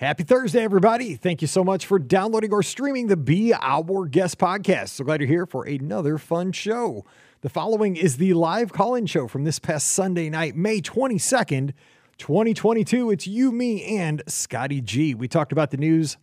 Happy 0.00 0.22
Thursday, 0.22 0.62
everybody. 0.62 1.14
Thank 1.14 1.42
you 1.42 1.46
so 1.46 1.62
much 1.62 1.84
for 1.84 1.98
downloading 1.98 2.54
or 2.54 2.62
streaming 2.62 3.08
the 3.08 3.18
Be 3.18 3.52
Our 3.52 4.06
Guest 4.06 4.38
podcast. 4.38 4.88
So 4.88 5.04
glad 5.04 5.20
you're 5.20 5.28
here 5.28 5.44
for 5.44 5.64
another 5.64 6.16
fun 6.16 6.52
show. 6.52 7.04
The 7.42 7.50
following 7.50 7.96
is 7.96 8.16
the 8.16 8.32
live 8.32 8.72
call 8.72 8.94
in 8.94 9.04
show 9.04 9.28
from 9.28 9.44
this 9.44 9.58
past 9.58 9.88
Sunday 9.88 10.30
night, 10.30 10.56
May 10.56 10.80
22nd, 10.80 11.74
2022. 12.16 13.10
It's 13.10 13.26
you, 13.26 13.52
me, 13.52 13.98
and 13.98 14.22
Scotty 14.26 14.80
G. 14.80 15.14
We 15.14 15.28
talked 15.28 15.52
about 15.52 15.70
the 15.70 15.76
news 15.76 16.16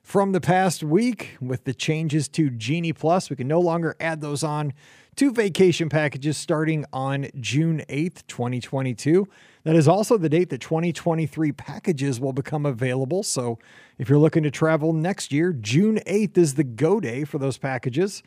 from 0.00 0.30
the 0.30 0.40
past 0.40 0.84
week 0.84 1.36
with 1.40 1.64
the 1.64 1.74
changes 1.74 2.28
to 2.28 2.50
Genie 2.50 2.92
Plus. 2.92 3.30
We 3.30 3.34
can 3.34 3.48
no 3.48 3.58
longer 3.58 3.96
add 3.98 4.20
those 4.20 4.44
on 4.44 4.72
to 5.16 5.32
vacation 5.32 5.88
packages 5.88 6.36
starting 6.36 6.84
on 6.92 7.26
June 7.40 7.82
8th, 7.88 8.28
2022. 8.28 9.26
That 9.64 9.76
is 9.76 9.88
also 9.88 10.18
the 10.18 10.28
date 10.28 10.50
that 10.50 10.60
2023 10.60 11.52
packages 11.52 12.20
will 12.20 12.34
become 12.34 12.66
available. 12.66 13.22
So 13.22 13.58
if 13.98 14.10
you're 14.10 14.18
looking 14.18 14.42
to 14.42 14.50
travel 14.50 14.92
next 14.92 15.32
year, 15.32 15.54
June 15.54 16.00
8th 16.06 16.36
is 16.36 16.54
the 16.54 16.64
go 16.64 17.00
day 17.00 17.24
for 17.24 17.38
those 17.38 17.56
packages. 17.56 18.22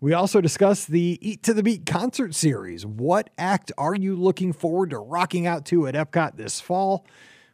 We 0.00 0.12
also 0.12 0.40
discussed 0.40 0.88
the 0.88 1.18
Eat 1.20 1.42
to 1.44 1.54
the 1.54 1.62
Beat 1.62 1.86
concert 1.86 2.34
series. 2.34 2.86
What 2.86 3.30
act 3.36 3.72
are 3.76 3.94
you 3.94 4.14
looking 4.14 4.52
forward 4.52 4.90
to 4.90 4.98
rocking 4.98 5.46
out 5.46 5.64
to 5.66 5.88
at 5.88 5.94
Epcot 5.94 6.36
this 6.36 6.60
fall? 6.60 7.04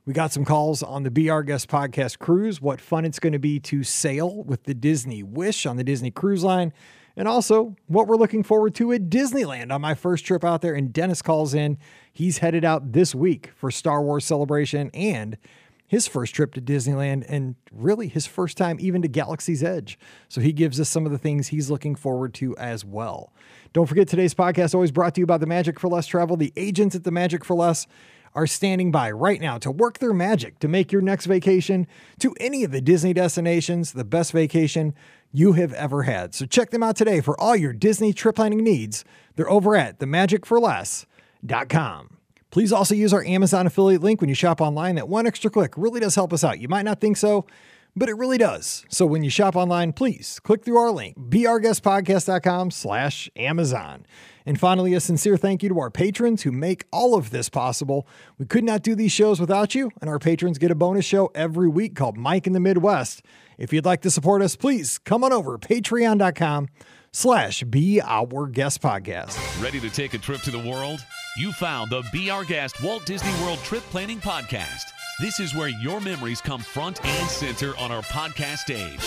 We 0.04 0.12
got 0.12 0.32
some 0.32 0.44
calls 0.44 0.82
on 0.82 1.04
the 1.04 1.10
Be 1.10 1.30
Our 1.30 1.44
Guest 1.44 1.68
podcast 1.68 2.18
cruise, 2.18 2.60
what 2.60 2.80
fun 2.80 3.04
it's 3.04 3.20
going 3.20 3.34
to 3.34 3.38
be 3.38 3.60
to 3.60 3.84
sail 3.84 4.42
with 4.42 4.64
the 4.64 4.74
Disney 4.74 5.22
Wish 5.22 5.64
on 5.64 5.76
the 5.76 5.84
Disney 5.84 6.10
Cruise 6.10 6.42
Line, 6.42 6.72
and 7.16 7.28
also 7.28 7.76
what 7.86 8.06
we're 8.06 8.16
looking 8.16 8.42
forward 8.42 8.74
to 8.76 8.92
at 8.92 9.08
Disneyland 9.08 9.72
on 9.72 9.80
my 9.80 9.94
first 9.94 10.24
trip 10.24 10.44
out 10.44 10.62
there. 10.62 10.74
And 10.74 10.92
Dennis 10.92 11.22
calls 11.22 11.54
in. 11.54 11.78
He's 12.12 12.38
headed 12.38 12.64
out 12.64 12.92
this 12.92 13.14
week 13.14 13.50
for 13.54 13.70
Star 13.70 14.02
Wars 14.02 14.24
Celebration 14.24 14.90
and 14.94 15.36
his 15.86 16.08
first 16.08 16.34
trip 16.34 16.54
to 16.54 16.60
Disneyland 16.62 17.22
and 17.28 17.54
really 17.70 18.08
his 18.08 18.26
first 18.26 18.56
time 18.56 18.78
even 18.80 19.02
to 19.02 19.08
Galaxy's 19.08 19.62
Edge. 19.62 19.98
So 20.28 20.40
he 20.40 20.52
gives 20.52 20.80
us 20.80 20.88
some 20.88 21.04
of 21.04 21.12
the 21.12 21.18
things 21.18 21.48
he's 21.48 21.70
looking 21.70 21.94
forward 21.94 22.32
to 22.34 22.56
as 22.56 22.82
well. 22.82 23.32
Don't 23.74 23.86
forget 23.86 24.08
today's 24.08 24.32
podcast 24.32 24.74
always 24.74 24.90
brought 24.90 25.14
to 25.16 25.20
you 25.20 25.26
by 25.26 25.36
the 25.36 25.46
Magic 25.46 25.78
for 25.78 25.88
Less 25.88 26.06
Travel. 26.06 26.38
The 26.38 26.52
agents 26.56 26.96
at 26.96 27.04
the 27.04 27.10
Magic 27.10 27.44
for 27.44 27.54
Less 27.54 27.86
are 28.34 28.46
standing 28.46 28.90
by 28.90 29.10
right 29.10 29.40
now 29.40 29.58
to 29.58 29.70
work 29.70 29.98
their 29.98 30.14
magic 30.14 30.58
to 30.60 30.68
make 30.68 30.92
your 30.92 31.02
next 31.02 31.26
vacation 31.26 31.86
to 32.18 32.34
any 32.40 32.64
of 32.64 32.70
the 32.70 32.80
Disney 32.80 33.12
destinations 33.12 33.92
the 33.92 34.04
best 34.04 34.32
vacation 34.32 34.94
you 35.32 35.54
have 35.54 35.72
ever 35.72 36.04
had. 36.04 36.32
So 36.34 36.46
check 36.46 36.70
them 36.70 36.82
out 36.82 36.96
today 36.96 37.20
for 37.20 37.40
all 37.40 37.56
your 37.56 37.72
Disney 37.72 38.12
trip 38.12 38.36
planning 38.36 38.62
needs. 38.62 39.04
They're 39.36 39.50
over 39.50 39.74
at 39.74 39.98
themagicforless.com. 39.98 42.18
Please 42.50 42.72
also 42.72 42.94
use 42.94 43.14
our 43.14 43.24
Amazon 43.24 43.66
affiliate 43.66 44.02
link 44.02 44.20
when 44.20 44.28
you 44.28 44.34
shop 44.34 44.60
online. 44.60 44.96
That 44.96 45.08
one 45.08 45.26
extra 45.26 45.50
click 45.50 45.72
really 45.76 46.00
does 46.00 46.14
help 46.14 46.34
us 46.34 46.44
out. 46.44 46.60
You 46.60 46.68
might 46.68 46.84
not 46.84 47.00
think 47.00 47.16
so, 47.16 47.46
but 47.96 48.10
it 48.10 48.14
really 48.14 48.36
does. 48.36 48.84
So 48.90 49.06
when 49.06 49.24
you 49.24 49.30
shop 49.30 49.56
online, 49.56 49.94
please 49.94 50.38
click 50.40 50.62
through 50.62 50.76
our 50.76 50.90
link, 50.90 51.16
beourguestpodcast.com 51.18 52.70
slash 52.70 53.30
Amazon. 53.36 54.04
And 54.44 54.60
finally, 54.60 54.92
a 54.92 55.00
sincere 55.00 55.36
thank 55.36 55.62
you 55.62 55.68
to 55.70 55.78
our 55.78 55.90
patrons 55.90 56.42
who 56.42 56.52
make 56.52 56.84
all 56.92 57.14
of 57.14 57.30
this 57.30 57.48
possible. 57.48 58.06
We 58.38 58.44
could 58.44 58.64
not 58.64 58.82
do 58.82 58.94
these 58.94 59.12
shows 59.12 59.40
without 59.40 59.74
you, 59.74 59.90
and 60.00 60.10
our 60.10 60.18
patrons 60.18 60.58
get 60.58 60.70
a 60.70 60.74
bonus 60.74 61.04
show 61.04 61.30
every 61.34 61.68
week 61.68 61.94
called 61.94 62.18
Mike 62.18 62.46
in 62.46 62.52
the 62.52 62.60
Midwest. 62.60 63.22
If 63.58 63.72
you'd 63.72 63.84
like 63.84 64.02
to 64.02 64.10
support 64.10 64.42
us, 64.42 64.56
please 64.56 64.98
come 64.98 65.24
on 65.24 65.32
over 65.32 65.58
patreon.com 65.58 66.68
slash 67.12 67.62
be 67.64 68.00
our 68.00 68.46
guest 68.46 68.80
podcast. 68.80 69.62
Ready 69.62 69.80
to 69.80 69.90
take 69.90 70.14
a 70.14 70.18
trip 70.18 70.40
to 70.42 70.50
the 70.50 70.58
world? 70.58 71.04
You 71.36 71.52
found 71.52 71.90
the 71.90 72.02
Be 72.12 72.30
Our 72.30 72.44
Guest 72.44 72.82
Walt 72.82 73.06
Disney 73.06 73.32
World 73.42 73.58
Trip 73.60 73.82
Planning 73.84 74.20
Podcast. 74.20 74.84
This 75.20 75.40
is 75.40 75.54
where 75.54 75.68
your 75.68 76.00
memories 76.00 76.40
come 76.40 76.60
front 76.60 77.04
and 77.04 77.28
center 77.28 77.76
on 77.78 77.90
our 77.92 78.02
podcast 78.02 78.58
stage. 78.58 79.00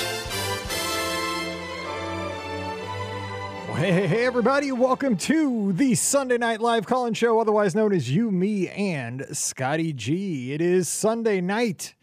Hey, 3.75 3.91
hey, 3.91 4.07
hey, 4.07 4.25
everybody. 4.25 4.71
Welcome 4.71 5.17
to 5.17 5.73
the 5.73 5.95
Sunday 5.95 6.37
Night 6.37 6.61
Live 6.61 6.85
call 6.87 7.07
in 7.07 7.13
show, 7.13 7.39
otherwise 7.41 7.75
known 7.75 7.91
as 7.91 8.09
You, 8.09 8.31
Me, 8.31 8.69
and 8.69 9.25
Scotty 9.33 9.91
G. 9.91 10.53
It 10.53 10.61
is 10.61 10.87
Sunday 10.87 11.41
night, 11.41 11.93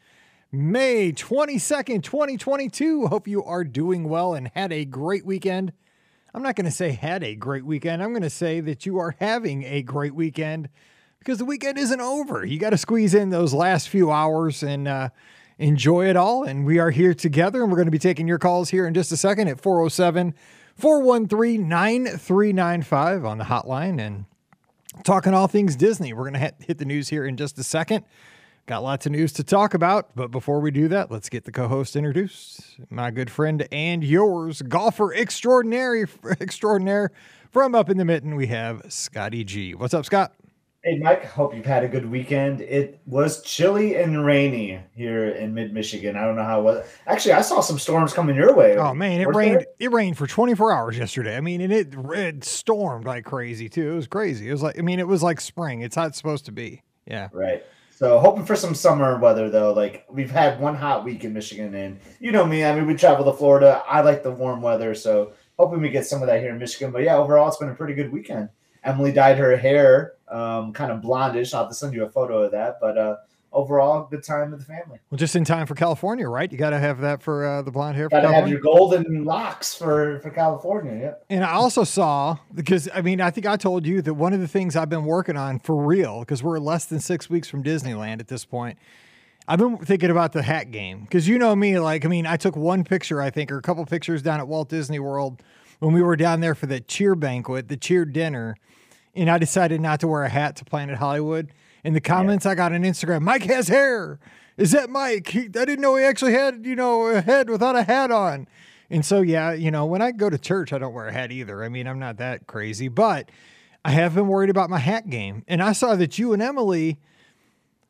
May 0.55 1.13
22nd, 1.13 2.03
2022. 2.03 3.07
Hope 3.07 3.27
you 3.27 3.43
are 3.43 3.65
doing 3.65 4.07
well 4.07 4.35
and 4.35 4.51
had 4.55 4.71
a 4.71 4.85
great 4.85 5.25
weekend. 5.25 5.73
I'm 6.35 6.43
not 6.43 6.57
going 6.57 6.67
to 6.67 6.71
say 6.71 6.91
had 6.91 7.25
a 7.25 7.35
great 7.35 7.65
weekend. 7.65 8.03
I'm 8.03 8.11
going 8.11 8.21
to 8.21 8.29
say 8.29 8.61
that 8.61 8.85
you 8.85 8.99
are 8.99 9.17
having 9.19 9.65
a 9.65 9.81
great 9.81 10.15
weekend 10.15 10.69
because 11.21 11.39
the 11.39 11.47
weekend 11.47 11.79
isn't 11.79 12.03
over. 12.03 12.45
You 12.45 12.59
got 12.59 12.71
to 12.71 12.77
squeeze 12.77 13.15
in 13.15 13.31
those 13.31 13.55
last 13.55 13.89
few 13.89 14.11
hours 14.11 14.63
and 14.63 14.87
uh, 14.87 15.09
enjoy 15.57 16.11
it 16.11 16.17
all. 16.17 16.45
And 16.45 16.67
we 16.67 16.79
are 16.79 16.91
here 16.91 17.15
together, 17.15 17.63
and 17.63 17.73
we're 17.73 17.79
going 17.79 17.87
to 17.87 17.91
be 17.91 17.99
taking 17.99 18.29
your 18.29 18.39
calls 18.39 18.69
here 18.69 18.87
in 18.87 18.93
just 18.93 19.11
a 19.11 19.17
second 19.17 19.49
at 19.49 19.59
407 19.59 20.35
413 20.77 21.67
9395 21.67 23.25
on 23.25 23.39
the 23.39 23.45
hotline 23.45 23.99
and 23.99 24.27
talking 25.03 25.33
all 25.33 25.47
things 25.49 25.77
Disney. 25.77 26.13
We're 26.13 26.31
going 26.31 26.35
to 26.35 26.55
hit 26.67 26.77
the 26.77 26.85
news 26.85 27.09
here 27.09 27.25
in 27.25 27.39
just 27.39 27.59
a 27.59 27.65
second. 27.65 28.05
Got 28.67 28.85
lots 28.85 29.07
of 29.07 29.13
news 29.13 29.33
to 29.35 29.45
talk 29.45 29.75
about, 29.75 30.15
but 30.15 30.31
before 30.31 30.61
we 30.61 30.71
do 30.71 30.87
that, 30.89 31.11
let's 31.11 31.29
get 31.29 31.45
the 31.45 31.51
co-host 31.51 31.97
introduced. 31.97 32.79
My 32.91 33.11
good 33.11 33.29
friend 33.29 33.67
and 33.73 34.05
yours, 34.05 34.63
golfer 34.63 35.13
extraordinary 35.13 36.07
extraordinaire 36.41 37.11
from 37.51 37.75
up 37.75 37.91
in 37.91 37.99
the 37.99 38.05
mitten, 38.05 38.37
we 38.37 38.47
have 38.47 38.83
Scotty 38.89 39.43
G. 39.45 39.75
What's 39.75 39.93
up, 39.95 40.07
Scott? 40.07 40.33
Hey, 40.85 40.99
Mike. 40.99 41.25
Hope 41.25 41.55
you've 41.55 41.67
had 41.67 41.85
a 41.85 41.89
good 41.89 42.11
weekend. 42.11 42.61
It 42.61 43.01
was 43.05 43.43
chilly 43.43 43.97
and 43.97 44.25
rainy 44.25 44.81
here 44.95 45.29
in 45.29 45.55
mid 45.55 45.75
Michigan. 45.75 46.17
I 46.17 46.23
don't 46.23 46.35
know 46.35 46.45
how 46.45 46.61
it 46.61 46.63
was. 46.63 46.87
Actually, 47.07 47.33
I 47.33 47.43
saw 47.43 47.61
some 47.61 47.79
storms 47.79 48.13
coming 48.13 48.37
your 48.37 48.55
way. 48.55 48.77
Oh 48.77 48.95
man, 48.95 49.21
it 49.21 49.29
rained. 49.29 49.59
There? 49.59 49.67
It 49.79 49.93
rained 49.93 50.17
for 50.17 50.27
24 50.27 50.73
hours 50.73 50.97
yesterday. 50.99 51.37
I 51.37 51.41
mean, 51.41 51.61
and 51.61 51.73
it 51.73 51.95
it 51.95 52.43
stormed 52.43 53.07
like 53.07 53.25
crazy 53.25 53.69
too. 53.69 53.93
It 53.93 53.97
was 53.97 54.07
crazy. 54.07 54.49
It 54.49 54.53
was 54.53 54.63
like 54.63 54.79
I 54.79 54.83
mean, 54.83 54.99
it 54.99 55.07
was 55.07 55.23
like 55.23 55.41
spring. 55.41 55.83
It's 55.83 55.97
not 55.97 56.17
supposed 56.17 56.47
to 56.47 56.53
be. 56.53 56.83
Yeah. 57.07 57.29
Right. 57.33 57.65
So 58.03 58.19
hoping 58.19 58.45
for 58.45 58.57
some 58.57 58.75
summer 58.75 59.17
weather 59.17 59.49
though. 59.49 59.73
Like 59.73 60.05
we've 60.11 60.33
had 60.33 60.59
one 60.59 60.75
hot 60.75 61.05
week 61.05 61.23
in 61.23 61.33
Michigan, 61.33 61.73
and 61.77 62.01
you 62.19 62.33
know 62.33 62.45
me. 62.45 62.65
I 62.65 62.75
mean, 62.75 62.89
we 62.89 62.97
travel 62.97 63.25
to 63.27 63.33
Florida. 63.33 63.81
I 63.87 64.01
like 64.01 64.25
the 64.25 64.33
warm 64.33 64.61
weather, 64.61 64.93
so 64.97 65.35
hoping 65.57 65.81
we 65.81 65.89
get 65.89 66.05
some 66.05 66.21
of 66.21 66.27
that 66.27 66.41
here 66.41 66.51
in 66.51 66.59
Michigan. 66.59 66.91
But 66.91 67.05
yeah, 67.05 67.17
overall, 67.17 67.47
it's 67.47 67.59
been 67.59 67.69
a 67.69 67.77
pretty 67.77 67.95
good 67.95 68.11
weekend. 68.11 68.49
Emily 68.83 69.13
dyed 69.13 69.39
her 69.39 69.57
hair 69.57 70.15
um, 70.27 70.73
kind 70.73 70.91
of 70.91 71.01
blondish. 71.01 71.55
I'll 71.55 71.61
have 71.61 71.69
to 71.69 71.77
send 71.77 71.95
you 71.95 72.03
a 72.03 72.11
photo 72.11 72.43
of 72.43 72.51
that. 72.51 72.79
But 72.81 72.99
uh, 72.99 73.17
overall, 73.53 74.07
good 74.11 74.23
time 74.23 74.51
with 74.51 74.61
the 74.61 74.67
family. 74.67 74.99
Well, 75.11 75.19
just 75.19 75.37
in 75.37 75.45
time 75.45 75.67
for 75.67 75.75
California, 75.75 76.29
right? 76.29 76.51
You 76.51 76.59
got 76.59 76.71
to 76.71 76.79
have 76.79 77.01
that 77.01 77.23
for 77.23 77.47
uh, 77.47 77.63
the 77.63 77.71
blonde 77.71 77.97
hair. 77.97 78.09
Got 78.09 78.21
to 78.21 78.33
have 78.33 78.49
your 78.49 78.61
golden 78.61 79.25
locks 79.25 79.75
for 79.75 80.19
for 80.21 80.31
California. 80.31 80.99
Yeah. 81.01 81.37
And 81.37 81.45
I 81.45 81.53
also 81.53 81.85
saw 81.85 82.39
because 82.55 82.89
I 82.95 83.03
mean 83.03 83.21
I 83.21 83.31
think 83.31 83.47
I 83.47 83.57
told 83.57 83.87
you 83.87 84.03
that 84.03 84.15
one 84.15 84.33
of 84.33 84.41
the 84.41 84.49
things 84.49 84.77
I've 84.77 84.91
been 84.91 85.05
working 85.05 85.37
on 85.37 85.59
for 85.59 85.77
real 85.77 86.21
because 86.21 86.43
we're 86.43 86.59
less 86.59 86.87
than 86.87 87.01
six 87.01 87.29
weeks 87.29 87.49
from 87.49 87.63
Disneyland 87.63 88.21
at 88.21 88.29
this 88.29 88.45
point. 88.45 88.79
I've 89.49 89.59
been 89.59 89.77
thinking 89.79 90.11
about 90.11 90.33
the 90.33 90.43
hat 90.43 90.71
game 90.71 91.03
because 91.03 91.27
you 91.27 91.39
know 91.39 91.55
me, 91.57 91.79
like 91.79 92.05
I 92.05 92.09
mean, 92.09 92.27
I 92.27 92.37
took 92.37 92.57
one 92.57 92.85
picture, 92.85 93.21
I 93.21 93.31
think, 93.31 93.51
or 93.51 93.59
a 93.59 93.63
couple 93.63 93.85
pictures 93.87 94.23
down 94.23 94.41
at 94.41 94.49
Walt 94.49 94.69
Disney 94.69 94.99
World 94.99 95.43
when 95.81 95.93
we 95.93 96.01
were 96.01 96.17
down 96.17 96.41
there 96.41 96.55
for 96.55 96.67
the 96.67 96.81
cheer 96.81 97.15
banquet, 97.15 97.69
the 97.69 97.77
cheer 97.77 98.05
dinner 98.05 98.57
and 99.15 99.31
I 99.31 99.39
decided 99.39 99.81
not 99.81 100.01
to 100.01 100.09
wear 100.09 100.25
a 100.25 100.29
hat 100.29 100.57
to 100.57 100.65
Planet 100.65 100.97
Hollywood. 100.97 101.53
In 101.85 101.95
the 101.95 102.01
comments 102.01 102.45
yeah. 102.45 102.53
I 102.53 102.55
got 102.55 102.73
on 102.73 102.83
Instagram, 102.83 103.23
Mike 103.23 103.45
has 103.45 103.69
hair. 103.69 104.19
Is 104.57 104.73
that 104.73 104.91
Mike? 104.91 105.29
He, 105.29 105.41
I 105.41 105.65
didn't 105.65 105.81
know 105.81 105.97
he 105.97 106.05
actually 106.05 106.33
had, 106.33 106.65
you 106.65 106.77
know, 106.77 107.07
a 107.07 107.21
head 107.21 107.51
without 107.51 107.75
a 107.75 107.83
hat 107.83 108.11
on. 108.11 108.47
And 108.91 109.05
so, 109.05 109.23
yeah, 109.23 109.53
you 109.53 109.71
know, 109.71 109.87
when 109.87 110.03
I 110.03 110.13
go 110.13 110.29
to 110.29 110.39
church, 110.39 110.73
I 110.73 110.79
don't 110.79 110.93
wear 110.93 111.09
a 111.09 111.13
hat 111.13 111.33
either. 111.33 111.65
I 111.65 111.69
mean, 111.69 111.87
I'm 111.87 111.99
not 111.99 112.19
that 112.19 112.47
crazy, 112.47 112.89
but 112.89 113.31
I 113.85 113.91
have 113.91 114.15
been 114.15 114.29
worried 114.29 114.51
about 114.51 114.71
my 114.71 114.79
hat 114.79 115.09
game. 115.09 115.45
And 115.49 115.63
I 115.63 115.73
saw 115.73 115.97
that 115.97 116.19
you 116.19 116.33
and 116.33 116.43
Emily 116.43 116.99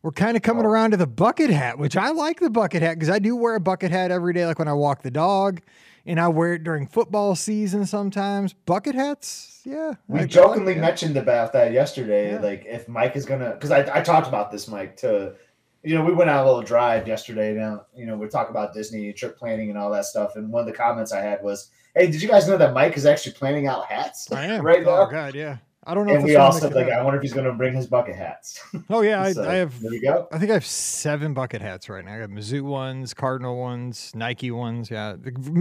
were 0.02 0.12
kind 0.12 0.36
of 0.36 0.42
coming 0.42 0.66
oh. 0.66 0.68
around 0.68 0.92
to 0.92 0.96
the 0.96 1.06
bucket 1.06 1.50
hat, 1.50 1.78
which 1.78 1.96
I 1.96 2.10
like 2.10 2.40
the 2.40 2.50
bucket 2.50 2.82
hat 2.82 2.94
because 2.94 3.10
I 3.10 3.18
do 3.18 3.36
wear 3.36 3.54
a 3.54 3.60
bucket 3.60 3.90
hat 3.90 4.10
every 4.10 4.32
day, 4.32 4.46
like 4.46 4.58
when 4.58 4.68
I 4.68 4.72
walk 4.72 5.02
the 5.02 5.10
dog 5.10 5.60
and 6.04 6.20
I 6.20 6.28
wear 6.28 6.54
it 6.54 6.64
during 6.64 6.86
football 6.86 7.34
season 7.36 7.86
sometimes. 7.86 8.52
Bucket 8.52 8.94
hats, 8.94 9.60
yeah. 9.64 9.94
We 10.08 10.20
I 10.20 10.26
jokingly 10.26 10.74
like 10.74 10.80
mentioned 10.80 11.16
about 11.16 11.52
that 11.52 11.72
yesterday. 11.72 12.32
Yeah. 12.32 12.40
Like 12.40 12.64
if 12.66 12.88
Mike 12.88 13.16
is 13.16 13.24
gonna, 13.24 13.52
because 13.52 13.70
I, 13.70 13.98
I 13.98 14.02
talked 14.02 14.26
about 14.26 14.50
this, 14.50 14.68
Mike, 14.68 14.96
to 14.98 15.34
you 15.84 15.96
know, 15.96 16.04
we 16.04 16.12
went 16.12 16.30
out 16.30 16.44
a 16.44 16.48
little 16.48 16.62
drive 16.62 17.08
yesterday. 17.08 17.54
Now, 17.54 17.86
you 17.94 18.06
know, 18.06 18.16
we 18.16 18.28
talk 18.28 18.50
about 18.50 18.72
Disney 18.72 19.08
and 19.08 19.16
trip 19.16 19.36
planning 19.36 19.68
and 19.68 19.76
all 19.76 19.90
that 19.90 20.04
stuff. 20.04 20.36
And 20.36 20.50
one 20.52 20.60
of 20.60 20.66
the 20.66 20.72
comments 20.72 21.12
I 21.12 21.20
had 21.20 21.42
was, 21.42 21.70
"Hey, 21.94 22.06
did 22.06 22.22
you 22.22 22.28
guys 22.28 22.46
know 22.46 22.56
that 22.56 22.72
Mike 22.72 22.96
is 22.96 23.04
actually 23.04 23.32
planning 23.32 23.66
out 23.66 23.86
hats 23.86 24.30
I 24.30 24.46
am. 24.46 24.64
right 24.64 24.86
oh, 24.86 25.04
now?" 25.04 25.06
God, 25.06 25.34
yeah. 25.34 25.58
I 25.84 25.94
don't 25.94 26.06
know. 26.06 26.14
And 26.14 26.24
we 26.24 26.36
all 26.36 26.52
said, 26.52 26.74
like, 26.74 26.88
I 26.88 27.02
wonder 27.02 27.16
if 27.16 27.22
he's 27.22 27.32
going 27.32 27.46
to 27.46 27.52
bring 27.52 27.74
his 27.74 27.88
bucket 27.88 28.14
hats. 28.14 28.60
Oh 28.88 29.00
yeah, 29.00 29.32
so, 29.32 29.42
I, 29.42 29.50
I, 29.50 29.54
have. 29.54 29.80
There 29.80 29.92
you 29.92 30.00
go. 30.00 30.28
I 30.30 30.38
think 30.38 30.50
I 30.50 30.54
have 30.54 30.66
seven 30.66 31.34
bucket 31.34 31.60
hats 31.60 31.88
right 31.88 32.04
now. 32.04 32.14
I 32.14 32.20
got 32.20 32.30
Mizzou 32.30 32.62
ones, 32.62 33.12
Cardinal 33.12 33.58
ones, 33.58 34.12
Nike 34.14 34.52
ones. 34.52 34.90
Yeah, 34.90 35.16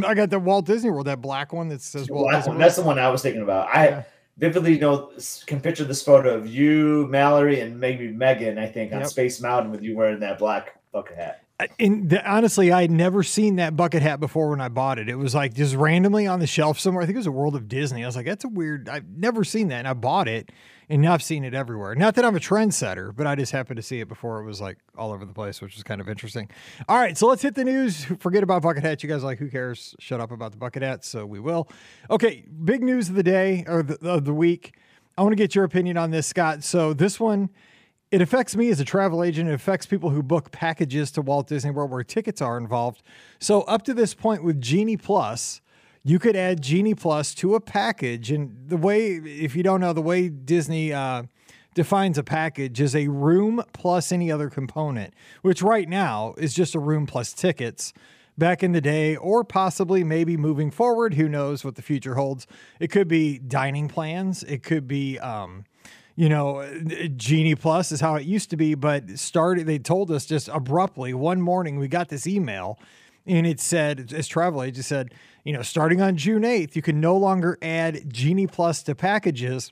I 0.06 0.14
got 0.14 0.30
the 0.30 0.40
Walt 0.40 0.66
Disney 0.66 0.92
World, 0.92 1.08
that 1.08 1.22
black 1.22 1.54
one 1.54 1.70
that 1.70 1.82
says 1.82 2.10
Walt. 2.10 2.28
Well, 2.28 2.34
that's, 2.34 2.48
that's, 2.48 2.76
the 2.76 2.84
one 2.84 3.00
I 3.00 3.10
was 3.10 3.24
thinking 3.24 3.42
about. 3.42 3.76
I 3.76 3.88
yeah. 3.88 4.04
vividly 4.38 4.78
know 4.78 5.12
can 5.48 5.60
picture 5.60 5.86
this 5.86 6.04
photo 6.04 6.36
of 6.36 6.46
you, 6.46 7.08
Mallory, 7.10 7.62
and 7.62 7.80
maybe 7.80 8.10
Megan. 8.10 8.60
I 8.60 8.68
think 8.68 8.94
on 8.94 9.00
yep. 9.00 9.10
Space 9.10 9.42
Mountain 9.42 9.72
with 9.72 9.82
you 9.82 9.96
wearing 9.96 10.20
that 10.20 10.38
black 10.38 10.80
bucket 10.92 11.18
hat. 11.18 11.42
The, 11.78 12.22
honestly, 12.26 12.72
I 12.72 12.82
had 12.82 12.92
never 12.92 13.24
seen 13.24 13.58
that 13.58 13.76
bucket 13.76 14.02
hat 14.02 14.20
before 14.20 14.50
when 14.50 14.62
I 14.62 14.70
bought 14.70 15.00
it. 15.00 15.10
It 15.10 15.16
was 15.16 15.36
like 15.36 15.54
just 15.54 15.76
randomly 15.76 16.28
on 16.28 16.40
the 16.40 16.48
shelf 16.48 16.80
somewhere. 16.80 17.04
I 17.04 17.06
think 17.06 17.16
it 17.16 17.20
was 17.20 17.28
a 17.28 17.32
World 17.32 17.56
of 17.56 17.68
Disney. 17.68 18.04
I 18.04 18.08
was 18.08 18.16
like, 18.16 18.26
that's 18.26 18.44
a 18.44 18.50
weird. 18.50 18.90
I've 18.90 19.08
never 19.08 19.44
seen 19.44 19.68
that, 19.70 19.80
and 19.80 19.88
I 19.88 19.94
bought 19.94 20.28
it, 20.28 20.52
and 20.90 21.02
now 21.02 21.14
I've 21.14 21.24
seen 21.24 21.44
it 21.44 21.54
everywhere. 21.54 21.96
Not 21.96 22.16
that 22.16 22.26
I'm 22.26 22.36
a 22.36 22.40
trendsetter, 22.40 23.16
but 23.16 23.28
I 23.28 23.36
just 23.36 23.52
happened 23.52 23.78
to 23.78 23.84
see 23.84 24.00
it 24.00 24.08
before 24.08 24.40
it 24.42 24.46
was 24.46 24.62
like 24.62 24.78
all 24.98 25.12
over 25.12 25.26
the 25.26 25.34
place, 25.34 25.62
which 25.62 25.78
is 25.78 25.84
kind 25.84 26.02
of 26.02 26.10
interesting. 26.10 26.50
All 26.88 26.98
right, 26.98 27.18
so 27.18 27.28
let's 27.28 27.42
hit 27.42 27.56
the 27.56 27.64
news. 27.64 28.06
Forget 28.20 28.44
about 28.44 28.62
bucket 28.62 28.84
hats. 28.84 29.04
You 29.04 29.10
guys 29.10 29.24
like, 29.24 29.40
who 29.40 29.50
cares? 29.50 29.96
Shut 30.00 30.20
up 30.20 30.32
about 30.32 30.52
the 30.52 30.58
bucket 30.58 30.84
hats. 30.84 31.08
So 31.08 31.26
we 31.26 31.40
will. 31.40 31.68
Okay, 32.10 32.46
big 32.64 32.84
news 32.84 33.10
of 33.10 33.16
the 33.16 33.24
day 33.24 33.66
or 33.68 33.84
the, 33.84 33.98
of 34.08 34.26
the 34.26 34.34
week. 34.34 34.76
I 35.18 35.24
want 35.24 35.34
to 35.34 35.38
get 35.38 35.56
your 35.56 35.66
opinion 35.66 35.98
on 35.98 36.12
this, 36.12 36.28
Scott. 36.28 36.64
So 36.64 36.94
this 36.94 37.20
one 37.20 37.50
it 38.12 38.22
affects 38.22 38.56
me 38.58 38.70
as 38.70 38.80
a 38.80 38.86
travel 38.86 39.24
agent. 39.24 39.50
It 39.50 39.54
affects 39.54 39.86
people 39.86 40.10
who 40.10 40.22
book 40.22 40.52
packages 40.52 41.12
to 41.12 41.22
Walt 41.22 41.48
Disney 41.48 41.72
World 41.72 41.92
where 41.92 42.04
tickets 42.04 42.42
are 42.42 42.58
involved. 42.58 43.02
So 43.40 43.62
up 43.62 43.84
to 43.84 43.94
this 43.94 44.14
point 44.14 44.44
with 44.44 44.60
Genie 44.60 44.98
Plus, 44.98 45.62
you 46.04 46.20
could 46.20 46.36
add 46.36 46.62
Genie 46.62 46.94
Plus 46.94 47.34
to 47.36 47.56
a 47.56 47.62
package. 47.62 48.30
And 48.30 48.68
the 48.68 48.76
way, 48.76 49.14
if 49.14 49.56
you 49.56 49.64
don't 49.64 49.80
know, 49.80 49.94
the 49.94 50.02
way 50.02 50.28
Disney 50.28 50.92
uh, 50.92 51.24
defines 51.74 52.18
a 52.18 52.24
package 52.24 52.82
is 52.82 52.96
a 52.96 53.08
room 53.08 53.64
plus 53.72 54.12
any 54.12 54.30
other 54.30 54.50
component, 54.50 55.14
which 55.42 55.62
right 55.62 55.88
now 55.88 56.34
is 56.38 56.54
just 56.54 56.76
a 56.76 56.80
room 56.80 57.06
plus 57.06 57.32
tickets. 57.34 57.94
Back 58.38 58.64
in 58.64 58.72
the 58.72 58.82
day, 58.82 59.16
or 59.18 59.44
possibly 59.44 60.04
maybe 60.04 60.36
moving 60.36 60.72
forward, 60.72 61.14
who 61.14 61.30
knows 61.30 61.64
what 61.64 61.76
the 61.76 61.82
future 61.82 62.16
holds? 62.16 62.48
It 62.80 62.90
could 62.90 63.08
be 63.08 63.38
dining 63.38 63.88
plans. 63.88 64.42
It 64.44 64.64
could 64.64 64.88
be 64.88 65.20
um, 65.20 65.66
you 66.22 66.30
know, 66.30 66.64
Genie 67.16 67.56
Plus 67.56 67.92
is 67.92 68.00
how 68.00 68.14
it 68.14 68.28
used 68.28 68.52
to 68.52 68.56
be, 68.56 68.76
but 68.76 69.18
started, 69.18 69.66
they 69.66 69.80
told 69.80 70.12
us 70.12 70.28
just 70.28 70.50
abruptly 70.50 71.16
one 71.16 71.42
morning, 71.42 71.80
we 71.80 71.88
got 71.88 72.10
this 72.10 72.28
email 72.28 72.78
and 73.26 73.48
it 73.48 73.60
said, 73.60 74.14
as 74.14 74.28
travel 74.28 74.62
agent 74.62 74.86
said, 74.86 75.16
you 75.44 75.52
know, 75.52 75.64
starting 75.64 76.00
on 76.00 76.18
June 76.18 76.44
8th, 76.44 76.76
you 76.76 76.84
can 76.84 77.02
no 77.02 77.18
longer 77.18 77.58
add 77.64 78.14
Genie 78.14 78.46
Plus 78.46 78.84
to 78.84 78.94
packages. 78.94 79.72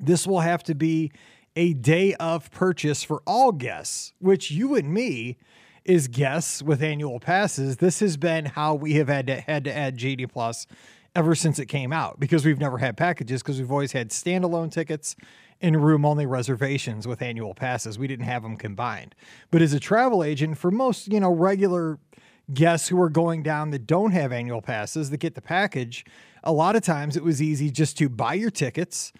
This 0.00 0.26
will 0.26 0.40
have 0.40 0.64
to 0.64 0.74
be 0.74 1.12
a 1.54 1.72
day 1.74 2.14
of 2.14 2.50
purchase 2.50 3.04
for 3.04 3.22
all 3.24 3.52
guests, 3.52 4.12
which 4.18 4.50
you 4.50 4.74
and 4.74 4.92
me, 4.92 5.38
is 5.84 6.08
guests 6.08 6.64
with 6.64 6.82
annual 6.82 7.20
passes. 7.20 7.76
This 7.76 8.00
has 8.00 8.16
been 8.16 8.46
how 8.46 8.74
we 8.74 8.94
have 8.94 9.06
had 9.06 9.28
to 9.28 9.40
had 9.40 9.62
to 9.64 9.76
add 9.76 9.96
Genie 9.96 10.26
Plus 10.26 10.66
ever 11.14 11.34
since 11.34 11.58
it 11.58 11.66
came 11.66 11.92
out 11.92 12.20
because 12.20 12.44
we've 12.44 12.60
never 12.60 12.78
had 12.78 12.96
packages 12.96 13.42
because 13.42 13.58
we've 13.58 13.72
always 13.72 13.92
had 13.92 14.10
standalone 14.10 14.70
tickets 14.70 15.16
and 15.60 15.82
room 15.84 16.04
only 16.04 16.26
reservations 16.26 17.06
with 17.06 17.20
annual 17.20 17.54
passes. 17.54 17.98
We 17.98 18.06
didn't 18.06 18.26
have 18.26 18.42
them 18.42 18.56
combined. 18.56 19.14
But 19.50 19.62
as 19.62 19.72
a 19.72 19.80
travel 19.80 20.24
agent, 20.24 20.58
for 20.58 20.70
most, 20.70 21.12
you 21.12 21.20
know, 21.20 21.30
regular 21.30 21.98
guests 22.54 22.88
who 22.88 23.00
are 23.00 23.10
going 23.10 23.42
down 23.42 23.70
that 23.70 23.86
don't 23.86 24.12
have 24.12 24.32
annual 24.32 24.62
passes 24.62 25.10
that 25.10 25.18
get 25.18 25.34
the 25.34 25.42
package, 25.42 26.04
a 26.42 26.52
lot 26.52 26.76
of 26.76 26.82
times 26.82 27.16
it 27.16 27.24
was 27.24 27.42
easy 27.42 27.70
just 27.70 27.98
to 27.98 28.08
buy 28.08 28.34
your 28.34 28.50
tickets, 28.50 29.12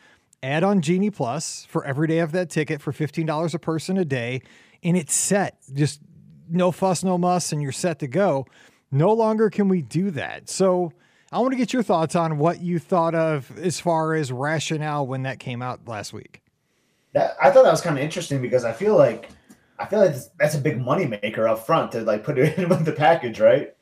add 0.43 0.65
on 0.65 0.81
Genie 0.81 1.11
Plus 1.11 1.67
for 1.69 1.85
every 1.85 2.09
day 2.09 2.21
of 2.21 2.33
that 2.33 2.49
ticket 2.49 2.81
for 2.81 2.93
$15 2.93 3.55
a 3.55 3.59
person 3.59 3.99
a 3.99 4.05
day, 4.05 4.41
and 4.83 4.97
it's 4.97 5.15
set. 5.15 5.59
Just 5.75 6.01
no 6.49 6.73
fuss, 6.73 7.05
no 7.05 7.19
muss, 7.19 7.53
and 7.53 7.63
you're 7.63 7.73
set 7.73 7.99
to 7.99 8.09
go. 8.09 8.47
No 8.91 9.13
longer 9.13 9.51
can 9.51 9.69
we 9.69 9.83
do 9.83 10.11
that. 10.13 10.49
So, 10.49 10.93
I 11.33 11.39
want 11.39 11.53
to 11.53 11.57
get 11.57 11.73
your 11.73 11.83
thoughts 11.83 12.17
on 12.17 12.39
what 12.39 12.61
you 12.61 12.79
thought 12.79 13.15
of 13.15 13.57
as 13.59 13.79
far 13.79 14.15
as 14.15 14.33
rationale 14.33 15.07
when 15.07 15.23
that 15.23 15.39
came 15.39 15.63
out 15.63 15.87
last 15.87 16.13
week. 16.13 16.43
That 17.13 17.37
I 17.41 17.51
thought 17.51 17.65
that 17.65 17.71
was 17.71 17.81
kind 17.81 17.97
of 17.97 18.03
interesting 18.03 18.43
because 18.43 18.65
I 18.65 18.73
feel 18.73 18.97
like 18.97 19.31
I 19.79 19.87
feel 19.87 20.01
like 20.01 20.15
that's 20.39 20.55
a 20.55 20.61
big 20.61 20.81
money 20.81 21.07
maker 21.07 21.49
up 21.49 21.65
front 21.65 21.93
to 21.93 22.03
like 22.03 22.25
put 22.25 22.39
it 22.39 22.59
in 22.59 22.69
with 22.69 22.85
the 22.85 22.93
package, 22.93 23.41
right? 23.41 23.75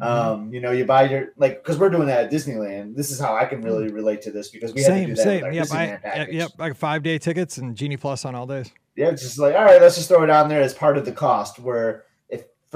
Mm-hmm. 0.00 0.32
Um, 0.32 0.52
you 0.52 0.60
know, 0.60 0.72
you 0.72 0.84
buy 0.84 1.08
your 1.08 1.32
like 1.36 1.62
because 1.62 1.78
we're 1.78 1.90
doing 1.90 2.08
that 2.08 2.26
at 2.26 2.30
Disneyland. 2.30 2.96
This 2.96 3.10
is 3.10 3.18
how 3.18 3.34
I 3.34 3.46
can 3.46 3.62
really 3.62 3.88
relate 3.88 4.20
to 4.22 4.30
this 4.30 4.48
because 4.48 4.74
we 4.74 4.82
same, 4.82 4.92
have 4.92 5.02
to 5.02 5.06
do 5.06 5.14
that 5.14 5.68
same. 5.68 6.00
Yep, 6.02 6.04
I, 6.04 6.26
yep, 6.30 6.50
like 6.58 6.76
five 6.76 7.02
day 7.02 7.18
tickets 7.18 7.56
and 7.56 7.76
Genie 7.76 7.96
Plus 7.96 8.24
on 8.24 8.34
all 8.34 8.46
days. 8.46 8.70
Yeah, 8.96 9.08
it's 9.08 9.22
just 9.22 9.38
like 9.38 9.54
all 9.54 9.64
right, 9.64 9.80
let's 9.80 9.96
just 9.96 10.08
throw 10.08 10.22
it 10.24 10.30
on 10.30 10.48
there 10.48 10.60
as 10.60 10.74
part 10.74 10.98
of 10.98 11.04
the 11.04 11.12
cost. 11.12 11.58
Where 11.58 12.04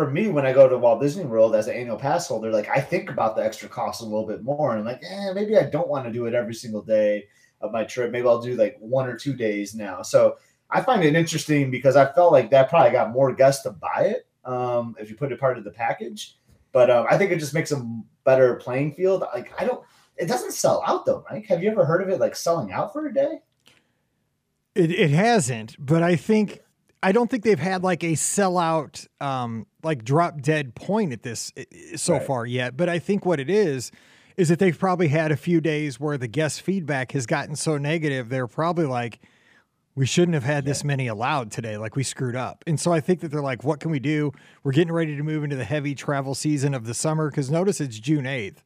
for 0.01 0.11
me, 0.11 0.29
when 0.29 0.47
I 0.47 0.55
go 0.55 0.67
to 0.67 0.79
Walt 0.79 1.03
Disney 1.03 1.27
World 1.27 1.55
as 1.55 1.69
an 1.69 1.75
annual 1.75 1.99
pass 1.99 2.27
holder, 2.27 2.51
like 2.51 2.71
I 2.71 2.81
think 2.81 3.11
about 3.11 3.37
the 3.37 3.45
extra 3.45 3.69
cost 3.69 4.01
a 4.01 4.05
little 4.05 4.27
bit 4.27 4.43
more. 4.43 4.71
And 4.71 4.81
I'm 4.81 4.87
like, 4.87 5.03
eh, 5.07 5.35
maybe 5.35 5.59
I 5.59 5.65
don't 5.65 5.89
want 5.89 6.07
to 6.07 6.13
do 6.13 6.25
it 6.25 6.33
every 6.33 6.55
single 6.55 6.81
day 6.81 7.27
of 7.61 7.71
my 7.71 7.85
trip. 7.85 8.11
Maybe 8.11 8.27
I'll 8.27 8.41
do 8.41 8.55
like 8.55 8.79
one 8.81 9.07
or 9.07 9.19
two 9.19 9.35
days 9.35 9.75
now. 9.75 10.01
So 10.01 10.39
I 10.71 10.81
find 10.81 11.05
it 11.05 11.15
interesting 11.15 11.71
because 11.71 11.97
I 11.97 12.11
felt 12.15 12.33
like 12.33 12.51
that 12.51 12.71
probably 12.71 12.93
got 12.93 13.13
more 13.13 13.35
guests 13.35 13.63
to 13.65 13.73
buy 13.73 14.15
it 14.17 14.27
um, 14.47 14.97
if 14.99 15.11
you 15.11 15.17
put 15.17 15.33
it 15.33 15.39
part 15.39 15.59
of 15.59 15.65
the 15.65 15.71
package. 15.71 16.39
But 16.73 16.91
um, 16.91 17.05
I 17.11 17.19
think 17.19 17.31
it 17.31 17.39
just 17.39 17.53
makes 17.53 17.71
a 17.71 17.87
better 18.25 18.55
playing 18.55 18.95
field. 18.95 19.23
Like 19.35 19.53
I 19.61 19.67
don't, 19.67 19.85
it 20.17 20.29
doesn't 20.29 20.53
sell 20.53 20.83
out 20.87 21.05
though, 21.05 21.27
Mike. 21.31 21.45
Have 21.49 21.63
you 21.63 21.71
ever 21.71 21.85
heard 21.85 22.01
of 22.01 22.09
it 22.09 22.21
like 22.21 22.37
selling 22.37 22.73
out 22.73 22.95
for 22.95 23.07
a 23.07 23.13
day? 23.13 23.41
It, 24.75 24.93
it 24.93 25.11
hasn't, 25.11 25.77
but 25.79 26.03
I 26.03 26.17
think 26.17 26.61
I 27.03 27.13
don't 27.13 27.31
think 27.31 27.45
they've 27.45 27.59
had 27.59 27.83
like 27.83 28.05
a 28.05 28.13
sellout, 28.13 29.07
um, 29.21 29.67
like 29.83 30.05
drop 30.05 30.43
dead 30.43 30.75
point 30.75 31.13
at 31.13 31.23
this 31.23 31.53
so 31.97 32.15
right. 32.15 32.27
far 32.27 32.47
yet. 32.47 32.77
But 32.77 32.89
I 32.89 32.99
think 32.99 33.25
what 33.25 33.41
it 33.41 33.49
is 33.49 33.91
is 34.37 34.49
that 34.49 34.59
they've 34.59 34.79
probably 34.79 35.09
had 35.09 35.33
a 35.33 35.37
few 35.37 35.61
days 35.61 35.99
where 35.99 36.19
the 36.19 36.29
guest 36.29 36.63
feedback 36.63 37.13
has 37.13 37.27
gotten 37.27 37.57
so 37.57 37.79
negative. 37.79 38.29
They're 38.29 38.47
probably 38.47 38.87
like, 38.87 39.21
we 39.95 40.07
shouldn't 40.07 40.35
have 40.35 40.45
had 40.45 40.65
this 40.65 40.85
many 40.85 41.09
allowed 41.09 41.51
today. 41.51 41.77
Like 41.77 41.97
we 41.97 42.03
screwed 42.03 42.37
up. 42.37 42.65
And 42.67 42.79
so 42.79 42.93
I 42.93 43.01
think 43.01 43.21
that 43.21 43.29
they're 43.29 43.43
like, 43.43 43.65
what 43.65 43.81
can 43.81 43.91
we 43.91 43.99
do? 43.99 44.33
We're 44.63 44.73
getting 44.73 44.93
ready 44.93 45.17
to 45.17 45.23
move 45.23 45.43
into 45.43 45.57
the 45.57 45.65
heavy 45.65 45.95
travel 45.95 46.35
season 46.35 46.75
of 46.75 46.87
the 46.87 46.95
summer 46.95 47.31
because 47.31 47.51
notice 47.51 47.81
it's 47.81 47.99
June 47.99 48.25
8th. 48.25 48.59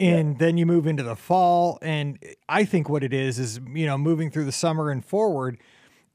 And 0.00 0.32
yeah. 0.32 0.38
then 0.38 0.56
you 0.56 0.66
move 0.66 0.86
into 0.86 1.02
the 1.02 1.16
fall. 1.16 1.78
And 1.82 2.18
I 2.48 2.64
think 2.64 2.88
what 2.88 3.04
it 3.04 3.12
is 3.12 3.38
is, 3.38 3.60
you 3.72 3.86
know, 3.86 3.98
moving 3.98 4.30
through 4.30 4.44
the 4.44 4.52
summer 4.52 4.90
and 4.90 5.04
forward 5.04 5.58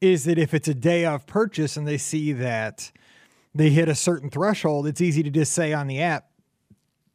is 0.00 0.24
that 0.24 0.38
if 0.38 0.54
it's 0.54 0.68
a 0.68 0.74
day 0.74 1.04
of 1.04 1.26
purchase 1.26 1.76
and 1.76 1.86
they 1.86 1.98
see 1.98 2.32
that 2.32 2.90
they 3.54 3.70
hit 3.70 3.88
a 3.88 3.94
certain 3.94 4.30
threshold, 4.30 4.86
it's 4.86 5.00
easy 5.00 5.22
to 5.22 5.30
just 5.30 5.52
say 5.52 5.72
on 5.72 5.86
the 5.86 6.00
app, 6.00 6.30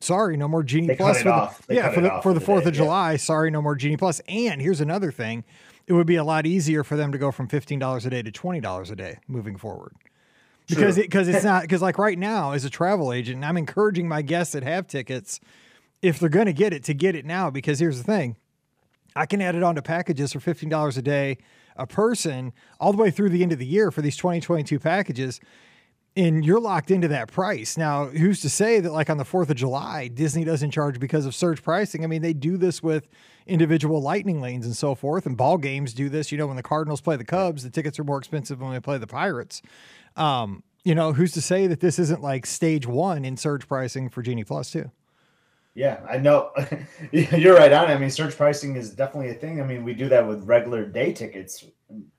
sorry, 0.01 0.37
no 0.37 0.47
more 0.47 0.63
Genie 0.63 0.87
they 0.87 0.95
Plus. 0.95 1.21
For 1.21 1.23
the, 1.23 1.73
yeah, 1.73 1.91
for 1.91 2.01
the, 2.01 2.19
for 2.21 2.33
the 2.33 2.39
4th 2.39 2.65
of 2.65 2.73
July, 2.73 3.11
yeah. 3.11 3.17
sorry, 3.17 3.49
no 3.51 3.61
more 3.61 3.75
Genie 3.75 3.97
Plus. 3.97 4.21
And 4.27 4.61
here's 4.61 4.81
another 4.81 5.11
thing 5.11 5.43
it 5.87 5.93
would 5.93 6.07
be 6.07 6.15
a 6.15 6.23
lot 6.23 6.45
easier 6.45 6.83
for 6.83 6.97
them 6.97 7.11
to 7.11 7.17
go 7.17 7.31
from 7.31 7.47
$15 7.47 8.05
a 8.05 8.09
day 8.09 8.21
to 8.21 8.31
$20 8.31 8.91
a 8.91 8.95
day 8.95 9.19
moving 9.27 9.55
forward. 9.55 9.93
Because 10.67 10.97
it, 10.97 11.03
because 11.03 11.27
it's 11.27 11.43
not 11.43 11.61
because 11.61 11.81
like 11.81 11.97
right 11.97 12.17
now 12.17 12.51
as 12.51 12.65
a 12.65 12.69
travel 12.69 13.13
agent, 13.13 13.43
I'm 13.43 13.57
encouraging 13.57 14.07
my 14.07 14.21
guests 14.21 14.53
that 14.53 14.63
have 14.63 14.87
tickets, 14.87 15.39
if 16.01 16.19
they're 16.19 16.29
going 16.29 16.47
to 16.47 16.53
get 16.53 16.73
it, 16.73 16.83
to 16.85 16.93
get 16.93 17.15
it 17.15 17.25
now. 17.25 17.49
Because 17.49 17.79
here's 17.79 17.97
the 17.97 18.03
thing, 18.03 18.35
I 19.15 19.27
can 19.27 19.41
add 19.41 19.55
it 19.55 19.61
onto 19.61 19.81
packages 19.81 20.33
for 20.33 20.39
fifteen 20.39 20.69
dollars 20.69 20.97
a 20.97 21.03
day 21.03 21.37
a 21.75 21.87
person 21.87 22.53
all 22.79 22.91
the 22.91 22.97
way 22.97 23.11
through 23.11 23.29
the 23.29 23.43
end 23.43 23.51
of 23.51 23.59
the 23.59 23.65
year 23.65 23.91
for 23.91 24.01
these 24.01 24.17
2022 24.17 24.79
packages 24.79 25.39
and 26.17 26.45
you're 26.45 26.59
locked 26.59 26.91
into 26.91 27.07
that 27.09 27.27
price. 27.27 27.77
Now, 27.77 28.05
who's 28.05 28.39
to 28.41 28.49
say 28.49 28.79
that 28.79 28.91
like 28.91 29.09
on 29.09 29.17
the 29.17 29.25
4th 29.25 29.49
of 29.49 29.57
July, 29.57 30.07
Disney 30.07 30.43
doesn't 30.43 30.71
charge 30.71 30.99
because 30.99 31.25
of 31.25 31.35
surge 31.35 31.61
pricing? 31.61 32.03
I 32.03 32.07
mean, 32.07 32.21
they 32.21 32.33
do 32.33 32.57
this 32.57 32.81
with 32.81 33.09
individual 33.45 34.01
lightning 34.01 34.41
lanes 34.41 34.65
and 34.65 34.75
so 34.75 34.95
forth, 34.95 35.25
and 35.25 35.35
ball 35.35 35.57
games 35.57 35.93
do 35.93 36.07
this. 36.07 36.31
You 36.31 36.37
know, 36.37 36.47
when 36.47 36.55
the 36.55 36.63
Cardinals 36.63 37.01
play 37.01 37.17
the 37.17 37.25
Cubs, 37.25 37.63
the 37.63 37.69
tickets 37.69 37.99
are 37.99 38.03
more 38.03 38.17
expensive 38.17 38.61
when 38.61 38.71
they 38.71 38.79
play 38.79 38.97
the 38.97 39.07
Pirates. 39.07 39.61
Um, 40.15 40.63
you 40.83 40.95
know, 40.95 41.13
who's 41.13 41.33
to 41.33 41.41
say 41.41 41.67
that 41.67 41.81
this 41.81 41.99
isn't 41.99 42.21
like 42.21 42.45
stage 42.45 42.87
one 42.87 43.25
in 43.25 43.35
surge 43.35 43.67
pricing 43.67 44.07
for 44.09 44.21
Genie 44.21 44.43
Plus 44.43 44.71
too? 44.71 44.91
Yeah, 45.75 45.99
I 46.09 46.17
know. 46.17 46.51
You're 47.11 47.57
right 47.57 47.71
on. 47.73 47.91
I 47.91 47.97
mean, 47.97 48.09
surge 48.09 48.35
pricing 48.35 48.77
is 48.77 48.91
definitely 48.91 49.31
a 49.31 49.33
thing. 49.33 49.61
I 49.61 49.65
mean, 49.65 49.83
we 49.83 49.93
do 49.93 50.07
that 50.07 50.25
with 50.25 50.45
regular 50.45 50.85
day 50.85 51.11
tickets 51.11 51.65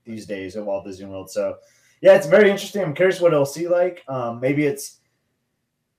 these 0.04 0.26
days 0.26 0.56
at 0.56 0.64
Walt 0.64 0.84
Disney 0.84 1.06
World. 1.06 1.30
So, 1.30 1.56
yeah, 2.02 2.14
it's 2.14 2.26
very 2.26 2.50
interesting. 2.50 2.82
I'm 2.82 2.94
curious 2.94 3.18
what 3.18 3.32
it'll 3.32 3.46
see 3.46 3.66
like. 3.66 4.04
Um, 4.08 4.40
maybe 4.40 4.66
it's 4.66 5.00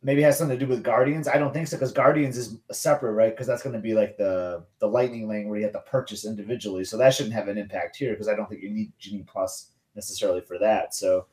maybe 0.04 0.22
it 0.22 0.26
has 0.26 0.38
something 0.38 0.58
to 0.58 0.66
do 0.66 0.70
with 0.70 0.84
Guardians. 0.84 1.28
I 1.28 1.40
don't 1.40 1.52
think 1.52 1.68
so 1.68 1.78
because 1.78 1.92
Guardians 1.92 2.38
is 2.38 2.58
separate, 2.72 3.14
right? 3.14 3.32
Because 3.32 3.48
that's 3.48 3.64
going 3.64 3.74
to 3.74 3.82
be 3.82 3.96
like 3.96 4.18
the 4.18 4.64
the 4.78 4.88
Lightning 4.88 5.28
Lane 5.28 5.50
where 5.50 5.58
you 5.58 5.64
have 5.64 5.74
to 5.74 5.82
purchase 5.82 6.26
individually. 6.26 6.84
So 6.84 6.96
that 6.98 7.16
shouldn't 7.16 7.34
have 7.34 7.48
an 7.48 7.58
impact 7.58 7.98
here 7.98 8.12
because 8.12 8.28
I 8.28 8.36
don't 8.36 8.48
think 8.48 8.62
you 8.62 8.70
need 8.70 8.94
Genie 9.00 9.26
Plus 9.28 9.72
necessarily 9.96 10.42
for 10.42 10.60
that. 10.60 10.94
So 10.94 11.26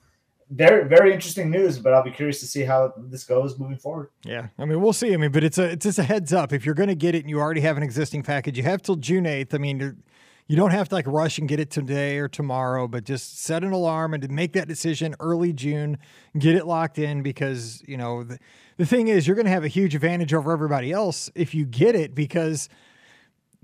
very 0.50 0.86
very 0.86 1.12
interesting 1.12 1.50
news 1.50 1.78
but 1.78 1.92
i'll 1.92 2.02
be 2.02 2.10
curious 2.10 2.40
to 2.40 2.46
see 2.46 2.62
how 2.62 2.92
this 2.96 3.24
goes 3.24 3.58
moving 3.58 3.78
forward. 3.78 4.10
Yeah 4.24 4.48
i 4.58 4.64
mean 4.64 4.80
we'll 4.80 4.92
see. 4.92 5.12
I 5.14 5.16
mean 5.16 5.32
but 5.32 5.44
it's 5.44 5.58
a 5.58 5.64
it's 5.64 5.84
just 5.84 5.98
a 5.98 6.02
heads 6.02 6.32
up. 6.32 6.52
If 6.52 6.64
you're 6.66 6.74
going 6.74 6.88
to 6.88 6.94
get 6.94 7.14
it 7.14 7.20
and 7.20 7.30
you 7.30 7.40
already 7.40 7.62
have 7.62 7.76
an 7.76 7.82
existing 7.82 8.22
package 8.22 8.56
you 8.56 8.64
have 8.64 8.82
till 8.82 8.96
june 8.96 9.24
8th 9.24 9.54
i 9.54 9.58
mean 9.58 10.02
you 10.46 10.56
don't 10.56 10.72
have 10.72 10.90
to 10.90 10.94
like 10.94 11.06
rush 11.06 11.38
and 11.38 11.48
get 11.48 11.58
it 11.58 11.70
today 11.70 12.18
or 12.18 12.28
tomorrow 12.28 12.86
but 12.86 13.04
just 13.04 13.42
set 13.42 13.64
an 13.64 13.72
alarm 13.72 14.12
and 14.12 14.22
to 14.22 14.28
make 14.28 14.52
that 14.52 14.68
decision 14.68 15.14
early 15.20 15.52
june. 15.52 15.98
Get 16.38 16.54
it 16.54 16.66
locked 16.66 16.98
in 16.98 17.22
because 17.22 17.82
you 17.86 17.96
know 17.96 18.24
the, 18.24 18.38
the 18.76 18.86
thing 18.86 19.08
is 19.08 19.26
you're 19.26 19.36
going 19.36 19.46
to 19.46 19.52
have 19.52 19.64
a 19.64 19.68
huge 19.68 19.94
advantage 19.94 20.34
over 20.34 20.52
everybody 20.52 20.92
else 20.92 21.30
if 21.34 21.54
you 21.54 21.64
get 21.64 21.94
it 21.94 22.14
because 22.14 22.68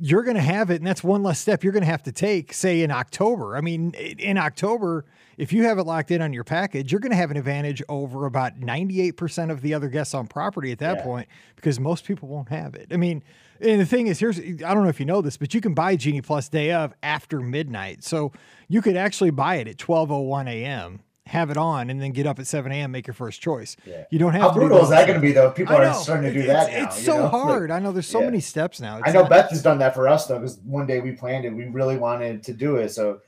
you're 0.01 0.23
going 0.23 0.37
to 0.37 0.43
have 0.43 0.71
it, 0.71 0.77
and 0.77 0.87
that's 0.87 1.05
one 1.05 1.23
less 1.23 1.39
step 1.39 1.63
you're 1.63 1.73
going 1.73 1.83
to 1.85 1.91
have 1.91 2.03
to 2.05 2.13
take, 2.13 2.53
say 2.55 2.83
in 2.83 2.91
October. 2.91 3.57
I 3.57 3.61
mean, 3.61 3.93
in 3.93 4.39
October, 4.39 5.05
if 5.37 5.53
you 5.53 5.65
have 5.65 5.79
it 5.79 5.85
locked 5.85 6.11
in 6.11 6.23
on 6.23 6.33
your 6.33 6.45
package, 6.45 6.91
you're 6.91 7.01
going 7.01 7.11
to 7.11 7.17
have 7.17 7.31
an 7.31 7.37
advantage 7.37 7.83
over 7.89 8.25
about 8.27 8.59
98% 8.59 9.51
of 9.51 9.61
the 9.61 9.75
other 9.75 9.89
guests 9.89 10.15
on 10.15 10.27
property 10.27 10.73
at 10.73 10.79
that 10.79 10.97
Yeah. 10.99 11.03
point 11.03 11.29
because 11.57 11.79
most 11.79 12.05
people 12.05 12.29
won't 12.29 12.49
have 12.49 12.75
it. 12.75 12.89
I 12.91 12.97
mean, 12.97 13.23
and 13.61 13.79
the 13.81 13.87
thing 13.87 14.07
is, 14.07 14.19
here's 14.19 14.39
I 14.39 14.43
don't 14.75 14.83
know 14.83 14.89
if 14.89 15.01
you 15.01 15.07
know 15.07 15.21
this, 15.21 15.37
but 15.37 15.53
you 15.53 15.61
can 15.61 15.75
buy 15.75 15.97
Genie 15.97 16.23
Plus 16.23 16.49
day 16.49 16.73
of 16.73 16.95
after 17.03 17.41
midnight. 17.41 18.03
So 18.03 18.33
you 18.69 18.81
could 18.81 18.97
actually 18.97 19.31
buy 19.31 19.57
it 19.57 19.69
at 19.69 19.77
12:01 19.77 20.49
a.m., 20.49 21.01
have 21.27 21.51
it 21.51 21.57
on, 21.57 21.91
and 21.91 22.01
then 22.01 22.13
get 22.13 22.27
up 22.27 22.39
at 22.39 22.47
7 22.47 22.71
a.m. 22.73 22.91
make 22.91 23.07
your 23.07 23.15
first 23.15 23.41
choice. 23.41 23.77
Yeah. 23.87 24.05
You 24.11 24.19
don't 24.19 24.33
have 24.33 24.43
How 24.43 24.49
to 24.49 24.55
do 24.55 24.61
brutal 24.61 24.83
is 24.83 24.91
that 24.91 25.07
going 25.07 25.21
to 25.21 25.27
be, 25.27 25.33
though? 25.33 25.51
People 25.51 25.77
are 25.77 25.95
starting 25.95 26.33
to 26.33 26.33
do 26.33 26.45
It- 26.45 26.47
that 26.49 26.69
it's, 26.71 26.77
now. 26.77 26.85
It's 26.87 27.05
so 27.05 27.17
know? 27.17 27.23
Like, 27.23 27.31
hard. 27.31 27.71
I 27.71 27.79
know 27.79 27.93
there's 27.93 28.07
so 28.07 28.21
yeah. 28.21 28.27
many 28.27 28.41
steps 28.41 28.81
now. 28.81 29.01
I 29.05 29.13
know 29.13 29.21
not- 29.23 29.31
Beth 29.31 29.51
has 29.51 29.63
done 29.63 29.79
that 29.79 29.95
for 29.95 30.09
us 30.09 30.27
though, 30.27 30.39
because 30.39 30.59
one 30.59 30.87
day 30.87 31.01
we 31.01 31.13
planned 31.13 31.45
it, 31.45 31.51
we 31.51 31.67
really 31.67 31.97
wanted 31.97 32.43
to 32.45 32.53
do 32.53 32.77
it, 32.77 32.91
so 32.91 33.21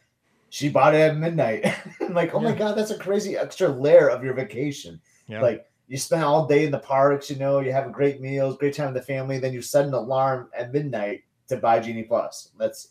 she 0.48 0.68
bought 0.68 0.94
it 0.94 1.00
at 1.00 1.16
midnight. 1.16 1.64
I'm 2.00 2.14
like, 2.14 2.34
oh 2.34 2.40
my 2.40 2.52
god, 2.52 2.76
that's 2.76 2.90
a 2.90 2.98
crazy 2.98 3.36
extra 3.36 3.68
layer 3.68 4.08
of 4.10 4.24
your 4.24 4.34
vacation. 4.34 5.00
Yeah. 5.26 5.40
Like 5.40 5.66
you 5.86 5.96
spend 5.96 6.24
all 6.24 6.46
day 6.46 6.64
in 6.64 6.70
the 6.70 6.78
parks, 6.78 7.30
you 7.30 7.36
know, 7.36 7.60
you 7.60 7.72
have 7.72 7.86
a 7.86 7.90
great 7.90 8.20
meals, 8.20 8.56
great 8.56 8.74
time 8.74 8.92
with 8.92 9.02
the 9.02 9.06
family, 9.06 9.38
then 9.38 9.52
you 9.52 9.62
set 9.62 9.86
an 9.86 9.94
alarm 9.94 10.48
at 10.56 10.72
midnight 10.72 11.24
to 11.48 11.56
buy 11.56 11.80
Genie 11.80 12.02
Plus. 12.02 12.50
That's, 12.58 12.88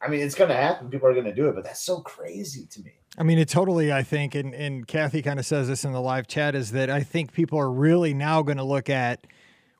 I 0.00 0.08
mean, 0.08 0.20
it's 0.20 0.34
going 0.34 0.50
to 0.50 0.56
happen. 0.56 0.88
People 0.88 1.08
are 1.08 1.12
going 1.12 1.26
to 1.26 1.34
do 1.34 1.48
it, 1.48 1.54
but 1.54 1.64
that's 1.64 1.82
so 1.82 2.00
crazy 2.00 2.66
to 2.66 2.82
me. 2.82 2.92
I 3.18 3.22
mean, 3.22 3.38
it 3.38 3.48
totally, 3.48 3.92
I 3.92 4.02
think, 4.02 4.34
and, 4.34 4.54
and 4.54 4.86
Kathy 4.86 5.22
kind 5.22 5.38
of 5.38 5.46
says 5.46 5.68
this 5.68 5.84
in 5.84 5.92
the 5.92 6.00
live 6.00 6.26
chat 6.26 6.54
is 6.54 6.72
that 6.72 6.90
I 6.90 7.02
think 7.02 7.32
people 7.32 7.58
are 7.58 7.70
really 7.70 8.12
now 8.12 8.42
going 8.42 8.58
to 8.58 8.64
look 8.64 8.90
at 8.90 9.26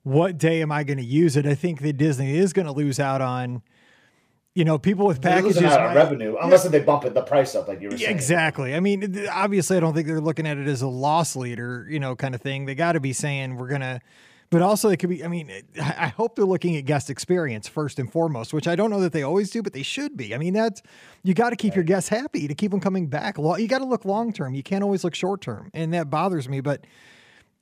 what 0.05 0.39
day 0.39 0.63
am 0.63 0.73
I 0.73 0.85
going 0.85 0.99
to 0.99 1.05
use 1.05 1.37
it. 1.37 1.47
I 1.47 1.55
think 1.55 1.83
that 1.83 1.95
Disney 1.95 2.37
is 2.37 2.53
going 2.53 2.67
to 2.67 2.73
lose 2.73 2.99
out 2.99 3.21
on, 3.21 3.63
you 4.55 4.65
know, 4.65 4.79
people 4.79 5.05
with 5.05 5.21
packages. 5.21 5.61
might- 5.61 5.95
revenue 5.95 6.37
unless 6.41 6.67
they 6.69 6.81
bump 6.81 7.05
it 7.05 7.13
the 7.13 7.23
price 7.23 7.55
up, 7.55 7.69
like 7.69 7.83
you 7.83 7.91
were 7.91 7.99
saying. 7.99 8.15
exactly. 8.15 8.75
I 8.75 8.81
mean, 8.81 9.27
obviously, 9.31 9.77
I 9.77 9.81
don't 9.81 9.93
think 9.93 10.07
they're 10.07 10.21
looking 10.21 10.47
at 10.47 10.57
it 10.57 10.67
as 10.67 10.81
a 10.81 10.89
loss 10.89 11.37
leader, 11.37 11.87
you 11.91 12.01
know, 12.01 12.17
kind 12.17 12.35
of 12.35 12.41
thing. 12.41 12.65
They 12.65 12.75
got 12.75 12.93
to 12.93 13.01
be 13.01 13.13
saying 13.13 13.57
we're 13.57 13.69
gonna, 13.69 14.01
but 14.51 14.63
also 14.63 14.89
it 14.89 14.99
could 14.99 15.11
be. 15.11 15.25
I 15.25 15.29
mean, 15.29 15.51
I 15.81 16.09
hope 16.09 16.37
they're 16.37 16.45
looking 16.45 16.77
at 16.77 16.85
guest 16.85 17.11
experience 17.11 17.69
first 17.69 17.99
and 17.99 18.11
foremost, 18.11 18.53
which 18.53 18.69
I 18.69 18.77
don't 18.77 18.91
know 18.91 19.01
that 19.01 19.13
they 19.13 19.23
always 19.23 19.51
do, 19.51 19.63
but 19.63 19.73
they 19.73 19.83
should 19.83 20.17
be. 20.17 20.35
I 20.35 20.39
mean, 20.39 20.55
that's 20.55 20.83
you 21.23 21.35
got 21.35 21.51
to 21.51 21.57
keep 21.57 21.75
your 21.75 21.85
guests 21.85 22.09
happy 22.09 22.47
to 22.49 22.55
keep 22.55 22.71
them 22.71 22.81
coming 22.81 23.09
back. 23.09 23.39
You 23.39 23.69
got 23.69 23.79
to 23.79 23.85
look 23.85 24.05
long 24.05 24.33
term. 24.33 24.55
You 24.55 24.63
can't 24.63 24.85
always 24.85 25.05
look 25.05 25.15
short 25.15 25.41
term, 25.41 25.71
and 25.75 25.93
that 25.95 26.11
bothers 26.11 26.49
me. 26.49 26.61
But 26.61 26.87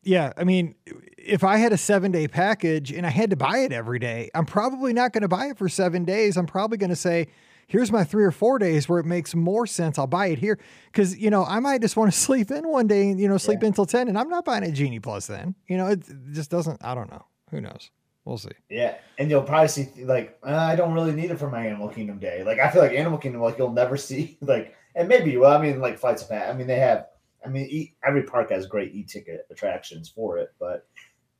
yeah, 0.02 0.32
I 0.36 0.44
mean, 0.44 0.74
if 1.16 1.42
I 1.42 1.56
had 1.56 1.72
a 1.72 1.78
seven 1.78 2.12
day 2.12 2.28
package 2.28 2.92
and 2.92 3.06
I 3.06 3.10
had 3.10 3.30
to 3.30 3.36
buy 3.36 3.58
it 3.58 3.72
every 3.72 3.98
day, 3.98 4.30
I'm 4.34 4.46
probably 4.46 4.92
not 4.92 5.12
going 5.12 5.22
to 5.22 5.28
buy 5.28 5.46
it 5.46 5.58
for 5.58 5.68
seven 5.68 6.04
days. 6.04 6.36
I'm 6.36 6.46
probably 6.46 6.78
going 6.78 6.90
to 6.90 6.96
say, 6.96 7.28
here's 7.66 7.90
my 7.92 8.04
three 8.04 8.25
or 8.25 8.30
four 8.30 8.59
days 8.59 8.88
where 8.88 8.99
it 9.00 9.06
makes 9.06 9.35
more 9.35 9.66
sense. 9.66 9.99
I'll 9.99 10.06
buy 10.06 10.26
it 10.26 10.38
here. 10.38 10.59
Cause, 10.92 11.16
you 11.16 11.30
know, 11.30 11.44
I 11.44 11.61
might 11.61 11.80
just 11.80 11.97
want 11.97 12.12
to 12.12 12.18
sleep 12.26 12.50
in 12.50 12.68
one 12.68 12.87
day 12.87 13.09
and, 13.11 13.18
you 13.21 13.28
know, 13.28 13.37
sleep 13.38 13.61
Yeah. 13.62 13.68
until 13.68 13.87
10 13.87 14.09
and 14.09 14.18
I'm 14.18 14.28
not 14.28 14.44
buying 14.44 14.64
a 14.64 14.71
Genie 14.73 15.00
Plus 15.00 15.26
then. 15.26 15.54
You 15.68 15.76
know, 15.76 15.87
it 15.88 16.02
just 16.33 16.50
doesn't, 16.50 16.85
I 16.85 16.94
don't 16.94 17.11
know. 17.11 17.25
Who 17.50 17.61
knows? 17.61 17.90
We'll 18.25 18.38
see. 18.38 18.49
Yeah, 18.71 18.94
and 19.18 19.28
you'll 19.30 19.42
probably 19.42 19.68
see 19.68 19.87
like 20.02 20.38
uh, 20.42 20.54
I 20.56 20.76
don't 20.76 20.94
really 20.94 21.12
need 21.12 21.30
it 21.30 21.38
for 21.38 21.50
my 21.50 21.66
Animal 21.66 21.90
Kingdom 21.90 22.18
day. 22.18 22.42
Like 22.42 22.59
I 22.59 22.71
feel 22.71 22.80
like 22.80 22.92
Animal 22.92 23.18
Kingdom, 23.18 23.42
like 23.42 23.59
you'll 23.59 23.71
never 23.71 23.97
see 23.99 24.38
like, 24.40 24.75
and 24.94 25.09
maybe 25.09 25.37
well, 25.37 25.52
I 25.54 25.61
mean, 25.61 25.78
like 25.78 25.99
flights 25.99 26.23
of 26.23 26.30
Pat. 26.30 26.49
I 26.49 26.56
mean, 26.56 26.66
they 26.66 26.78
have. 26.78 27.06
I 27.44 27.50
mean, 27.50 27.66
e- 27.68 27.94
every 28.02 28.23
park 28.23 28.50
has 28.50 28.66
great 28.66 28.94
e-ticket 28.94 29.47
attractions 29.50 30.09
for 30.09 30.38
it, 30.38 30.54
but 30.59 30.88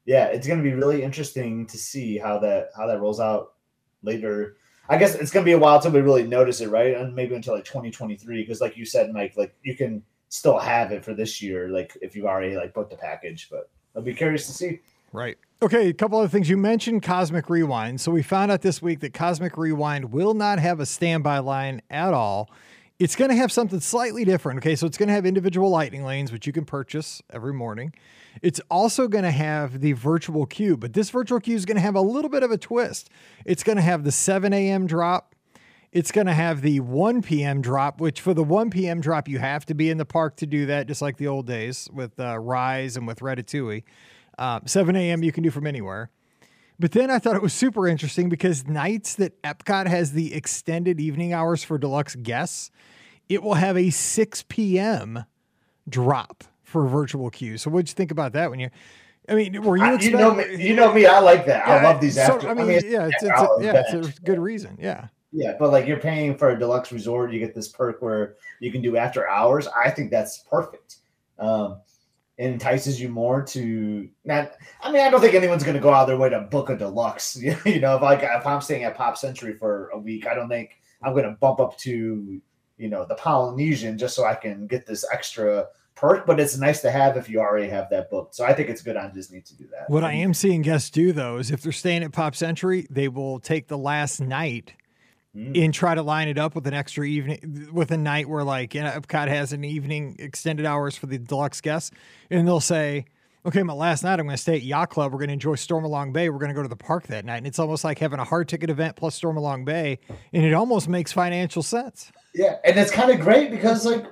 yeah, 0.05 0.27
it's 0.27 0.47
going 0.47 0.59
to 0.59 0.63
be 0.63 0.75
really 0.75 1.03
interesting 1.03 1.67
to 1.69 1.79
see 1.79 2.19
how 2.19 2.39
that 2.41 2.69
how 2.77 2.87
that 2.87 3.01
rolls 3.01 3.19
out 3.19 3.55
later. 4.03 4.59
I 4.89 4.99
guess 4.99 5.15
it's 5.15 5.31
to 5.31 5.43
be 5.43 5.53
a 5.53 5.59
while 5.59 5.81
till 5.81 5.93
we 5.93 6.01
really 6.01 6.27
notice 6.27 6.61
it, 6.61 6.69
right? 6.69 6.97
And 6.97 7.15
maybe 7.15 7.35
until 7.35 7.55
like 7.55 7.65
2023, 7.65 8.43
because 8.43 8.61
like 8.61 8.77
you 8.77 8.85
said, 8.85 9.13
Mike, 9.13 9.35
like 9.37 9.55
you 9.63 9.75
can 9.75 10.03
still 10.29 10.59
have 10.59 10.93
it 10.93 11.05
for 11.05 11.15
this 11.15 11.41
year, 11.41 11.69
like 11.69 11.97
if 12.03 12.15
you've 12.15 12.27
already 12.27 12.57
like 12.57 12.75
booked 12.75 12.91
the 12.91 12.97
package. 12.97 13.49
But 13.51 13.71
I'll 13.97 14.03
be 14.03 14.15
curious 14.15 14.47
to 14.47 14.53
see. 14.53 14.81
Right. 15.13 15.39
Okay, 15.63 15.89
a 15.89 15.95
couple 15.95 16.19
other 16.19 16.29
things. 16.29 16.51
You 16.51 16.57
mentioned 16.57 17.03
Cosmic 17.03 17.49
Rewind. 17.49 18.01
So 18.01 18.11
we 18.11 18.23
found 18.23 18.51
out 18.51 18.61
this 18.61 18.83
week 18.83 19.01
that 19.01 19.15
Cosmic 19.15 19.57
Rewind 19.57 20.13
will 20.13 20.35
not 20.35 20.59
have 20.59 20.81
a 20.81 20.87
standby 20.87 21.39
line 21.39 21.81
at 21.89 22.13
all. 22.13 22.51
It's 23.01 23.17
going 23.17 23.31
to 23.31 23.37
have 23.37 23.51
something 23.51 23.81
slightly 23.81 24.25
different. 24.25 24.59
Okay, 24.59 24.77
so 24.77 24.87
it's 24.87 24.97
going 24.97 25.09
to 25.09 25.15
have 25.15 25.27
individual 25.27 25.69
lightning 25.69 26.05
lanes, 26.05 26.31
which 26.31 26.47
you 26.47 26.53
can 26.53 26.65
purchase 26.65 27.21
every 27.29 27.53
morning. 27.53 27.93
It's 28.41 28.61
also 28.71 29.09
going 29.09 29.25
to 29.25 29.33
have 29.33 29.81
the 29.81 29.93
virtual 29.93 30.47
queue, 30.47 30.77
but 30.77 30.93
this 30.93 31.11
virtual 31.11 31.41
queue 31.41 31.57
is 31.57 31.65
going 31.65 31.77
to 31.77 31.81
have 31.81 31.97
a 31.97 32.01
little 32.01 32.31
bit 32.31 32.45
of 32.45 32.53
a 32.53 32.59
twist. 32.59 33.11
It's 33.45 33.65
going 33.65 33.77
to 33.77 33.83
have 33.83 34.05
the 34.05 34.13
7 34.13 34.53
a.m. 34.53 34.87
drop. 34.87 35.35
It's 35.91 36.13
going 36.13 36.29
to 36.29 36.35
have 36.35 36.63
the 36.63 36.81
1 36.81 37.23
p.m. 37.23 37.63
drop, 37.63 38.01
which 38.01 38.21
for 38.21 38.33
the 38.33 38.45
1 38.45 38.71
p.m. 38.71 39.01
drop, 39.01 39.29
you 39.29 39.41
have 39.41 39.67
to 39.67 39.75
be 39.75 39.91
in 39.91 39.99
the 39.99 40.05
park 40.05 40.37
to 40.37 40.47
do 40.47 40.67
that, 40.67 40.87
just 40.87 41.03
like 41.03 41.17
the 41.17 41.27
old 41.27 41.47
days 41.47 41.89
with 41.93 42.19
uh, 42.21 42.39
Rise 42.39 42.97
and 42.97 43.09
with 43.09 43.21
Ratatouille. 43.21 43.83
Uh, 44.39 44.61
7 44.67 44.95
a.m. 44.95 45.25
you 45.25 45.33
can 45.33 45.43
do 45.43 45.51
from 45.51 45.67
anywhere. 45.67 46.11
But 46.79 46.93
then 46.93 47.11
I 47.11 47.19
thought 47.19 47.37
it 47.37 47.43
was 47.43 47.53
super 47.53 47.87
interesting 47.87 48.29
because 48.29 48.67
nights 48.67 49.15
that 49.17 49.41
Epcot 49.43 49.87
has 49.87 50.13
the 50.13 50.35
extended 50.35 51.01
evening 51.01 51.33
hours 51.33 51.63
for 51.63 51.79
deluxe 51.79 52.17
guests, 52.17 52.71
it 53.29 53.43
will 53.43 53.55
have 53.55 53.77
a 53.77 53.91
6 53.91 54.45
p.m. 54.49 55.25
drop 55.89 56.45
for 56.63 56.87
virtual 56.87 57.31
queue. 57.31 57.59
So 57.59 57.71
what'd 57.71 57.89
you 57.89 57.95
think 57.95 58.11
about 58.11 58.33
that 58.33 58.51
when 58.51 58.59
you? 58.59 58.71
I 59.29 59.35
mean, 59.35 59.63
were 59.63 59.77
you? 59.77 59.85
I- 59.85 59.99
you 60.01 60.11
know 60.11 60.35
me. 60.35 60.45
You 60.57 60.75
know 60.75 60.93
me. 60.93 61.07
I 61.07 61.21
like 61.21 61.47
that. 61.47 61.67
I 61.67 61.83
love 61.83 62.01
these 62.01 62.17
so, 62.17 62.23
after. 62.23 62.49
I 62.49 62.55
mean, 62.55 62.71
it's 62.71 62.85
yeah, 62.85 63.07
it's, 63.07 63.23
it's 63.23 63.41
a, 63.41 63.49
yeah, 63.61 63.83
it's 63.87 64.19
a 64.19 64.21
good 64.23 64.39
reason. 64.39 64.77
Yeah. 64.81 65.09
Yeah, 65.37 65.57
but 65.59 65.73
like 65.73 65.87
you're 65.89 65.99
paying 65.99 66.37
for 66.37 66.51
a 66.51 66.59
deluxe 66.59 66.93
resort, 66.93 67.33
you 67.33 67.41
get 67.41 67.55
this 67.55 67.69
perk 67.69 68.01
where 68.01 68.37
you 68.61 68.71
can 68.71 68.83
do 68.83 68.97
after 68.97 69.29
hours. 69.29 69.67
I 69.67 69.91
think 69.91 70.11
that's 70.13 70.45
perfect. 70.49 70.99
Um, 71.41 71.81
entices 72.39 73.01
you 73.01 73.09
more 73.09 73.43
to 73.43 74.09
not. 74.25 74.53
I 74.83 74.91
mean, 74.91 75.03
I 75.03 75.11
don't 75.11 75.21
think 75.21 75.35
anyone's 75.35 75.63
going 75.63 75.77
to 75.77 75.81
go 75.83 75.91
out 75.91 76.03
of 76.03 76.09
their 76.09 76.17
way 76.17 76.29
to 76.31 76.41
book 76.41 76.71
a 76.71 76.77
deluxe. 76.77 77.37
you 77.65 77.81
know, 77.81 77.97
if 77.97 78.03
like 78.03 78.23
if 78.23 78.47
I'm 78.47 78.61
staying 78.61 78.85
at 78.85 78.97
Pop 78.97 79.17
Century 79.17 79.55
for 79.55 79.89
a 79.89 79.99
week, 79.99 80.27
I 80.27 80.35
don't 80.35 80.49
think 80.49 80.81
I'm 81.03 81.13
going 81.13 81.25
to 81.25 81.33
bump 81.33 81.61
up 81.61 81.79
to 81.79 82.41
you 82.77 82.89
know 82.89 83.05
the 83.05 83.15
Polynesian 83.15 83.99
just 83.99 84.17
so 84.17 84.25
I 84.25 84.35
can 84.35 84.67
get 84.67 84.87
this 84.87 85.05
extra 85.13 85.67
perk. 85.95 86.27
But 86.27 86.41
it's 86.41 86.57
nice 86.57 86.81
to 86.83 86.91
have 86.91 87.17
if 87.17 87.29
you 87.29 87.41
already 87.41 87.69
have 87.69 87.89
that 87.91 88.11
booked. 88.11 88.35
So 88.35 88.45
I 88.45 88.53
think 88.53 88.69
it's 88.69 88.83
good 88.83 88.97
on 88.97 89.13
Disney 89.15 89.41
to 89.41 89.57
do 89.57 89.69
that. 89.69 89.89
What 89.89 90.05
I 90.05 90.13
am 90.13 90.35
seeing 90.35 90.63
guests 90.63 90.91
do 90.91 91.13
though 91.13 91.39
is 91.39 91.51
if 91.51 91.63
they're 91.63 91.73
staying 91.73 92.03
at 92.03 92.13
Pop 92.13 92.35
Century, 92.35 92.87
they 92.91 93.09
will 93.09 93.39
take 93.39 93.69
the 93.69 93.79
last 93.79 94.21
night 94.21 94.75
Mm. 95.37 95.65
and 95.65 95.75
try 95.75 95.97
to 95.97 96.03
line 96.03 96.29
it 96.29 96.39
up 96.39 96.55
with 96.55 96.65
an 96.69 96.75
extra 96.75 97.05
evening 97.05 97.69
with 97.73 97.91
a 97.91 97.97
night 97.97 98.29
where 98.29 98.45
like 98.45 98.73
you 98.73 98.83
know, 98.83 98.91
Epcot 98.91 99.27
has 99.27 99.53
an 99.53 99.65
evening 99.65 100.15
extended 100.21 100.65
hours 100.65 100.97
for 100.97 101.07
the 101.07 101.19
deluxe 101.19 101.61
guests, 101.61 101.91
and 102.31 102.47
they'll 102.47 102.61
say, 102.61 103.07
"Okay, 103.45 103.65
my 103.65 103.73
last 103.73 104.05
night 104.05 104.21
I'm 104.21 104.27
going 104.27 104.37
to 104.37 104.41
stay 104.41 104.55
at 104.55 104.63
Yacht 104.63 104.91
Club. 104.91 105.11
We're 105.13 105.19
going 105.19 105.31
to 105.31 105.33
enjoy 105.33 105.57
Stormalong 105.57 106.13
Bay. 106.13 106.29
We're 106.29 106.39
going 106.39 106.51
to 106.51 106.55
go 106.55 106.63
to 106.63 106.69
the 106.69 106.77
park 106.77 107.09
that 107.09 107.25
night." 107.25 107.39
And 107.39 107.49
it's 107.49 107.59
almost 107.59 107.83
like 107.83 107.99
having 107.99 108.21
a 108.21 108.25
hard 108.25 108.49
ticket 108.49 108.71
event 108.71 108.95
plus 108.95 109.19
Stormalong 109.19 109.65
Bay, 109.65 109.99
and 110.33 110.45
it 110.45 110.53
almost 110.53 110.89
makes 110.89 111.11
financial 111.11 111.65
sense. 111.65 112.13
Yeah, 112.33 112.59
and 112.65 112.79
it's 112.79 112.93
kind 112.93 113.11
of 113.11 113.19
great 113.19 113.51
because 113.51 113.85
like 113.85 114.07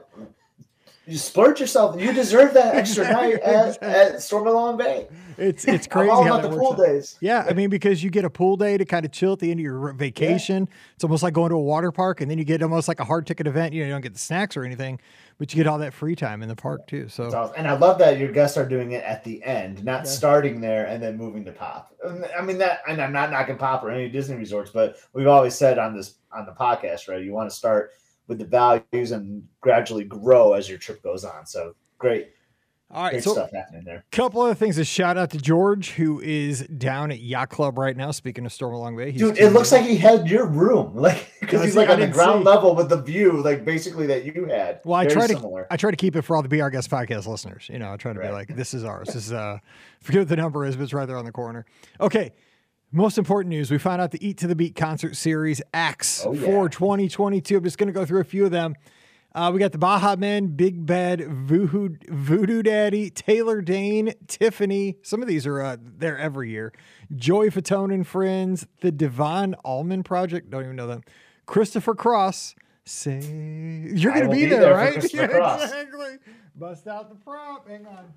you 1.06 1.18
splurge 1.18 1.60
yourself. 1.60 2.00
You 2.00 2.12
deserve 2.12 2.54
that 2.54 2.74
extra 2.76 3.10
night 3.10 3.40
at, 3.40 3.82
at 3.82 4.14
Stormalong 4.16 4.78
Bay. 4.78 5.08
It's 5.36 5.64
it's 5.64 5.86
I'm 5.90 5.90
crazy 5.90 6.10
all 6.10 6.22
how 6.22 6.38
about 6.38 6.50
the 6.50 6.56
pool 6.56 6.72
out. 6.72 6.78
days. 6.78 7.16
Yeah, 7.20 7.44
I 7.48 7.54
mean 7.54 7.70
because 7.70 8.04
you 8.04 8.10
get 8.10 8.24
a 8.24 8.30
pool 8.30 8.56
day 8.56 8.78
to 8.78 8.84
kind 8.84 9.04
of 9.04 9.10
chill 9.10 9.32
at 9.32 9.40
the 9.40 9.50
end 9.50 9.58
of 9.58 9.64
your 9.64 9.92
vacation. 9.94 10.68
It's 10.94 11.04
almost 11.04 11.22
like 11.22 11.34
going 11.34 11.50
to 11.50 11.56
a 11.56 11.62
water 11.62 11.90
park, 11.90 12.20
and 12.20 12.30
then 12.30 12.38
you 12.38 12.44
get 12.44 12.62
almost 12.62 12.86
like 12.86 13.00
a 13.00 13.04
hard 13.04 13.26
ticket 13.26 13.46
event. 13.46 13.72
You 13.72 13.80
know, 13.80 13.86
you 13.86 13.92
don't 13.92 14.02
get 14.02 14.12
the 14.12 14.20
snacks 14.20 14.56
or 14.56 14.64
anything, 14.64 15.00
but 15.38 15.52
you 15.52 15.56
get 15.56 15.66
all 15.66 15.78
that 15.78 15.92
free 15.92 16.14
time 16.14 16.42
in 16.42 16.48
the 16.48 16.56
park 16.56 16.86
too. 16.86 17.08
So 17.08 17.24
awesome. 17.24 17.54
And 17.56 17.66
I 17.66 17.76
love 17.76 17.98
that 17.98 18.18
your 18.18 18.30
guests 18.30 18.56
are 18.56 18.68
doing 18.68 18.92
it 18.92 19.02
at 19.02 19.24
the 19.24 19.42
end, 19.42 19.84
not 19.84 20.06
starting 20.06 20.60
there 20.60 20.86
and 20.86 21.02
then 21.02 21.16
moving 21.16 21.44
to 21.46 21.52
Pop. 21.52 21.92
I 22.38 22.42
mean 22.42 22.58
that, 22.58 22.80
and 22.88 23.00
I'm 23.00 23.12
not 23.12 23.30
knocking 23.30 23.56
Pop 23.56 23.82
or 23.82 23.90
any 23.90 24.08
Disney 24.08 24.36
resorts, 24.36 24.70
but 24.70 24.96
we've 25.12 25.26
always 25.26 25.54
said 25.54 25.78
on 25.78 25.96
this 25.96 26.14
on 26.30 26.46
the 26.46 26.52
podcast, 26.52 27.08
right? 27.08 27.22
You 27.22 27.32
want 27.32 27.50
to 27.50 27.56
start 27.56 27.92
with 28.32 28.38
the 28.38 28.46
values 28.46 29.12
and 29.12 29.46
gradually 29.60 30.04
grow 30.04 30.54
as 30.54 30.68
your 30.68 30.78
trip 30.78 31.02
goes 31.02 31.24
on. 31.24 31.44
So 31.46 31.74
great, 31.98 32.30
all 32.90 33.04
right, 33.04 33.12
great 33.12 33.24
so 33.24 33.32
stuff 33.32 33.50
happening 33.52 33.84
there. 33.84 34.04
couple 34.10 34.40
other 34.40 34.54
things. 34.54 34.78
A 34.78 34.84
shout 34.84 35.18
out 35.18 35.30
to 35.30 35.38
George, 35.38 35.90
who 35.90 36.20
is 36.20 36.60
down 36.62 37.10
at 37.10 37.20
Yacht 37.20 37.50
Club 37.50 37.78
right 37.78 37.96
now. 37.96 38.10
Speaking 38.10 38.46
of 38.46 38.52
Stormalong 38.52 38.96
Bay, 38.96 39.12
Dude, 39.12 39.38
it 39.38 39.50
looks 39.50 39.70
like 39.70 39.84
he 39.84 39.96
had 39.96 40.28
your 40.28 40.46
room, 40.46 40.94
like 40.96 41.30
because 41.40 41.62
he's 41.62 41.74
he? 41.74 41.78
like 41.78 41.90
I 41.90 41.94
on 41.94 42.00
the 42.00 42.08
ground 42.08 42.40
see. 42.40 42.50
level 42.50 42.74
with 42.74 42.88
the 42.88 43.00
view, 43.00 43.42
like 43.42 43.64
basically 43.64 44.06
that 44.06 44.24
you 44.24 44.46
had. 44.46 44.80
Well, 44.84 44.98
I 44.98 45.04
Very 45.04 45.14
try 45.14 45.26
to. 45.28 45.66
I 45.70 45.76
try 45.76 45.90
to 45.90 45.96
keep 45.96 46.16
it 46.16 46.22
for 46.22 46.36
all 46.36 46.42
the 46.42 46.48
Be 46.48 46.60
Our 46.60 46.70
Guest 46.70 46.90
podcast 46.90 47.26
listeners. 47.26 47.68
You 47.70 47.78
know, 47.78 47.92
I 47.92 47.96
try 47.96 48.12
to 48.12 48.20
be 48.20 48.28
like, 48.28 48.54
this 48.56 48.74
is 48.74 48.84
ours. 48.84 49.08
This 49.08 49.26
is 49.26 49.32
uh, 49.32 49.58
forget 50.00 50.22
what 50.22 50.28
the 50.28 50.36
number 50.36 50.64
is, 50.64 50.76
but 50.76 50.84
it's 50.84 50.94
right 50.94 51.06
there 51.06 51.18
on 51.18 51.24
the 51.24 51.32
corner. 51.32 51.66
Okay. 52.00 52.32
Most 52.92 53.16
important 53.18 53.48
news: 53.50 53.70
We 53.70 53.78
found 53.78 54.02
out 54.02 54.10
the 54.10 54.26
Eat 54.26 54.36
to 54.38 54.46
the 54.46 54.54
Beat 54.54 54.76
concert 54.76 55.16
series 55.16 55.62
acts 55.72 56.24
Oh, 56.26 56.32
yeah. 56.32 56.40
for 56.42 56.68
2022. 56.68 57.56
I'm 57.56 57.64
just 57.64 57.78
going 57.78 57.86
to 57.86 57.92
go 57.92 58.04
through 58.04 58.20
a 58.20 58.24
few 58.24 58.44
of 58.44 58.50
them. 58.50 58.74
Uh, 59.34 59.50
we 59.52 59.58
got 59.58 59.72
the 59.72 59.78
Baha 59.78 60.18
Men, 60.18 60.48
Big 60.48 60.84
Bad, 60.84 61.26
Voodoo, 61.26 61.96
Voodoo 62.10 62.62
Daddy, 62.62 63.08
Taylor 63.08 63.62
Dayne, 63.62 64.12
Tiffany. 64.26 64.98
Some 65.02 65.22
of 65.22 65.28
these 65.28 65.46
are 65.46 65.62
uh, 65.62 65.76
there 65.80 66.18
every 66.18 66.50
year. 66.50 66.70
Joey 67.16 67.48
Fatone 67.48 67.94
and 67.94 68.06
Friends, 68.06 68.66
the 68.82 68.92
Devon 68.92 69.54
Allman 69.64 70.02
Project. 70.02 70.50
Don't 70.50 70.64
even 70.64 70.76
know 70.76 70.86
them. 70.86 71.02
Christopher 71.46 71.94
Cross. 71.94 72.54
Say 72.84 73.20
you're 73.94 74.12
gonna 74.12 74.28
be, 74.28 74.40
be 74.42 74.46
there, 74.46 74.60
there 74.60 74.74
right? 74.74 75.14
Yeah, 75.14 75.28
Cross. 75.28 75.62
exactly. 75.62 76.18
Bust 76.56 76.86
out 76.88 77.08
the 77.08 77.14
prop. 77.14 77.68
Hang 77.68 77.86
on. 77.86 78.12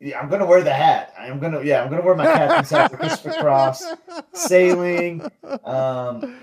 Yeah, 0.00 0.20
I'm 0.20 0.28
gonna 0.28 0.46
wear 0.46 0.62
the 0.62 0.72
hat. 0.72 1.12
I'm 1.18 1.38
gonna 1.40 1.62
yeah, 1.62 1.82
I'm 1.82 1.90
gonna 1.90 2.02
wear 2.02 2.14
my 2.14 2.24
hat 2.24 2.66
for 2.90 2.96
Christopher 2.96 3.34
Cross. 3.40 3.84
Sailing. 4.32 5.26
Um, 5.64 6.36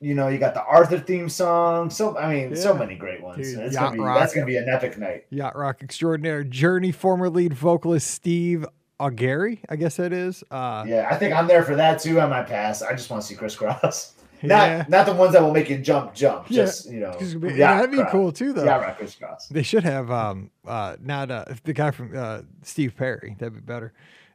you 0.00 0.14
know, 0.14 0.28
you 0.28 0.38
got 0.38 0.54
the 0.54 0.62
Arthur 0.64 0.98
theme 0.98 1.28
song. 1.28 1.90
So 1.90 2.16
I 2.16 2.32
mean, 2.32 2.54
so 2.56 2.74
many 2.74 2.94
great 2.94 3.22
ones. 3.22 3.38
Dude, 3.52 3.58
it's 3.60 3.76
gonna 3.76 3.92
be 3.92 3.98
Rock. 3.98 4.18
that's 4.18 4.34
gonna 4.34 4.46
be 4.46 4.56
an 4.56 4.68
epic 4.68 4.98
night. 4.98 5.26
Yacht 5.30 5.56
Rock 5.56 5.82
Extraordinaire 5.82 6.44
Journey, 6.44 6.92
former 6.92 7.28
lead 7.28 7.54
vocalist 7.54 8.10
Steve 8.10 8.64
Augeri, 9.00 9.58
I 9.68 9.76
guess 9.76 9.96
that 9.96 10.12
is. 10.12 10.44
Uh, 10.50 10.84
Yeah, 10.86 11.08
I 11.10 11.16
think 11.16 11.34
I'm 11.34 11.48
there 11.48 11.64
for 11.64 11.74
that 11.76 11.98
too. 12.00 12.20
I 12.20 12.26
might 12.26 12.46
pass. 12.46 12.80
I 12.82 12.92
just 12.92 13.10
want 13.10 13.22
to 13.22 13.26
see 13.28 13.34
Chris 13.34 13.56
Cross. 13.56 14.12
Yeah. 14.48 14.76
Not 14.78 14.88
not 14.90 15.06
the 15.06 15.14
ones 15.14 15.32
that 15.32 15.42
will 15.42 15.52
make 15.52 15.68
you 15.68 15.78
jump, 15.78 16.14
jump. 16.14 16.46
Yeah. 16.48 16.64
Just 16.64 16.90
you 16.90 17.00
know, 17.00 17.16
yeah, 17.20 17.76
that'd 17.76 17.90
be 17.90 17.98
rock. 17.98 18.10
cool 18.10 18.32
too, 18.32 18.52
though. 18.52 18.64
Yeah, 18.64 18.90
Chris 18.92 19.16
They 19.50 19.62
should 19.62 19.84
have 19.84 20.10
um 20.10 20.50
uh 20.66 20.96
not 21.00 21.30
uh 21.30 21.44
the 21.64 21.72
guy 21.72 21.90
from 21.90 22.16
uh 22.16 22.42
Steve 22.62 22.96
Perry. 22.96 23.36
That'd 23.38 23.54
be 23.54 23.60
better. 23.60 23.92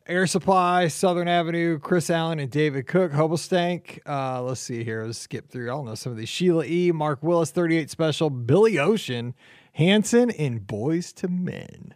Air 0.07 0.25
Supply, 0.25 0.87
Southern 0.87 1.27
Avenue, 1.27 1.77
Kris 1.77 2.09
Allen 2.09 2.39
and 2.39 2.49
David 2.49 2.87
Cook, 2.87 3.11
Hoobastank. 3.11 3.99
Uh 4.07 4.41
let's 4.41 4.61
see 4.61 4.83
here. 4.83 5.03
Let's 5.05 5.19
skip 5.19 5.49
through. 5.49 5.65
I 5.69 5.75
don't 5.75 5.85
know 5.85 5.95
some 5.95 6.11
of 6.11 6.17
these. 6.17 6.29
Sheila 6.29 6.65
E, 6.65 6.91
Mark 6.91 7.21
Wills, 7.21 7.51
38 7.51 7.89
Special, 7.89 8.29
Billy 8.29 8.79
Ocean, 8.79 9.35
Hanson, 9.73 10.31
and 10.31 10.61
Boyz 10.61 11.13
II 11.23 11.29
Men. 11.35 11.93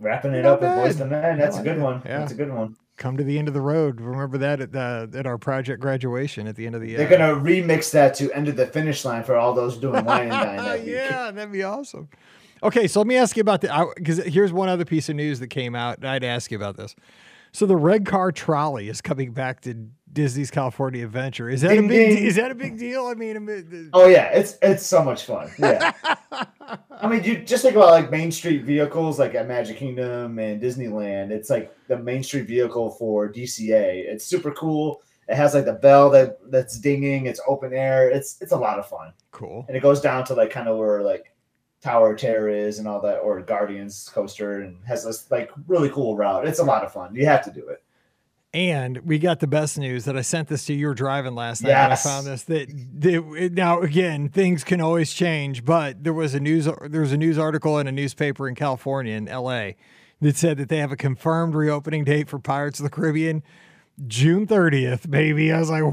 Wrapping 0.00 0.32
it 0.34 0.42
Not 0.42 0.54
up 0.54 0.60
with 0.62 0.96
Boyz 0.96 1.00
II 1.00 1.06
Men. 1.10 1.38
That's 1.38 1.58
a 1.58 1.62
good 1.62 1.78
one. 1.80 2.02
Yeah. 2.04 2.18
That's 2.18 2.32
a 2.32 2.36
good 2.36 2.52
one. 2.52 2.76
Come 3.00 3.16
to 3.16 3.24
the 3.24 3.38
end 3.38 3.48
of 3.48 3.54
the 3.54 3.62
road. 3.62 3.98
Remember 3.98 4.36
that 4.36 4.60
at 4.60 4.72
the 4.72 5.10
at 5.14 5.26
our 5.26 5.38
project 5.38 5.80
graduation 5.80 6.46
at 6.46 6.54
the 6.54 6.66
end 6.66 6.74
of 6.74 6.82
the 6.82 6.88
year. 6.88 6.98
They're 6.98 7.08
gonna 7.08 7.34
remix 7.34 7.90
that 7.92 8.14
to 8.16 8.30
end 8.32 8.46
of 8.46 8.56
the 8.56 8.66
finish 8.66 9.06
line 9.06 9.24
for 9.24 9.36
all 9.36 9.54
those 9.54 9.78
doing 9.78 10.04
wine 10.04 10.24
and 10.24 10.30
dine 10.30 10.56
that 10.58 10.84
yeah, 10.86 11.30
that'd 11.30 11.50
be 11.50 11.62
awesome. 11.62 12.10
Okay, 12.62 12.86
so 12.86 13.00
let 13.00 13.06
me 13.06 13.16
ask 13.16 13.38
you 13.38 13.40
about 13.40 13.62
the 13.62 13.92
because 13.96 14.18
here's 14.18 14.52
one 14.52 14.68
other 14.68 14.84
piece 14.84 15.08
of 15.08 15.16
news 15.16 15.40
that 15.40 15.48
came 15.48 15.74
out. 15.74 16.04
I'd 16.04 16.22
ask 16.22 16.50
you 16.50 16.58
about 16.58 16.76
this. 16.76 16.94
So 17.52 17.64
the 17.64 17.74
red 17.74 18.04
car 18.04 18.32
trolley 18.32 18.90
is 18.90 19.00
coming 19.00 19.32
back 19.32 19.62
to 19.62 19.88
Disney's 20.12 20.50
California 20.50 21.04
Adventure. 21.04 21.48
Is 21.48 21.60
that 21.60 21.70
Ding, 21.70 21.84
a 21.84 21.88
big? 21.88 22.16
ding. 22.16 22.26
Is 22.26 22.36
that 22.36 22.50
a 22.50 22.54
big 22.54 22.78
deal? 22.78 23.06
I 23.06 23.14
mean, 23.14 23.90
Oh 23.92 24.06
yeah, 24.06 24.26
it's 24.30 24.58
it's 24.62 24.84
so 24.84 25.02
much 25.04 25.24
fun. 25.24 25.50
Yeah. 25.58 25.92
I 26.90 27.08
mean, 27.08 27.24
you 27.24 27.38
just 27.38 27.62
think 27.62 27.76
about 27.76 27.90
like 27.90 28.10
Main 28.10 28.30
Street 28.30 28.64
vehicles, 28.64 29.18
like 29.18 29.34
at 29.34 29.48
Magic 29.48 29.76
Kingdom 29.76 30.38
and 30.38 30.60
Disneyland. 30.60 31.30
It's 31.30 31.48
like 31.50 31.74
the 31.88 31.98
Main 31.98 32.22
Street 32.22 32.46
vehicle 32.46 32.90
for 32.90 33.28
DCA. 33.32 34.04
It's 34.06 34.24
super 34.24 34.50
cool. 34.52 35.02
It 35.28 35.36
has 35.36 35.54
like 35.54 35.64
the 35.64 35.74
bell 35.74 36.10
that 36.10 36.38
that's 36.50 36.78
dinging. 36.78 37.26
It's 37.26 37.40
open 37.46 37.72
air. 37.72 38.10
It's 38.10 38.36
it's 38.40 38.52
a 38.52 38.56
lot 38.56 38.78
of 38.78 38.88
fun, 38.88 39.12
cool. 39.30 39.64
and 39.68 39.76
it 39.76 39.80
goes 39.80 40.00
down 40.00 40.24
to 40.26 40.34
like 40.34 40.50
kind 40.50 40.68
of 40.68 40.76
where 40.76 41.02
like 41.02 41.32
Tower 41.82 42.12
of 42.12 42.18
Terror 42.18 42.48
is 42.48 42.78
and 42.80 42.88
all 42.88 43.00
that, 43.02 43.18
or 43.18 43.40
Guardians 43.40 44.10
coaster, 44.12 44.62
and 44.62 44.76
has 44.86 45.04
this 45.04 45.30
like 45.30 45.50
really 45.68 45.88
cool 45.90 46.16
route. 46.16 46.48
It's 46.48 46.58
a 46.58 46.64
lot 46.64 46.84
of 46.84 46.92
fun. 46.92 47.14
You 47.14 47.26
have 47.26 47.44
to 47.44 47.52
do 47.52 47.68
it. 47.68 47.82
And 48.52 48.98
we 48.98 49.20
got 49.20 49.38
the 49.38 49.46
best 49.46 49.78
news 49.78 50.06
that 50.06 50.16
I 50.16 50.22
sent 50.22 50.48
this 50.48 50.64
to 50.66 50.74
you. 50.74 50.88
Were 50.88 50.94
driving 50.94 51.36
last 51.36 51.62
night. 51.62 51.70
And 51.70 51.92
I 51.92 51.96
found 51.96 52.26
this 52.26 52.42
that, 52.44 52.68
that 53.00 53.52
now 53.52 53.80
again 53.80 54.28
things 54.28 54.64
can 54.64 54.80
always 54.80 55.12
change, 55.12 55.64
but 55.64 56.02
there 56.02 56.12
was 56.12 56.34
a 56.34 56.40
news 56.40 56.68
there 56.88 57.00
was 57.00 57.12
a 57.12 57.16
news 57.16 57.38
article 57.38 57.78
in 57.78 57.86
a 57.86 57.92
newspaper 57.92 58.48
in 58.48 58.56
California 58.56 59.14
in 59.14 59.28
L.A. 59.28 59.76
that 60.20 60.36
said 60.36 60.56
that 60.56 60.68
they 60.68 60.78
have 60.78 60.90
a 60.90 60.96
confirmed 60.96 61.54
reopening 61.54 62.02
date 62.02 62.28
for 62.28 62.40
Pirates 62.40 62.80
of 62.80 62.84
the 62.84 62.90
Caribbean, 62.90 63.44
June 64.08 64.48
thirtieth, 64.48 65.08
baby. 65.08 65.52
I 65.52 65.60
was 65.60 65.70
like, 65.70 65.84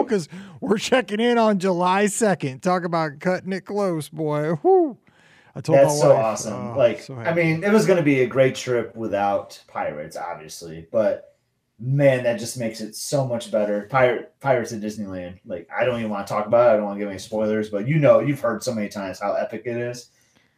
because 0.00 0.28
we're 0.60 0.78
checking 0.78 1.20
in 1.20 1.38
on 1.38 1.60
July 1.60 2.06
second. 2.06 2.60
Talk 2.60 2.82
about 2.82 3.20
cutting 3.20 3.52
it 3.52 3.66
close, 3.66 4.08
boy. 4.08 4.54
Whew. 4.62 4.98
I 5.54 5.60
told 5.60 5.78
That's 5.78 6.00
so 6.00 6.12
wife, 6.14 6.24
awesome. 6.24 6.70
oh, 6.72 6.76
like, 6.76 7.00
so 7.00 7.14
I 7.14 7.32
mean, 7.32 7.64
it 7.64 7.72
was 7.72 7.86
going 7.86 7.96
to 7.96 8.02
be 8.02 8.20
a 8.20 8.26
great 8.26 8.56
trip 8.56 8.94
without 8.94 9.62
pirates, 9.68 10.14
obviously, 10.14 10.86
but 10.92 11.35
man, 11.78 12.24
that 12.24 12.38
just 12.38 12.58
makes 12.58 12.80
it 12.80 12.94
so 12.96 13.26
much 13.26 13.50
better. 13.50 13.86
Pirate 13.90 14.32
Pirates 14.40 14.72
at 14.72 14.80
Disneyland. 14.80 15.38
Like, 15.44 15.68
I 15.76 15.84
don't 15.84 15.98
even 15.98 16.10
want 16.10 16.26
to 16.26 16.32
talk 16.32 16.46
about 16.46 16.70
it. 16.70 16.72
I 16.72 16.76
don't 16.76 16.86
want 16.86 16.96
to 16.96 17.00
give 17.00 17.10
any 17.10 17.18
spoilers, 17.18 17.68
but 17.68 17.86
you 17.86 17.98
know, 17.98 18.20
you've 18.20 18.40
heard 18.40 18.62
so 18.62 18.74
many 18.74 18.88
times 18.88 19.20
how 19.20 19.34
epic 19.34 19.62
it 19.66 19.76
is. 19.76 20.08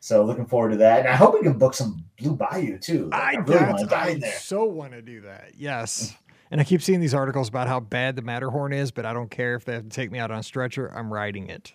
So 0.00 0.24
looking 0.24 0.46
forward 0.46 0.70
to 0.70 0.76
that, 0.76 1.00
and 1.00 1.08
I 1.08 1.16
hope 1.16 1.34
we 1.34 1.42
can 1.42 1.58
book 1.58 1.74
some 1.74 2.04
Blue 2.20 2.36
Bayou 2.36 2.78
too. 2.78 3.08
Like, 3.10 3.20
I, 3.20 3.32
I, 3.32 3.36
really 3.40 3.66
want 3.66 3.90
to 3.90 3.96
I 3.96 4.14
there. 4.14 4.38
so 4.38 4.64
want 4.64 4.92
to 4.92 5.02
do 5.02 5.22
that. 5.22 5.52
Yes. 5.56 6.14
And 6.50 6.60
I 6.60 6.64
keep 6.64 6.82
seeing 6.82 7.00
these 7.00 7.14
articles 7.14 7.48
about 7.48 7.66
how 7.66 7.80
bad 7.80 8.14
the 8.14 8.22
Matterhorn 8.22 8.72
is, 8.72 8.92
but 8.92 9.04
I 9.04 9.12
don't 9.12 9.30
care 9.30 9.56
if 9.56 9.64
they 9.64 9.74
have 9.74 9.82
to 9.82 9.88
take 9.88 10.12
me 10.12 10.18
out 10.18 10.30
on 10.30 10.38
a 10.38 10.42
stretcher. 10.42 10.88
I'm 10.94 11.12
riding 11.12 11.48
it. 11.48 11.72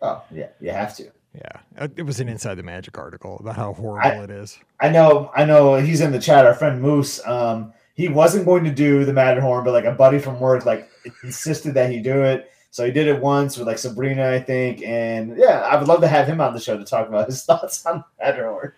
Oh 0.00 0.22
yeah, 0.30 0.48
you 0.60 0.70
have 0.70 0.96
to. 0.96 1.10
Yeah. 1.34 1.88
It 1.96 2.02
was 2.02 2.18
an 2.20 2.28
Inside 2.28 2.54
the 2.54 2.62
Magic 2.62 2.96
article 2.96 3.36
about 3.38 3.56
how 3.56 3.74
horrible 3.74 4.22
it 4.22 4.30
is. 4.30 4.58
I 4.80 4.88
know, 4.88 5.30
I 5.36 5.44
know. 5.44 5.74
He's 5.74 6.00
in 6.00 6.12
the 6.12 6.18
chat. 6.18 6.46
Our 6.46 6.54
friend 6.54 6.80
Moose. 6.80 7.24
Um, 7.26 7.74
he 7.96 8.08
wasn't 8.08 8.44
going 8.46 8.62
to 8.64 8.70
do 8.70 9.04
the 9.04 9.12
Matterhorn, 9.12 9.64
but 9.64 9.72
like 9.72 9.84
a 9.84 9.92
buddy 9.92 10.18
from 10.18 10.38
work 10.38 10.64
like 10.64 10.88
insisted 11.24 11.74
that 11.74 11.90
he 11.90 11.98
do 12.00 12.22
it. 12.22 12.50
So 12.70 12.84
he 12.84 12.92
did 12.92 13.08
it 13.08 13.20
once 13.22 13.56
with 13.56 13.66
like 13.66 13.78
Sabrina, 13.78 14.28
I 14.30 14.38
think, 14.38 14.82
and 14.82 15.36
yeah, 15.38 15.60
I 15.60 15.76
would 15.76 15.88
love 15.88 16.00
to 16.02 16.08
have 16.08 16.26
him 16.28 16.40
on 16.42 16.52
the 16.52 16.60
show 16.60 16.76
to 16.76 16.84
talk 16.84 17.08
about 17.08 17.26
his 17.26 17.42
thoughts 17.46 17.84
on 17.86 18.04
Matterhorn. 18.20 18.72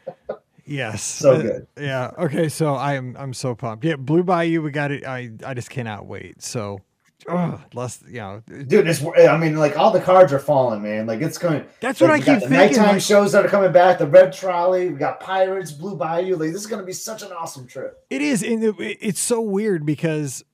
Yes. 0.64 1.02
So 1.20 1.32
Uh, 1.32 1.42
good. 1.42 1.66
Yeah. 1.80 2.10
Okay. 2.18 2.48
So 2.48 2.74
I 2.74 2.94
am 2.94 3.16
I'm 3.18 3.34
so 3.34 3.54
pumped. 3.54 3.84
Yeah, 3.84 3.96
Blue 3.96 4.22
Bayou, 4.22 4.62
we 4.62 4.70
got 4.70 4.90
it. 4.92 5.04
I 5.06 5.30
I 5.44 5.54
just 5.54 5.70
cannot 5.70 6.06
wait. 6.06 6.42
So 6.42 6.80
ugh, 7.28 7.60
less 7.74 8.02
you 8.06 8.14
know 8.20 8.42
Dude, 8.46 8.86
it's 8.86 9.02
I 9.04 9.36
mean, 9.36 9.56
like 9.56 9.76
all 9.76 9.90
the 9.90 10.00
cards 10.00 10.32
are 10.32 10.38
falling, 10.38 10.82
man. 10.82 11.06
Like 11.06 11.20
it's 11.20 11.38
going. 11.38 11.64
that's 11.80 12.00
what 12.00 12.10
I 12.10 12.18
keep 12.18 12.26
the 12.26 12.40
thinking. 12.40 12.50
nighttime 12.56 12.86
like- 12.94 13.02
shows 13.02 13.32
that 13.32 13.44
are 13.44 13.48
coming 13.48 13.72
back. 13.72 13.98
The 13.98 14.06
Red 14.06 14.32
Trolley. 14.32 14.90
We 14.90 14.98
got 14.98 15.20
Pirates, 15.20 15.72
Blue 15.72 15.96
Bayou. 15.96 16.36
Like 16.36 16.52
this 16.52 16.60
is 16.60 16.66
going 16.66 16.80
to 16.80 16.86
be 16.86 16.92
such 16.92 17.22
an 17.22 17.32
awesome 17.32 17.66
trip. 17.66 18.04
It 18.10 18.22
is, 18.22 18.42
and 18.42 18.62
it, 18.62 18.74
it's 18.78 19.20
so 19.20 19.40
weird 19.40 19.84
because, 19.84 20.44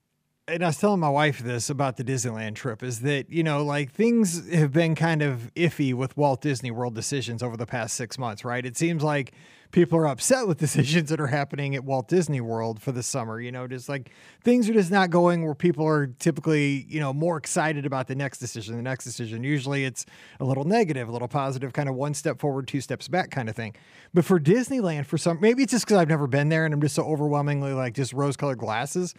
and 0.49 0.63
I 0.63 0.69
was 0.69 0.79
telling 0.79 1.01
my 1.01 1.11
wife 1.11 1.41
this 1.41 1.69
about 1.71 1.97
the 1.97 2.05
Disneyland 2.05 2.55
trip 2.55 2.83
is 2.83 3.01
that 3.01 3.31
you 3.31 3.43
know, 3.43 3.65
like 3.65 3.93
things 3.93 4.51
have 4.53 4.73
been 4.73 4.95
kind 4.95 5.23
of 5.23 5.51
iffy 5.55 5.93
with 5.95 6.17
Walt 6.17 6.41
Disney 6.41 6.71
World 6.71 6.95
decisions 6.95 7.43
over 7.43 7.57
the 7.57 7.67
past 7.67 7.95
six 7.95 8.19
months, 8.19 8.45
right? 8.45 8.65
It 8.65 8.77
seems 8.77 9.03
like 9.03 9.33
people 9.75 9.99
are 9.99 10.07
upset 10.07 10.47
with 10.47 10.57
decisions 10.67 11.11
that 11.11 11.21
are 11.21 11.27
happening 11.27 11.75
at 11.75 11.85
Walt 11.85 12.07
Disney 12.07 12.41
World 12.41 12.81
for 12.81 12.93
the 12.93 13.03
summer. 13.03 13.41
You 13.41 13.51
know, 13.51 13.67
just 13.67 13.89
like 13.89 14.11
things 14.43 14.71
are 14.71 14.73
just 14.73 14.91
not 14.91 15.11
going 15.11 15.45
where 15.45 15.55
people 15.55 15.85
are 15.85 16.07
typically, 16.07 16.87
you 16.89 17.01
know, 17.01 17.13
more 17.13 17.37
excited 17.37 17.85
about 17.85 18.07
the 18.07 18.15
next 18.15 18.39
decision, 18.39 18.77
the 18.77 18.83
next 18.83 19.05
decision. 19.05 19.43
Usually 19.43 19.85
it's 19.85 20.07
a 20.39 20.45
little 20.45 20.65
negative, 20.65 21.09
a 21.09 21.13
little 21.13 21.29
positive, 21.29 21.73
kind 21.73 21.89
of 21.89 21.97
one 21.97 22.15
step 22.15 22.39
forward, 22.39 22.69
two 22.69 22.81
steps 22.81 23.09
back 23.09 23.31
kind 23.31 23.49
of 23.49 23.57
thing. 23.57 23.75
But 24.15 24.25
for 24.25 24.39
Disneyland, 24.39 25.07
for 25.07 25.19
some, 25.19 25.41
maybe 25.41 25.65
it's 25.65 25.73
just 25.73 25.85
because 25.85 25.99
I've 25.99 26.09
never 26.09 26.29
been 26.29 26.49
there 26.49 26.65
and 26.65 26.73
I'm 26.73 26.81
just 26.81 26.95
so 26.95 27.03
overwhelmingly 27.03 27.73
like 27.73 27.95
just 27.95 28.13
rose 28.13 28.37
colored 28.37 28.59
glasses. 28.59 29.13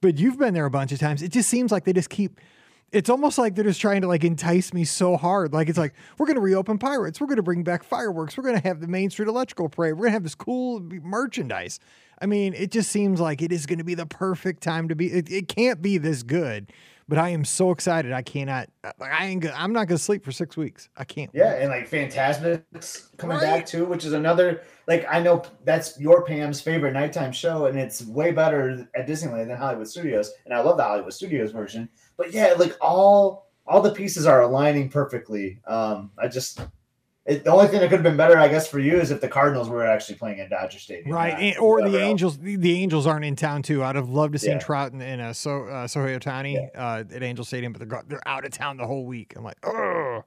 But 0.00 0.18
you've 0.18 0.38
been 0.38 0.54
there 0.54 0.64
a 0.64 0.70
bunch 0.70 0.90
of 0.90 0.98
times. 0.98 1.22
It 1.22 1.32
just 1.32 1.50
seems 1.50 1.70
like 1.70 1.84
they 1.84 1.92
just 1.92 2.10
keep. 2.10 2.40
It's 2.90 3.10
almost 3.10 3.36
like 3.36 3.54
they're 3.54 3.64
just 3.64 3.80
trying 3.80 4.00
to 4.00 4.08
like 4.08 4.24
entice 4.24 4.72
me 4.72 4.84
so 4.84 5.16
hard. 5.16 5.52
Like 5.52 5.68
it's 5.68 5.78
like 5.78 5.94
we're 6.16 6.26
going 6.26 6.36
to 6.36 6.42
reopen 6.42 6.78
Pirates. 6.78 7.20
We're 7.20 7.26
going 7.26 7.36
to 7.36 7.42
bring 7.42 7.62
back 7.62 7.82
fireworks. 7.82 8.36
We're 8.36 8.44
going 8.44 8.60
to 8.60 8.66
have 8.66 8.80
the 8.80 8.88
Main 8.88 9.10
Street 9.10 9.28
Electrical 9.28 9.68
Parade. 9.68 9.94
We're 9.94 10.04
going 10.04 10.12
to 10.12 10.16
have 10.16 10.22
this 10.22 10.34
cool 10.34 10.80
merchandise. 10.80 11.80
I 12.20 12.26
mean, 12.26 12.54
it 12.54 12.70
just 12.70 12.90
seems 12.90 13.20
like 13.20 13.42
it 13.42 13.52
is 13.52 13.66
going 13.66 13.78
to 13.78 13.84
be 13.84 13.94
the 13.94 14.06
perfect 14.06 14.62
time 14.62 14.88
to 14.88 14.94
be. 14.94 15.06
It, 15.12 15.30
it 15.30 15.48
can't 15.48 15.80
be 15.80 15.98
this 15.98 16.22
good, 16.22 16.72
but 17.08 17.16
I 17.18 17.28
am 17.30 17.44
so 17.44 17.70
excited. 17.70 18.12
I 18.12 18.22
cannot. 18.22 18.68
I 19.00 19.26
ain't. 19.26 19.42
Gonna, 19.42 19.54
I'm 19.56 19.72
not 19.72 19.86
going 19.88 19.98
to 19.98 20.02
sleep 20.02 20.24
for 20.24 20.32
six 20.32 20.56
weeks. 20.56 20.88
I 20.96 21.04
can't. 21.04 21.30
Yeah, 21.32 21.54
and 21.54 21.68
like 21.70 21.88
Fantasmic's 21.88 23.10
coming 23.16 23.36
Right. 23.36 23.42
back 23.58 23.66
too, 23.66 23.84
which 23.86 24.04
is 24.04 24.12
another 24.12 24.62
like 24.86 25.06
I 25.10 25.20
know 25.20 25.44
that's 25.64 25.98
your 26.00 26.24
Pam's 26.24 26.60
favorite 26.60 26.92
nighttime 26.92 27.32
show, 27.32 27.66
and 27.66 27.78
it's 27.78 28.04
way 28.04 28.32
better 28.32 28.88
at 28.96 29.06
Disneyland 29.06 29.48
than 29.48 29.56
Hollywood 29.56 29.88
Studios, 29.88 30.32
and 30.44 30.52
I 30.54 30.60
love 30.60 30.76
the 30.76 30.84
Hollywood 30.84 31.12
Studios 31.12 31.52
version. 31.52 31.88
But 32.16 32.32
yeah, 32.32 32.54
like 32.58 32.76
all 32.80 33.48
all 33.66 33.80
the 33.82 33.92
pieces 33.92 34.26
are 34.26 34.42
aligning 34.42 34.88
perfectly. 34.88 35.60
Um, 35.66 36.10
I 36.18 36.26
just 36.28 36.60
it, 37.28 37.44
the 37.44 37.52
only 37.52 37.66
thing 37.68 37.80
that 37.80 37.90
could 37.90 37.96
have 37.98 38.02
been 38.02 38.16
better, 38.16 38.38
I 38.38 38.48
guess, 38.48 38.66
for 38.66 38.78
you 38.78 38.96
is 38.98 39.10
if 39.10 39.20
the 39.20 39.28
Cardinals 39.28 39.68
were 39.68 39.86
actually 39.86 40.14
playing 40.16 40.40
at 40.40 40.48
Dodger 40.48 40.78
Stadium, 40.78 41.14
Right, 41.14 41.54
not 41.56 41.62
or 41.62 41.82
the 41.82 41.88
else. 41.88 41.96
Angels. 41.96 42.38
The, 42.38 42.76
Angels 42.82 43.06
aren't 43.06 43.24
in 43.26 43.36
town 43.36 43.62
too. 43.62 43.84
I'd 43.84 43.96
have 43.96 44.08
loved 44.08 44.32
to 44.32 44.38
see 44.38 44.48
Yeah. 44.48 44.58
Trout 44.58 44.92
in, 44.92 45.02
in 45.02 45.20
a 45.20 45.34
so 45.34 45.64
uh, 45.64 45.86
Shohei 45.86 46.18
Ohtani 46.18 46.70
uh, 46.74 47.04
at 47.14 47.22
Angel 47.22 47.44
Stadium, 47.44 47.72
but 47.74 47.86
they're 47.86 48.02
they're 48.08 48.26
out 48.26 48.44
of 48.46 48.52
town 48.52 48.78
the 48.78 48.86
whole 48.86 49.04
week. 49.04 49.34
I'm 49.36 49.44
like, 49.44 49.58
oh, 49.62 50.24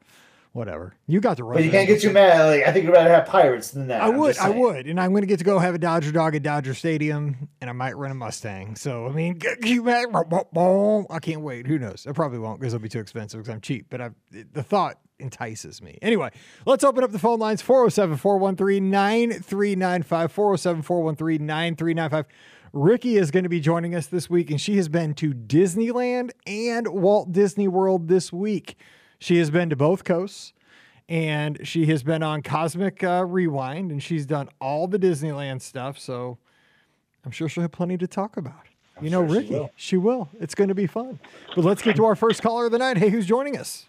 whatever. 0.53 0.93
You 1.07 1.19
got 1.21 1.37
the 1.37 1.43
right. 1.43 1.55
But 1.55 1.63
you 1.63 1.71
can't 1.71 1.87
get 1.87 2.01
too 2.01 2.11
mad. 2.11 2.45
Like 2.45 2.67
I 2.67 2.71
think 2.71 2.85
you'd 2.85 2.91
rather 2.93 3.09
have 3.09 3.25
Pirates 3.25 3.71
than 3.71 3.87
that. 3.87 4.01
I 4.01 4.07
I'm 4.07 4.17
would, 4.17 4.37
I 4.37 4.49
would, 4.49 4.85
and 4.87 4.99
I'm 4.99 5.11
going 5.11 5.21
to 5.23 5.27
get 5.27 5.39
to 5.39 5.45
go 5.45 5.59
have 5.59 5.73
a 5.73 5.79
Dodger 5.79 6.11
dog 6.11 6.35
at 6.35 6.43
Dodger 6.43 6.73
Stadium, 6.73 7.49
and 7.61 7.69
I 7.69 7.73
might 7.73 7.97
rent 7.97 8.11
a 8.11 8.15
Mustang. 8.15 8.75
So 8.75 9.07
I 9.07 9.11
mean, 9.11 9.35
get 9.35 9.65
you 9.65 9.83
mad? 9.83 10.09
I 10.13 11.19
can't 11.19 11.41
wait. 11.41 11.67
Who 11.67 11.79
knows? 11.79 12.05
I 12.07 12.11
probably 12.11 12.39
won't 12.39 12.59
because 12.59 12.73
it'll 12.73 12.83
be 12.83 12.89
too 12.89 12.99
expensive 12.99 13.39
because 13.39 13.53
I'm 13.53 13.61
cheap. 13.61 13.87
But 13.89 14.01
I, 14.01 14.09
the 14.53 14.63
thought 14.63 14.99
entices 15.21 15.81
me. 15.81 15.97
Anyway, 16.01 16.31
let's 16.65 16.83
open 16.83 17.03
up 17.03 17.11
the 17.11 17.19
phone 17.19 17.39
lines 17.39 17.61
407 17.61 18.17
413 18.17 18.89
9395. 18.89 20.31
407 20.31 20.81
413 20.81 21.45
9395. 21.45 22.25
Ricky 22.73 23.17
is 23.17 23.31
going 23.31 23.43
to 23.43 23.49
be 23.49 23.59
joining 23.59 23.93
us 23.95 24.07
this 24.07 24.29
week, 24.29 24.49
and 24.49 24.59
she 24.59 24.77
has 24.77 24.87
been 24.87 25.13
to 25.15 25.33
Disneyland 25.33 26.31
and 26.47 26.87
Walt 26.87 27.31
Disney 27.31 27.67
World 27.67 28.07
this 28.07 28.31
week. 28.31 28.77
She 29.19 29.37
has 29.37 29.51
been 29.51 29.69
to 29.69 29.75
both 29.75 30.03
coasts 30.03 30.53
and 31.07 31.59
she 31.67 31.85
has 31.87 32.03
been 32.03 32.23
on 32.23 32.41
Cosmic 32.41 33.03
uh, 33.03 33.25
Rewind 33.27 33.91
and 33.91 34.01
she's 34.01 34.25
done 34.25 34.47
all 34.61 34.87
the 34.87 34.97
Disneyland 34.97 35.61
stuff. 35.61 35.99
So 35.99 36.37
I'm 37.25 37.31
sure 37.31 37.49
she'll 37.49 37.63
have 37.63 37.71
plenty 37.73 37.97
to 37.97 38.07
talk 38.07 38.37
about. 38.37 38.67
I'm 38.97 39.03
you 39.03 39.09
know, 39.09 39.27
sure 39.27 39.35
she 39.35 39.41
Ricky, 39.41 39.53
will. 39.53 39.71
she 39.75 39.97
will. 39.97 40.29
It's 40.39 40.55
going 40.55 40.69
to 40.69 40.75
be 40.75 40.87
fun. 40.87 41.19
But 41.55 41.65
let's 41.65 41.81
get 41.81 41.97
to 41.97 42.05
our 42.05 42.15
first 42.15 42.41
caller 42.41 42.65
of 42.65 42.71
the 42.71 42.77
night. 42.77 42.97
Hey, 42.97 43.09
who's 43.09 43.25
joining 43.25 43.57
us? 43.57 43.87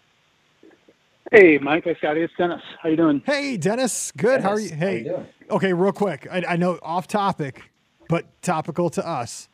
Hey, 1.33 1.57
Mike. 1.57 1.83
Hey, 1.83 1.95
Scotty. 1.97 2.21
It's 2.21 2.31
Dennis. 2.37 2.61
How 2.79 2.89
you 2.89 2.95
doing? 2.95 3.23
Hey, 3.25 3.57
Dennis. 3.57 4.11
Good. 4.15 4.41
How 4.41 4.51
are 4.51 4.59
you? 4.59 4.69
Dennis, 4.69 4.79
how 4.79 4.87
Hey, 4.87 4.97
you 4.99 5.03
doing? 5.05 5.25
okay, 5.49 5.73
real 5.73 5.91
quick. 5.91 6.27
I, 6.31 6.43
I 6.49 6.55
know 6.57 6.77
off 6.83 7.07
topic, 7.07 7.71
but 8.07 8.39
topical 8.43 8.91
to 8.91 9.07
us. 9.07 9.49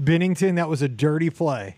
Binnington, 0.00 0.56
that 0.56 0.68
was 0.68 0.82
a 0.82 0.88
dirty 0.88 1.30
play. 1.30 1.76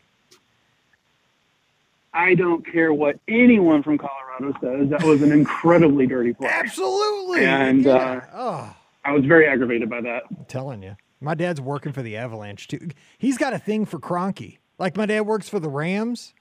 I 2.15 2.35
don't 2.35 2.65
care 2.67 2.95
what 2.95 3.19
anyone 3.29 3.83
from 3.83 3.99
Colorado 3.99 4.57
says. 4.63 4.89
That 4.89 5.03
was 5.03 5.21
an 5.21 5.31
incredibly 5.31 6.07
dirty 6.07 6.33
play. 6.33 6.49
Absolutely. 6.51 7.45
And, 7.45 7.85
yeah. 7.85 7.93
uh, 7.93 8.21
oh, 8.33 8.77
I 9.05 9.13
was 9.13 9.27
very 9.27 9.47
aggravated 9.47 9.91
by 9.91 10.01
that. 10.01 10.23
I'm 10.31 10.47
telling 10.47 10.83
you. 10.83 10.97
My 11.21 11.35
dad's 11.35 11.61
working 11.61 11.93
for 11.93 12.01
the 12.01 12.17
Avalanche 12.17 12.67
too. 12.67 12.89
He's 13.19 13.37
got 13.37 13.53
a 13.53 13.59
thing 13.59 13.85
for 13.85 13.99
Kroenke. 13.99 14.57
Like 14.79 14.97
my 14.97 15.05
dad 15.05 15.23
works 15.23 15.51
for 15.51 15.61
the 15.61 15.69
Rams. 15.69 16.33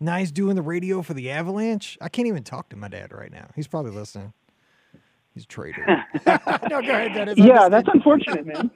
Now 0.00 0.16
he's 0.18 0.32
doing 0.32 0.56
the 0.56 0.62
radio 0.62 1.02
for 1.02 1.14
the 1.14 1.30
Avalanche. 1.30 1.96
I 2.00 2.08
can't 2.08 2.28
even 2.28 2.42
talk 2.44 2.68
to 2.70 2.76
my 2.76 2.88
dad 2.88 3.12
right 3.12 3.32
now. 3.32 3.48
He's 3.54 3.66
probably 3.66 3.92
listening. 3.92 4.32
He's 5.34 5.44
a 5.44 5.46
traitor. 5.46 5.84
no, 6.26 6.82
go 6.82 6.90
ahead, 6.90 7.14
Dennis. 7.14 7.38
Yeah, 7.38 7.68
that's 7.68 7.88
unfortunate, 7.92 8.46
man. 8.46 8.70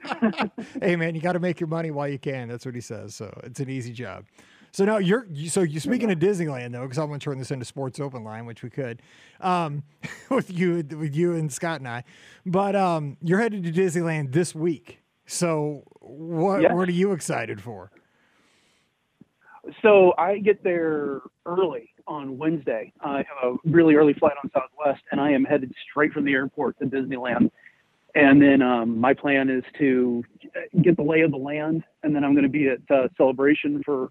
hey 0.81 0.95
man, 0.95 1.15
you 1.15 1.21
got 1.21 1.33
to 1.33 1.39
make 1.39 1.59
your 1.59 1.67
money 1.67 1.91
while 1.91 2.07
you 2.07 2.19
can. 2.19 2.47
That's 2.47 2.65
what 2.65 2.75
he 2.75 2.81
says. 2.81 3.15
So 3.15 3.31
it's 3.43 3.59
an 3.59 3.69
easy 3.69 3.93
job. 3.93 4.25
So 4.71 4.85
now 4.85 4.97
you're 4.99 5.25
so 5.47 5.61
you 5.61 5.79
speaking 5.79 6.11
of 6.11 6.19
Disneyland 6.19 6.71
though, 6.71 6.83
because 6.83 6.97
I'm 6.97 7.07
going 7.07 7.19
to 7.19 7.23
turn 7.23 7.39
this 7.39 7.51
into 7.51 7.65
Sports 7.65 7.99
Open 7.99 8.23
Line, 8.23 8.45
which 8.45 8.63
we 8.63 8.69
could, 8.69 9.01
um, 9.41 9.83
with 10.29 10.51
you 10.51 10.83
with 10.97 11.15
you 11.15 11.33
and 11.33 11.51
Scott 11.51 11.79
and 11.81 11.87
I. 11.87 12.03
But 12.45 12.75
um, 12.75 13.17
you're 13.21 13.39
headed 13.39 13.63
to 13.63 13.71
Disneyland 13.71 14.31
this 14.31 14.55
week. 14.55 14.99
So 15.25 15.83
what 15.99 16.61
Yeah. 16.61 16.73
what 16.73 16.87
are 16.87 16.93
you 16.93 17.11
excited 17.11 17.61
for? 17.61 17.91
So 19.81 20.13
I 20.17 20.39
get 20.39 20.63
there 20.63 21.21
early 21.45 21.89
on 22.07 22.37
Wednesday. 22.37 22.91
I 23.01 23.17
have 23.17 23.51
a 23.51 23.55
really 23.65 23.95
early 23.95 24.13
flight 24.13 24.33
on 24.43 24.49
Southwest, 24.51 25.03
and 25.11 25.21
I 25.21 25.31
am 25.31 25.43
headed 25.43 25.73
straight 25.89 26.13
from 26.13 26.25
the 26.25 26.33
airport 26.33 26.79
to 26.79 26.85
Disneyland. 26.85 27.51
And 28.15 28.41
then 28.41 28.61
um, 28.61 28.99
my 28.99 29.13
plan 29.13 29.49
is 29.49 29.63
to 29.77 30.23
get 30.81 30.97
the 30.97 31.03
lay 31.03 31.21
of 31.21 31.31
the 31.31 31.37
land, 31.37 31.83
and 32.03 32.15
then 32.15 32.23
I'm 32.23 32.33
going 32.33 32.43
to 32.43 32.49
be 32.49 32.67
at 32.67 32.79
uh, 32.89 33.07
Celebration 33.15 33.81
for 33.85 34.09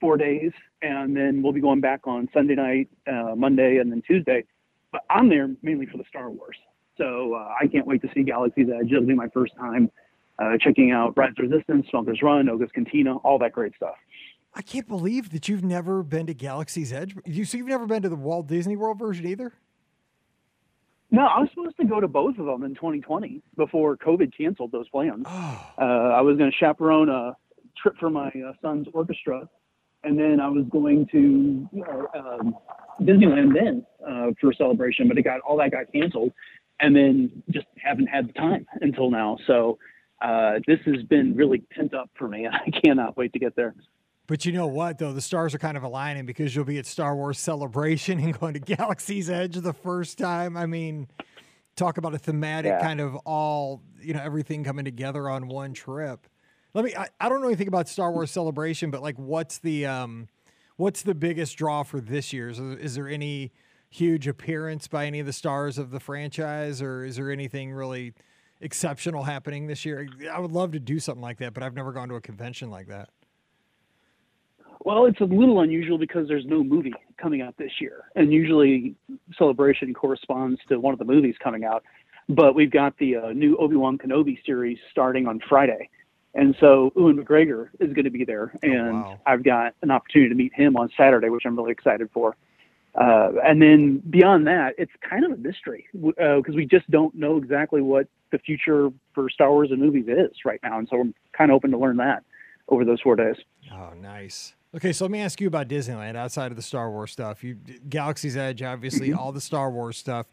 four 0.00 0.16
days, 0.16 0.52
and 0.82 1.16
then 1.16 1.42
we'll 1.42 1.52
be 1.52 1.60
going 1.60 1.80
back 1.80 2.06
on 2.06 2.28
Sunday 2.34 2.54
night, 2.54 2.88
uh, 3.06 3.34
Monday, 3.36 3.78
and 3.78 3.90
then 3.90 4.02
Tuesday. 4.06 4.44
But 4.92 5.02
I'm 5.10 5.28
there 5.28 5.48
mainly 5.62 5.86
for 5.86 5.98
the 5.98 6.04
Star 6.08 6.30
Wars, 6.30 6.56
so 6.98 7.34
uh, 7.34 7.54
I 7.60 7.66
can't 7.68 7.86
wait 7.86 8.02
to 8.02 8.08
see 8.14 8.22
Galaxy's 8.22 8.68
Edge. 8.68 8.90
It'll 8.90 9.06
be 9.06 9.14
my 9.14 9.28
first 9.28 9.54
time 9.56 9.90
uh, 10.38 10.56
checking 10.60 10.90
out 10.90 11.16
Rise 11.16 11.32
of 11.38 11.50
Resistance, 11.50 11.86
Smuggler's 11.90 12.22
Run, 12.22 12.48
Oga's 12.48 12.70
Cantina, 12.74 13.16
all 13.18 13.38
that 13.38 13.52
great 13.52 13.74
stuff. 13.76 13.94
I 14.56 14.62
can't 14.62 14.88
believe 14.88 15.30
that 15.30 15.48
you've 15.48 15.62
never 15.62 16.02
been 16.02 16.26
to 16.28 16.34
Galaxy's 16.34 16.90
Edge. 16.90 17.14
You 17.26 17.44
so 17.44 17.58
you've 17.58 17.66
never 17.66 17.86
been 17.86 18.00
to 18.02 18.08
the 18.08 18.16
Walt 18.16 18.46
Disney 18.46 18.74
World 18.74 18.98
version 18.98 19.26
either. 19.26 19.52
No, 21.10 21.26
I 21.26 21.40
was 21.40 21.50
supposed 21.50 21.76
to 21.76 21.84
go 21.84 22.00
to 22.00 22.08
both 22.08 22.38
of 22.38 22.46
them 22.46 22.64
in 22.64 22.74
2020 22.74 23.42
before 23.56 23.96
COVID 23.98 24.36
canceled 24.36 24.72
those 24.72 24.88
plans. 24.88 25.24
Oh, 25.26 25.72
Uh, 25.78 25.82
I 25.82 26.22
was 26.22 26.38
going 26.38 26.50
to 26.50 26.56
chaperone 26.56 27.10
a 27.10 27.36
trip 27.80 27.96
for 28.00 28.08
my 28.08 28.28
uh, 28.28 28.52
son's 28.62 28.88
orchestra, 28.92 29.46
and 30.04 30.18
then 30.18 30.40
I 30.40 30.48
was 30.48 30.64
going 30.70 31.06
to 31.12 31.68
you 31.70 31.84
know, 31.84 32.08
um, 32.14 32.56
Disneyland 33.02 33.54
then 33.54 33.86
uh, 34.08 34.30
for 34.40 34.54
celebration, 34.54 35.06
but 35.06 35.18
it 35.18 35.22
got 35.22 35.40
all 35.40 35.58
that 35.58 35.70
got 35.70 35.92
canceled, 35.92 36.32
and 36.80 36.96
then 36.96 37.42
just 37.50 37.66
haven't 37.76 38.06
had 38.06 38.28
the 38.28 38.32
time 38.32 38.66
until 38.80 39.10
now. 39.10 39.36
So 39.46 39.78
uh, 40.22 40.54
this 40.66 40.80
has 40.86 41.02
been 41.04 41.36
really 41.36 41.58
pent 41.58 41.92
up 41.92 42.10
for 42.18 42.26
me, 42.26 42.46
and 42.46 42.54
I 42.66 42.70
cannot 42.84 43.18
wait 43.18 43.34
to 43.34 43.38
get 43.38 43.54
there. 43.54 43.74
But 44.26 44.44
you 44.44 44.52
know 44.52 44.66
what, 44.66 44.98
though? 44.98 45.12
The 45.12 45.20
stars 45.20 45.54
are 45.54 45.58
kind 45.58 45.76
of 45.76 45.82
aligning 45.84 46.26
because 46.26 46.54
you'll 46.54 46.64
be 46.64 46.78
at 46.78 46.86
Star 46.86 47.14
Wars 47.14 47.38
Celebration 47.38 48.18
and 48.22 48.38
going 48.38 48.54
to 48.54 48.60
Galaxy's 48.60 49.30
Edge 49.30 49.56
the 49.56 49.72
first 49.72 50.18
time. 50.18 50.56
I 50.56 50.66
mean, 50.66 51.08
talk 51.76 51.98
about 51.98 52.14
a 52.14 52.18
thematic 52.18 52.70
Yeah. 52.70 52.80
kind 52.80 53.00
of 53.00 53.14
all, 53.24 53.82
you 54.00 54.14
know, 54.14 54.22
everything 54.22 54.64
coming 54.64 54.84
together 54.84 55.28
on 55.28 55.48
one 55.48 55.74
trip. 55.74 56.26
Let 56.74 56.84
me, 56.84 56.94
I, 56.94 57.08
I 57.20 57.28
don't 57.28 57.40
know 57.40 57.46
anything 57.46 57.68
about 57.68 57.88
Star 57.88 58.10
Wars 58.12 58.30
Celebration, 58.30 58.90
but 58.90 59.00
like, 59.02 59.16
what's 59.18 59.58
the, 59.58 59.86
um, 59.86 60.28
what's 60.76 61.02
the 61.02 61.14
biggest 61.14 61.56
draw 61.56 61.82
for 61.84 62.00
this 62.00 62.32
year? 62.32 62.50
Is, 62.50 62.58
is 62.58 62.94
there 62.96 63.08
any 63.08 63.52
huge 63.88 64.26
appearance 64.26 64.88
by 64.88 65.06
any 65.06 65.20
of 65.20 65.26
the 65.26 65.32
stars 65.32 65.78
of 65.78 65.90
the 65.90 66.00
franchise 66.00 66.82
or 66.82 67.04
is 67.04 67.16
there 67.16 67.30
anything 67.30 67.72
really 67.72 68.12
exceptional 68.60 69.22
happening 69.22 69.68
this 69.68 69.84
year? 69.84 70.08
I 70.30 70.40
would 70.40 70.52
love 70.52 70.72
to 70.72 70.80
do 70.80 70.98
something 70.98 71.22
like 71.22 71.38
that, 71.38 71.54
but 71.54 71.62
I've 71.62 71.74
never 71.74 71.92
gone 71.92 72.08
to 72.08 72.16
a 72.16 72.20
convention 72.20 72.70
like 72.70 72.88
that. 72.88 73.08
Well, 74.86 75.06
it's 75.06 75.20
a 75.20 75.24
little 75.24 75.62
unusual 75.62 75.98
because 75.98 76.28
there's 76.28 76.44
no 76.46 76.62
movie 76.62 76.94
coming 77.20 77.42
out 77.42 77.56
this 77.56 77.72
year, 77.80 78.04
and 78.14 78.32
usually 78.32 78.94
celebration 79.36 79.92
corresponds 79.92 80.60
to 80.68 80.78
one 80.78 80.92
of 80.92 81.00
the 81.00 81.04
movies 81.04 81.34
coming 81.42 81.64
out. 81.64 81.82
But 82.28 82.54
we've 82.54 82.70
got 82.70 82.96
the 82.98 83.16
uh, 83.16 83.32
new 83.32 83.56
Obi 83.56 83.74
Wan 83.74 83.98
Kenobi 83.98 84.38
series 84.46 84.78
starting 84.92 85.26
on 85.26 85.40
Friday, 85.48 85.90
and 86.34 86.54
so 86.60 86.92
Ewan 86.94 87.16
McGregor 87.16 87.70
is 87.80 87.92
going 87.94 88.04
to 88.04 88.10
be 88.10 88.24
there, 88.24 88.52
and 88.62 89.02
wow. 89.02 89.20
I've 89.26 89.42
got 89.42 89.74
an 89.82 89.90
opportunity 89.90 90.28
to 90.28 90.36
meet 90.36 90.54
him 90.54 90.76
on 90.76 90.88
Saturday, 90.96 91.30
which 91.30 91.42
I'm 91.46 91.56
really 91.56 91.72
excited 91.72 92.08
for. 92.14 92.36
Uh, 92.94 93.32
and 93.44 93.60
then 93.60 94.00
beyond 94.08 94.46
that, 94.46 94.76
it's 94.78 94.92
kind 95.00 95.24
of 95.24 95.32
a 95.32 95.36
mystery 95.36 95.88
because 95.92 96.54
we 96.54 96.64
just 96.64 96.88
don't 96.92 97.12
know 97.12 97.38
exactly 97.38 97.82
what 97.82 98.06
the 98.30 98.38
future 98.38 98.90
for 99.16 99.28
Star 99.30 99.50
Wars 99.50 99.72
and 99.72 99.80
movies 99.80 100.06
is 100.06 100.44
right 100.44 100.60
now, 100.62 100.78
and 100.78 100.86
so 100.88 101.00
I'm 101.00 101.12
kind 101.36 101.50
of 101.50 101.56
hoping 101.56 101.72
to 101.72 101.78
learn 101.78 101.96
that 101.96 102.22
over 102.68 102.84
those 102.84 103.00
four 103.00 103.16
days. 103.16 103.36
Oh, 103.72 103.90
nice. 104.00 104.54
Okay, 104.74 104.92
so 104.92 105.04
let 105.04 105.10
me 105.10 105.20
ask 105.20 105.40
you 105.40 105.46
about 105.46 105.68
Disneyland 105.68 106.16
outside 106.16 106.50
of 106.50 106.56
the 106.56 106.62
Star 106.62 106.90
Wars 106.90 107.12
stuff. 107.12 107.42
You 107.42 107.54
Galaxy's 107.88 108.36
Edge, 108.36 108.62
obviously, 108.62 109.12
all 109.12 109.32
the 109.32 109.40
Star 109.40 109.70
Wars 109.70 109.96
stuff. 109.96 110.26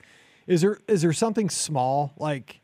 Is 0.47 0.61
there 0.61 0.79
is 0.87 1.01
there 1.01 1.13
something 1.13 1.49
small 1.49 2.13
like 2.17 2.61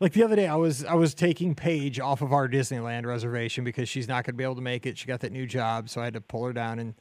like 0.00 0.12
the 0.12 0.22
other 0.22 0.36
day 0.36 0.46
I 0.46 0.54
was 0.54 0.84
I 0.84 0.94
was 0.94 1.14
taking 1.14 1.54
Paige 1.54 2.00
off 2.00 2.22
of 2.22 2.32
our 2.32 2.48
Disneyland 2.48 3.04
reservation 3.04 3.64
because 3.64 3.88
she's 3.88 4.08
not 4.08 4.24
going 4.24 4.34
to 4.34 4.38
be 4.38 4.44
able 4.44 4.54
to 4.56 4.62
make 4.62 4.86
it. 4.86 4.96
She 4.96 5.06
got 5.06 5.20
that 5.20 5.32
new 5.32 5.46
job, 5.46 5.88
so 5.88 6.00
I 6.00 6.04
had 6.04 6.14
to 6.14 6.20
pull 6.20 6.44
her 6.44 6.52
down 6.52 6.78
and 6.78 6.94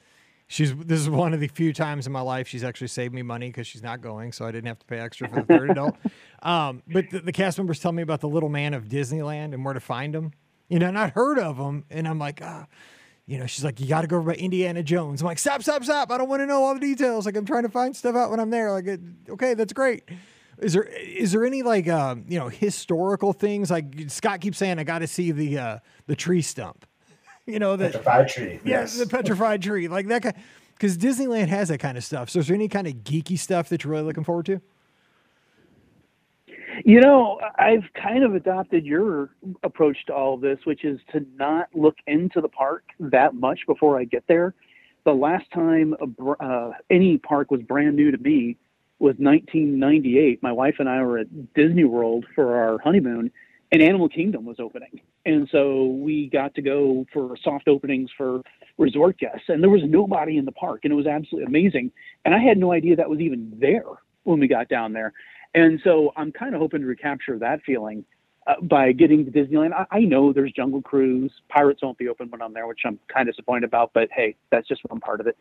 she's 0.48 0.76
this 0.76 1.00
is 1.00 1.10
one 1.10 1.34
of 1.34 1.40
the 1.40 1.48
few 1.48 1.72
times 1.72 2.08
in 2.08 2.14
my 2.14 2.22
life 2.22 2.48
she's 2.48 2.64
actually 2.64 2.88
saved 2.88 3.14
me 3.14 3.22
money 3.22 3.48
because 3.48 3.68
she's 3.68 3.84
not 3.84 4.02
going, 4.02 4.32
so 4.32 4.46
I 4.46 4.52
didn't 4.52 4.68
have 4.68 4.80
to 4.80 4.86
pay 4.86 4.98
extra 5.00 5.30
for 5.30 5.36
the 5.36 5.46
third 5.46 5.72
adult. 5.72 5.96
Um, 6.44 6.84
but 6.88 7.10
the, 7.10 7.20
the 7.20 7.32
cast 7.32 7.58
members 7.58 7.80
tell 7.80 7.92
me 7.92 8.04
about 8.04 8.22
the 8.22 8.30
little 8.30 8.48
man 8.48 8.76
of 8.76 8.84
Disneyland 8.86 9.56
and 9.56 9.66
where 9.66 9.74
to 9.74 9.80
find 9.80 10.14
him. 10.14 10.34
You 10.70 10.78
know, 10.78 10.92
not 10.92 11.10
heard 11.10 11.40
of 11.40 11.58
him, 11.58 11.84
and 11.90 12.08
I'm 12.08 12.20
like, 12.20 12.42
ah, 12.44 12.68
you 13.28 13.38
know, 13.38 13.46
she's 13.46 13.64
like, 13.64 13.80
you 13.80 13.88
got 13.88 14.02
to 14.02 14.08
go 14.08 14.18
over 14.18 14.32
by 14.32 14.38
Indiana 14.38 14.82
Jones. 14.82 15.22
I'm 15.22 15.28
like, 15.28 15.38
stop, 15.38 15.62
stop, 15.62 15.84
stop. 15.84 16.12
I 16.12 16.18
don't 16.18 16.30
want 16.30 16.42
to 16.42 16.46
know 16.46 16.64
all 16.64 16.74
the 16.74 16.80
details. 16.80 17.26
Like, 17.26 17.36
I'm 17.36 17.46
trying 17.46 17.64
to 17.64 17.70
find 17.70 17.96
stuff 17.96 18.16
out 18.16 18.32
when 18.32 18.40
I'm 18.40 18.50
there. 18.50 18.72
Like, 18.72 18.88
okay, 19.30 19.54
that's 19.54 19.74
great. 19.74 20.04
Is 20.60 20.74
there 20.74 20.84
is 20.84 21.34
there 21.34 21.46
any 21.46 21.62
like 21.62 21.88
um, 21.88 22.26
you 22.28 22.40
know 22.40 22.48
historical 22.48 23.32
things? 23.32 23.70
Like 23.70 24.06
Scott 24.08 24.42
keeps 24.42 24.58
saying, 24.58 24.80
I 24.80 24.84
got 24.86 25.00
to 25.00 25.08
see 25.08 25.32
the 25.32 25.58
uh, 25.60 25.80
the 26.08 26.16
tree 26.16 26.42
stump. 26.42 26.86
You 27.46 27.60
know 27.60 27.78
the 27.78 27.86
Petrified 27.86 28.28
tree. 28.28 28.60
yes, 28.66 28.98
the 28.98 29.08
petrified 29.08 29.62
tree, 29.62 29.88
like 29.88 30.08
that. 30.08 30.36
Because 30.74 30.98
Disneyland 30.98 31.48
has 31.48 31.70
that 31.70 31.78
kind 31.78 31.98
of 31.98 32.04
stuff. 32.04 32.30
So 32.30 32.40
is 32.40 32.48
there 32.48 32.56
any 32.56 32.68
kind 32.68 32.88
of 32.88 32.94
geeky 32.96 33.40
stuff 33.40 33.70
that 33.70 33.86
you're 33.86 33.92
really 33.92 34.04
looking 34.04 34.26
forward 34.26 34.48
to? 34.48 34.60
You 36.86 37.02
know, 37.02 37.40
I've 37.58 37.84
kind 38.02 38.24
of 38.24 38.36
adopted 38.36 38.86
your 38.86 39.30
approach 39.64 39.98
to 40.08 40.14
all 40.14 40.36
of 40.36 40.42
this, 40.42 40.60
which 40.66 40.86
is 40.86 41.00
to 41.12 41.26
not 41.36 41.70
look 41.74 41.96
into 42.06 42.42
the 42.42 42.50
park 42.50 42.84
that 43.00 43.34
much 43.34 43.62
before 43.68 44.00
I 44.00 44.04
get 44.04 44.24
there. 44.28 44.54
The 45.06 45.14
last 45.14 45.46
time 45.54 45.96
a, 46.00 46.44
uh, 46.44 46.72
any 46.90 47.18
park 47.18 47.50
was 47.50 47.62
brand 47.62 47.96
new 47.96 48.12
to 48.12 48.18
me 48.18 48.58
was 49.00 49.16
1998. 49.18 50.42
My 50.44 50.52
wife 50.52 50.76
and 50.80 50.90
I 50.90 51.02
were 51.04 51.20
at 51.20 51.54
Disney 51.54 51.84
World 51.84 52.26
for 52.36 52.56
our 52.58 52.80
honeymoon, 52.80 53.32
and 53.72 53.82
Animal 53.82 54.10
Kingdom 54.10 54.46
was 54.46 54.60
opening. 54.60 55.02
And 55.26 55.48
so 55.52 55.86
we 55.86 56.30
got 56.30 56.56
to 56.56 56.62
go 56.62 57.06
for 57.14 57.36
soft 57.44 57.68
openings 57.68 58.10
for 58.18 58.42
resort 58.78 59.18
guests, 59.18 59.50
and 59.50 59.64
there 59.64 59.70
was 59.70 59.82
nobody 59.86 60.38
in 60.38 60.46
the 60.46 60.52
park, 60.52 60.82
and 60.84 60.92
it 60.92 60.96
was 60.96 61.08
absolutely 61.08 61.48
amazing. 61.48 61.92
And 62.26 62.36
I 62.36 62.40
had 62.40 62.58
no 62.58 62.72
idea 62.72 62.96
that 62.96 63.10
was 63.10 63.20
even 63.20 63.54
there 63.60 63.84
when 64.24 64.40
we 64.40 64.48
got 64.48 64.68
down 64.68 64.94
there. 64.94 65.14
And 65.58 65.82
so 65.84 66.14
I'm 66.16 66.32
kind 66.32 66.54
of 66.54 66.62
hoping 66.62 66.82
to 66.82 66.88
recapture 66.88 67.40
that 67.40 67.64
feeling 67.66 68.06
uh, 68.46 68.62
by 68.62 68.92
getting 68.92 69.26
to 69.26 69.32
Disneyland. 69.32 69.74
I, 69.74 69.88
I 69.90 70.00
know 70.02 70.32
there's 70.32 70.52
Jungle 70.52 70.84
Cruise. 70.84 71.32
Pirates 71.50 71.82
won't 71.82 71.98
be 71.98 72.08
open 72.10 72.30
when 72.30 72.44
I'm 72.44 72.54
there, 72.54 72.68
which 72.68 72.82
I'm 72.86 73.00
kind 73.12 73.28
of 73.28 73.34
disappointed 73.34 73.64
about, 73.64 73.90
but 73.92 74.08
hey, 74.16 74.36
that's 74.52 74.68
just 74.68 74.82
one 74.88 75.00
part 75.00 75.20
of 75.20 75.26
it. 75.26 75.36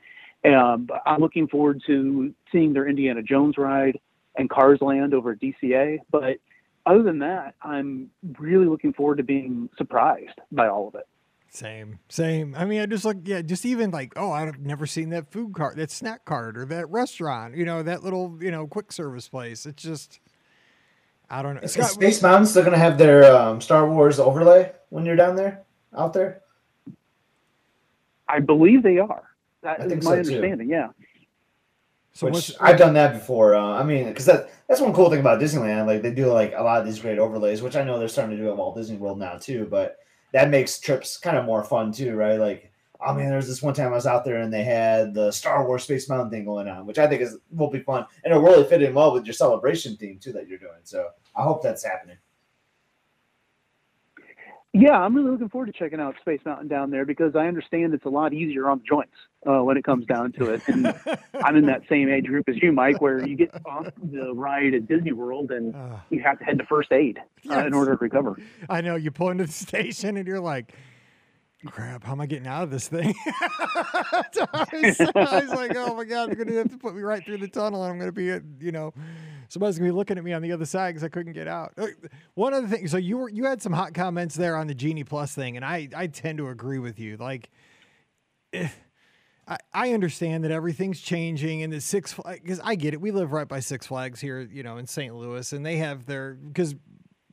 Um, 0.51 0.89
I'm 1.05 1.21
looking 1.21 1.47
forward 1.49 1.83
to 1.87 2.33
seeing 2.51 2.73
their 2.73 2.89
Indiana 2.89 3.23
Jones 3.23 3.59
ride 3.59 4.01
and 4.37 4.49
Cars 4.49 4.79
Land 4.81 5.13
over 5.13 5.33
at 5.33 5.39
DCA. 5.39 5.99
But 6.11 6.39
other 6.87 7.03
than 7.03 7.19
that, 7.19 7.55
I'm 7.61 8.09
really 8.39 8.67
looking 8.67 8.95
forward 8.95 9.19
to 9.19 9.23
being 9.23 9.69
surprised 9.77 10.41
by 10.51 10.69
all 10.69 10.89
of 10.89 10.95
it. 10.95 11.07
Same, 11.57 12.01
same. 12.11 12.55
I 12.55 12.67
mean, 12.67 12.83
I 12.83 12.87
just 12.87 13.07
look, 13.07 13.17
yeah, 13.25 13.41
just 13.41 13.65
even 13.65 13.91
like, 13.91 14.13
oh, 14.15 14.31
I've 14.31 14.59
never 14.59 14.85
seen 14.85 15.09
that 15.09 15.33
food 15.33 15.55
cart, 15.55 15.77
that 15.77 15.91
snack 15.91 16.27
cart, 16.27 16.59
or 16.59 16.67
that 16.67 16.87
restaurant, 16.91 17.57
you 17.57 17.65
know, 17.65 17.83
that 17.83 18.05
little, 18.05 18.37
you 18.43 18.51
know, 18.51 18.67
quick 18.67 18.93
service 18.93 19.27
place. 19.27 19.65
It's 19.65 19.83
just, 19.83 20.21
I 21.31 21.41
don't 21.41 21.55
know. 21.55 21.63
Is 21.63 21.73
Scott, 21.73 21.93
Space 21.93 22.21
Mountain 22.21 22.45
still 22.45 22.61
going 22.61 22.75
to 22.75 22.79
have 22.79 22.99
their 22.99 23.35
um, 23.35 23.63
Star 23.63 23.89
Wars 23.89 24.21
overlay 24.21 24.71
when 24.91 25.07
you're 25.07 25.17
down 25.17 25.35
there, 25.35 25.63
out 25.97 26.13
there? 26.13 26.43
I 28.29 28.41
believe 28.41 28.83
they 28.83 28.99
are. 28.99 29.31
That 29.63 29.81
is 29.81 30.05
my 30.05 30.11
so 30.11 30.13
understanding. 30.19 30.69
Too. 30.69 30.75
Yeah. 30.75 30.89
So 32.13 32.29
Which 32.29 32.53
I've 32.61 32.77
done 32.77 32.93
that 32.93 33.15
before. 33.15 33.55
Uh, 33.55 33.63
I 33.63 33.83
mean, 33.83 34.09
because 34.09 34.27
that 34.27 34.51
that's 34.69 34.83
one 34.83 34.93
cool 34.93 35.09
thing 35.09 35.21
about 35.21 35.41
Disneyland. 35.41 35.87
Like 35.87 36.03
they 36.03 36.11
do 36.11 36.27
like 36.27 36.53
a 36.55 36.63
lot 36.63 36.81
of 36.81 36.85
these 36.85 36.99
great 36.99 37.19
overlays, 37.19 37.63
which 37.63 37.77
I 37.77 37.83
know 37.83 37.99
they're 37.99 38.09
starting 38.09 38.37
to 38.37 38.43
do 38.43 38.51
at 38.51 38.57
Walt 38.59 38.77
Disney 38.77 38.99
World 38.99 39.19
now 39.19 39.39
too. 39.39 39.67
But 39.71 40.01
that 40.37 40.51
makes 40.51 40.79
trips 40.79 41.17
kind 41.17 41.39
of 41.39 41.47
more 41.47 41.65
fun 41.65 41.91
too, 41.91 42.15
right? 42.15 42.39
Like, 42.39 42.71
oh 43.01 43.07
I 43.07 43.17
mean, 43.17 43.31
there's 43.31 43.49
this 43.49 43.63
one 43.63 43.73
time 43.73 43.93
I 43.93 43.97
was 43.97 44.07
out 44.07 44.23
there 44.23 44.37
and 44.43 44.53
they 44.53 44.65
had 44.65 45.15
the 45.15 45.33
Star 45.33 45.67
Wars 45.67 45.85
Space 45.85 46.11
Mountain 46.11 46.31
thing 46.31 46.45
going 46.45 46.69
on, 46.69 46.85
which 46.85 46.99
I 46.99 47.07
think 47.07 47.23
is 47.23 47.39
will 47.53 47.71
be 47.71 47.81
fun 47.81 48.05
and 48.23 48.33
it'll 48.33 48.45
really 48.45 48.69
fit 48.69 48.83
in 48.83 48.93
well 48.93 49.15
with 49.15 49.25
your 49.25 49.33
celebration 49.33 49.97
theme 49.97 50.19
too 50.19 50.33
that 50.35 50.47
you're 50.47 50.59
doing. 50.59 50.83
So 50.83 51.09
I 51.35 51.43
hope 51.43 51.63
that's 51.63 51.83
happening. 51.83 52.19
Yeah, 54.75 55.01
I'm 55.01 55.15
really 55.15 55.31
looking 55.31 55.49
forward 55.49 55.73
to 55.73 55.73
checking 55.73 56.01
out 56.01 56.17
Space 56.21 56.41
Mountain 56.45 56.69
down 56.69 56.91
there 56.91 57.07
because 57.07 57.35
I 57.35 57.47
understand 57.47 57.95
it's 57.95 58.05
a 58.05 58.11
lot 58.11 58.35
easier 58.35 58.69
on 58.69 58.81
the 58.81 58.85
joints 58.85 59.17
uh, 59.47 59.63
when 59.63 59.77
it 59.77 59.85
comes 59.85 60.07
down 60.07 60.33
to 60.33 60.53
it. 60.53 60.63
And 60.67 60.95
I'm 61.43 61.57
in 61.57 61.67
that 61.67 61.83
same 61.89 62.09
age 62.09 62.27
group 62.27 62.49
as 62.49 62.57
you, 62.61 62.73
Mike, 62.73 63.01
where 63.01 63.27
you 63.27 63.37
get 63.37 63.51
off 63.65 63.87
the 64.03 64.33
ride 64.35 64.75
at 64.75 64.87
Disney 64.87 65.13
World 65.13 65.51
and 65.51 65.75
uh, 65.75 65.97
you 66.11 66.23
have 66.23 66.39
to 66.39 66.45
head 66.45 66.59
to 66.59 66.67
first 66.67 66.93
aid 66.93 67.19
uh, 67.19 67.23
yes. 67.45 67.67
in 67.67 67.75
order 67.75 67.97
to 67.97 67.99
recover. 68.03 68.37
I 68.69 68.81
know 68.81 68.97
you 68.97 69.11
pull 69.11 69.31
into 69.31 69.45
the 69.45 69.53
station 69.67 70.17
and 70.17 70.27
you're 70.27 70.41
like, 70.41 70.75
crap, 71.67 72.05
how 72.05 72.13
am 72.13 72.21
I 72.21 72.27
getting 72.27 72.47
out 72.47 72.63
of 72.63 72.71
this 72.71 72.89
thing? 72.89 73.15
I, 73.27 74.25
was, 74.73 75.01
I, 75.01 75.41
was, 75.41 75.51
like, 75.51 75.75
oh 75.77 75.95
my 75.95 76.05
God, 76.05 76.29
they're 76.29 76.37
going 76.37 76.49
to 76.49 76.57
have 76.57 76.71
to 76.71 76.79
put 76.79 76.95
me 76.95 77.03
right 77.03 77.25
through 77.25 77.39
the 77.39 77.49
tunnel 77.49 77.83
and 77.83 77.93
I'm 77.93 77.99
going 77.99 78.09
to 78.09 78.13
be, 78.13 78.31
at, 78.31 78.43
you 78.61 78.73
know, 78.73 78.93
somebody's 79.49 79.79
going 79.79 79.89
to 79.89 79.93
be 79.93 79.97
looking 79.97 80.19
at 80.19 80.25
me 80.25 80.33
on 80.33 80.43
the 80.43 80.53
other 80.53 80.67
side 80.67 80.91
because 80.91 81.05
I 81.05 81.09
couldn't 81.09 81.33
get 81.33 81.49
out. 81.49 81.77
One 82.35 82.55
other 82.55 82.69
thing, 82.69 82.87
so 82.89 82.97
you 82.97 83.19
were, 83.19 83.29
you 83.29 83.45
had 83.45 83.63
some 83.63 83.73
hot 83.73 83.95
comments 83.95 84.35
there 84.35 84.57
on 84.57 84.67
the 84.67 84.75
Genie 84.75 85.05
Plus 85.05 85.35
thing, 85.35 85.57
and 85.57 85.65
I, 85.65 85.89
I 85.97 86.07
tend 86.07 86.39
to 86.39 86.49
agree 86.49 86.79
with 86.79 87.01
you. 87.01 87.17
Like, 87.17 87.51
if, 88.53 88.79
I, 89.49 89.59
I 89.73 89.93
understand 89.93 90.45
that 90.45 90.51
everything's 90.51 91.01
changing 91.01 91.63
and 91.63 91.73
the 91.73 91.81
Six 91.81 92.13
Flags, 92.13 92.41
because 92.41 92.61
I 92.63 92.75
get 92.75 92.95
it. 92.95 93.01
We 93.01 93.11
live 93.11 93.33
right 93.33 93.47
by 93.47 93.61
Six 93.61 93.87
Flags 93.87 94.21
here, 94.21 94.41
you 94.41 94.63
know, 94.63 94.77
in 94.77 94.87
St. 94.87 95.15
Louis, 95.15 95.53
and 95.53 95.65
they 95.65 95.77
have 95.77 96.07
their, 96.07 96.35
because 96.35 96.75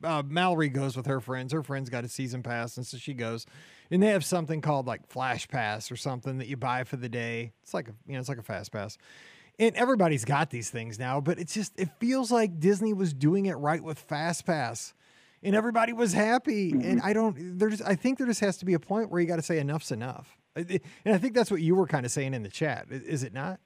uh, 0.02 0.22
Mallory 0.26 0.68
goes 0.68 0.96
with 0.96 1.06
her 1.06 1.20
friends. 1.20 1.52
Her 1.52 1.62
friends 1.62 1.90
got 1.90 2.04
a 2.04 2.08
season 2.08 2.42
pass, 2.42 2.76
and 2.76 2.86
so 2.86 2.96
she 2.96 3.14
goes 3.14 3.46
and 3.90 4.02
they 4.02 4.08
have 4.08 4.24
something 4.24 4.60
called 4.60 4.86
like 4.86 5.06
Flash 5.08 5.48
Pass 5.48 5.90
or 5.90 5.96
something 5.96 6.38
that 6.38 6.48
you 6.48 6.56
buy 6.56 6.84
for 6.84 6.96
the 6.96 7.08
day. 7.08 7.52
It's 7.62 7.74
like 7.74 7.88
a 7.88 7.92
you 8.06 8.14
know 8.14 8.20
it's 8.20 8.28
like 8.28 8.38
a 8.38 8.42
fast 8.42 8.72
pass. 8.72 8.98
And 9.58 9.76
everybody's 9.76 10.24
got 10.24 10.50
these 10.50 10.68
things 10.68 10.98
now, 10.98 11.20
but 11.20 11.38
it's 11.38 11.54
just 11.54 11.78
it 11.78 11.88
feels 12.00 12.32
like 12.32 12.58
Disney 12.58 12.92
was 12.92 13.12
doing 13.14 13.46
it 13.46 13.54
right 13.54 13.82
with 13.82 13.98
Fast 13.98 14.46
Pass. 14.46 14.94
And 15.42 15.54
everybody 15.54 15.92
was 15.92 16.12
happy. 16.12 16.72
Mm-hmm. 16.72 16.90
And 16.90 17.00
I 17.02 17.12
don't 17.12 17.58
there's 17.58 17.82
I 17.82 17.94
think 17.94 18.18
there 18.18 18.26
just 18.26 18.40
has 18.40 18.56
to 18.58 18.64
be 18.64 18.74
a 18.74 18.80
point 18.80 19.10
where 19.10 19.20
you 19.20 19.26
got 19.26 19.36
to 19.36 19.42
say 19.42 19.58
enough's 19.58 19.92
enough. 19.92 20.36
And 20.56 20.80
I 21.06 21.18
think 21.18 21.34
that's 21.34 21.50
what 21.50 21.60
you 21.60 21.74
were 21.74 21.86
kind 21.86 22.06
of 22.06 22.12
saying 22.12 22.34
in 22.34 22.42
the 22.42 22.48
chat. 22.48 22.86
Is 22.90 23.22
it 23.22 23.32
not? 23.32 23.60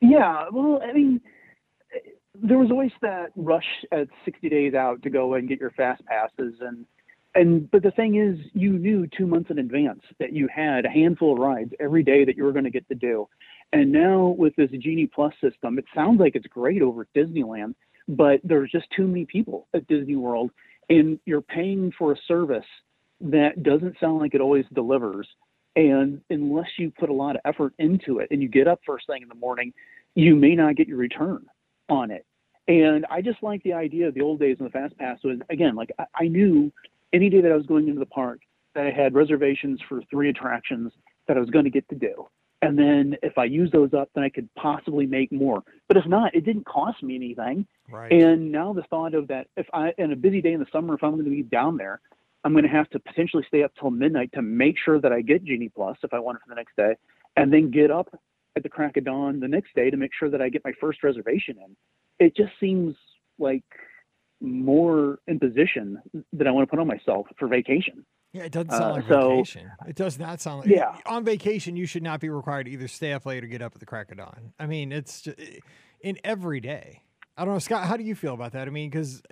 Yeah, 0.00 0.46
well, 0.50 0.80
I 0.82 0.92
mean, 0.92 1.20
uh, 1.94 1.98
there 2.34 2.58
was 2.58 2.70
always 2.70 2.92
that 3.02 3.30
rush 3.36 3.84
at 3.92 4.08
60 4.24 4.48
days 4.48 4.74
out 4.74 5.02
to 5.02 5.10
go 5.10 5.34
and 5.34 5.48
get 5.48 5.60
your 5.60 5.70
fast 5.70 6.04
passes 6.06 6.54
and 6.60 6.86
and 7.34 7.70
but 7.70 7.82
the 7.82 7.90
thing 7.92 8.16
is 8.16 8.38
you 8.54 8.72
knew 8.72 9.06
two 9.06 9.26
months 9.26 9.50
in 9.50 9.58
advance 9.58 10.02
that 10.18 10.32
you 10.32 10.48
had 10.52 10.84
a 10.84 10.90
handful 10.90 11.32
of 11.32 11.38
rides 11.38 11.72
every 11.78 12.02
day 12.02 12.24
that 12.24 12.36
you 12.36 12.44
were 12.44 12.52
going 12.52 12.64
to 12.64 12.70
get 12.70 12.88
to 12.88 12.94
do 12.94 13.28
and 13.72 13.92
now 13.92 14.34
with 14.36 14.54
this 14.56 14.70
genie 14.80 15.06
plus 15.06 15.32
system 15.40 15.78
it 15.78 15.84
sounds 15.94 16.18
like 16.18 16.34
it's 16.34 16.46
great 16.46 16.82
over 16.82 17.02
at 17.02 17.12
disneyland 17.14 17.74
but 18.08 18.40
there's 18.42 18.70
just 18.72 18.86
too 18.96 19.06
many 19.06 19.24
people 19.26 19.68
at 19.74 19.86
disney 19.86 20.16
world 20.16 20.50
and 20.88 21.20
you're 21.24 21.40
paying 21.40 21.92
for 21.96 22.12
a 22.12 22.16
service 22.26 22.64
that 23.20 23.62
doesn't 23.62 23.96
sound 24.00 24.18
like 24.18 24.34
it 24.34 24.40
always 24.40 24.64
delivers 24.72 25.28
and 25.76 26.20
unless 26.30 26.68
you 26.78 26.90
put 26.98 27.10
a 27.10 27.12
lot 27.12 27.36
of 27.36 27.42
effort 27.44 27.72
into 27.78 28.18
it 28.18 28.28
and 28.30 28.42
you 28.42 28.48
get 28.48 28.66
up 28.66 28.80
first 28.84 29.06
thing 29.06 29.22
in 29.22 29.28
the 29.28 29.34
morning 29.34 29.72
you 30.14 30.34
may 30.34 30.54
not 30.54 30.76
get 30.76 30.88
your 30.88 30.98
return 30.98 31.44
on 31.88 32.10
it 32.10 32.24
and 32.66 33.06
I 33.10 33.20
just 33.20 33.42
like 33.42 33.62
the 33.62 33.74
idea 33.74 34.08
of 34.08 34.14
the 34.14 34.22
old 34.22 34.40
days 34.40 34.58
when 34.58 34.66
the 34.66 34.72
fast 34.72 34.96
pass 34.98 35.18
was 35.22 35.38
again 35.48 35.76
like 35.76 35.90
I, 35.98 36.04
I 36.14 36.28
knew 36.28 36.72
any 37.12 37.28
day 37.28 37.40
that 37.40 37.52
I 37.52 37.56
was 37.56 37.66
going 37.66 37.88
into 37.88 38.00
the 38.00 38.06
park 38.06 38.40
that 38.74 38.86
I 38.86 38.90
had 38.90 39.14
reservations 39.14 39.80
for 39.88 40.00
three 40.10 40.30
attractions 40.30 40.92
that 41.26 41.36
I 41.36 41.40
was 41.40 41.50
going 41.50 41.64
to 41.64 41.70
get 41.70 41.88
to 41.88 41.94
do. 41.94 42.28
And 42.62 42.78
then 42.78 43.16
if 43.22 43.38
I 43.38 43.44
use 43.44 43.70
those 43.70 43.94
up, 43.94 44.10
then 44.14 44.22
I 44.22 44.28
could 44.28 44.48
possibly 44.54 45.06
make 45.06 45.32
more. 45.32 45.62
But 45.88 45.96
if 45.96 46.06
not, 46.06 46.34
it 46.34 46.44
didn't 46.44 46.66
cost 46.66 47.02
me 47.02 47.14
anything. 47.14 47.66
Right. 47.90 48.12
And 48.12 48.52
now 48.52 48.74
the 48.74 48.82
thought 48.82 49.14
of 49.14 49.28
that, 49.28 49.46
if 49.56 49.66
I, 49.72 49.94
in 49.96 50.12
a 50.12 50.16
busy 50.16 50.42
day 50.42 50.52
in 50.52 50.60
the 50.60 50.66
summer, 50.70 50.94
if 50.94 51.02
I'm 51.02 51.12
going 51.12 51.24
to 51.24 51.30
be 51.30 51.42
down 51.42 51.78
there, 51.78 52.00
I'm 52.44 52.52
going 52.52 52.64
to 52.64 52.70
have 52.70 52.88
to 52.90 52.98
potentially 52.98 53.44
stay 53.48 53.62
up 53.62 53.72
till 53.78 53.90
midnight 53.90 54.30
to 54.34 54.42
make 54.42 54.76
sure 54.82 55.00
that 55.00 55.12
I 55.12 55.20
get 55.20 55.44
Genie 55.44 55.68
Plus 55.68 55.96
if 56.02 56.14
I 56.14 56.18
want 56.18 56.36
it 56.36 56.42
for 56.42 56.48
the 56.48 56.54
next 56.54 56.76
day, 56.76 56.94
and 57.36 57.52
then 57.52 57.70
get 57.70 57.90
up 57.90 58.08
at 58.56 58.62
the 58.62 58.68
crack 58.68 58.96
of 58.96 59.04
dawn 59.04 59.40
the 59.40 59.48
next 59.48 59.74
day 59.74 59.90
to 59.90 59.96
make 59.96 60.10
sure 60.18 60.30
that 60.30 60.40
I 60.40 60.48
get 60.48 60.62
my 60.64 60.72
first 60.80 61.02
reservation 61.02 61.56
in. 61.58 61.76
It 62.18 62.36
just 62.36 62.52
seems 62.58 62.96
like 63.38 63.64
more 64.40 65.18
imposition 65.28 66.00
that 66.32 66.46
I 66.46 66.50
want 66.50 66.66
to 66.66 66.70
put 66.70 66.80
on 66.80 66.86
myself 66.86 67.26
for 67.38 67.46
vacation. 67.46 68.04
Yeah, 68.32 68.44
it 68.44 68.52
doesn't 68.52 68.70
sound 68.70 68.82
uh, 68.82 68.92
like 68.94 69.08
so, 69.08 69.30
vacation. 69.30 69.70
It 69.88 69.96
does 69.96 70.18
not 70.18 70.40
sound 70.40 70.60
like. 70.60 70.70
Yeah. 70.70 70.96
On 71.06 71.24
vacation, 71.24 71.76
you 71.76 71.86
should 71.86 72.02
not 72.02 72.20
be 72.20 72.28
required 72.28 72.64
to 72.64 72.72
either 72.72 72.88
stay 72.88 73.12
up 73.12 73.26
late 73.26 73.42
or 73.42 73.48
get 73.48 73.60
up 73.60 73.74
at 73.74 73.80
the 73.80 73.86
crack 73.86 74.10
of 74.12 74.18
dawn. 74.18 74.52
I 74.58 74.66
mean, 74.66 74.92
it's 74.92 75.22
just, 75.22 75.38
in 76.00 76.18
every 76.24 76.60
day. 76.60 77.02
I 77.36 77.44
don't 77.44 77.54
know, 77.54 77.58
Scott. 77.58 77.86
How 77.86 77.96
do 77.96 78.04
you 78.04 78.14
feel 78.14 78.34
about 78.34 78.52
that? 78.52 78.68
I 78.68 78.70
mean, 78.70 78.90
because 78.90 79.22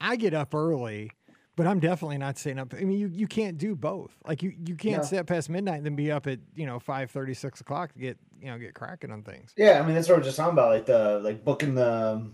I 0.00 0.16
get 0.16 0.34
up 0.34 0.54
early, 0.54 1.10
but 1.58 1.66
I'm 1.66 1.80
definitely 1.80 2.18
not 2.18 2.38
staying 2.38 2.60
up. 2.60 2.72
I 2.72 2.84
mean, 2.84 3.00
you, 3.00 3.08
you 3.08 3.26
can't 3.26 3.58
do 3.58 3.74
both. 3.74 4.16
Like 4.24 4.44
you, 4.44 4.54
you 4.64 4.76
can't 4.76 5.04
stay 5.04 5.18
up 5.18 5.26
past 5.26 5.50
midnight 5.50 5.78
and 5.78 5.86
then 5.86 5.96
be 5.96 6.12
up 6.12 6.28
at 6.28 6.38
you 6.54 6.66
know 6.66 6.78
five 6.78 7.10
thirty, 7.10 7.34
six 7.34 7.60
o'clock 7.60 7.92
to 7.94 7.98
get 7.98 8.16
you 8.40 8.46
know 8.46 8.58
get 8.58 8.74
cracking 8.74 9.10
on 9.10 9.24
things. 9.24 9.54
Yeah, 9.56 9.80
I 9.82 9.84
mean 9.84 9.96
that's 9.96 10.08
what 10.08 10.18
we're 10.18 10.24
just 10.24 10.36
talking 10.36 10.52
about, 10.52 10.70
like 10.70 10.86
the 10.86 11.18
like 11.18 11.44
booking 11.44 11.74
the 11.74 12.30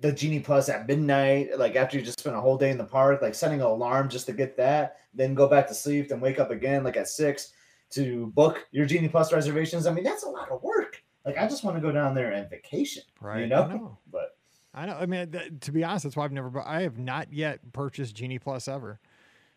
the 0.00 0.10
Genie 0.10 0.40
Plus 0.40 0.70
at 0.70 0.88
midnight, 0.88 1.58
like 1.58 1.76
after 1.76 1.98
you 1.98 2.02
just 2.02 2.18
spent 2.18 2.34
a 2.34 2.40
whole 2.40 2.56
day 2.56 2.70
in 2.70 2.78
the 2.78 2.84
park, 2.84 3.20
like 3.20 3.34
setting 3.34 3.60
an 3.60 3.66
alarm 3.66 4.08
just 4.08 4.24
to 4.26 4.32
get 4.32 4.56
that, 4.56 5.00
then 5.12 5.34
go 5.34 5.48
back 5.48 5.68
to 5.68 5.74
sleep, 5.74 6.08
then 6.08 6.20
wake 6.20 6.40
up 6.40 6.50
again 6.50 6.82
like 6.82 6.96
at 6.96 7.08
six 7.08 7.52
to 7.90 8.28
book 8.28 8.66
your 8.72 8.86
Genie 8.86 9.08
Plus 9.08 9.34
reservations. 9.34 9.86
I 9.86 9.92
mean, 9.92 10.04
that's 10.04 10.24
a 10.24 10.30
lot 10.30 10.50
of 10.50 10.62
work. 10.62 11.02
Like 11.26 11.36
I 11.36 11.46
just 11.46 11.62
want 11.62 11.76
to 11.76 11.82
go 11.82 11.92
down 11.92 12.14
there 12.14 12.32
and 12.32 12.48
vacation, 12.48 13.02
right? 13.20 13.40
You 13.40 13.48
know, 13.48 13.66
know. 13.66 13.98
but 14.10 14.35
I 14.76 14.84
know. 14.84 14.92
I 14.92 15.06
mean, 15.06 15.32
to 15.60 15.72
be 15.72 15.82
honest, 15.82 16.04
that's 16.04 16.16
why 16.16 16.24
I've 16.24 16.32
never. 16.32 16.60
I 16.60 16.82
have 16.82 16.98
not 16.98 17.32
yet 17.32 17.72
purchased 17.72 18.14
Genie 18.14 18.38
Plus 18.38 18.68
ever. 18.68 19.00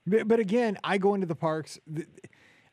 But, 0.07 0.29
but 0.29 0.39
again, 0.39 0.77
I 0.83 0.97
go 0.97 1.13
into 1.13 1.27
the 1.27 1.35
parks. 1.35 1.77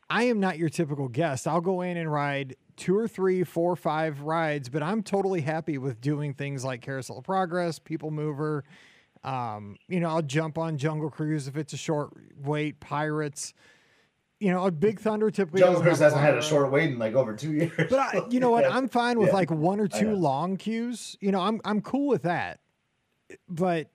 I 0.08 0.24
am 0.24 0.38
not 0.38 0.56
your 0.56 0.68
typical 0.68 1.08
guest. 1.08 1.48
I'll 1.48 1.60
go 1.60 1.82
in 1.82 1.96
and 1.96 2.10
ride 2.10 2.54
two 2.76 2.96
or 2.96 3.08
three, 3.08 3.42
four, 3.42 3.74
five 3.74 4.20
rides, 4.20 4.68
but 4.68 4.82
I'm 4.82 5.02
totally 5.02 5.40
happy 5.40 5.78
with 5.78 6.00
doing 6.00 6.34
things 6.34 6.64
like 6.64 6.82
Carousel 6.82 7.18
of 7.18 7.24
Progress, 7.24 7.80
People 7.80 8.12
Mover. 8.12 8.62
Um, 9.24 9.76
you 9.88 9.98
know, 9.98 10.08
I'll 10.08 10.22
jump 10.22 10.56
on 10.56 10.78
Jungle 10.78 11.10
Cruise 11.10 11.48
if 11.48 11.56
it's 11.56 11.72
a 11.72 11.76
short 11.76 12.12
wait, 12.40 12.78
Pirates. 12.78 13.54
You 14.38 14.52
know, 14.52 14.66
a 14.66 14.70
Big 14.70 15.00
Thunder 15.00 15.30
typically. 15.30 15.60
Jungle 15.60 15.80
Cruise 15.80 15.98
hasn't 15.98 16.20
had 16.20 16.36
a 16.36 16.42
short 16.42 16.70
wait 16.70 16.90
in 16.90 16.98
like 16.98 17.14
over 17.14 17.34
two 17.34 17.52
years. 17.54 17.72
But 17.76 17.98
I, 17.98 18.22
you 18.28 18.40
know 18.40 18.50
what? 18.52 18.70
I'm 18.70 18.88
fine 18.88 19.18
with 19.18 19.28
yeah. 19.28 19.34
like 19.34 19.50
one 19.50 19.80
or 19.80 19.88
two 19.88 20.14
long 20.14 20.56
queues. 20.56 21.16
You 21.20 21.32
know, 21.32 21.40
I'm 21.40 21.60
I'm 21.64 21.80
cool 21.80 22.08
with 22.08 22.22
that. 22.22 22.60
But 23.48 23.90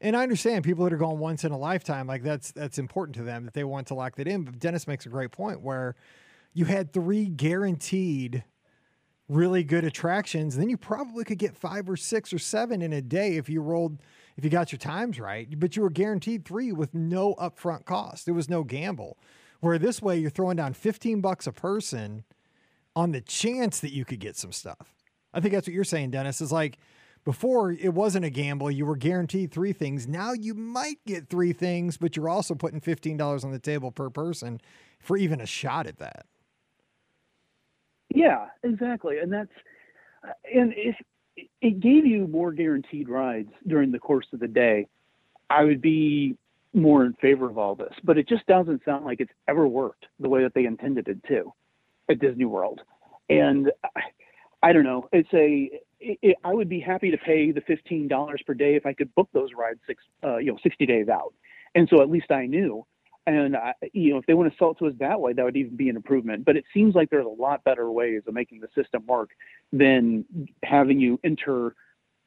and 0.00 0.16
I 0.16 0.22
understand 0.22 0.64
people 0.64 0.84
that 0.84 0.92
are 0.92 0.98
going 0.98 1.18
once 1.18 1.44
in 1.44 1.52
a 1.52 1.58
lifetime, 1.58 2.06
like 2.06 2.22
that's 2.22 2.52
that's 2.52 2.78
important 2.78 3.16
to 3.16 3.22
them 3.22 3.44
that 3.44 3.54
they 3.54 3.64
want 3.64 3.88
to 3.88 3.94
lock 3.94 4.16
that 4.16 4.26
in. 4.26 4.44
But 4.44 4.58
Dennis 4.58 4.86
makes 4.86 5.06
a 5.06 5.08
great 5.08 5.30
point 5.30 5.60
where 5.60 5.94
you 6.52 6.64
had 6.64 6.92
three 6.92 7.26
guaranteed 7.26 8.44
really 9.30 9.62
good 9.62 9.84
attractions, 9.84 10.56
then 10.56 10.68
you 10.68 10.76
probably 10.76 11.24
could 11.24 11.38
get 11.38 11.56
five 11.56 11.88
or 11.88 11.96
six 11.96 12.32
or 12.32 12.38
seven 12.38 12.82
in 12.82 12.92
a 12.92 13.00
day 13.00 13.36
if 13.36 13.48
you 13.48 13.62
rolled 13.62 13.98
if 14.36 14.44
you 14.44 14.50
got 14.50 14.72
your 14.72 14.78
times 14.78 15.20
right. 15.20 15.48
But 15.58 15.76
you 15.76 15.82
were 15.82 15.90
guaranteed 15.90 16.44
three 16.44 16.72
with 16.72 16.94
no 16.94 17.34
upfront 17.36 17.84
cost. 17.84 18.24
There 18.24 18.34
was 18.34 18.48
no 18.48 18.64
gamble. 18.64 19.18
Where 19.60 19.78
this 19.78 20.02
way 20.02 20.18
you're 20.18 20.30
throwing 20.30 20.56
down 20.56 20.72
15 20.72 21.20
bucks 21.20 21.46
a 21.46 21.52
person 21.52 22.24
on 22.96 23.12
the 23.12 23.20
chance 23.20 23.80
that 23.80 23.92
you 23.92 24.04
could 24.04 24.18
get 24.18 24.36
some 24.36 24.52
stuff. 24.52 24.96
I 25.32 25.40
think 25.40 25.54
that's 25.54 25.68
what 25.68 25.74
you're 25.74 25.84
saying, 25.84 26.10
Dennis, 26.10 26.40
is 26.40 26.50
like 26.50 26.78
before 27.24 27.70
it 27.70 27.94
wasn't 27.94 28.24
a 28.24 28.30
gamble. 28.30 28.70
You 28.70 28.86
were 28.86 28.96
guaranteed 28.96 29.52
three 29.52 29.72
things. 29.72 30.08
Now 30.08 30.32
you 30.32 30.54
might 30.54 30.98
get 31.06 31.28
three 31.28 31.52
things, 31.52 31.98
but 31.98 32.16
you're 32.16 32.28
also 32.28 32.54
putting 32.54 32.80
$15 32.80 33.44
on 33.44 33.52
the 33.52 33.58
table 33.58 33.92
per 33.92 34.10
person 34.10 34.60
for 34.98 35.16
even 35.16 35.40
a 35.40 35.46
shot 35.46 35.86
at 35.86 35.98
that. 35.98 36.26
Yeah, 38.14 38.46
exactly, 38.62 39.18
and 39.18 39.32
that's 39.32 39.52
and 40.52 40.74
if 40.76 40.96
it 41.62 41.80
gave 41.80 42.06
you 42.06 42.26
more 42.26 42.52
guaranteed 42.52 43.08
rides 43.08 43.52
during 43.66 43.92
the 43.92 43.98
course 43.98 44.26
of 44.32 44.40
the 44.40 44.48
day, 44.48 44.86
I 45.48 45.64
would 45.64 45.80
be 45.80 46.36
more 46.74 47.04
in 47.04 47.14
favor 47.14 47.48
of 47.48 47.58
all 47.58 47.74
this. 47.74 47.92
But 48.04 48.18
it 48.18 48.28
just 48.28 48.46
doesn't 48.46 48.84
sound 48.84 49.04
like 49.04 49.20
it's 49.20 49.32
ever 49.48 49.66
worked 49.66 50.06
the 50.18 50.28
way 50.28 50.42
that 50.42 50.54
they 50.54 50.66
intended 50.66 51.08
it 51.08 51.22
to 51.28 51.52
at 52.08 52.18
Disney 52.18 52.44
World. 52.44 52.80
And 53.28 53.70
I, 54.62 54.72
don't 54.72 54.84
know. 54.84 55.08
It's 55.12 55.32
a. 55.32 55.70
It, 56.00 56.18
it, 56.22 56.36
I 56.44 56.52
would 56.52 56.68
be 56.68 56.80
happy 56.80 57.10
to 57.10 57.18
pay 57.18 57.52
the 57.52 57.60
fifteen 57.60 58.08
dollars 58.08 58.42
per 58.46 58.54
day 58.54 58.74
if 58.74 58.86
I 58.86 58.92
could 58.92 59.14
book 59.14 59.28
those 59.32 59.50
rides 59.56 59.80
six, 59.86 60.02
uh, 60.24 60.38
you 60.38 60.52
know, 60.52 60.58
sixty 60.62 60.86
days 60.86 61.08
out. 61.08 61.32
And 61.74 61.88
so 61.88 62.02
at 62.02 62.10
least 62.10 62.30
I 62.30 62.46
knew. 62.46 62.84
And 63.26 63.56
I, 63.56 63.74
you 63.92 64.12
know, 64.12 64.18
if 64.18 64.26
they 64.26 64.34
want 64.34 64.50
to 64.50 64.58
sell 64.58 64.70
it 64.70 64.78
to 64.78 64.86
us 64.86 64.94
that 64.98 65.20
way, 65.20 65.32
that 65.32 65.44
would 65.44 65.56
even 65.56 65.76
be 65.76 65.88
an 65.88 65.96
improvement. 65.96 66.44
But 66.44 66.56
it 66.56 66.64
seems 66.72 66.94
like 66.94 67.10
there's 67.10 67.26
a 67.26 67.28
lot 67.28 67.62
better 67.64 67.90
ways 67.90 68.22
of 68.26 68.34
making 68.34 68.60
the 68.60 68.68
system 68.74 69.06
work 69.06 69.30
than 69.72 70.24
having 70.64 70.98
you 71.00 71.20
enter 71.22 71.74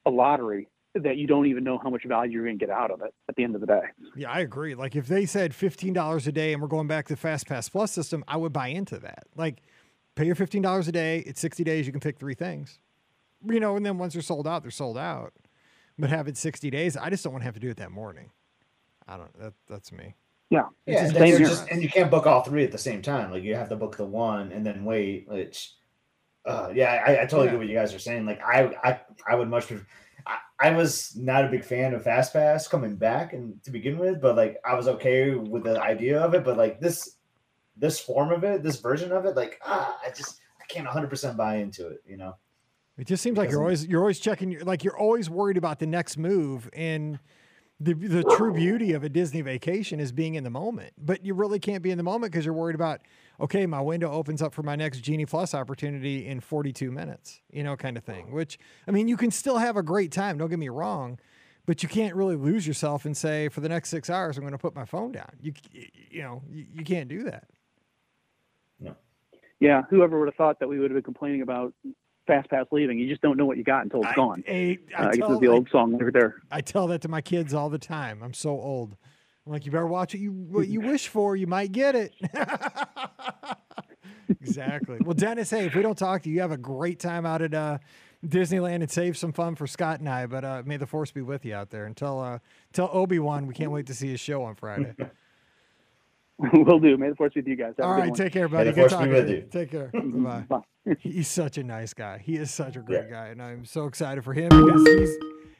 a 0.05 0.09
lottery 0.09 0.69
that 0.95 1.17
you 1.17 1.25
don't 1.25 1.47
even 1.47 1.63
know 1.63 1.79
how 1.81 1.89
much 1.89 2.05
value 2.05 2.33
you're 2.33 2.45
going 2.45 2.59
to 2.59 2.65
get 2.65 2.73
out 2.73 2.91
of 2.91 3.01
it 3.01 3.13
at 3.27 3.35
the 3.35 3.43
end 3.43 3.55
of 3.55 3.61
the 3.61 3.67
day. 3.67 3.81
Yeah, 4.15 4.31
I 4.31 4.41
agree. 4.41 4.75
Like 4.75 4.95
if 4.95 5.07
they 5.07 5.25
said 5.25 5.55
fifteen 5.55 5.93
dollars 5.93 6.27
a 6.27 6.31
day 6.31 6.53
and 6.53 6.61
we're 6.61 6.67
going 6.67 6.87
back 6.87 7.07
to 7.07 7.13
the 7.13 7.17
Fast 7.17 7.47
Pass 7.47 7.67
Plus 7.67 7.91
system, 7.91 8.23
I 8.27 8.37
would 8.37 8.53
buy 8.53 8.67
into 8.67 8.99
that. 8.99 9.25
Like, 9.35 9.63
pay 10.15 10.25
your 10.25 10.35
fifteen 10.35 10.61
dollars 10.61 10.87
a 10.87 10.91
day. 10.91 11.19
It's 11.25 11.41
sixty 11.41 11.63
days. 11.63 11.87
You 11.87 11.91
can 11.91 11.99
pick 11.99 12.19
three 12.19 12.35
things, 12.35 12.77
you 13.43 13.59
know. 13.59 13.75
And 13.75 13.83
then 13.83 13.97
once 13.97 14.13
they're 14.13 14.21
sold 14.21 14.47
out, 14.47 14.61
they're 14.61 14.69
sold 14.69 14.97
out. 14.97 15.33
But 15.97 16.11
have 16.11 16.27
it 16.27 16.37
sixty 16.37 16.69
days. 16.69 16.95
I 16.95 17.09
just 17.09 17.23
don't 17.23 17.33
want 17.33 17.41
to 17.41 17.45
have 17.45 17.55
to 17.55 17.59
do 17.59 17.69
it 17.69 17.77
that 17.77 17.91
morning. 17.91 18.29
I 19.07 19.17
don't. 19.17 19.33
That 19.39 19.53
that's 19.67 19.91
me. 19.91 20.15
Yeah, 20.53 20.65
Yeah, 20.85 20.93
it's 20.93 21.01
and, 21.01 21.15
the 21.15 21.19
same 21.19 21.43
that's 21.43 21.49
just, 21.49 21.71
and 21.71 21.81
you 21.81 21.89
can't 21.89 22.11
book 22.11 22.27
all 22.27 22.43
three 22.43 22.63
at 22.63 22.71
the 22.71 22.77
same 22.77 23.01
time. 23.01 23.31
Like 23.31 23.41
you 23.41 23.55
have 23.55 23.69
to 23.69 23.75
book 23.75 23.97
the 23.97 24.05
one 24.05 24.51
and 24.51 24.63
then 24.63 24.85
wait. 24.85 25.27
Which, 25.27 25.73
uh, 26.45 26.71
yeah, 26.75 27.03
I, 27.05 27.21
I 27.21 27.25
totally 27.25 27.45
Yeah. 27.45 27.51
get 27.51 27.57
what 27.57 27.67
you 27.67 27.75
guys 27.75 27.93
are 27.93 27.99
saying. 27.99 28.27
Like 28.27 28.39
I, 28.43 28.75
I, 28.83 29.01
I 29.27 29.35
would 29.35 29.49
much. 29.49 29.67
Prefer, 29.67 29.85
I, 30.27 30.37
I 30.59 30.69
was 30.69 31.15
not 31.15 31.43
a 31.43 31.49
big 31.49 31.65
fan 31.65 31.95
of 31.95 32.03
Fast 32.03 32.33
Pass 32.33 32.67
coming 32.67 32.95
back 32.95 33.33
and 33.33 33.61
to 33.63 33.71
begin 33.71 33.97
with, 33.97 34.21
but 34.21 34.35
like 34.35 34.57
I 34.63 34.75
was 34.75 34.87
okay 34.87 35.31
with 35.31 35.63
the 35.63 35.81
idea 35.81 36.21
of 36.21 36.35
it. 36.35 36.43
But 36.43 36.55
like 36.55 36.79
this, 36.79 37.15
this 37.75 37.99
form 37.99 38.31
of 38.31 38.43
it, 38.43 38.61
this 38.61 38.79
version 38.79 39.11
of 39.11 39.25
it, 39.25 39.35
like 39.35 39.59
ah, 39.65 39.97
I 40.05 40.11
just 40.11 40.39
I 40.61 40.65
can't 40.65 40.85
100 40.85 41.09
percent 41.09 41.35
buy 41.35 41.55
into 41.57 41.87
it. 41.87 42.03
You 42.05 42.17
know. 42.17 42.35
It 42.95 43.07
just 43.07 43.23
seems 43.23 43.37
like 43.39 43.49
you're 43.49 43.61
always 43.61 43.87
you're 43.87 44.01
always 44.01 44.19
checking 44.19 44.51
your 44.51 44.61
like 44.65 44.83
you're 44.83 44.97
always 44.97 45.29
worried 45.29 45.57
about 45.57 45.79
the 45.79 45.87
next 45.87 46.15
move 46.15 46.69
and 46.73 47.17
the 47.79 47.93
the 47.93 48.23
true 48.23 48.53
beauty 48.53 48.93
of 48.93 49.03
a 49.03 49.09
Disney 49.09 49.41
vacation 49.41 49.99
is 49.99 50.11
being 50.11 50.35
in 50.35 50.43
the 50.43 50.49
moment. 50.49 50.93
But 50.97 51.25
you 51.25 51.33
really 51.33 51.59
can't 51.59 51.83
be 51.83 51.91
in 51.91 51.97
the 51.97 52.03
moment 52.03 52.31
because 52.31 52.45
you're 52.45 52.53
worried 52.53 52.75
about 52.75 53.01
okay, 53.41 53.65
my 53.65 53.81
window 53.81 54.11
opens 54.11 54.41
up 54.41 54.53
for 54.53 54.63
my 54.63 54.75
next 54.75 54.99
Genie 54.99 55.25
Plus 55.25 55.53
opportunity 55.53 56.27
in 56.27 56.39
42 56.39 56.91
minutes, 56.91 57.41
you 57.51 57.63
know, 57.63 57.75
kind 57.75 57.97
of 57.97 58.03
thing. 58.03 58.31
Which 58.31 58.59
I 58.87 58.91
mean, 58.91 59.07
you 59.07 59.17
can 59.17 59.31
still 59.31 59.57
have 59.57 59.75
a 59.75 59.83
great 59.83 60.11
time, 60.11 60.37
don't 60.37 60.49
get 60.49 60.59
me 60.59 60.69
wrong, 60.69 61.19
but 61.65 61.83
you 61.83 61.89
can't 61.89 62.15
really 62.15 62.35
lose 62.35 62.67
yourself 62.67 63.05
and 63.05 63.17
say 63.17 63.49
for 63.49 63.61
the 63.61 63.69
next 63.69 63.89
6 63.89 64.09
hours 64.09 64.37
I'm 64.37 64.43
going 64.43 64.53
to 64.53 64.57
put 64.57 64.75
my 64.75 64.85
phone 64.85 65.11
down. 65.11 65.31
You 65.41 65.53
you 65.71 66.21
know, 66.21 66.41
you, 66.49 66.65
you 66.73 66.83
can't 66.83 67.09
do 67.09 67.23
that. 67.23 67.45
No. 68.79 68.95
Yeah, 69.59 69.81
whoever 69.89 70.19
would 70.19 70.27
have 70.27 70.35
thought 70.35 70.59
that 70.59 70.69
we 70.69 70.79
would 70.79 70.91
have 70.91 70.95
been 70.95 71.03
complaining 71.03 71.41
about 71.41 71.73
Fast 72.27 72.49
Pass 72.49 72.65
leaving? 72.71 72.97
You 72.99 73.07
just 73.07 73.21
don't 73.21 73.37
know 73.37 73.45
what 73.45 73.57
you 73.57 73.63
got 73.63 73.83
until 73.83 74.01
it's 74.01 74.09
I- 74.11 74.15
gone. 74.15 74.43
I, 74.47 74.51
I 74.97 75.03
Uh, 75.03 75.07
I 75.09 75.15
guess 75.15 75.29
it's 75.29 75.39
the 75.39 75.47
old 75.47 75.69
song 75.69 75.97
right 75.97 76.13
there. 76.13 76.41
I 76.51 76.61
tell 76.61 76.87
that 76.87 77.01
to 77.01 77.07
my 77.07 77.21
kids 77.21 77.53
all 77.53 77.69
the 77.69 77.77
time. 77.79 78.21
I'm 78.23 78.33
so 78.33 78.49
old. 78.51 78.95
I'm 79.45 79.51
like, 79.51 79.65
you 79.65 79.71
better 79.71 79.87
watch 79.87 80.13
what 80.13 80.21
you 80.21 80.31
what 80.31 80.67
you 80.67 80.79
wish 80.91 81.07
for. 81.07 81.35
You 81.35 81.47
might 81.47 81.71
get 81.71 81.95
it. 81.95 82.13
exactly. 84.41 84.99
Well, 85.03 85.13
Dennis, 85.13 85.49
hey, 85.49 85.65
if 85.65 85.75
we 85.75 85.81
don't 85.81 85.97
talk 85.97 86.21
to 86.23 86.29
you, 86.29 86.35
you 86.35 86.41
have 86.41 86.51
a 86.51 86.57
great 86.57 86.99
time 86.99 87.25
out 87.25 87.41
at 87.41 87.53
uh, 87.53 87.77
Disneyland 88.25 88.75
and 88.75 88.89
save 88.89 89.17
some 89.17 89.33
fun 89.33 89.55
for 89.55 89.67
Scott 89.67 89.99
and 89.99 90.07
I. 90.07 90.25
But 90.27 90.45
uh, 90.45 90.63
may 90.65 90.77
the 90.77 90.87
force 90.87 91.11
be 91.11 91.21
with 91.21 91.43
you 91.45 91.53
out 91.55 91.69
there. 91.71 91.85
And 91.85 91.95
tell 91.97 92.21
uh, 92.21 92.39
tell 92.71 92.89
Obi 92.93 93.19
Wan 93.19 93.47
we 93.47 93.53
can't 93.53 93.71
wait 93.71 93.87
to 93.87 93.93
see 93.93 94.09
his 94.09 94.19
show 94.19 94.43
on 94.43 94.55
Friday. 94.55 94.93
We'll 96.53 96.79
do. 96.79 96.97
May 96.97 97.09
the 97.09 97.15
force 97.15 97.33
be 97.33 97.41
with 97.41 97.47
you 97.47 97.55
guys. 97.55 97.73
Have 97.77 97.85
all 97.85 97.93
a 97.93 97.95
good 98.01 98.09
right, 98.09 98.15
take 98.15 98.33
care, 98.33 98.47
buddy. 98.47 98.71
the 98.71 98.75
Good 98.75 98.83
be 98.85 98.89
talking 98.89 99.11
with 99.13 99.27
to 99.27 99.33
you. 99.33 99.47
Take 99.51 99.71
care. 99.71 99.91
Bye. 99.93 100.45
Bye. 100.49 100.95
He's 100.99 101.27
such 101.27 101.57
a 101.57 101.63
nice 101.63 101.93
guy. 101.93 102.17
He 102.17 102.35
is 102.35 102.51
such 102.51 102.75
a 102.75 102.79
great 102.79 103.09
guy, 103.09 103.27
and 103.27 103.41
I'm 103.41 103.65
so 103.65 103.85
excited 103.85 104.23
for 104.23 104.33
him 104.33 104.49
because 104.49 104.85
he's 104.85 105.17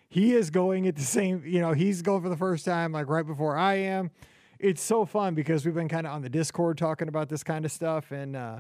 he 0.10 0.34
is 0.34 0.50
going 0.50 0.88
at 0.88 0.96
the 0.96 1.04
same. 1.04 1.44
You 1.46 1.62
know, 1.62 1.74
he's 1.74 2.02
going 2.02 2.22
for 2.22 2.30
the 2.30 2.38
first 2.38 2.66
time 2.66 2.92
like 2.92 3.08
right 3.08 3.26
before 3.26 3.56
I 3.56 3.76
am. 3.76 4.12
It's 4.60 4.82
so 4.82 5.06
fun 5.06 5.36
because 5.36 5.66
we've 5.66 5.76
been 5.76 5.90
kind 5.90 6.08
of 6.08 6.14
on 6.14 6.22
the 6.22 6.30
Discord 6.30 6.78
talking 6.78 7.08
about 7.08 7.30
this 7.30 7.44
kind 7.44 7.66
of 7.66 7.72
stuff, 7.72 8.12
and 8.12 8.36
uh, 8.36 8.60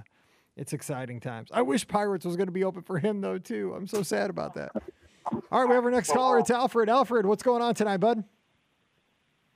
it's 0.55 0.71
exciting 0.73 1.19
times. 1.19 1.49
I 1.51 1.61
wish 1.63 1.87
Pirates 1.87 2.25
was 2.25 2.35
going 2.37 2.47
to 2.47 2.53
be 2.53 2.63
open 2.63 2.83
for 2.83 2.99
him 2.99 3.21
though 3.21 3.37
too. 3.39 3.73
I'm 3.75 3.87
so 3.87 4.03
sad 4.03 4.29
about 4.29 4.53
that. 4.53 4.71
All 5.51 5.61
right, 5.61 5.67
we 5.67 5.75
have 5.75 5.83
our 5.83 5.91
next 5.91 6.11
caller. 6.11 6.39
It's 6.39 6.51
Alfred. 6.51 6.89
Alfred, 6.89 7.25
what's 7.25 7.43
going 7.43 7.61
on 7.61 7.75
tonight, 7.75 7.97
bud? 7.97 8.23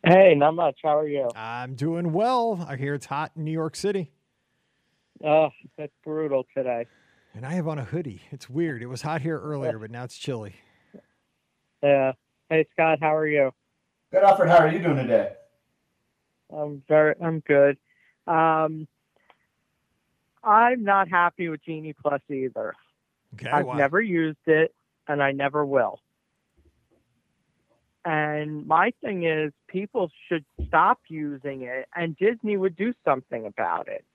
Hey, 0.04 0.36
not 0.36 0.56
much. 0.56 0.80
How 0.84 0.98
are 1.00 1.08
you? 1.08 1.30
I'm 1.36 1.76
doing 1.76 2.14
well. 2.14 2.66
I 2.68 2.76
hear 2.76 2.94
it's 2.94 3.06
hot 3.08 3.32
in 3.36 3.44
New 3.44 3.52
York 3.52 3.76
City, 3.76 4.12
Oh, 5.24 5.50
it's 5.80 5.94
brutal 6.04 6.46
today. 6.56 6.86
and 7.34 7.44
I 7.46 7.54
have 7.54 7.68
on 7.68 7.80
a 7.80 7.84
hoodie. 7.84 8.22
It's 8.32 8.50
weird. 8.50 8.82
It 8.84 8.86
was 8.86 9.02
hot 9.02 9.22
here 9.22 9.40
earlier, 9.40 9.80
but 9.80 9.90
now 9.90 10.04
it's 10.04 10.18
chilly. 10.18 10.56
Yeah. 11.82 12.14
Hey, 12.50 12.66
Scott, 12.74 13.00
how 13.02 13.16
are 13.16 13.28
you? 13.28 13.52
Good, 14.12 14.24
Alfred. 14.24 14.50
How 14.50 14.58
are 14.60 14.70
you 14.72 14.80
doing 14.80 14.98
today? 14.98 15.34
I'm 16.56 16.82
very, 16.88 17.16
I'm 17.22 17.40
good. 17.42 17.78
Um, 18.28 18.88
I'm 20.44 20.84
not 20.84 21.10
happy 21.10 21.50
with 21.50 21.64
Genie 21.66 21.94
Plus 21.94 22.22
either. 22.30 22.74
Okay, 23.34 23.50
I've 23.50 23.66
why? 23.66 23.78
never 23.78 24.00
used 24.00 24.38
it, 24.46 24.74
and 25.08 25.22
I 25.22 25.32
never 25.34 25.66
will. 25.66 26.00
And 28.08 28.66
my 28.66 28.94
thing 29.02 29.26
is, 29.26 29.52
people 29.68 30.10
should 30.30 30.46
stop 30.66 30.98
using 31.10 31.64
it, 31.64 31.90
and 31.94 32.16
Disney 32.16 32.56
would 32.56 32.78
do 32.78 32.94
something 33.04 33.46
about 33.46 33.90
it. 33.90 34.06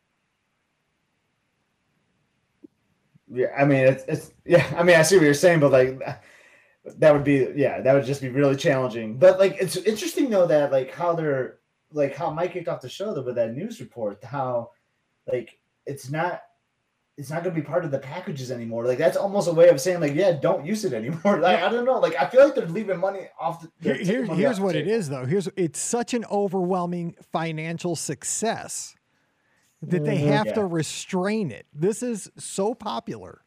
Yeah, 3.31 3.49
I 3.55 3.67
mean 3.67 3.87
it's 3.87 4.05
it's 4.09 4.33
yeah. 4.47 4.65
I 4.79 4.83
mean 4.83 4.97
I 4.97 5.03
see 5.03 5.17
what 5.17 5.25
you're 5.25 5.35
saying, 5.35 5.61
but 5.61 5.73
like 5.73 6.01
that 6.87 7.13
would 7.13 7.23
be 7.23 7.53
yeah, 7.55 7.83
that 7.83 7.93
would 7.93 8.07
just 8.07 8.23
be 8.23 8.31
really 8.31 8.57
challenging. 8.57 9.19
But 9.19 9.39
like 9.39 9.59
it's 9.61 9.77
interesting 9.77 10.31
though 10.31 10.47
that 10.47 10.73
like 10.73 10.91
how 10.95 11.15
they're 11.15 11.59
like 11.93 12.17
how 12.17 12.31
Mike 12.31 12.55
kicked 12.55 12.69
off 12.69 12.81
the 12.81 12.89
show 12.89 13.13
though 13.13 13.21
with 13.21 13.35
that 13.35 13.53
news 13.55 13.79
report 13.79 14.25
how 14.25 14.71
like 15.31 15.59
it's 15.85 16.11
not 16.11 16.41
it's 17.19 17.29
not 17.31 17.43
going 17.45 17.55
to 17.55 17.61
be 17.61 17.67
part 17.67 17.85
of 17.85 17.91
the 17.91 17.99
packages 17.99 18.51
anymore. 18.51 18.87
Like 18.87 18.99
that's 18.99 19.17
almost 19.17 19.49
a 19.49 19.53
way 19.53 19.69
of 19.69 19.81
saying 19.81 20.01
like 20.01 20.15
yeah, 20.15 20.33
don't 20.33 20.65
use 20.65 20.85
it 20.85 20.93
anymore. 20.93 21.39
Like 21.41 21.63
I 21.63 21.69
don't 21.69 21.85
know. 21.85 21.99
Like 21.99 22.17
I 22.19 22.27
feel 22.27 22.45
like 22.45 22.55
they're 22.55 22.67
leaving 22.67 22.99
money 22.99 23.29
off. 23.39 23.61
The, 23.61 23.67
Here, 23.81 23.95
they're 23.95 23.95
taking 23.99 24.07
here- 24.15 24.27
money 24.27 24.41
here's 24.41 24.51
off 24.53 24.57
the 24.57 24.63
what 24.65 24.77
it 24.77 24.85
table. 24.85 24.95
is, 24.99 25.09
though. 25.11 25.25
Here's 25.27 25.49
it's 25.57 25.79
such 25.81 26.15
an 26.15 26.25
overwhelming 26.31 27.15
financial 27.33 27.97
success 27.97 28.95
that 29.83 30.05
they 30.05 30.19
Mhm. 30.19 30.27
have 30.29 30.55
to 30.55 30.65
restrain 30.65 31.51
it. 31.51 31.67
This 31.75 32.03
is 32.03 32.31
so 32.39 32.73
popular. 32.75 33.41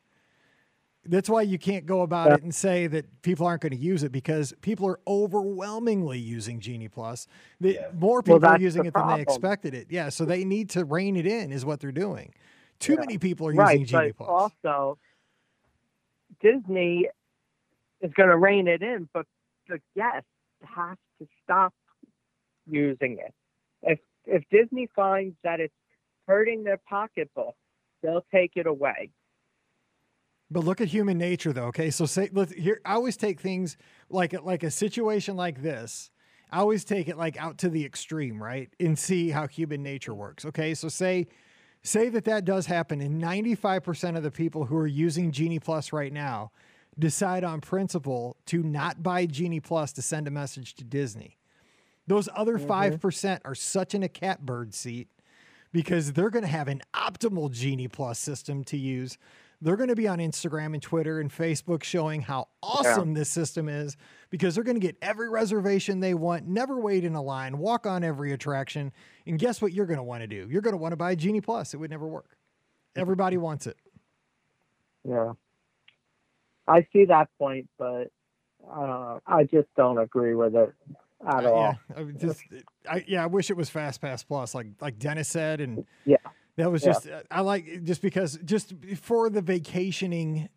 That's 1.07 1.29
why 1.29 1.43
you 1.43 1.57
can't 1.59 1.85
go 1.85 2.01
about 2.01 2.31
it 2.33 2.41
and 2.43 2.53
say 2.53 2.87
that 2.87 3.21
people 3.21 3.45
aren't 3.45 3.61
going 3.61 3.71
to 3.73 3.77
use 3.77 4.01
it 4.03 4.11
because 4.11 4.53
people 4.61 4.87
are 4.87 4.99
overwhelmingly 5.07 6.17
using 6.17 6.59
Genie 6.59 6.87
Plus. 6.87 7.27
That 7.61 7.73
Yeah. 7.73 7.87
more 7.93 8.23
people 8.23 8.43
are 8.43 8.59
using 8.59 8.81
the 8.83 8.87
it 8.89 8.93
than 8.95 9.07
they 9.09 9.21
expected 9.21 9.73
it. 9.75 9.87
Yeah, 9.91 10.09
so 10.09 10.25
they 10.25 10.43
need 10.43 10.71
to 10.71 10.83
rein 10.83 11.15
it 11.15 11.27
in, 11.27 11.51
is 11.51 11.63
what 11.63 11.79
they're 11.79 11.91
doing. 11.91 12.33
Too 12.79 12.93
Yeah. 12.93 12.99
many 12.99 13.17
people 13.17 13.47
are 13.47 13.53
right, 13.53 13.79
using 13.79 13.85
Genie 13.85 14.13
Plus. 14.13 14.29
also 14.29 14.97
Disney 16.41 17.07
is 18.01 18.11
going 18.13 18.29
to 18.29 18.37
rein 18.37 18.67
it 18.67 18.81
in, 18.81 19.09
but 19.13 19.25
the 19.67 19.79
guests 19.95 20.27
have 20.63 20.97
to 21.19 21.27
stop 21.43 21.73
using 22.67 23.17
it. 23.19 23.33
If 23.81 23.99
if 24.25 24.43
Disney 24.49 24.87
finds 24.95 25.35
that 25.43 25.59
it's 25.59 25.73
hurting 26.27 26.63
their 26.63 26.77
pocketbook, 26.89 27.55
they'll 28.01 28.25
take 28.31 28.53
it 28.55 28.67
away. 28.67 29.11
But 30.51 30.63
look 30.63 30.81
at 30.81 30.87
human 30.89 31.17
nature, 31.17 31.53
though. 31.53 31.65
Okay, 31.65 31.89
so 31.89 32.05
say 32.05 32.29
let's 32.31 32.53
here. 32.53 32.81
I 32.85 32.93
always 32.93 33.17
take 33.17 33.39
things 33.39 33.77
like 34.09 34.33
like 34.43 34.63
a 34.63 34.71
situation 34.71 35.35
like 35.35 35.61
this. 35.61 36.11
I 36.51 36.59
always 36.59 36.85
take 36.85 37.07
it 37.07 37.17
like 37.17 37.37
out 37.37 37.57
to 37.59 37.69
the 37.69 37.83
extreme, 37.83 38.41
right, 38.41 38.69
and 38.79 38.97
see 38.97 39.29
how 39.29 39.47
human 39.47 39.81
nature 39.81 40.13
works. 40.13 40.45
Okay, 40.45 40.73
so 40.75 40.87
say 40.87 41.27
say 41.85 42.09
that 42.09 42.25
that 42.25 42.45
does 42.45 42.65
happen, 42.65 43.01
and 43.01 43.19
ninety 43.19 43.55
five 43.55 43.83
percent 43.83 44.17
of 44.17 44.23
the 44.23 44.31
people 44.31 44.65
who 44.65 44.77
are 44.77 44.87
using 44.87 45.31
Genie 45.31 45.59
Plus 45.59 45.93
right 45.93 46.11
now 46.11 46.51
decide 46.97 47.43
on 47.43 47.61
principle 47.61 48.37
to 48.45 48.63
not 48.63 49.03
buy 49.03 49.25
Genie 49.25 49.59
Plus 49.59 49.91
to 49.93 50.01
send 50.01 50.27
a 50.27 50.31
message 50.31 50.75
to 50.75 50.83
Disney. 50.83 51.37
Those 52.07 52.29
other 52.35 52.57
mm-hmm. 52.57 52.95
5% 53.05 53.39
are 53.45 53.55
such 53.55 53.95
in 53.95 54.03
a 54.03 54.07
catbird 54.09 54.73
seat 54.73 55.07
because 55.71 56.13
they're 56.13 56.29
going 56.29 56.45
to 56.45 56.49
have 56.49 56.67
an 56.67 56.81
optimal 56.93 57.51
Genie 57.51 57.87
Plus 57.87 58.19
system 58.19 58.63
to 58.65 58.77
use. 58.77 59.17
They're 59.61 59.75
going 59.77 59.89
to 59.89 59.95
be 59.95 60.07
on 60.07 60.19
Instagram 60.19 60.73
and 60.73 60.81
Twitter 60.81 61.19
and 61.19 61.31
Facebook 61.31 61.83
showing 61.83 62.21
how 62.21 62.49
awesome 62.61 63.13
this 63.13 63.29
system 63.29 63.69
is 63.69 63.95
because 64.29 64.53
they're 64.55 64.63
going 64.63 64.79
to 64.79 64.85
get 64.85 64.97
every 65.01 65.29
reservation 65.29 65.99
they 65.99 66.13
want, 66.13 66.47
never 66.47 66.79
wait 66.79 67.03
in 67.03 67.15
a 67.15 67.21
line, 67.21 67.57
walk 67.57 67.85
on 67.85 68.03
every 68.03 68.33
attraction. 68.33 68.91
And 69.25 69.39
guess 69.39 69.61
what 69.61 69.71
you're 69.73 69.85
going 69.85 69.97
to 69.97 70.03
want 70.03 70.21
to 70.21 70.27
do? 70.27 70.47
You're 70.49 70.61
going 70.61 70.73
to 70.73 70.77
want 70.77 70.91
to 70.91 70.97
buy 70.97 71.15
Genie 71.15 71.41
Plus. 71.41 71.73
It 71.73 71.77
would 71.77 71.89
never 71.89 72.07
work. 72.07 72.37
Everybody 72.95 73.37
wants 73.37 73.65
it. 73.67 73.77
Yeah. 75.07 75.33
I 76.67 76.87
see 76.91 77.05
that 77.05 77.29
point, 77.37 77.69
but 77.77 78.11
uh, 78.69 79.19
I 79.27 79.43
just 79.43 79.67
don't 79.77 79.99
agree 79.99 80.33
with 80.35 80.55
it 80.55 80.73
at 81.27 81.45
Uh, 81.45 81.49
all. 81.51 81.61
Yeah, 81.61 81.75
I 81.95 82.03
mean, 82.03 82.17
just 82.17 82.41
I 82.89 83.05
yeah, 83.07 83.23
I 83.23 83.27
wish 83.27 83.51
it 83.51 83.57
was 83.57 83.69
Fast 83.69 84.01
Pass 84.01 84.23
Plus, 84.23 84.55
like 84.55 84.67
like 84.81 84.97
Dennis 84.97 85.27
said, 85.29 85.61
and 85.61 85.85
Yeah. 86.05 86.17
That 86.57 86.71
was 86.71 86.83
Yeah. 86.83 86.83
just 86.83 87.07
uh, 87.07 87.23
I 87.31 87.41
like 87.41 87.83
just 87.83 88.01
because 88.01 88.37
just 88.45 88.73
for 88.97 89.29
the 89.29 89.41
vacationing 89.41 90.49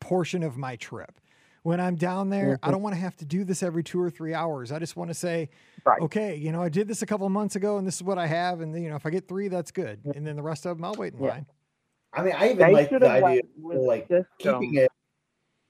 portion 0.00 0.42
of 0.42 0.56
my 0.56 0.76
trip. 0.76 1.20
When 1.64 1.80
I'm 1.80 1.96
down 1.96 2.30
there, 2.30 2.58
I 2.62 2.70
Mhm. 2.70 2.72
don't 2.72 2.82
want 2.82 2.94
to 2.94 3.00
have 3.00 3.16
to 3.16 3.24
do 3.26 3.44
this 3.44 3.62
every 3.62 3.84
two 3.84 4.00
or 4.00 4.10
three 4.10 4.34
hours. 4.34 4.72
I 4.72 4.78
just 4.78 4.96
want 4.96 5.10
to 5.10 5.14
say, 5.14 5.50
Right. 5.84 6.02
okay, 6.02 6.36
you 6.36 6.52
know, 6.52 6.62
I 6.62 6.68
did 6.70 6.88
this 6.88 7.02
a 7.02 7.06
couple 7.06 7.26
of 7.26 7.32
months 7.32 7.56
ago, 7.56 7.78
and 7.78 7.86
this 7.86 7.96
is 7.96 8.02
what 8.02 8.18
I 8.18 8.26
have, 8.26 8.60
and 8.62 8.80
you 8.82 8.88
know, 8.90 8.96
if 8.96 9.04
I 9.06 9.10
get 9.10 9.28
three, 9.28 9.48
that's 9.48 9.70
good, 9.72 10.00
and 10.14 10.26
then 10.26 10.36
the 10.36 10.42
rest 10.42 10.66
of 10.66 10.76
them, 10.78 10.84
I'll 10.84 10.96
wait 10.96 11.14
in 11.14 11.18
Yeah. 11.18 11.30
line. 11.30 11.46
I 12.12 12.22
mean, 12.22 12.34
I 12.36 12.50
even 12.52 12.58
They 12.58 12.72
like 12.72 12.90
the 12.90 13.10
idea 13.10 13.40
of 13.72 13.82
like 13.84 14.08
system. 14.08 14.28
keeping 14.38 14.74
it, 14.76 14.90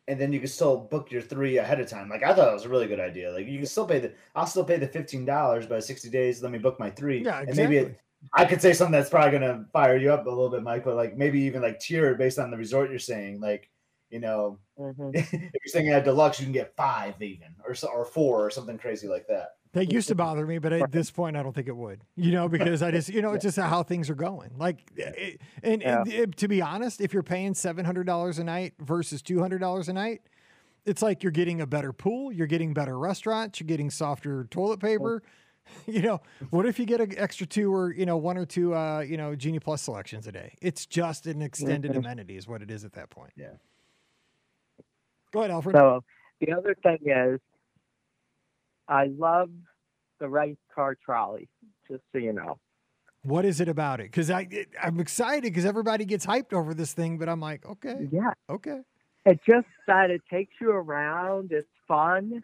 and 0.09 0.20
then 0.20 0.33
you 0.33 0.41
can 0.41 0.49
still 0.49 0.79
book 0.79 1.11
your 1.12 1.22
three 1.22 1.59
ahead 1.59 1.81
of 1.81 1.89
time. 1.89 2.09
Like 2.09 2.22
I 2.24 2.35
thought 2.35 2.49
it 2.51 2.55
was 2.55 2.64
a 2.66 2.68
really 2.70 2.89
good 2.89 3.01
idea. 3.01 3.33
Like 3.33 3.47
you 3.47 3.59
can 3.59 3.66
still 3.66 3.87
pay 3.87 4.01
the, 4.01 4.14
I'll 4.35 4.47
still 4.47 4.64
pay 4.64 4.79
the 4.79 4.89
fifteen 4.89 5.24
dollars, 5.26 5.66
but 5.66 5.85
sixty 5.85 6.11
days, 6.11 6.43
let 6.43 6.53
me 6.53 6.59
book 6.59 6.81
my 6.81 6.91
three. 6.91 7.18
Yeah, 7.24 7.41
And 7.47 7.57
maybe 7.57 7.76
exactly. 7.76 7.79
it, 7.79 8.01
I 8.35 8.45
could 8.45 8.61
say 8.61 8.73
something 8.73 8.93
that's 8.93 9.11
probably 9.11 9.39
gonna 9.39 9.66
fire 9.73 9.97
you 9.97 10.12
up 10.12 10.27
a 10.27 10.29
little 10.29 10.51
bit, 10.51 10.62
Mike. 10.62 10.85
But 10.85 10.97
like 10.97 11.16
maybe 11.16 11.41
even 11.41 11.62
like 11.62 11.81
tier 11.81 12.14
based 12.14 12.39
on 12.39 12.51
the 12.51 12.57
resort 12.57 12.91
you're 12.91 12.99
saying. 12.99 13.41
Like 13.41 13.71
you 14.11 14.21
know, 14.21 14.59
Mhm. 14.79 15.11
if 15.14 15.33
you're 15.33 15.51
staying 15.66 15.91
at 15.91 16.05
deluxe, 16.05 16.41
you 16.41 16.47
can 16.47 16.53
get 16.53 16.75
five 16.77 17.21
even, 17.21 17.49
or 17.66 17.75
so, 17.75 17.89
or 17.89 18.05
four, 18.07 18.45
or 18.47 18.51
something 18.51 18.79
crazy 18.79 19.07
like 19.07 19.27
that. 19.29 19.57
That 19.73 19.93
used 19.93 20.09
to 20.09 20.14
bother 20.14 20.47
me, 20.47 20.57
but 20.57 20.73
at 20.73 20.91
this 20.91 21.11
point, 21.11 21.37
I 21.37 21.43
don't 21.43 21.55
think 21.55 21.69
it 21.69 21.77
would. 21.77 22.01
You 22.16 22.33
know, 22.33 22.49
because 22.49 22.83
I 22.83 22.91
just, 22.91 23.11
you 23.11 23.21
know, 23.21 23.33
it's 23.35 23.43
just 23.45 23.59
how 23.59 23.83
things 23.83 24.09
are 24.09 24.14
going. 24.14 24.53
Like, 24.57 24.79
it, 24.97 25.43
and, 25.62 25.83
and 25.83 26.09
it- 26.11 26.37
to 26.39 26.49
be 26.49 26.62
honest, 26.62 27.03
if 27.03 27.12
you're 27.12 27.23
paying 27.23 27.53
seven 27.53 27.85
hundred 27.85 28.05
dollars 28.05 28.39
a 28.39 28.45
night 28.45 28.73
versus 28.81 29.21
two 29.21 29.41
hundred 29.41 29.59
dollars 29.59 29.91
a 29.91 29.93
night, 29.93 30.23
it's 30.87 31.03
like 31.03 31.23
you're 31.23 31.31
getting 31.31 31.61
a 31.61 31.66
better 31.66 31.93
pool, 31.93 32.33
you're 32.33 32.47
getting 32.47 32.73
better 32.73 32.99
restaurants, 32.99 33.61
you're 33.61 33.66
getting 33.66 33.91
softer 33.91 34.45
toilet 34.51 34.81
paper. 34.81 35.23
You 35.87 36.03
know, 36.03 36.21
what 36.51 36.66
if 36.66 36.79
you 36.79 36.85
get 36.85 37.01
an 37.01 37.14
extra 37.16 37.47
two 37.47 37.73
or 37.75 37.93
you 37.93 38.05
know 38.05 38.16
one 38.19 38.37
or 38.37 38.45
two, 38.45 38.75
uh, 38.75 39.01
you 39.01 39.16
know, 39.16 39.35
Genie 39.35 39.59
Plus 39.59 39.81
selections 39.83 40.27
a 40.27 40.33
day? 40.33 40.55
It's 40.61 40.85
just 40.87 41.27
an 41.27 41.41
extended 41.41 41.93
Mhm. 41.93 41.99
amenity, 41.99 42.37
is 42.37 42.47
what 42.47 42.61
it 42.62 42.71
is 42.71 42.85
at 42.85 42.93
that 42.93 43.09
point. 43.11 43.33
Yeah. 43.37 43.53
Go 45.33 45.41
ahead, 45.41 45.51
Alfred. 45.51 45.77
So 45.77 46.05
the 46.41 46.53
other 46.53 46.75
thing 46.83 46.99
is, 47.07 47.41
I 48.87 49.07
love 49.07 49.51
the 50.19 50.29
race 50.29 50.57
car 50.75 50.95
trolley. 51.03 51.49
Just 51.91 52.03
so 52.12 52.19
you 52.19 52.33
know. 52.33 52.59
What 53.23 53.45
is 53.45 53.61
it 53.61 53.69
about 53.69 54.01
it? 54.01 54.05
Because 54.05 54.31
I, 54.31 54.47
it, 54.51 54.69
I'm 54.81 55.01
excited 55.01 55.43
because 55.43 55.64
everybody 55.64 56.05
gets 56.05 56.25
hyped 56.25 56.53
over 56.53 56.73
this 56.75 56.93
thing, 56.93 57.19
but 57.19 57.29
I'm 57.29 57.41
like, 57.41 57.66
okay, 57.66 58.09
Yeah. 58.12 58.33
okay. 58.49 58.81
It 59.25 59.41
just 59.47 59.66
that 59.87 60.11
it 60.11 60.23
takes 60.31 60.55
you 60.61 60.71
around. 60.71 61.51
It's 61.53 61.69
fun, 61.87 62.43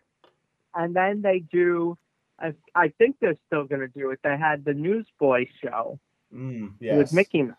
and 0.74 0.94
then 0.96 1.22
they 1.22 1.38
do. 1.38 1.96
I, 2.38 2.52
I 2.74 2.88
think 2.98 3.16
they're 3.20 3.36
still 3.46 3.64
going 3.64 3.80
to 3.80 3.88
do 3.88 4.10
it. 4.10 4.18
They 4.24 4.36
had 4.36 4.64
the 4.64 4.74
Newsboy 4.74 5.46
show 5.62 5.98
Mm, 6.34 6.72
yes. 6.80 6.96
with 6.98 7.12
Mickey 7.12 7.42
Mouse. 7.42 7.56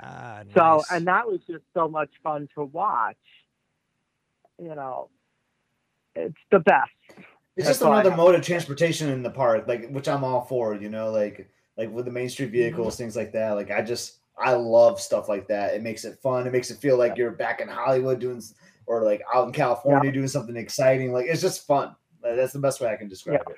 Ah, 0.00 0.42
So, 0.54 0.82
and 0.90 1.06
that 1.06 1.26
was 1.26 1.40
just 1.46 1.64
so 1.74 1.86
much 1.86 2.08
fun 2.22 2.48
to 2.54 2.64
watch. 2.64 3.16
You 4.58 4.74
know, 4.74 5.10
it's 6.14 6.34
the 6.50 6.60
best. 6.60 6.88
It's 7.56 7.66
That's 7.66 7.78
just 7.78 7.82
another 7.82 8.16
mode 8.16 8.34
of 8.36 8.42
transportation 8.42 9.10
in 9.10 9.22
the 9.22 9.30
park, 9.30 9.68
like 9.68 9.88
which 9.90 10.08
I'm 10.08 10.24
all 10.24 10.42
for. 10.46 10.74
You 10.74 10.88
know, 10.88 11.10
like 11.10 11.48
like 11.76 11.90
with 11.90 12.06
the 12.06 12.10
Main 12.10 12.28
Street 12.30 12.46
Mm-hmm. 12.46 12.52
vehicles, 12.52 12.96
things 12.96 13.16
like 13.16 13.32
that. 13.32 13.50
Like 13.52 13.70
I 13.70 13.82
just 13.82 14.18
I 14.38 14.54
love 14.54 15.00
stuff 15.00 15.28
like 15.28 15.46
that. 15.48 15.74
It 15.74 15.82
makes 15.82 16.04
it 16.04 16.18
fun. 16.20 16.46
It 16.46 16.52
makes 16.52 16.70
it 16.70 16.78
feel 16.78 16.96
like 16.96 17.16
you're 17.18 17.30
back 17.32 17.60
in 17.60 17.68
Hollywood 17.68 18.18
doing, 18.18 18.42
or 18.86 19.02
like 19.02 19.22
out 19.34 19.46
in 19.46 19.52
California 19.52 20.10
doing 20.10 20.28
something 20.28 20.56
exciting. 20.56 21.12
Like 21.12 21.26
it's 21.26 21.42
just 21.42 21.66
fun. 21.66 21.94
That's 22.22 22.52
the 22.54 22.58
best 22.58 22.80
way 22.80 22.88
I 22.88 22.96
can 22.96 23.08
describe 23.08 23.42
it. 23.50 23.56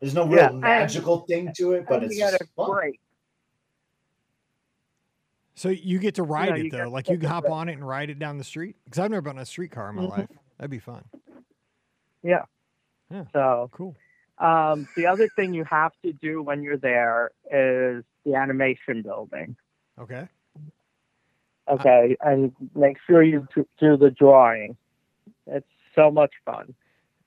There's 0.00 0.14
no 0.14 0.26
real 0.26 0.36
Yeah, 0.36 0.48
and- 0.50 0.60
magical 0.60 1.20
thing 1.20 1.52
to 1.56 1.72
it, 1.72 1.86
but 1.88 2.04
it's 2.04 2.16
just 2.16 2.40
a 2.40 2.46
fun. 2.56 2.70
break. 2.70 3.00
so 5.54 5.70
you 5.70 5.98
get 5.98 6.14
to 6.14 6.22
ride 6.22 6.56
you 6.56 6.66
it 6.66 6.70
though, 6.70 6.88
like 6.88 7.08
you 7.08 7.18
can 7.18 7.28
hop 7.28 7.50
on 7.50 7.68
it 7.68 7.72
and 7.72 7.86
ride 7.86 8.10
it 8.10 8.18
down 8.20 8.38
the 8.38 8.44
street. 8.44 8.76
Because 8.84 9.00
I've 9.00 9.10
never 9.10 9.22
been 9.22 9.38
on 9.38 9.42
a 9.42 9.46
streetcar 9.46 9.90
in 9.90 9.96
my 9.96 10.02
Mhm. 10.02 10.10
life. 10.10 10.28
That'd 10.56 10.70
be 10.70 10.78
fun. 10.78 11.04
Yeah. 12.22 12.44
Yeah. 13.10 13.24
So, 13.32 13.68
Cool. 13.72 13.96
um, 14.38 14.86
the 14.94 15.06
other 15.06 15.26
thing 15.30 15.52
you 15.54 15.64
have 15.64 15.92
to 16.02 16.12
do 16.12 16.42
when 16.42 16.62
you're 16.62 16.76
there 16.76 17.32
is 17.50 18.04
the 18.24 18.34
animation 18.36 19.02
building. 19.02 19.56
Okay. 19.98 20.28
Okay, 21.66 22.16
and 22.20 22.54
make 22.76 22.98
sure 23.00 23.22
you 23.22 23.46
do 23.78 23.96
the 23.96 24.10
drawing. 24.12 24.76
It's 25.48 25.68
so 25.96 26.10
much 26.12 26.32
fun. 26.44 26.72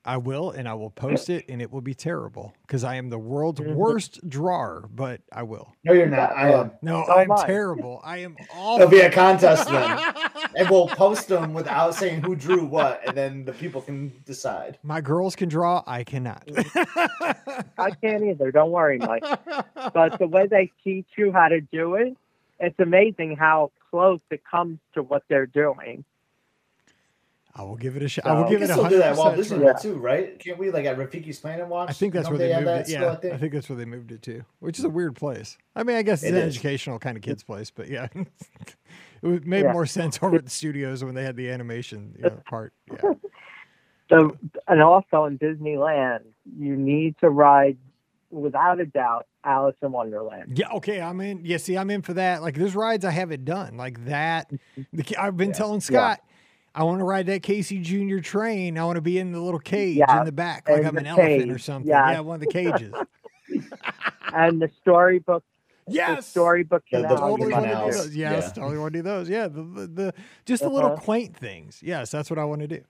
I 0.04 0.16
will, 0.16 0.50
and 0.50 0.68
I 0.68 0.74
will 0.74 0.90
post 0.90 1.30
it, 1.30 1.44
and 1.48 1.62
it 1.62 1.70
will 1.72 1.80
be 1.80 1.94
terrible 1.94 2.52
because 2.66 2.82
I 2.82 2.96
am 2.96 3.08
the 3.08 3.18
world's 3.20 3.60
Mhm. 3.60 3.74
worst 3.76 4.28
drawer. 4.28 4.88
But 4.92 5.20
I 5.32 5.44
will. 5.44 5.72
No, 5.84 5.92
you're 5.92 6.06
not. 6.08 6.32
I 6.36 6.50
am. 6.50 6.72
No, 6.82 7.04
So 7.06 7.12
I'm 7.12 7.30
am 7.30 7.38
I. 7.38 7.46
terrible. 7.46 8.00
I 8.02 8.18
am 8.18 8.36
awful. 8.52 8.78
There'll 8.78 8.90
be 8.90 9.00
a 9.00 9.10
contest 9.12 9.68
then, 9.70 9.98
and 10.56 10.68
we'll 10.68 10.88
post 10.88 11.28
them 11.28 11.54
without 11.54 11.94
saying 11.94 12.22
who 12.22 12.34
drew 12.34 12.64
what, 12.64 13.00
and 13.06 13.16
then 13.16 13.44
the 13.44 13.52
people 13.52 13.80
can 13.80 14.12
decide. 14.26 14.78
My 14.82 15.00
girls 15.00 15.36
can 15.36 15.48
draw. 15.48 15.84
I 15.86 16.02
cannot. 16.02 16.42
I 17.78 17.90
can't 18.00 18.24
either. 18.24 18.50
Don't 18.50 18.70
worry, 18.72 18.98
Mike. 18.98 19.24
But 19.94 20.18
the 20.18 20.26
way 20.26 20.46
they 20.48 20.70
teach 20.82 21.06
you 21.16 21.30
how 21.32 21.48
to 21.48 21.60
do 21.60 21.94
it, 21.94 22.16
it's 22.58 22.78
amazing 22.80 23.36
how 23.36 23.70
close 23.90 24.20
it 24.30 24.42
comes 24.50 24.78
to 24.94 25.02
what 25.02 25.22
they're 25.28 25.46
doing. 25.46 26.04
I 27.54 27.62
will 27.64 27.76
give 27.76 27.96
it 27.96 28.02
a 28.02 28.08
shot. 28.08 28.26
I 28.26 28.32
will 28.32 28.40
So- 28.40 28.44
We 28.44 28.50
give 28.50 28.62
it 28.62 28.70
a 28.70 28.72
still 28.72 28.88
do 28.88 28.98
that 28.98 29.12
at 29.12 29.16
Walt 29.16 29.28
hundred 29.30 29.42
Disney 29.42 29.68
too, 29.92 29.96
right? 29.98 30.38
Can't 30.38 30.58
we 30.58 30.70
like 30.70 30.86
at 30.86 30.96
Rafiki's 30.96 31.38
Planet 31.38 31.68
Watch? 31.68 31.90
I 31.90 31.92
think 31.92 32.14
that's 32.14 32.28
where 32.30 32.38
they 32.38 32.50
have 32.50 32.64
moved 32.64 32.88
it. 32.88 32.92
Yeah, 32.92 32.98
still, 32.98 33.08
I 33.08 33.12
I 33.12 33.16
think? 33.16 33.40
think 33.40 33.52
that's 33.52 33.68
where 33.68 33.76
they 33.76 33.84
moved 33.84 34.10
it 34.12 34.22
to, 34.22 34.42
which 34.60 34.78
is 34.78 34.84
a 34.84 34.88
weird 34.90 35.16
place. 35.16 35.58
I 35.76 35.82
mean, 35.82 35.96
I 35.96 36.02
guess 36.02 36.22
it's 36.22 36.32
It 36.32 36.34
an 36.36 36.48
is. 36.48 36.54
educational 36.56 36.98
kind 36.98 37.16
of 37.16 37.22
kids 37.22 37.42
place, 37.42 37.70
but 37.70 37.88
yeah, 37.88 38.08
it 38.14 38.26
would- 39.22 39.46
made 39.46 39.64
Yeah. 39.64 39.72
more 39.72 39.84
sense 39.86 40.18
over 40.22 40.36
at 40.36 40.44
the 40.44 40.50
studios 40.50 41.04
when 41.04 41.14
they 41.14 41.24
had 41.24 41.36
the 41.36 41.50
animation 41.50 42.14
you 42.16 42.22
know, 42.24 42.40
part. 42.48 42.72
Yeah. 42.90 43.12
So, 44.08 44.36
and 44.68 44.82
also 44.82 45.24
in 45.24 45.38
Disneyland, 45.38 46.20
you 46.58 46.76
need 46.76 47.16
to 47.20 47.30
ride, 47.30 47.78
without 48.30 48.78
a 48.78 48.84
doubt, 48.84 49.26
Alice 49.42 49.76
in 49.80 49.90
Wonderland. 49.90 50.58
Yeah, 50.58 50.68
okay, 50.72 51.00
I'm 51.00 51.18
in. 51.22 51.40
Yeah, 51.46 51.56
see, 51.56 51.78
I'm 51.78 51.88
in 51.90 52.02
for 52.02 52.12
that. 52.14 52.42
Like, 52.42 52.54
there's 52.56 52.76
rides 52.76 53.06
I 53.06 53.10
haven't 53.10 53.46
done, 53.46 53.78
like 53.78 54.04
that. 54.04 54.50
Mm-hmm. 54.52 54.82
The, 54.92 55.16
I've 55.16 55.38
been 55.38 55.48
Yeah. 55.48 55.54
telling 55.54 55.80
Scott, 55.80 56.20
I 56.74 56.84
want 56.84 57.00
to 57.00 57.04
ride 57.04 57.26
that 57.26 57.42
Casey 57.42 57.78
Junior 57.78 58.20
train. 58.20 58.78
I 58.78 58.84
want 58.84 58.96
to 58.96 59.02
be 59.02 59.18
in 59.18 59.32
the 59.32 59.40
little 59.40 59.60
cage 59.60 59.96
Yeah, 59.98 60.20
in 60.20 60.24
the 60.24 60.32
back, 60.32 60.68
like 60.68 60.84
I'm 60.84 60.94
the 60.94 61.00
an 61.00 61.06
elephant 61.06 61.50
or 61.52 61.58
something. 61.58 61.88
yeah. 61.90 62.12
Yeah, 62.12 62.20
one 62.20 62.36
of 62.36 62.40
the 62.40 62.46
cages. 62.46 62.92
And 64.34 64.62
the 64.62 64.70
storybook, 64.80 65.44
the 65.86 65.92
yes, 65.92 66.26
storybook 66.26 66.84
The- 66.90 67.02
the 67.02 67.08
canal. 67.08 67.18
totally 67.18 67.48
you 67.50 67.54
want 67.54 67.64
to 67.66 67.70
do 67.70 67.74
those. 67.98 68.16
Yes, 68.16 68.44
Yeah. 68.46 68.52
totally 68.62 68.78
want 68.78 68.92
to 68.94 68.98
do 68.98 69.02
those. 69.02 69.28
Yeah, 69.28 69.48
the 69.48 69.62
the, 69.62 69.86
the 69.86 70.14
just 70.46 70.62
the 70.62 70.70
little 70.70 70.92
Uh-huh. 70.92 71.02
quaint 71.02 71.36
things. 71.36 71.80
Yes, 71.82 72.10
that's 72.10 72.30
what 72.30 72.38
I 72.38 72.44
want 72.44 72.62
to 72.62 72.68
do. 72.68 72.80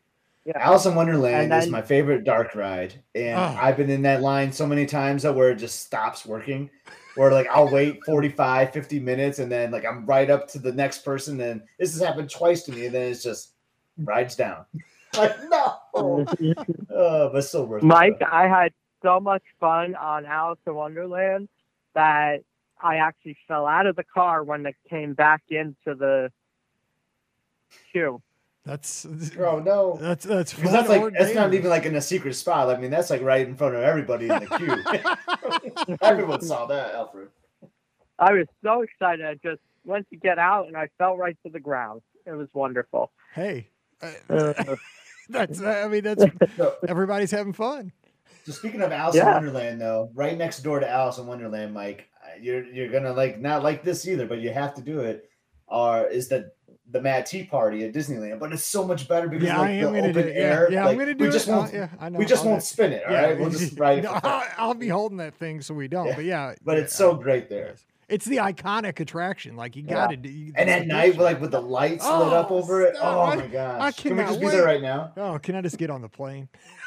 Yeah. 0.45 0.53
Alice 0.59 0.87
in 0.87 0.95
Wonderland 0.95 1.53
And 1.53 1.63
is 1.65 1.69
my 1.71 1.83
favorite 1.83 2.23
dark 2.25 2.55
ride, 2.55 2.95
and 3.15 3.39
Oh. 3.39 3.59
I've 3.61 3.77
been 3.77 3.91
in 3.91 4.03
that 4.03 4.23
line 4.23 4.53
so 4.53 4.67
many 4.67 4.87
times 4.87 5.23
that 5.25 5.35
where 5.35 5.51
it 5.51 5.57
just 5.57 5.81
stops 5.81 6.25
working. 6.27 6.71
Where 7.17 7.33
like 7.33 7.49
I'll 7.49 7.69
wait 7.69 7.99
45, 8.07 8.73
50 8.73 9.01
minutes, 9.01 9.39
and 9.41 9.51
then 9.51 9.71
like 9.73 9.85
I'm 9.85 10.07
right 10.07 10.31
up 10.31 10.47
to 10.49 10.59
the 10.61 10.73
next 10.73 11.05
person, 11.05 11.41
and 11.41 11.63
this 11.79 11.93
has 11.93 12.01
happened 12.07 12.31
twice 12.31 12.63
to 12.65 12.73
me, 12.73 12.87
and 12.87 12.95
then 12.95 13.11
it's 13.11 13.23
just 13.25 13.52
rides 14.05 14.37
down. 14.37 14.65
Like 15.17 15.37
no, 15.51 16.27
uh, 16.95 17.29
but 17.29 17.43
still 17.43 17.67
worth 17.67 17.83
it, 17.83 17.87
Mike, 17.87 18.19
though. 18.19 18.27
I 18.31 18.49
had 18.49 18.73
so 19.03 19.21
much 19.21 19.43
fun 19.61 19.95
on 19.95 20.25
Alice 20.25 20.59
in 20.67 20.75
Wonderland 20.75 21.49
that 21.95 22.41
I 22.81 22.97
actually 22.97 23.37
fell 23.47 23.67
out 23.67 23.87
of 23.87 23.97
the 23.97 24.05
car 24.05 24.43
when 24.43 24.65
it 24.65 24.77
came 24.89 25.13
back 25.13 25.43
into 25.51 25.95
the 25.95 26.33
queue. 27.91 28.23
That's 28.65 29.07
Oh 29.39 29.59
no. 29.59 29.99
that's 30.01 30.25
that's 30.25 30.55
Because 30.55 30.71
that's 30.71 30.89
like 30.89 31.13
that's 31.19 31.35
not 31.35 31.53
even 31.53 31.69
like 31.69 31.85
in 31.85 31.97
a 31.97 32.01
secret 32.01 32.35
spot. 32.35 32.75
I 32.75 32.79
mean, 32.79 32.91
that's 32.91 33.11
like 33.11 33.21
right 33.21 33.47
in 33.47 33.57
front 33.57 33.75
of 33.75 33.83
everybody 33.83 34.29
in 34.29 34.39
the 34.39 34.47
queue. 35.77 35.97
Everyone 36.03 36.41
saw 36.41 36.67
that, 36.67 36.95
Alfred. 36.95 37.29
I 38.19 38.33
was 38.33 38.47
so 38.63 38.83
excited. 38.83 39.27
I 39.27 39.35
just 39.35 39.61
went 39.85 40.09
to 40.11 40.17
get 40.17 40.39
out 40.39 40.69
and 40.69 40.77
I 40.77 40.89
fell 40.97 41.17
right 41.17 41.37
to 41.45 41.51
the 41.51 41.59
ground. 41.59 42.03
It 42.25 42.33
was 42.33 42.49
wonderful. 42.53 43.11
Hey, 43.35 43.67
uh, 44.03 44.35
Uh, 44.35 44.77
that's 45.29 45.63
I 45.63 45.89
mean 45.89 46.05
that's 46.05 46.25
everybody's 46.89 47.31
having 47.31 47.53
fun. 47.53 47.93
so 48.45 48.53
speaking 48.53 48.83
of 48.83 48.93
Alice 48.93 49.17
in 49.17 49.25
Wonderland, 49.25 49.81
though, 49.81 50.11
right 50.15 50.37
next 50.37 50.61
door 50.61 50.81
to 50.81 50.89
Alice 50.89 51.19
in 51.19 51.27
Wonderland, 51.27 51.73
Mike, 51.73 52.09
uh, 52.25 52.39
you're 52.41 52.65
you're 52.65 52.89
gonna 52.89 53.13
like 53.13 53.41
not 53.41 53.63
like 53.63 53.83
this 53.85 54.07
either, 54.07 54.27
but 54.27 54.41
you 54.41 54.53
have 54.53 54.75
to 54.75 54.83
do 54.83 55.01
it. 55.01 55.29
Are 55.69 56.07
is 56.07 56.29
the 56.29 56.51
the 56.91 57.01
Mad 57.01 57.25
Tea 57.25 57.45
Party 57.45 57.85
at 57.85 57.95
Disneyland, 57.95 58.39
but 58.39 58.53
it's 58.53 58.65
so 58.65 58.87
much 58.87 59.09
better 59.09 59.27
because 59.27 59.47
Yeah, 59.47 59.59
like, 59.59 59.69
I 59.71 59.73
am 59.75 59.93
the 59.93 60.01
gonna 60.01 60.13
do 60.13 60.19
open 60.21 60.31
it. 60.33 60.37
air. 60.37 60.69
Yeah, 60.71 60.75
yeah 60.81 60.85
like, 60.85 60.93
I'm 60.93 60.99
gonna 60.99 61.15
do 61.15 61.25
we 61.25 61.29
it. 61.31 61.33
just 61.33 61.49
Uh, 61.49 61.53
won't. 61.53 61.73
yeah, 61.73 61.89
I 61.99 62.09
know. 62.11 62.19
we 62.19 62.27
just 62.27 62.45
I'll 62.45 62.51
won't 62.51 62.63
spin 62.63 62.93
it. 62.93 63.05
All 63.07 63.13
yeah, 63.13 63.23
right, 63.23 63.39
we'll 63.41 63.49
just 63.49 63.79
ride 63.85 63.99
it. 64.01 64.03
No. 64.03 64.19
I'll, 64.23 64.45
I'll 64.59 64.75
be 64.75 64.89
holding 64.89 65.17
that 65.19 65.35
thing 65.35 65.63
so 65.63 65.73
we 65.73 65.89
don't. 65.89 66.09
Yeah. 66.09 66.17
But 66.17 66.25
yeah, 66.27 66.55
But 66.63 66.77
yeah, 66.77 66.83
it's 66.85 66.95
so 66.95 67.19
I- 67.19 67.23
great 67.23 67.49
there. 67.49 67.77
Yes. 68.13 68.15
It's 68.15 68.25
the 68.27 68.37
iconic 68.37 69.01
attraction. 69.01 69.57
Like 69.57 69.75
you 69.77 69.83
got 69.83 70.09
to 70.11 70.17
do. 70.17 70.53
And 70.57 70.69
at 70.71 70.87
night, 70.87 71.17
like 71.19 71.41
with 71.41 71.51
the 71.53 71.61
lights 71.61 72.05
lit 72.05 72.33
up 72.33 72.51
Oh, 72.51 72.59
over 72.59 72.83
it. 72.83 72.97
Oh 73.01 73.21
I- 73.23 73.37
my 73.37 73.47
gosh! 73.47 73.81
I 73.83 73.93
Can 73.93 74.13
we 74.13 74.17
cannot 74.19 74.29
just 74.31 74.41
be 74.41 74.47
wait. 74.47 74.53
there 74.53 74.65
right 74.65 74.83
now? 74.83 75.13
Oh, 75.17 75.39
can 75.39 75.55
I 75.55 75.61
just 75.63 75.79
get 75.79 75.91
on 75.91 76.03
the 76.03 76.09
plane? 76.09 76.49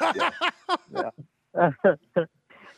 the 1.54 2.28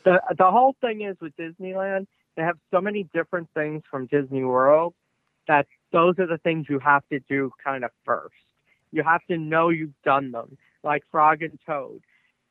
the 0.05 0.51
whole 0.51 0.75
thing 0.81 1.01
is 1.01 1.17
with 1.21 1.35
Disneyland, 1.37 2.07
they 2.35 2.43
have 2.43 2.57
so 2.71 2.81
many 2.81 3.03
different 3.13 3.49
things 3.53 3.83
from 3.89 4.07
Disney 4.07 4.43
World 4.43 4.93
that 5.47 5.65
those 5.91 6.17
are 6.19 6.27
the 6.27 6.37
things 6.37 6.67
you 6.69 6.79
have 6.79 7.03
to 7.11 7.19
do 7.27 7.51
kind 7.63 7.83
of 7.83 7.91
first. 8.05 8.33
You 8.91 9.03
have 9.03 9.21
to 9.29 9.37
know 9.37 9.69
you've 9.69 9.99
done 10.03 10.31
them, 10.31 10.57
like 10.83 11.03
Frog 11.11 11.41
and 11.41 11.59
Toad. 11.65 12.01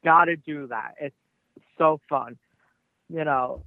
Got 0.04 0.26
to 0.26 0.36
do 0.36 0.68
that. 0.68 0.94
It's 1.00 1.16
so 1.76 2.00
fun. 2.08 2.36
You 3.08 3.24
know, 3.24 3.64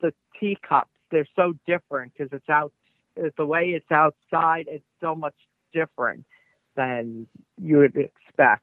the 0.00 0.12
teacups 0.40 0.90
they're 1.14 1.26
so 1.36 1.54
different 1.66 2.12
because 2.12 2.32
it's 2.32 2.48
out. 2.50 2.72
The 3.38 3.46
way 3.46 3.70
it's 3.70 3.90
outside. 3.92 4.66
It's 4.68 4.84
so 5.00 5.14
much 5.14 5.34
different 5.72 6.24
than 6.76 7.26
you 7.62 7.78
would 7.78 7.96
expect. 7.96 8.62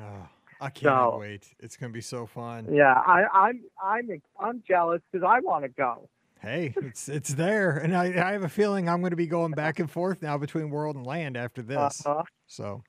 Oh, 0.00 0.28
I 0.60 0.70
can't 0.70 0.82
So- 0.82 1.18
wait. 1.20 1.54
It's 1.60 1.76
gonna 1.76 1.92
be 1.92 2.00
so 2.00 2.26
fun. 2.26 2.72
Yeah, 2.72 2.92
I, 2.94 3.24
I'm 3.32 3.60
I'm 3.82 4.22
I'm 4.40 4.62
jealous 4.66 5.00
because 5.10 5.24
I 5.26 5.40
want 5.40 5.64
to 5.64 5.68
go. 5.68 6.08
Hey, 6.42 6.74
it's 6.76 7.08
it's 7.08 7.32
there, 7.34 7.70
and 7.78 7.96
I, 7.96 8.06
I 8.06 8.32
have 8.32 8.42
a 8.42 8.48
feeling 8.48 8.88
I'm 8.88 9.00
going 9.00 9.12
to 9.12 9.16
be 9.16 9.26
going 9.26 9.52
back 9.52 9.78
and 9.78 9.90
forth 9.90 10.20
now 10.20 10.36
between 10.36 10.68
world 10.68 10.94
and 10.96 11.06
land 11.06 11.36
after 11.38 11.62
this. 11.62 12.04
Uh-huh. 12.04 12.22
So 12.46 12.82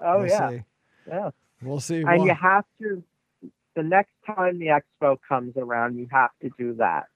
Oh 0.00 0.18
we'll 0.20 0.28
yeah, 0.28 0.48
see. 0.50 0.62
yeah. 1.08 1.30
We'll 1.62 1.80
see. 1.80 1.96
And 1.96 2.04
Well, 2.06 2.26
you 2.26 2.34
have 2.34 2.64
to. 2.80 3.02
The 3.74 3.82
next 3.82 4.12
time 4.26 4.58
the 4.58 4.66
expo 4.66 5.18
comes 5.28 5.56
around, 5.56 5.96
you 5.98 6.06
have 6.10 6.30
to 6.42 6.50
do 6.58 6.74
that. 6.74 7.06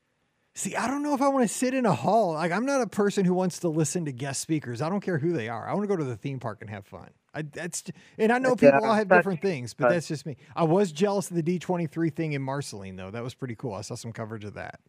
See, 0.56 0.74
I 0.74 0.86
don't 0.88 1.02
know 1.02 1.14
if 1.14 1.22
I 1.22 1.28
want 1.28 1.46
to 1.48 1.54
sit 1.54 1.74
in 1.74 1.86
a 1.86 1.92
hall. 1.94 2.32
Like, 2.32 2.50
I'm 2.50 2.64
not 2.66 2.80
a 2.80 2.86
person 2.86 3.24
who 3.24 3.34
wants 3.34 3.58
to 3.60 3.68
listen 3.68 4.04
to 4.06 4.12
guest 4.12 4.40
speakers. 4.40 4.80
I 4.82 4.88
don't 4.88 5.00
care 5.00 5.18
who 5.18 5.32
they 5.32 5.48
are. 5.48 5.68
I 5.68 5.72
want 5.74 5.84
to 5.84 5.88
go 5.88 5.96
to 5.96 6.04
the 6.04 6.16
theme 6.16 6.40
park 6.40 6.58
and 6.62 6.70
have 6.70 6.86
fun. 6.86 7.10
I, 7.34 7.42
that's 7.42 7.84
and 8.18 8.32
I 8.32 8.38
know 8.38 8.56
Yeah, 8.58 8.70
people 8.72 8.86
all 8.88 8.94
have 8.94 9.08
that's- 9.08 9.20
different 9.22 9.42
things, 9.42 9.74
but 9.74 9.90
that's 9.90 10.08
just 10.08 10.24
me. 10.24 10.36
I 10.56 10.64
was 10.64 10.90
jealous 10.90 11.30
of 11.30 11.36
the 11.36 11.42
D23 11.58 12.12
thing 12.14 12.32
in 12.32 12.40
Marceline 12.42 12.96
though. 12.96 13.10
That 13.10 13.22
was 13.22 13.34
pretty 13.34 13.54
cool. 13.54 13.74
I 13.74 13.82
saw 13.82 13.94
some 13.94 14.12
coverage 14.12 14.44
of 14.44 14.54
that 14.54 14.80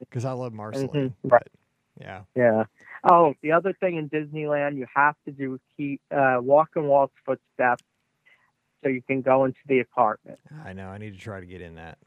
because 0.00 0.24
I 0.24 0.32
love 0.32 0.52
Marceline. 0.52 0.88
Mhm, 0.90 1.12
but, 1.22 1.32
right. 1.32 1.48
yeah. 2.00 2.20
Yeah. 2.34 2.64
Oh, 3.04 3.34
the 3.42 3.52
other 3.52 3.72
thing 3.74 3.96
in 3.96 4.08
Disneyland, 4.10 4.76
you 4.76 4.86
have 4.94 5.14
to 5.26 5.30
do 5.30 5.60
keep 5.76 6.00
uh, 6.10 6.38
walk 6.40 6.70
in 6.74 6.84
Walt's 6.88 7.14
footsteps, 7.24 7.84
so 8.82 8.88
you 8.88 9.02
can 9.02 9.20
go 9.22 9.44
into 9.44 9.58
the 9.68 9.78
apartment. 9.80 10.38
I 10.64 10.72
know. 10.72 10.88
I 10.88 10.98
need 10.98 11.12
to 11.14 11.20
try 11.20 11.38
to 11.38 11.46
get 11.46 11.60
in 11.60 11.76
that. 11.76 11.98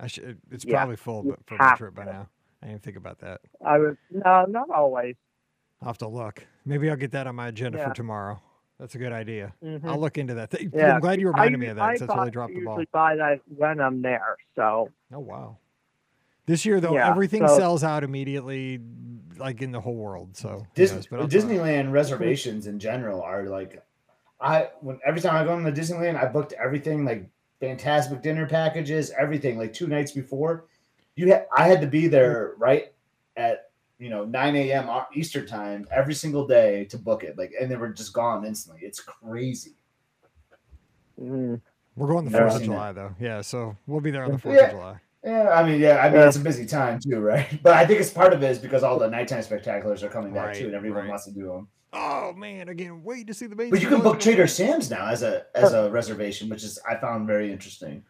I 0.00 0.06
should. 0.08 0.38
It's 0.50 0.64
Yeah, 0.64 0.78
probably 0.78 0.96
full 0.96 1.22
but 1.22 1.38
for 1.46 1.56
my 1.58 1.74
trip 1.76 1.94
by 1.94 2.06
now. 2.06 2.28
I 2.62 2.66
didn't 2.68 2.82
think 2.82 2.96
about 2.96 3.18
that. 3.20 3.40
I 3.64 3.78
was 3.78 3.96
no, 4.10 4.44
not 4.48 4.70
always. 4.70 5.14
I'll 5.80 5.88
have 5.88 5.98
to 5.98 6.08
look. 6.08 6.44
Maybe 6.64 6.90
I'll 6.90 6.96
get 6.96 7.12
that 7.12 7.26
on 7.26 7.36
my 7.36 7.48
agenda 7.48 7.78
Yeah. 7.78 7.88
for 7.88 7.94
tomorrow. 7.94 8.40
That's 8.80 8.94
a 8.94 8.98
good 8.98 9.12
idea. 9.12 9.54
Mhm. 9.62 9.84
I'll 9.84 9.98
look 9.98 10.18
into 10.18 10.34
that. 10.34 10.50
Th- 10.50 10.68
Yeah, 10.72 10.94
I'm 10.94 11.00
glad 11.00 11.20
you 11.20 11.28
I 11.28 11.30
reminded 11.30 11.58
me 11.60 11.66
of 11.66 11.76
that. 11.76 11.82
I 11.84 11.92
'cause 11.92 12.00
That's 12.00 12.14
why 12.16 12.24
they 12.24 12.30
dropped 12.30 12.54
the 12.54 12.60
ball. 12.64 12.74
usually 12.74 12.88
buy 12.92 13.16
that 13.16 13.40
when 13.56 13.80
I'm 13.80 14.02
there. 14.02 14.36
So 14.56 14.88
Oh 15.12 15.18
wow. 15.20 15.56
This 16.46 16.64
year 16.64 16.80
though, 16.80 16.94
Yeah, 16.94 17.10
everything 17.10 17.46
so- 17.46 17.56
sells 17.58 17.84
out 17.84 18.02
immediately, 18.04 18.80
like 19.36 19.62
in 19.62 19.70
the 19.72 19.80
whole 19.80 19.96
world. 19.96 20.36
So 20.36 20.66
Dis- 20.74 20.92
knows, 20.92 21.06
but 21.06 21.20
I'll. 21.20 21.28
Disneyland 21.28 21.92
reservations 21.92 22.66
in 22.66 22.78
general 22.78 23.20
are 23.22 23.44
like, 23.44 23.82
I 24.40 24.70
when 24.80 24.98
every 25.04 25.20
time 25.20 25.34
I 25.34 25.44
go 25.44 25.60
to 25.62 25.72
Disneyland, 25.72 26.16
I 26.16 26.26
booked 26.26 26.52
everything 26.54 27.04
like 27.04 27.28
Fantasmic 27.60 28.22
dinner 28.22 28.46
packages, 28.46 29.10
everything 29.18 29.58
like 29.58 29.72
two 29.72 29.88
nights 29.88 30.12
before. 30.12 30.66
You 31.18 31.32
had 31.32 31.46
I 31.56 31.66
had 31.66 31.80
to 31.80 31.88
be 31.88 32.06
there 32.06 32.54
right 32.58 32.92
at 33.36 33.70
you 33.98 34.08
know 34.08 34.24
9 34.24 34.54
a.m. 34.54 34.88
Eastern 35.12 35.46
time 35.48 35.84
every 35.90 36.14
single 36.14 36.46
day 36.46 36.84
to 36.86 36.96
book 36.96 37.24
it, 37.24 37.36
like, 37.36 37.52
and 37.60 37.68
they 37.68 37.74
were 37.74 37.88
just 37.88 38.12
gone 38.12 38.44
instantly. 38.46 38.82
It's 38.86 39.00
crazy. 39.00 39.74
mm, 41.20 41.60
We're 41.96 42.06
going 42.06 42.24
the 42.24 42.30
Fourth 42.30 42.44
of 42.46 42.52
seen 42.52 42.62
it. 42.62 42.66
July 42.66 42.92
though. 42.92 43.14
Yeah, 43.18 43.40
so 43.40 43.76
we'll 43.88 44.00
be 44.00 44.12
there 44.12 44.22
on 44.24 44.30
the 44.30 44.38
Fourth 44.38 44.56
Yeah. 44.56 44.66
of 44.66 44.70
July. 44.70 45.00
Yeah, 45.24 45.50
I 45.50 45.68
mean, 45.68 45.80
yeah, 45.80 45.96
I 45.98 46.08
mean, 46.08 46.20
Yeah. 46.20 46.28
it's 46.28 46.36
a 46.36 46.40
busy 46.40 46.64
time 46.64 47.00
too, 47.00 47.18
right? 47.18 47.58
But 47.64 47.72
I 47.74 47.84
think 47.84 48.00
it's 48.00 48.10
part 48.10 48.32
of 48.32 48.40
it 48.44 48.50
is 48.52 48.58
because 48.60 48.84
all 48.84 48.96
the 49.00 49.10
nighttime 49.10 49.42
spectaculars 49.42 50.04
are 50.04 50.08
coming 50.08 50.32
back 50.32 50.46
Right, 50.46 50.56
too, 50.56 50.66
and 50.66 50.74
everyone 50.76 51.00
right. 51.00 51.08
wants 51.08 51.24
to 51.24 51.32
do 51.32 51.48
them. 51.48 51.68
Oh 51.92 52.32
man, 52.34 52.68
again, 52.68 53.02
wait 53.02 53.26
to 53.26 53.34
see 53.34 53.46
the 53.46 53.56
main. 53.56 53.70
But 53.70 53.80
you 53.82 53.88
can 53.88 54.00
book 54.02 54.20
Trader 54.20 54.46
Sam's 54.46 54.88
now 54.88 55.08
as 55.08 55.24
a 55.24 55.46
as 55.56 55.72
a 55.72 55.90
reservation, 55.90 56.48
which 56.48 56.62
is 56.62 56.78
I 56.88 56.94
found 56.96 57.26
very 57.26 57.50
interesting. 57.50 58.04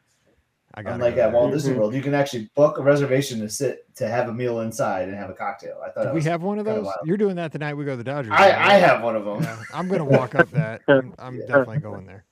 I 0.78 0.82
got 0.84 0.94
Unlike 0.94 1.16
at 1.16 1.32
Walt 1.32 1.50
Disney 1.52 1.72
Mhm. 1.74 1.78
World, 1.78 1.94
you 1.94 2.00
can 2.00 2.14
actually 2.14 2.48
book 2.54 2.78
a 2.78 2.82
reservation 2.82 3.40
to 3.40 3.48
sit 3.48 3.92
to 3.96 4.06
have 4.06 4.28
a 4.28 4.32
meal 4.32 4.60
inside 4.60 5.08
and 5.08 5.18
have 5.18 5.28
a 5.28 5.34
cocktail. 5.34 5.80
I 5.84 5.90
thought 5.90 6.04
Did 6.04 6.14
we 6.14 6.22
have 6.22 6.40
one 6.40 6.60
of 6.60 6.66
kinda 6.66 6.78
those? 6.82 6.86
wild. 6.86 6.98
You're 7.02 7.16
doing 7.16 7.34
that 7.34 7.50
tonight. 7.50 7.74
we 7.74 7.84
go 7.84 7.90
to 7.90 7.96
the 7.96 8.04
Dodgers. 8.04 8.32
I, 8.32 8.50
right? 8.52 8.54
I 8.56 8.74
have 8.74 9.02
one 9.02 9.16
of 9.16 9.24
them. 9.24 9.42
Yeah, 9.42 9.56
I'm 9.74 9.88
gonna 9.88 10.04
walk 10.04 10.36
up 10.36 10.52
that. 10.52 10.82
I'm, 10.88 11.12
I'm 11.18 11.40
definitely 11.40 11.80
going 11.80 12.06
there. 12.06 12.24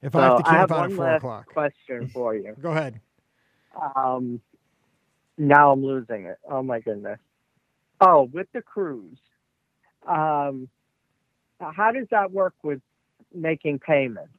If 0.00 0.14
I 0.14 0.22
have 0.22 0.38
to 0.42 0.48
I 0.48 0.52
have 0.60 0.68
camp 0.70 0.72
out 0.72 0.76
at 0.76 0.80
one 0.88 0.96
four 0.96 1.04
last 1.04 1.16
o'clock, 1.18 1.46
question 1.52 2.08
for 2.08 2.34
you. 2.34 2.56
go 2.58 2.70
ahead. 2.70 2.98
Um, 3.94 4.40
now 5.36 5.72
I'm 5.72 5.84
losing 5.84 6.24
it. 6.24 6.38
Oh 6.50 6.62
my 6.62 6.80
goodness. 6.80 7.18
Oh, 8.00 8.30
with 8.32 8.46
the 8.54 8.62
cruise, 8.62 9.18
um, 10.08 10.70
how 11.60 11.92
does 11.92 12.06
that 12.12 12.32
work 12.32 12.54
with 12.62 12.80
making 13.34 13.78
payments? 13.80 14.32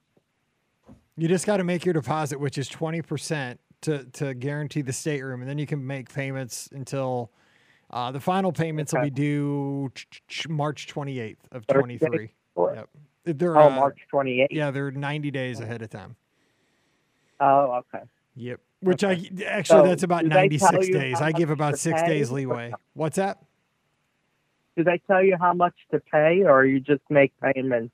You 1.18 1.28
just 1.28 1.46
got 1.46 1.58
to 1.58 1.64
make 1.64 1.86
your 1.86 1.94
deposit, 1.94 2.40
which 2.40 2.58
is 2.58 2.68
twenty 2.68 3.02
percent 3.02 3.60
to 3.82 4.06
to 4.14 4.34
guarantee 4.34 4.82
the 4.82 4.94
stateroom, 4.94 5.42
and 5.42 5.50
then 5.50 5.58
you 5.58 5.68
can 5.68 5.86
make 5.86 6.12
payments 6.14 6.70
until 6.72 7.32
uh, 7.92 8.12
the 8.12 8.20
final 8.20 8.52
payments 8.52 8.94
will 8.94 9.02
be 9.02 9.10
due 9.10 9.92
ch- 9.94 10.08
ch- 10.10 10.24
ch- 10.28 10.48
March 10.48 10.88
twenty 10.88 11.20
eighth 11.20 11.48
of 11.52 11.68
twenty 11.68 11.98
three. 11.98 12.32
Yep. 12.58 12.90
They're 13.24 13.56
Oh, 13.56 13.68
uh, 13.68 13.70
March 13.70 14.00
28th. 14.12 14.48
Yeah, 14.50 14.72
they're 14.72 14.90
ninety 14.92 15.30
days 15.30 15.60
ahead 15.60 15.82
of 15.84 15.90
time. 15.90 16.16
Oh, 17.40 17.84
okay. 17.94 18.04
Yep. 18.36 18.60
Which 18.82 19.04
Okay. 19.04 19.30
I 19.40 19.44
actually 19.44 19.82
So, 19.82 19.88
that's 19.88 20.04
about 20.04 20.24
do 20.24 20.30
they 20.30 20.36
ninety 20.36 20.58
tell 20.58 20.72
six 20.72 20.88
you 20.88 20.94
days. 20.94 21.22
I 21.22 21.32
give 21.32 21.52
about 21.52 21.78
six 21.78 22.02
days 22.02 22.32
leeway. 22.32 22.74
What's 22.94 23.18
that? 23.18 23.44
Do 24.76 24.84
they 24.84 25.00
tell 25.06 25.24
you 25.24 25.38
how 25.40 25.54
much 25.54 25.76
to 25.92 26.00
pay, 26.00 26.44
or 26.46 26.66
you 26.66 26.80
just 26.80 27.02
make 27.10 27.32
payments? 27.42 27.94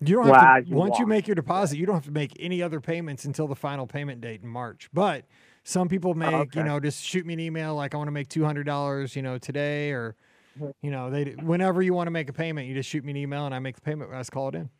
You 0.00 0.16
don't 0.16 0.26
have 0.26 0.38
to, 0.38 0.70
you 0.70 0.76
once 0.76 0.98
you 0.98 1.06
make 1.06 1.26
your 1.26 1.34
deposit, 1.34 1.78
you 1.78 1.86
don't 1.86 1.94
have 1.94 2.04
to 2.04 2.10
make 2.10 2.32
any 2.38 2.62
other 2.62 2.80
payments 2.80 3.24
until 3.24 3.48
the 3.48 3.56
final 3.56 3.86
payment 3.86 4.20
date 4.20 4.42
in 4.42 4.48
March. 4.48 4.88
But 4.92 5.24
some 5.64 5.88
people 5.88 6.14
make, 6.14 6.54
you 6.54 6.62
Oh, 6.62 6.62
okay. 6.62 6.62
know, 6.62 6.80
just 6.80 7.02
shoot 7.02 7.24
me 7.24 7.32
an 7.34 7.40
email 7.40 7.74
like 7.74 7.94
I 7.94 7.96
want 7.96 8.08
to 8.08 8.12
make 8.12 8.28
two 8.28 8.44
hundred 8.44 8.64
dollars, 8.66 9.16
you 9.16 9.22
know, 9.22 9.38
today, 9.38 9.90
or 9.92 10.14
Mhm. 10.60 10.72
you 10.82 10.90
know, 10.90 11.10
they 11.10 11.32
whenever 11.32 11.82
you 11.82 11.94
want 11.94 12.06
to 12.08 12.10
make 12.10 12.28
a 12.28 12.32
payment, 12.32 12.68
you 12.68 12.74
just 12.74 12.88
shoot 12.88 13.04
me 13.04 13.12
an 13.12 13.16
email 13.16 13.46
and 13.46 13.54
I 13.54 13.58
make 13.58 13.74
the 13.76 13.80
payment. 13.80 14.12
I 14.12 14.18
just 14.20 14.32
call 14.32 14.48
it 14.50 14.54
in. 14.54 14.70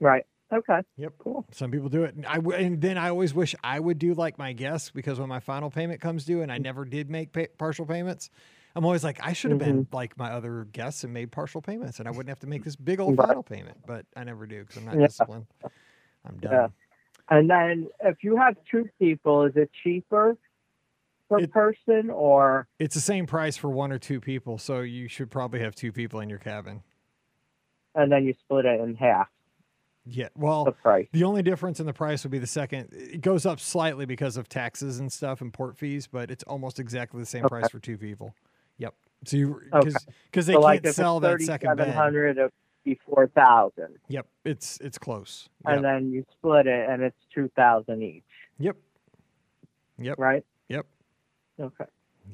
Right. 0.00 0.24
Okay. 0.52 0.80
Yep. 0.96 1.14
Cool. 1.18 1.46
Some 1.52 1.70
people 1.70 1.88
do 1.88 2.04
it. 2.04 2.14
And 2.14 2.26
I 2.26 2.36
and 2.38 2.80
then 2.80 2.98
I 2.98 3.08
always 3.08 3.34
wish 3.34 3.54
I 3.64 3.80
would 3.80 3.98
do 3.98 4.14
like 4.14 4.38
my 4.38 4.52
guests 4.52 4.90
because 4.90 5.18
when 5.20 5.28
my 5.28 5.40
final 5.40 5.70
payment 5.70 6.00
comes 6.00 6.24
due 6.24 6.42
and 6.42 6.52
I 6.52 6.58
never 6.58 6.84
did 6.84 7.10
make 7.10 7.32
pay- 7.32 7.48
partial 7.58 7.86
payments, 7.86 8.30
I'm 8.74 8.84
always 8.84 9.04
like 9.04 9.18
I 9.22 9.32
should 9.32 9.50
have 9.50 9.58
been 9.60 9.84
mm-hmm. 9.84 9.94
like 9.96 10.16
my 10.16 10.30
other 10.30 10.66
guests 10.72 11.04
and 11.04 11.12
made 11.12 11.30
partial 11.30 11.60
payments 11.60 11.98
and 11.98 12.08
I 12.08 12.10
wouldn't 12.10 12.28
have 12.28 12.40
to 12.40 12.46
make 12.46 12.64
this 12.64 12.76
big 12.76 13.00
old 13.00 13.16
final 13.16 13.42
payment. 13.42 13.78
But 13.86 14.06
I 14.16 14.24
never 14.24 14.46
do 14.46 14.60
because 14.60 14.76
I'm 14.78 14.86
not 14.86 14.96
Yeah. 14.96 15.06
disciplined. 15.06 15.46
I'm 16.24 16.36
done. 16.38 16.52
Yeah. 16.52 16.68
And 17.28 17.48
then 17.50 17.88
if 18.02 18.22
you 18.24 18.36
have 18.36 18.56
two 18.70 18.88
people, 18.98 19.44
is 19.44 19.56
it 19.56 19.70
cheaper 19.82 20.36
per 21.28 21.38
It- 21.38 21.52
person 21.52 22.10
or 22.10 22.66
It's 22.78 22.94
the 22.94 23.00
same 23.00 23.26
price 23.26 23.56
for 23.56 23.70
one 23.70 23.92
or 23.92 23.98
two 23.98 24.20
people, 24.20 24.58
so 24.58 24.80
you 24.80 25.08
should 25.08 25.30
probably 25.30 25.60
have 25.60 25.74
two 25.74 25.92
people 25.92 26.20
in 26.20 26.28
your 26.28 26.38
cabin. 26.38 26.82
and 27.94 28.10
then 28.10 28.24
you 28.24 28.32
split 28.32 28.64
it 28.64 28.80
in 28.80 28.94
half 28.94 29.28
Yeah. 30.06 30.28
Well, 30.34 30.64
the 30.64 31.08
the 31.12 31.24
only 31.24 31.42
difference 31.42 31.78
in 31.78 31.84
the 31.86 31.92
price 31.92 32.24
would 32.24 32.30
be 32.32 32.38
the 32.38 32.46
second. 32.46 32.88
It 32.92 33.20
goes 33.20 33.44
up 33.44 33.60
slightly 33.60 34.06
because 34.06 34.36
of 34.38 34.48
taxes 34.48 34.98
and 34.98 35.12
stuff 35.12 35.40
and 35.42 35.52
port 35.52 35.76
fees, 35.76 36.06
but 36.06 36.30
it's 36.30 36.42
almost 36.44 36.80
exactly 36.80 37.20
the 37.20 37.26
same 37.26 37.44
price 37.44 37.68
for 37.68 37.78
two 37.78 37.98
people. 37.98 38.34
Yep. 38.82 38.94
So 39.24 39.36
you 39.36 39.60
because 39.72 39.94
Okay. 39.96 40.04
because 40.30 40.46
they 40.46 40.52
so 40.54 40.62
can't 40.62 40.84
if 40.86 40.94
sell 40.94 41.20
that 41.20 41.40
second 41.40 41.76
bed. 41.76 41.94
hundred, 41.94 42.36
it'd 42.38 42.50
be 42.84 42.98
four 43.06 43.28
thousand, 43.28 43.96
Yep. 44.08 44.26
It's 44.44 44.78
it's 44.80 44.98
close. 44.98 45.48
and 45.64 45.84
then 45.84 46.10
you 46.10 46.24
split 46.32 46.66
it, 46.66 46.90
and 46.90 47.00
it's 47.02 47.16
two 47.32 47.48
thousand 47.54 48.02
each, 48.02 48.24
Yep. 48.58 48.76
Yep. 49.98 50.18
right? 50.18 50.44
Yep. 50.68 50.86
Okay. 51.60 51.84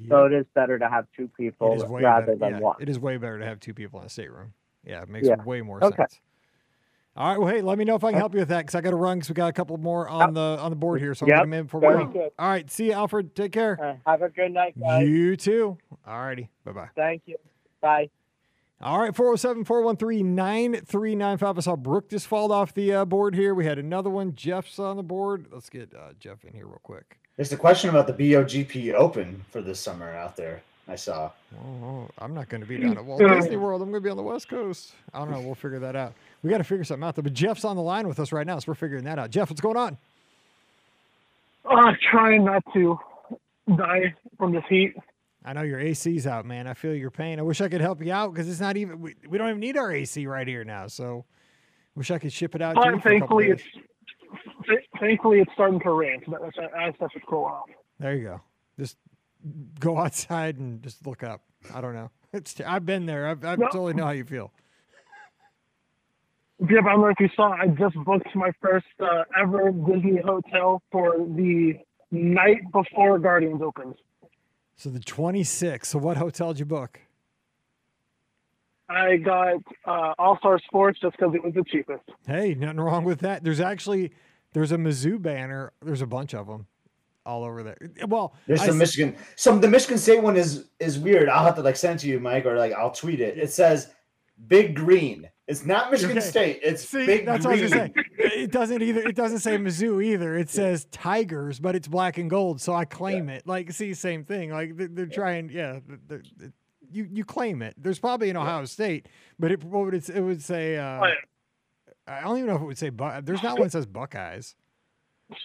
Yep. 0.00 0.08
So 0.08 0.24
it 0.24 0.32
is 0.32 0.46
better 0.54 0.78
to 0.78 0.88
have 0.88 1.06
two 1.14 1.28
people 1.36 1.76
rather 1.86 2.26
better. 2.26 2.36
than 2.38 2.50
yeah, 2.54 2.60
one. 2.60 2.76
It 2.80 2.88
is 2.88 2.98
way 2.98 3.18
better 3.18 3.38
to 3.38 3.44
have 3.44 3.60
two 3.60 3.74
people 3.74 4.00
in 4.00 4.06
a 4.06 4.08
stateroom. 4.08 4.54
Yeah, 4.84 5.02
it 5.02 5.08
makes 5.10 5.26
Yeah. 5.28 5.42
way 5.44 5.60
more 5.60 5.84
Okay. 5.84 5.96
sense. 5.96 6.20
All 7.18 7.28
right. 7.30 7.38
Well, 7.40 7.52
hey, 7.52 7.62
let 7.62 7.78
me 7.78 7.84
know 7.84 7.96
if 7.96 8.04
I 8.04 8.12
can 8.12 8.20
help 8.20 8.32
you 8.32 8.38
with 8.38 8.48
that 8.50 8.58
because 8.58 8.76
I 8.76 8.80
got 8.80 8.90
to 8.90 8.96
run 8.96 9.18
because 9.18 9.28
we 9.28 9.34
got 9.34 9.48
a 9.48 9.52
couple 9.52 9.76
more 9.76 10.08
on 10.08 10.34
the 10.34 10.40
on 10.60 10.70
the 10.70 10.76
board 10.76 11.00
here. 11.00 11.16
So 11.16 11.26
I'm 11.26 11.30
Yep. 11.30 11.38
gonna 11.40 11.56
in 11.56 11.64
before 11.64 11.80
we 11.80 11.86
go. 11.86 12.30
All 12.38 12.48
right. 12.48 12.70
See 12.70 12.86
you, 12.86 12.92
Alfred. 12.92 13.34
Take 13.34 13.50
care. 13.50 13.76
Uh, 14.06 14.10
have 14.10 14.22
a 14.22 14.28
good 14.28 14.52
night, 14.52 14.78
guys. 14.78 15.08
You 15.08 15.36
too. 15.36 15.78
All 16.06 16.20
righty. 16.20 16.48
Bye 16.64 16.72
bye. 16.72 16.88
Thank 16.94 17.22
you. 17.26 17.36
Bye. 17.80 18.08
All 18.80 19.00
right, 19.00 19.12
407 19.16 19.64
413 19.64 20.36
9395. 20.36 21.58
I 21.58 21.60
saw 21.60 21.74
Brooke 21.74 22.08
just 22.08 22.28
fall 22.28 22.52
off 22.52 22.72
the 22.72 22.92
uh, 22.92 23.04
board 23.04 23.34
here. 23.34 23.52
We 23.52 23.64
had 23.64 23.76
another 23.76 24.08
one. 24.08 24.36
Jeff's 24.36 24.78
on 24.78 24.96
the 24.96 25.02
board. 25.02 25.46
Let's 25.50 25.68
get 25.68 25.92
uh, 25.92 26.12
Jeff 26.20 26.44
in 26.44 26.52
here 26.52 26.66
real 26.66 26.78
quick. 26.84 27.18
There's 27.34 27.50
a 27.52 27.56
question 27.56 27.90
about 27.90 28.06
the 28.06 28.12
BOGP 28.12 28.94
Open 28.94 29.44
for 29.50 29.60
this 29.62 29.80
summer 29.80 30.12
out 30.12 30.36
there. 30.36 30.62
I 30.86 30.94
saw. 30.94 31.32
Oh, 31.60 32.08
I'm 32.18 32.34
not 32.34 32.48
going 32.48 32.60
to 32.60 32.68
be 32.68 32.78
down 32.78 32.96
at 32.96 33.04
Walt 33.04 33.20
Disney 33.40 33.56
World. 33.56 33.82
I'm 33.82 33.90
going 33.90 34.00
to 34.00 34.06
be 34.06 34.10
on 34.10 34.16
the 34.16 34.22
West 34.22 34.48
Coast. 34.48 34.92
I 35.12 35.18
don't 35.18 35.32
know. 35.32 35.40
We'll 35.40 35.56
figure 35.56 35.80
that 35.80 35.96
out. 35.96 36.14
We 36.42 36.50
got 36.50 36.58
to 36.58 36.64
figure 36.64 36.84
something 36.84 37.06
out 37.06 37.16
though. 37.16 37.22
But 37.22 37.32
Jeff's 37.34 37.64
on 37.64 37.76
the 37.76 37.82
line 37.82 38.06
with 38.08 38.20
us 38.20 38.32
right 38.32 38.46
now, 38.46 38.58
so 38.58 38.66
we're 38.68 38.74
figuring 38.74 39.04
that 39.04 39.18
out. 39.18 39.30
Jeff, 39.30 39.50
what's 39.50 39.60
going 39.60 39.76
on? 39.76 39.98
Uh, 41.64 41.92
trying 42.10 42.44
not 42.44 42.62
to 42.72 42.98
die 43.76 44.14
from 44.38 44.52
this 44.52 44.64
heat. 44.68 44.94
I 45.44 45.52
know 45.52 45.62
your 45.62 45.78
AC's 45.80 46.26
out, 46.26 46.44
man. 46.46 46.66
I 46.66 46.74
feel 46.74 46.94
your 46.94 47.10
pain. 47.10 47.38
I 47.38 47.42
wish 47.42 47.60
I 47.60 47.68
could 47.68 47.80
help 47.80 48.02
you 48.04 48.12
out 48.12 48.32
because 48.32 48.48
it's 48.48 48.60
not 48.60 48.76
even. 48.76 49.00
We, 49.00 49.14
we 49.28 49.38
don't 49.38 49.48
even 49.48 49.60
need 49.60 49.76
our 49.76 49.90
AC 49.92 50.26
right 50.26 50.46
here 50.46 50.64
now. 50.64 50.86
So, 50.86 51.24
wish 51.94 52.10
I 52.10 52.18
could 52.18 52.32
ship 52.32 52.54
it 52.54 52.62
out. 52.62 52.74
to 52.74 52.80
you 52.80 52.84
But 52.84 52.92
couple 52.96 53.10
thankfully, 53.10 53.46
it's 53.50 53.62
th- 54.66 54.84
thankfully 55.00 55.40
it's 55.40 55.52
starting 55.54 55.80
to 55.80 55.90
rain. 55.92 56.22
So 56.26 56.36
that's 56.40 56.96
stuff 56.96 57.12
to 57.12 57.20
cool 57.28 57.44
off. 57.44 57.68
There 57.98 58.14
you 58.14 58.24
go. 58.24 58.40
Just 58.78 58.96
go 59.80 59.98
outside 60.04 60.58
and 60.58 60.82
just 60.82 61.06
look 61.06 61.22
up. 61.22 61.42
I 61.74 61.80
don't 61.80 61.94
know. 61.94 62.10
It's. 62.32 62.60
I've 62.60 62.84
been 62.86 63.06
there. 63.06 63.26
I, 63.28 63.30
I 63.32 63.56
No. 63.56 63.66
totally 63.66 63.94
know 63.94 64.04
how 64.04 64.10
you 64.12 64.24
feel. 64.24 64.52
Yep, 66.60 66.70
I 66.84 66.92
don't 66.92 67.00
know 67.02 67.06
if 67.08 67.20
you 67.20 67.28
saw. 67.36 67.52
I 67.52 67.68
just 67.68 67.94
booked 68.04 68.34
my 68.34 68.50
first 68.60 68.86
uh, 69.00 69.22
ever 69.40 69.70
Disney 69.70 70.20
hotel 70.24 70.82
for 70.90 71.16
the 71.18 71.74
night 72.10 72.58
before 72.72 73.18
Guardians 73.18 73.62
opens. 73.62 73.94
So 74.76 74.90
the 74.90 74.98
26th. 74.98 75.86
So 75.86 75.98
what 75.98 76.16
hotel 76.16 76.52
did 76.52 76.58
you 76.60 76.64
book? 76.66 77.00
I 78.88 79.16
got 79.18 79.56
uh, 79.84 80.14
All 80.18 80.38
Star 80.38 80.58
Sports 80.66 80.98
just 81.00 81.16
because 81.16 81.34
it 81.34 81.44
was 81.44 81.52
the 81.54 81.62
cheapest. 81.64 82.02
Hey, 82.26 82.54
nothing 82.54 82.80
wrong 82.80 83.04
with 83.04 83.20
that. 83.20 83.44
There's 83.44 83.60
actually 83.60 84.12
there's 84.54 84.72
a 84.72 84.76
Mizzou 84.76 85.20
banner. 85.20 85.72
There's 85.82 86.00
a 86.02 86.06
bunch 86.06 86.34
of 86.34 86.46
them 86.46 86.66
all 87.26 87.44
over 87.44 87.62
there. 87.62 87.76
Well, 88.08 88.34
There's 88.46 88.62
I 88.62 88.66
some 88.66 88.80
s- 88.80 88.96
Michigan. 88.96 89.16
Some 89.36 89.60
the 89.60 89.68
Michigan 89.68 89.98
State 89.98 90.22
one 90.22 90.36
is 90.36 90.64
is 90.80 90.98
weird. 90.98 91.28
I'll 91.28 91.44
have 91.44 91.56
to 91.56 91.62
like 91.62 91.76
send 91.76 92.00
it 92.00 92.02
to 92.02 92.08
you, 92.08 92.18
Mike, 92.18 92.46
or 92.46 92.56
like 92.56 92.72
I'll 92.72 92.90
tweet 92.90 93.20
it. 93.20 93.36
It 93.38 93.50
says 93.50 93.92
Big 94.48 94.74
Green. 94.74 95.28
It's 95.48 95.64
not 95.64 95.90
Michigan 95.90 96.18
Okay. 96.18 96.26
State. 96.26 96.60
It's 96.62 96.86
See, 96.86 97.06
Big 97.06 97.24
that's 97.26 97.44
Green. 97.46 97.58
what 97.60 97.60
I 97.60 97.62
was 97.62 97.72
gonna 97.72 98.04
say. 98.18 98.42
It 98.42 98.52
doesn't 98.52 98.82
either. 98.82 99.00
It 99.00 99.16
doesn't 99.16 99.38
say 99.38 99.56
Mizzou 99.56 100.04
either. 100.04 100.36
It 100.36 100.50
says 100.50 100.84
Tigers, 100.92 101.58
but 101.58 101.74
it's 101.74 101.88
black 101.88 102.18
and 102.18 102.28
gold, 102.28 102.60
so 102.60 102.74
I 102.74 102.84
claim 102.84 103.28
it. 103.30 103.46
Like, 103.46 103.72
see, 103.72 103.94
same 103.94 104.24
thing. 104.24 104.50
Like 104.50 104.76
they're, 104.76 104.88
they're 104.88 105.06
trying. 105.06 105.48
Yeah, 105.50 105.80
they're- 106.06 106.22
they're- 106.36 106.52
you 106.90 107.06
you 107.10 107.24
claim 107.24 107.60
it. 107.62 107.74
There's 107.76 107.98
probably 107.98 108.30
an 108.30 108.36
Ohio 108.36 108.64
State, 108.66 109.08
but 109.38 109.50
it 109.52 109.62
what 109.64 109.84
would 109.86 109.94
it, 109.94 110.08
it 110.10 110.20
would 110.22 110.42
say? 110.42 110.76
Uh, 110.76 111.00
Oh. 111.06 111.12
I 112.06 112.20
don't 112.22 112.38
even 112.38 112.48
know 112.48 112.56
if 112.56 112.62
it 112.62 112.64
would 112.66 112.78
say. 112.78 112.88
Buck 112.90 113.24
there's 113.26 113.42
not 113.42 113.58
one 113.58 113.66
that 113.66 113.72
says 113.72 113.84
Buckeyes. 113.86 114.54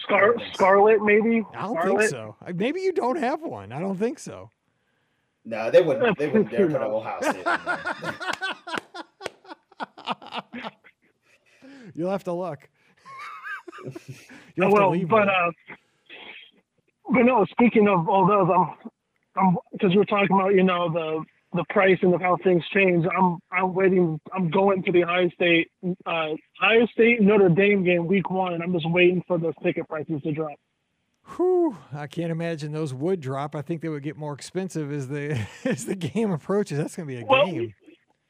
Scar- 0.02 0.34
Scarlet, 0.54 1.02
maybe. 1.02 1.42
I 1.54 1.62
don't 1.62 1.76
Scarlet? 1.78 1.98
think 1.98 2.10
so. 2.10 2.36
Maybe 2.54 2.80
you 2.80 2.92
don't 2.92 3.18
have 3.18 3.42
one. 3.42 3.70
I 3.72 3.80
don't 3.80 3.96
think 3.98 4.18
so. 4.18 4.48
No, 5.44 5.70
they 5.70 5.82
wouldn't. 5.82 6.16
They 6.18 6.26
wouldn't 6.28 6.50
dare 6.50 6.66
put 6.68 6.76
an 6.76 6.80
knows? 6.82 7.04
Ohio 7.04 7.20
State. 7.20 7.44
You'll 11.94 12.10
have 12.10 12.24
to 12.24 12.32
look. 12.32 12.68
You'll 14.54 14.66
have 14.66 14.74
to 14.74 14.80
well, 14.80 14.90
leave 14.90 15.08
but 15.08 15.28
uh, 15.28 15.50
but 17.12 17.22
no. 17.22 17.44
Speaking 17.50 17.88
of 17.88 18.08
all 18.08 18.26
those, 18.26 18.48
I'm, 18.54 18.90
I'm 19.36 19.56
because 19.72 19.94
we're 19.94 20.04
talking 20.04 20.34
about 20.34 20.54
you 20.54 20.62
know 20.62 20.92
the 20.92 21.24
the 21.54 21.64
price 21.70 21.98
and 22.02 22.14
of 22.14 22.20
how 22.20 22.36
things 22.42 22.62
change. 22.72 23.04
I'm 23.16 23.38
I'm 23.52 23.74
waiting. 23.74 24.20
I'm 24.32 24.50
going 24.50 24.82
to 24.84 24.92
the 24.92 25.04
Ohio 25.04 25.28
State 25.30 25.70
uh, 26.06 26.30
Ohio 26.62 26.86
State 26.92 27.20
Notre 27.20 27.48
Dame 27.48 27.84
game 27.84 28.06
week 28.06 28.30
one, 28.30 28.54
and 28.54 28.62
I'm 28.62 28.72
just 28.72 28.90
waiting 28.90 29.22
for 29.26 29.38
those 29.38 29.54
ticket 29.62 29.88
prices 29.88 30.22
to 30.22 30.32
drop. 30.32 30.58
Whew, 31.36 31.76
I 31.92 32.06
can't 32.06 32.30
imagine 32.30 32.72
those 32.72 32.92
would 32.92 33.20
drop. 33.20 33.54
I 33.54 33.62
think 33.62 33.80
they 33.80 33.88
would 33.88 34.02
get 34.02 34.16
more 34.16 34.34
expensive 34.34 34.92
as 34.92 35.08
the 35.08 35.40
as 35.64 35.86
the 35.86 35.94
game 35.96 36.30
approaches. 36.30 36.78
That's 36.78 36.96
going 36.96 37.08
to 37.08 37.14
be 37.14 37.20
a 37.22 37.24
Well, 37.24 37.46
game. 37.46 37.74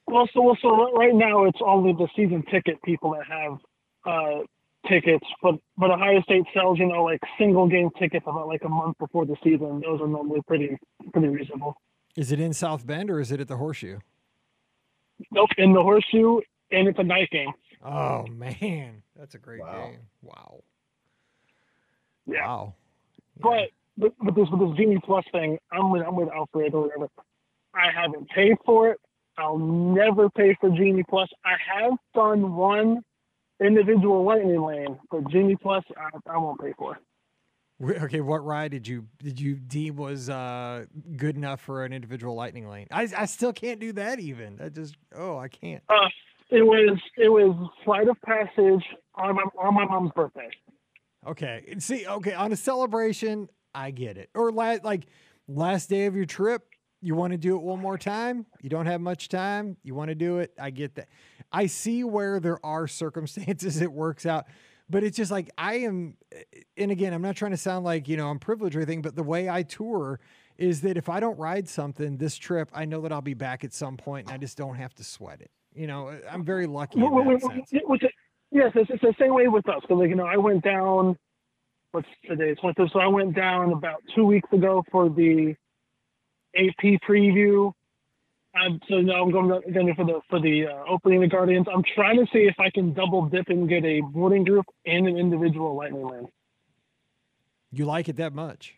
Well, 0.07 0.29
so 0.33 0.43
well, 0.43 0.59
so 0.61 0.93
right 0.97 1.15
now 1.15 1.45
it's 1.45 1.59
only 1.65 1.93
the 1.93 2.09
season 2.15 2.45
ticket 2.51 2.81
people 2.83 3.13
that 3.13 3.27
have 3.27 3.59
uh, 4.05 4.41
tickets, 4.89 5.27
but 5.43 5.55
but 5.79 5.91
Ohio 5.91 6.21
State 6.23 6.45
sells 6.53 6.79
you 6.79 6.87
know 6.87 7.05
like 7.05 7.21
single 7.39 7.67
game 7.67 7.91
tickets 7.99 8.25
about 8.29 8.47
like 8.47 8.63
a 8.65 8.69
month 8.69 8.99
before 8.99 9.25
the 9.25 9.37
season. 9.43 9.81
Those 9.81 10.01
are 10.01 10.07
normally 10.09 10.41
pretty 10.47 10.77
pretty 11.13 11.29
reasonable. 11.29 11.75
Is 12.17 12.31
it 12.33 12.39
in 12.39 12.53
South 12.53 12.87
Bend 12.87 13.11
or 13.11 13.19
is 13.19 13.33
it 13.33 13.41
at 13.41 13.49
the 13.49 13.57
Horseshoe? 13.57 13.99
Nope, 15.31 15.51
in 15.59 15.73
the 15.73 15.83
horseshoe, 15.83 16.41
and 16.71 16.89
it's 16.89 16.99
a 16.99 17.03
night 17.05 17.31
game. 17.31 17.53
Oh 17.85 18.27
man, 18.27 19.03
that's 19.17 19.35
a 19.35 19.39
great 19.39 19.61
Wow. 19.61 19.89
game. 19.91 20.01
Wow. 20.23 20.63
Yeah. 22.27 22.47
Wow. 22.47 22.75
Yeah. 23.37 23.43
But 23.43 23.69
but 23.97 24.13
with 24.25 24.35
this 24.35 24.49
with 24.51 24.61
this 24.71 24.77
Genie 24.77 25.01
Plus 25.05 25.25
thing, 25.33 25.59
I'm 25.73 25.91
with 25.91 26.03
I'm 26.07 26.15
with 26.17 26.29
Alfred 26.29 26.75
or 26.75 26.83
whatever. 26.83 27.09
I 27.75 27.91
haven't 27.91 28.29
paid 28.31 28.57
for 28.67 28.91
it. 28.91 29.01
I'll 29.37 29.59
never 29.59 30.31
pay 30.31 30.57
for 30.61 30.71
Genie 30.71 31.05
Plus. 31.09 31.29
I 31.45 31.55
have 31.75 31.95
done 32.15 32.55
one 32.55 33.03
individual 33.61 34.25
lightning 34.25 34.63
lane, 34.63 34.99
but 35.11 35.29
Genie 35.29 35.57
Plus 35.57 35.85
I, 35.97 36.33
I 36.33 36.39
won't 36.39 36.61
pay 36.61 36.73
for. 36.79 36.99
Okay, 37.83 38.21
what 38.21 38.45
ride 38.45 38.71
did 38.71 38.87
you 38.87 39.07
did 39.19 39.41
you 39.41 39.57
deem 39.57 39.97
was 39.97 40.31
uh, 40.31 40.85
good 41.17 41.37
enough 41.37 41.61
for 41.61 41.85
an 41.85 41.93
individual 41.93 42.35
lightning 42.35 42.69
lane? 42.69 42.87
I 42.93 43.09
I 43.17 43.27
still 43.27 43.53
can't 43.53 43.81
do 43.81 43.93
that 43.95 44.21
even. 44.21 44.61
I 44.63 44.69
just 44.69 44.95
oh 45.15 45.39
I 45.39 45.49
can't. 45.49 45.83
Uh, 45.89 46.09
it 46.51 46.63
was 46.63 46.99
it 47.17 47.29
was 47.29 47.71
Flight 47.85 48.09
of 48.09 48.17
Passage 48.23 48.85
on 49.17 49.35
my 49.35 49.43
on 49.59 49.75
my 49.75 49.85
mom's 49.87 50.13
birthday. 50.15 50.49
Okay, 51.27 51.75
see, 51.79 52.07
okay, 52.07 52.35
on 52.35 52.53
a 52.53 52.57
celebration, 52.57 53.49
I 53.75 53.91
get 53.91 54.19
it. 54.19 54.31
Or 54.35 54.53
la- 54.53 54.77
like 54.85 55.07
last 55.49 55.89
day 55.89 56.07
of 56.07 56.15
your 56.15 56.27
trip, 56.27 56.63
you 57.05 57.15
want 57.15 57.33
to 57.33 57.37
do 57.37 57.55
it 57.55 57.63
one 57.63 57.81
more 57.81 57.99
time. 57.99 58.47
You 58.63 58.71
don't 58.71 58.87
have 58.87 59.01
much 59.01 59.29
time. 59.29 59.77
You 59.83 59.95
want 59.95 60.09
to 60.09 60.15
do 60.15 60.39
it. 60.39 60.53
I 60.59 60.71
get 60.71 60.95
that. 60.95 61.09
I 61.53 61.67
see 61.67 62.03
where 62.03 62.41
there 62.41 62.65
are 62.65 62.89
circumstances 62.89 63.81
it 63.83 63.93
works 63.93 64.25
out, 64.25 64.47
but 64.89 65.05
it's 65.05 65.17
just 65.17 65.31
like 65.31 65.51
I 65.59 65.75
am. 65.81 66.17
And 66.79 66.91
again, 66.91 67.13
I'm 67.13 67.21
not 67.21 67.37
trying 67.37 67.51
to 67.51 67.59
sound 67.59 67.85
like 67.85 68.09
you 68.09 68.17
know 68.17 68.29
I'm 68.31 68.39
privileged 68.39 68.75
or 68.75 68.79
anything, 68.79 69.03
but 69.03 69.15
the 69.15 69.23
way 69.23 69.51
I 69.51 69.63
tour 69.63 70.19
is 70.57 70.81
that 70.81 70.97
if 70.97 71.11
I 71.11 71.21
don't 71.21 71.39
ride 71.39 71.69
something 71.69 72.17
this 72.17 72.37
trip, 72.37 72.71
I 72.73 72.87
know 72.87 73.03
that 73.03 73.13
I'll 73.13 73.21
be 73.21 73.35
back 73.35 73.65
at 73.65 73.75
some 73.75 73.99
point, 73.99 74.29
and 74.29 74.35
I 74.35 74.39
just 74.39 74.57
don't 74.57 74.77
have 74.77 74.95
to 74.95 75.05
sweat 75.05 75.43
it. 75.43 75.51
You 75.75 75.87
know, 75.87 76.19
I'm 76.31 76.45
very 76.45 76.67
lucky 76.67 77.01
that 77.01 77.07
wh- 77.07 77.53
sense. 77.53 77.83
which 77.85 78.03
yes, 78.51 78.73
it's, 78.75 78.91
it's 78.91 79.03
the 79.03 79.15
same 79.21 79.35
way 79.35 79.49
with 79.49 79.69
us. 79.69 79.83
Because 79.83 79.99
like 79.99 80.09
you 80.09 80.17
know, 80.17 80.27
I 80.27 80.39
went 80.39 80.65
down. 80.65 81.19
What's 81.91 82.09
today? 82.27 82.55
Twenty. 82.55 82.89
So 82.93 82.99
I 82.99 83.09
went 83.09 83.37
down 83.37 83.73
about 83.73 84.03
two 84.15 84.25
weeks 84.25 84.49
ago 84.53 84.83
for 84.91 85.11
the 85.11 85.55
AP 86.57 87.01
preview. 87.09 87.73
Um, 88.61 88.81
so 88.89 89.01
now 89.01 89.23
I'm 89.23 89.33
going 89.33 89.49
to- 89.49 89.67
again 89.69 89.93
for 89.97 90.05
the 90.05 90.21
for 90.31 90.41
the 90.41 90.67
uh, 90.69 90.85
opening 90.89 91.25
of 91.25 91.31
Guardians. 91.31 91.67
I'm 91.73 91.83
trying 91.95 92.17
to 92.25 92.27
see 92.33 92.41
if 92.47 92.55
I 92.61 92.71
can 92.71 92.93
double 92.93 93.27
dip 93.27 93.49
and 93.49 93.69
get 93.69 93.85
a 93.85 94.01
boarding 94.01 94.45
group 94.45 94.67
and 94.87 95.09
an 95.09 95.17
individual 95.17 95.75
lightning 95.75 96.07
lane. 96.07 96.29
You 97.73 97.85
like 97.87 98.09
it 98.09 98.17
that 98.17 98.33
much? 98.33 98.75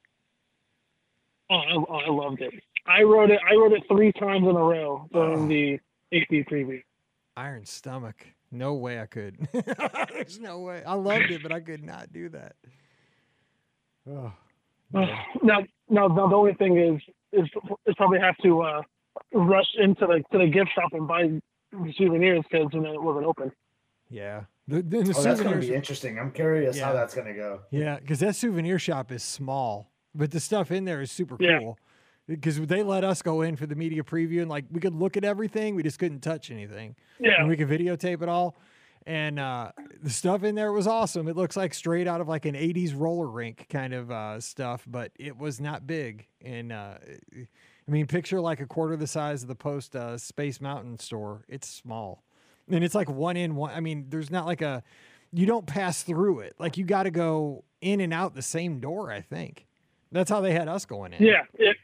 Oh, 1.51 1.57
I, 1.57 1.75
oh, 1.75 1.85
I 2.07 2.09
loved 2.11 2.41
it. 2.41 2.55
I 2.87 3.03
wrote 3.03 3.31
it. 3.31 3.41
I 3.49 3.55
wrote 3.55 3.73
it 3.73 3.83
three 3.89 4.13
times 4.13 4.45
in 4.49 4.57
a 4.57 4.63
row 4.63 5.07
during 5.13 5.45
Oh. 5.45 5.49
the 5.49 5.75
AP 6.13 6.47
preview. 6.51 6.83
iron 7.37 7.67
stomach. 7.67 8.27
No 8.51 8.75
way 8.75 8.99
I 9.01 9.07
could. 9.07 9.47
There's 10.13 10.41
no 10.41 10.61
way. 10.61 10.83
I 10.87 10.95
loved 10.95 11.31
it, 11.31 11.43
but 11.43 11.53
I 11.53 11.61
could 11.61 11.85
not 11.85 12.13
do 12.13 12.29
that. 12.31 12.55
Oh, 14.09 14.33
now, 14.93 15.27
now, 15.43 15.59
now, 15.89 16.09
the 16.09 16.35
only 16.37 16.55
thing 16.55 16.79
is, 16.79 17.03
is, 17.37 17.49
is 17.87 17.95
probably 17.97 18.19
have 18.21 18.37
to 18.39 18.63
uh, 18.63 18.83
rush 19.33 19.69
into 19.79 20.07
the 20.07 20.23
to 20.33 20.39
the 20.39 20.47
gift 20.51 20.71
shop 20.75 20.91
and 20.93 21.07
buy 21.09 21.31
souvenirs 21.97 22.45
because 22.51 22.69
you 22.73 22.81
know 22.81 22.93
it 22.95 23.03
wasn't 23.03 23.27
open. 23.27 23.53
yeah. 24.11 24.43
The, 24.69 24.83
the, 24.83 25.03
the 25.03 25.15
Oh, 25.17 25.23
that's 25.23 25.41
going 25.41 25.61
to 25.61 25.65
be 25.65 25.73
interesting. 25.75 26.19
I'm 26.19 26.33
curious 26.33 26.77
Yeah. 26.77 26.87
how 26.87 26.93
that's 26.93 27.15
going 27.15 27.29
to 27.29 27.35
go. 27.35 27.61
Yeah, 27.71 28.01
because 28.01 28.19
that 28.19 28.35
souvenir 28.35 28.81
shop 28.81 29.13
is 29.13 29.23
small, 29.23 29.93
but 30.13 30.33
the 30.33 30.41
stuff 30.41 30.73
in 30.73 30.85
there 30.85 31.01
is 31.01 31.13
super 31.13 31.37
Yeah. 31.39 31.61
cool. 31.61 31.79
Because 32.27 32.59
they 32.61 32.83
let 32.83 33.05
us 33.05 33.23
go 33.23 33.43
in 33.43 33.55
for 33.55 33.67
the 33.67 33.77
media 33.77 34.03
preview 34.03 34.41
and 34.41 34.51
like 34.51 34.65
we 34.73 34.81
could 34.81 34.97
look 34.97 35.17
at 35.17 35.23
everything, 35.23 35.77
we 35.77 35.85
just 35.85 36.01
couldn't 36.01 36.19
touch 36.19 36.51
anything. 36.51 36.97
Yeah, 37.21 37.35
and 37.39 37.49
we 37.49 37.57
could 37.57 37.69
videotape 37.69 38.23
it 38.23 38.29
all. 38.29 38.57
And 39.07 39.39
uh, 39.39 39.71
the 40.03 40.11
stuff 40.11 40.43
in 40.43 40.57
there 40.57 40.73
was 40.73 40.89
awesome. 40.89 41.29
It 41.29 41.37
looks 41.37 41.57
like 41.57 41.73
straight 41.75 42.09
out 42.09 42.21
of 42.21 42.27
like 42.27 42.45
an 42.45 42.57
80s 42.57 42.93
roller 42.97 43.29
rink 43.29 43.67
kind 43.71 43.95
of 43.95 44.11
uh, 44.11 44.41
stuff, 44.41 44.85
but 44.87 45.13
it 45.17 45.39
was 45.39 45.61
not 45.61 45.87
big. 45.87 46.27
And 46.45 46.73
uh, 46.73 46.95
I 47.33 47.91
mean, 47.91 48.09
picture 48.09 48.41
like 48.41 48.61
a 48.61 48.67
quarter 48.67 48.97
the 48.97 49.07
size 49.07 49.43
of 49.43 49.49
the 49.49 49.55
Post 49.55 49.95
uh, 49.95 50.19
Space 50.19 50.61
Mountain 50.61 50.99
store. 50.99 51.45
It's 51.49 51.69
small. 51.69 52.25
And 52.69 52.83
it's 52.83 52.97
like 52.97 53.09
one 53.09 53.37
in, 53.37 53.55
one. 53.55 53.73
I 53.73 53.79
mean, 53.79 54.07
there's 54.09 54.31
not 54.31 54.45
like 54.45 54.61
a, 54.61 54.83
you 55.33 55.47
don't 55.47 55.67
pass 55.67 56.03
through 56.03 56.41
it. 56.41 56.55
Like 56.59 56.77
you 56.77 56.85
got 56.85 57.05
to 57.05 57.13
go 57.13 57.63
in 57.81 58.01
and 58.01 58.13
out 58.13 58.35
the 58.35 58.43
same 58.43 58.81
door, 58.81 59.13
I 59.13 59.21
think. 59.21 59.67
That's 60.11 60.31
how 60.31 60.41
they 60.41 60.53
had 60.53 60.67
us 60.67 60.85
going 60.85 61.13
in. 61.13 61.23
yeah, 61.23 61.43
it, 61.55 61.77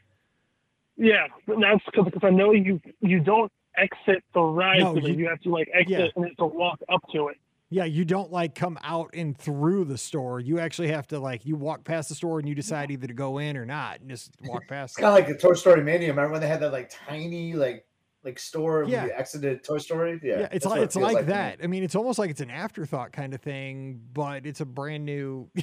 yeah. 0.97 1.27
That's 1.47 1.83
because 1.85 2.21
I 2.21 2.31
know 2.31 2.51
you 2.51 2.81
you 2.99 3.19
don't 3.19 3.51
exit 3.77 4.23
the 4.33 4.41
ride. 4.41 4.79
No, 4.79 4.95
you- 4.97 5.13
you, 5.13 5.27
have 5.29 5.41
to 5.41 5.49
like 5.49 5.69
exit 5.73 5.89
yeah. 5.99 6.07
and 6.15 6.25
have 6.25 6.37
to 6.37 6.45
walk 6.45 6.79
up 6.89 7.01
to 7.13 7.29
it. 7.29 7.37
Yeah, 7.69 7.85
you 7.85 8.05
don't 8.05 8.31
like 8.31 8.53
come 8.53 8.77
out 8.83 9.09
and 9.15 9.35
through 9.35 9.85
the 9.85 9.97
store. 9.97 10.39
You 10.39 10.59
actually 10.59 10.89
have 10.89 11.07
to 11.07 11.19
like 11.19 11.43
you 11.43 11.55
walk 11.55 11.83
past 11.83 12.07
the 12.09 12.13
store 12.13 12.37
and 12.37 12.47
you 12.47 12.53
decide 12.53 12.91
either 12.91 13.07
to 13.07 13.13
go 13.15 13.39
in 13.39 13.57
or 13.57 13.65
not, 13.65 13.99
and 13.99 14.09
just 14.09 14.31
walk 14.43 14.67
past. 14.67 14.91
It's 14.91 14.97
kind 14.97 15.07
of 15.07 15.13
like 15.15 15.27
the 15.27 15.41
Toy 15.41 15.53
Story 15.55 15.83
Mania. 15.83 16.09
Remember 16.09 16.33
when 16.33 16.41
they 16.41 16.47
had 16.47 16.59
that 16.59 16.71
like 16.71 16.91
tiny 17.07 17.53
like 17.53 17.87
like 18.23 18.37
store 18.37 18.85
Yeah. 18.87 19.01
when 19.01 19.09
you 19.09 19.15
exited 19.15 19.63
Toy 19.63 19.79
Story? 19.79 20.19
Yeah, 20.21 20.41
yeah, 20.41 20.47
it's 20.51 20.65
like 20.65 20.81
it 20.81 20.83
it's 20.83 20.95
feels 20.95 21.03
like, 21.13 21.17
to 21.17 21.23
me. 21.23 21.33
that. 21.33 21.59
I 21.63 21.67
mean, 21.67 21.83
it's 21.83 21.95
almost 21.95 22.19
like 22.19 22.29
it's 22.29 22.41
an 22.41 22.51
afterthought 22.51 23.11
kind 23.11 23.33
of 23.33 23.41
thing, 23.41 24.01
but 24.13 24.45
it's 24.45 24.61
a 24.61 24.65
brand 24.65 25.05
new. 25.05 25.49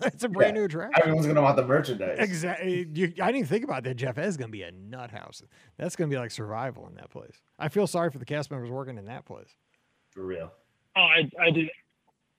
it's 0.02 0.24
a 0.24 0.28
brand 0.28 0.54
new 0.54 0.64
attraction. 0.64 1.02
Everyone's 1.02 1.26
gonna 1.26 1.42
want 1.42 1.56
the 1.56 1.66
merchandise. 1.66 2.16
Exactly. 2.18 2.86
You, 2.92 3.06
I 3.20 3.26
didn't 3.26 3.36
even 3.36 3.46
think 3.46 3.64
about 3.64 3.84
that, 3.84 3.96
Jeff. 3.96 4.14
That's 4.14 4.36
going 4.36 4.48
to 4.48 4.52
be 4.52 4.62
a 4.62 4.72
nut 4.72 5.10
house. 5.10 5.42
That's 5.76 5.96
going 5.96 6.10
to 6.10 6.14
be 6.14 6.18
like 6.18 6.30
survival 6.30 6.86
in 6.88 6.94
that 6.96 7.10
place. 7.10 7.40
I 7.58 7.68
feel 7.68 7.86
sorry 7.86 8.10
for 8.10 8.18
the 8.18 8.24
cast 8.24 8.50
members 8.50 8.70
working 8.70 8.98
in 8.98 9.06
that 9.06 9.24
place. 9.24 9.54
For 10.10 10.24
real. 10.24 10.52
Oh, 10.96 11.00
I, 11.00 11.28
I 11.40 11.50
did. 11.50 11.70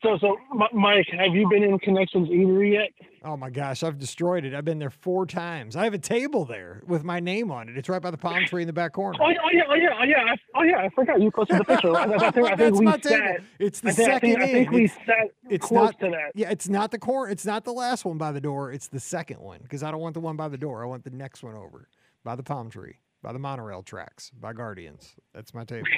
So, 0.03 0.17
so 0.19 0.37
M- 0.51 0.77
Mike, 0.79 1.07
have 1.17 1.33
you 1.33 1.47
been 1.49 1.63
in 1.63 1.79
Connections 1.79 2.27
Eatery 2.29 2.73
yet? 2.73 2.89
Oh 3.23 3.37
my 3.37 3.49
gosh, 3.49 3.83
I've 3.83 3.97
destroyed 3.97 4.43
it. 4.43 4.53
I've 4.53 4.65
been 4.65 4.79
there 4.79 4.89
four 4.89 5.25
times. 5.25 5.77
I 5.77 5.85
have 5.85 5.93
a 5.93 5.97
table 5.97 6.43
there 6.43 6.81
with 6.85 7.05
my 7.05 7.21
name 7.21 7.49
on 7.51 7.69
it. 7.69 7.77
It's 7.77 7.87
right 7.87 8.01
by 8.01 8.11
the 8.11 8.17
palm 8.17 8.43
tree 8.45 8.63
in 8.63 8.67
the 8.67 8.73
back 8.73 8.91
corner. 8.91 9.17
Oh, 9.21 9.29
yeah, 9.29 9.37
oh 9.45 9.49
yeah, 9.53 9.61
oh 9.69 9.73
yeah, 9.75 9.89
oh 9.97 10.03
yeah, 10.03 10.17
I, 10.33 10.35
oh 10.55 10.63
yeah. 10.63 10.77
I 10.79 10.89
forgot 10.89 11.21
you 11.21 11.31
posted 11.31 11.59
the 11.59 11.63
picture. 11.63 11.95
I, 11.95 12.03
I 12.03 12.07
think, 12.07 12.23
I 12.23 12.31
think 12.31 12.57
That's 12.57 12.79
we 12.79 12.85
my 12.85 12.97
table. 12.97 13.37
It's 13.59 13.79
the 13.79 13.89
I 13.89 13.93
think, 13.93 14.09
I 14.09 14.13
second 14.13 14.29
think, 14.31 14.41
I 14.41 14.47
think 14.51 14.71
we 14.71 14.83
It's- 14.85 14.99
sat 15.05 15.31
it's 15.49 15.65
close 15.65 15.85
not- 15.85 15.99
to 16.01 16.09
that. 16.09 16.31
Yeah, 16.35 16.49
it's 16.51 16.67
not 16.67 16.91
the 16.91 16.99
corner. 16.99 17.31
It's 17.31 17.45
not 17.45 17.63
the 17.63 17.71
last 17.73 18.03
one 18.03 18.17
by 18.17 18.33
the 18.33 18.41
door. 18.41 18.71
It's 18.73 18.89
the 18.89 18.99
second 18.99 19.39
one 19.39 19.59
because 19.63 19.83
I 19.83 19.91
don't 19.91 20.01
want 20.01 20.15
the 20.15 20.19
one 20.19 20.35
by 20.35 20.49
the 20.49 20.57
door. 20.57 20.83
I 20.83 20.87
want 20.87 21.05
the 21.05 21.11
next 21.11 21.43
one 21.43 21.55
over 21.55 21.87
by 22.25 22.35
the 22.35 22.43
palm 22.43 22.69
tree, 22.69 22.97
by 23.21 23.31
the 23.31 23.39
monorail 23.39 23.83
tracks, 23.83 24.31
by 24.37 24.51
Guardians. 24.51 25.15
That's 25.33 25.53
my 25.53 25.63
table. 25.63 25.87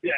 Yeah, 0.00 0.12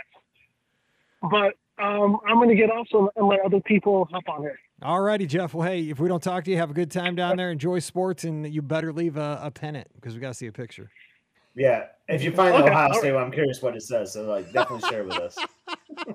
but 1.23 1.55
um, 1.83 2.19
I'm 2.27 2.37
going 2.37 2.49
to 2.49 2.55
get 2.55 2.71
off 2.71 2.87
so 2.91 3.11
and 3.17 3.27
let 3.29 3.41
other 3.41 3.61
people 3.61 4.07
hop 4.11 4.23
on 4.29 4.43
here. 4.43 4.59
All 4.83 5.01
righty, 5.01 5.27
Jeff. 5.27 5.53
Well, 5.55 5.69
hey, 5.69 5.91
if 5.91 5.99
we 6.01 6.09
don't 6.09 6.23
talk 6.23 6.45
to 6.45 6.51
you, 6.51 6.57
have 6.57 6.71
a 6.71 6.75
good 6.75 6.91
time 6.91 7.15
down 7.15 7.37
there. 7.37 7.51
Enjoy 7.51 7.79
sports, 7.81 8.25
and 8.25 8.53
you 8.53 8.63
better 8.63 8.93
leave 8.93 9.17
a, 9.17 9.41
a 9.43 9.51
pennant 9.51 9.89
because 9.95 10.15
we 10.15 10.21
got 10.21 10.29
to 10.29 10.35
see 10.35 10.47
a 10.47 10.53
picture. 10.53 10.91
Yeah. 11.55 11.87
If 12.09 12.23
you 12.23 12.33
find 12.33 12.55
the 12.55 12.65
Ohio 12.71 12.89
all 12.89 12.95
State 12.99 13.13
one, 13.13 13.25
I'm 13.25 13.33
curious 13.33 13.61
what 13.61 13.77
it 13.77 13.83
says. 13.83 14.13
So 14.13 14.23
like 14.25 14.53
definitely 14.53 14.89
share 14.89 15.05
with 15.05 15.19
us. 15.19 15.37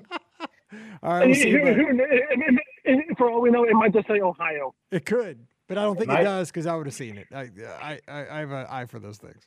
All 1.03 1.13
right, 1.19 1.25
we'll 1.27 1.35
see 1.35 1.51
Who- 1.51 1.59
who- 1.59 1.87
and- 1.89 2.01
and- 2.01 2.59
and 2.85 3.01
for 3.17 3.29
all 3.31 3.41
we 3.41 3.49
know, 3.49 3.63
it 3.63 3.73
might 3.73 3.93
just 3.93 4.07
say 4.07 4.19
Ohio. 4.19 4.73
It 4.91 5.05
could, 5.05 5.39
but 5.67 5.77
I 5.77 5.81
don't 5.83 5.95
think 5.97 6.09
it 6.09 6.13
Might. 6.13 6.23
does 6.23 6.49
because 6.49 6.67
I 6.67 6.75
would 6.75 6.85
have 6.85 6.93
seen 6.93 7.17
it. 7.17 7.27
I, 7.33 7.49
I, 7.81 7.99
I, 8.07 8.27
I 8.29 8.39
have 8.39 8.51
an 8.51 8.65
eye 8.69 8.85
for 8.85 8.99
those 8.99 9.17
things. 9.17 9.41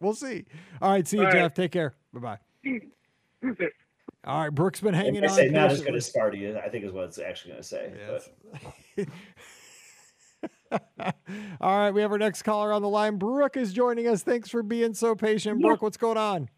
We'll 0.00 0.14
see. 0.14 0.44
All 0.82 0.90
right, 0.90 1.06
see 1.06 1.16
you, 1.16 1.22
All 1.22 1.28
right. 1.30 1.34
Jeff. 1.38 1.54
Take 1.54 1.72
care. 1.72 1.94
Bye 2.12 2.38
bye. 2.64 2.80
All 4.24 4.40
right, 4.40 4.54
Brooke's 4.54 4.80
been 4.80 4.94
hanging 4.94 5.20
they 5.22 5.26
on. 5.26 5.34
say 5.34 5.48
not 5.48 5.72
as 5.72 5.80
patiently. 5.80 5.90
good 5.92 5.96
as 5.96 6.12
Sparty, 6.12 6.64
I 6.64 6.68
think 6.68 6.84
is 6.84 6.92
what 6.92 7.04
it's 7.06 7.18
actually 7.18 7.52
gonna 7.52 7.62
say. 7.64 7.92
Yes. 8.96 9.06
All 11.60 11.78
right, 11.78 11.90
we 11.90 12.00
have 12.00 12.10
our 12.12 12.18
next 12.18 12.42
caller 12.42 12.72
on 12.72 12.82
the 12.82 12.88
line. 12.88 13.16
Brooke 13.16 13.56
is 13.56 13.72
joining 13.72 14.06
us. 14.08 14.22
Thanks 14.22 14.48
for 14.48 14.62
being 14.62 14.94
so 14.94 15.14
patient. 15.14 15.60
Yeah. 15.60 15.66
Brooke, 15.68 15.82
what's 15.82 15.96
going 15.96 16.16
on? 16.16 16.48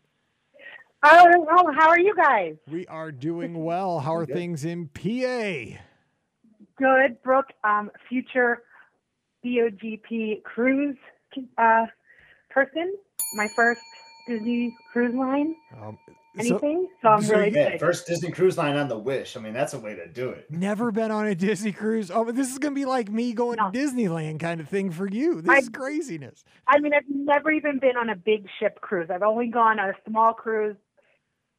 Oh, 1.03 1.47
oh, 1.51 1.73
how 1.79 1.89
are 1.89 1.99
you 1.99 2.15
guys? 2.15 2.55
We 2.71 2.87
are 2.87 3.11
doing 3.13 3.63
well. 3.65 3.99
How 3.99 4.15
are 4.15 4.25
Good. 4.27 4.37
things 4.37 4.65
in 4.65 4.89
PA? 4.89 5.79
Good, 6.79 7.23
Brooke. 7.23 7.53
Um, 7.65 7.91
future 8.09 8.63
BOGP 9.45 10.43
cruise 10.45 10.97
uh, 11.59 11.87
person. 12.51 12.95
My 13.35 13.49
first 13.57 13.81
Disney 14.29 14.75
cruise 14.93 15.15
line. 15.15 15.55
Um, 15.83 15.99
so, 16.07 16.13
Anything? 16.39 16.89
So, 17.01 17.09
I'm 17.09 17.23
so 17.23 17.35
really 17.37 17.51
you- 17.51 17.57
Yeah, 17.57 17.63
excited. 17.63 17.81
first 17.81 18.07
Disney 18.07 18.31
Cruise 18.31 18.59
Line 18.59 18.77
on 18.77 18.89
the 18.89 18.99
Wish. 18.99 19.37
I 19.37 19.41
mean, 19.41 19.53
that's 19.53 19.73
a 19.75 19.79
way 19.79 19.95
to 19.95 20.07
do 20.09 20.31
it. 20.31 20.51
never 20.51 20.91
been 20.91 21.11
on 21.11 21.27
a 21.27 21.35
Disney 21.35 21.73
cruise. 21.73 22.11
Oh, 22.11 22.25
but 22.25 22.35
this 22.35 22.51
is 22.51 22.59
gonna 22.59 22.75
be 22.75 22.85
like 22.85 23.09
me 23.11 23.33
going 23.33 23.57
No. 23.59 23.71
to 23.71 23.79
Disneyland 23.79 24.41
kind 24.41 24.61
of 24.61 24.69
thing 24.69 24.91
for 24.91 25.07
you. 25.09 25.41
This 25.41 25.51
I- 25.51 25.59
is 25.59 25.69
craziness. 25.69 26.45
I 26.67 26.79
mean, 26.81 26.93
I've 26.95 27.03
never 27.09 27.51
even 27.53 27.79
been 27.79 27.97
on 27.97 28.09
a 28.11 28.17
big 28.17 28.47
ship 28.59 28.81
cruise. 28.81 29.11
I've 29.11 29.23
only 29.23 29.47
gone 29.49 29.79
on 29.79 29.91
a 29.91 29.95
small 30.09 30.33
cruise 30.35 30.77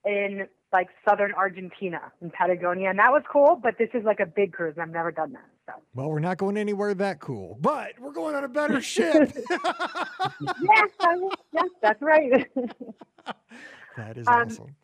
in 0.05 0.47
like 0.73 0.87
southern 1.07 1.31
Argentina 1.33 2.11
in 2.21 2.29
Patagonia, 2.31 2.89
and 2.89 2.99
that 2.99 3.11
was 3.11 3.23
cool. 3.31 3.55
But 3.61 3.77
this 3.77 3.89
is 3.93 4.03
like 4.03 4.19
a 4.19 4.25
big 4.25 4.51
cruise, 4.51 4.73
and 4.75 4.83
I've 4.83 4.89
never 4.89 5.11
done 5.11 5.31
that. 5.33 5.45
So 5.67 5.73
Well, 5.95 6.09
we're 6.09 6.19
not 6.19 6.37
going 6.37 6.57
anywhere 6.57 6.93
that 6.95 7.19
cool, 7.21 7.57
but 7.61 7.93
we're 7.99 8.11
going 8.11 8.35
on 8.35 8.43
a 8.43 8.47
better 8.49 8.81
ship. 8.81 9.31
yes, 9.49 10.89
I, 10.99 11.29
yes, 11.53 11.69
that's 11.81 12.01
right. 12.01 12.45
that 13.97 14.17
is 14.17 14.27
Um, 14.27 14.47
awesome. 14.47 14.75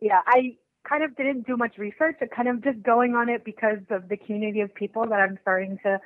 yeah, 0.00 0.20
I 0.26 0.56
kind 0.88 1.02
of 1.02 1.16
didn't 1.16 1.46
do 1.46 1.56
much 1.56 1.76
research. 1.78 2.16
I 2.20 2.26
kind 2.26 2.48
of 2.48 2.62
just 2.62 2.82
going 2.82 3.14
on 3.14 3.28
it 3.28 3.44
because 3.44 3.78
of 3.90 4.08
the 4.08 4.16
community 4.16 4.60
of 4.60 4.74
people 4.74 5.02
that 5.06 5.20
I'm 5.20 5.38
starting 5.42 5.78
to 5.82 6.00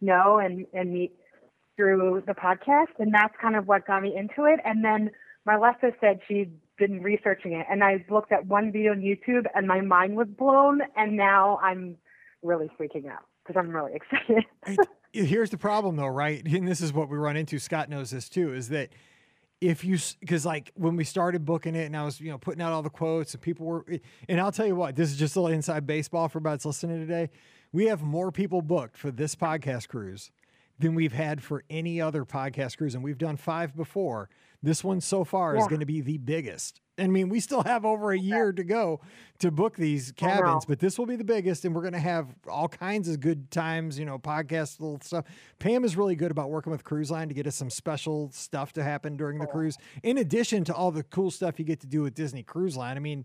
know 0.00 0.38
and, 0.38 0.66
and 0.72 0.92
meet 0.92 1.12
through 1.76 2.22
the 2.26 2.34
podcast. 2.34 2.92
And 2.98 3.12
that's 3.12 3.34
kind 3.40 3.56
of 3.56 3.66
what 3.66 3.86
got 3.86 4.02
me 4.02 4.14
into 4.16 4.44
it. 4.44 4.60
And 4.64 4.84
then 4.84 5.10
Marlessa 5.46 5.92
said 6.00 6.20
she'd 6.28 6.52
been 6.78 7.02
researching 7.02 7.52
it. 7.52 7.66
And 7.70 7.82
I 7.84 8.04
looked 8.08 8.32
at 8.32 8.46
one 8.46 8.72
video 8.72 8.92
on 8.92 9.00
YouTube 9.00 9.44
and 9.54 9.66
my 9.66 9.80
mind 9.80 10.16
was 10.16 10.28
blown. 10.28 10.80
And 10.96 11.16
now 11.16 11.58
I'm 11.62 11.96
really 12.42 12.70
freaking 12.78 13.06
out 13.10 13.24
because 13.44 13.58
I'm 13.58 13.70
really 13.70 13.92
excited. 13.96 14.44
Here's 15.12 15.50
the 15.50 15.58
problem 15.58 15.96
though 15.96 16.06
right 16.06 16.42
and 16.46 16.66
this 16.66 16.80
is 16.80 16.90
what 16.90 17.10
we 17.10 17.18
run 17.18 17.36
into 17.36 17.58
scott 17.58 17.90
knows 17.90 18.10
this 18.10 18.30
too 18.30 18.54
is 18.54 18.70
that 18.70 18.88
if 19.62 19.84
you 19.84 19.96
because 20.18 20.44
like 20.44 20.72
when 20.74 20.96
we 20.96 21.04
started 21.04 21.44
booking 21.44 21.76
it 21.76 21.84
and 21.84 21.96
i 21.96 22.04
was 22.04 22.20
you 22.20 22.28
know 22.28 22.36
putting 22.36 22.60
out 22.60 22.72
all 22.72 22.82
the 22.82 22.90
quotes 22.90 23.32
and 23.32 23.40
people 23.40 23.64
were 23.64 23.84
eh, 23.88 23.98
and 24.28 24.40
i'll 24.40 24.50
tell 24.50 24.66
you 24.66 24.74
what 24.74 24.96
this 24.96 25.08
is 25.08 25.16
just 25.16 25.36
a 25.36 25.40
little 25.40 25.54
inside 25.54 25.86
baseball 25.86 26.28
for 26.28 26.40
that's 26.40 26.66
listening 26.66 26.98
today. 26.98 27.30
We 27.70 27.86
have 27.86 28.02
more 28.02 28.30
people 28.30 28.60
booked 28.60 28.98
for 28.98 29.10
this 29.10 29.34
podcast 29.34 29.88
cruise 29.88 30.30
than 30.78 30.94
we've 30.94 31.12
had 31.12 31.42
for 31.42 31.64
any 31.70 32.00
other 32.00 32.24
podcast 32.24 32.76
cruise 32.76 32.94
and 32.94 33.04
we've 33.04 33.18
done 33.18 33.36
five 33.36 33.76
before 33.76 34.28
this 34.62 34.84
one 34.84 35.00
so 35.00 35.24
far 35.24 35.56
is 35.56 35.66
going 35.66 35.80
to 35.80 35.86
be 35.86 36.00
the 36.00 36.18
biggest. 36.18 36.80
I 36.98 37.06
mean 37.06 37.30
we 37.30 37.40
still 37.40 37.62
have 37.62 37.84
over 37.84 38.12
a 38.12 38.18
year 38.18 38.52
to 38.52 38.62
go 38.62 39.00
to 39.38 39.50
book 39.50 39.76
these 39.76 40.12
cabins 40.12 40.66
but 40.66 40.78
this 40.78 40.98
will 40.98 41.06
be 41.06 41.16
the 41.16 41.24
biggest 41.24 41.64
and 41.64 41.74
we're 41.74 41.80
going 41.80 41.94
to 41.94 41.98
have 41.98 42.28
all 42.46 42.68
kinds 42.68 43.08
of 43.08 43.18
good 43.18 43.50
times 43.50 43.98
you 43.98 44.04
know 44.04 44.18
podcast 44.18 44.78
little 44.78 45.00
stuff. 45.02 45.24
Pam 45.58 45.84
is 45.84 45.96
really 45.96 46.14
good 46.14 46.30
about 46.30 46.50
working 46.50 46.70
with 46.70 46.84
cruise 46.84 47.10
line 47.10 47.28
to 47.28 47.34
get 47.34 47.46
us 47.46 47.56
some 47.56 47.70
special 47.70 48.30
stuff 48.32 48.74
to 48.74 48.82
happen 48.82 49.16
during 49.16 49.38
the 49.38 49.46
cruise 49.46 49.78
in 50.02 50.18
addition 50.18 50.64
to 50.64 50.74
all 50.74 50.90
the 50.90 51.02
cool 51.02 51.30
stuff 51.30 51.58
you 51.58 51.64
get 51.64 51.80
to 51.80 51.86
do 51.86 52.02
with 52.02 52.14
disney 52.14 52.42
cruise 52.42 52.76
line. 52.76 52.96
I 52.96 53.00
mean 53.00 53.24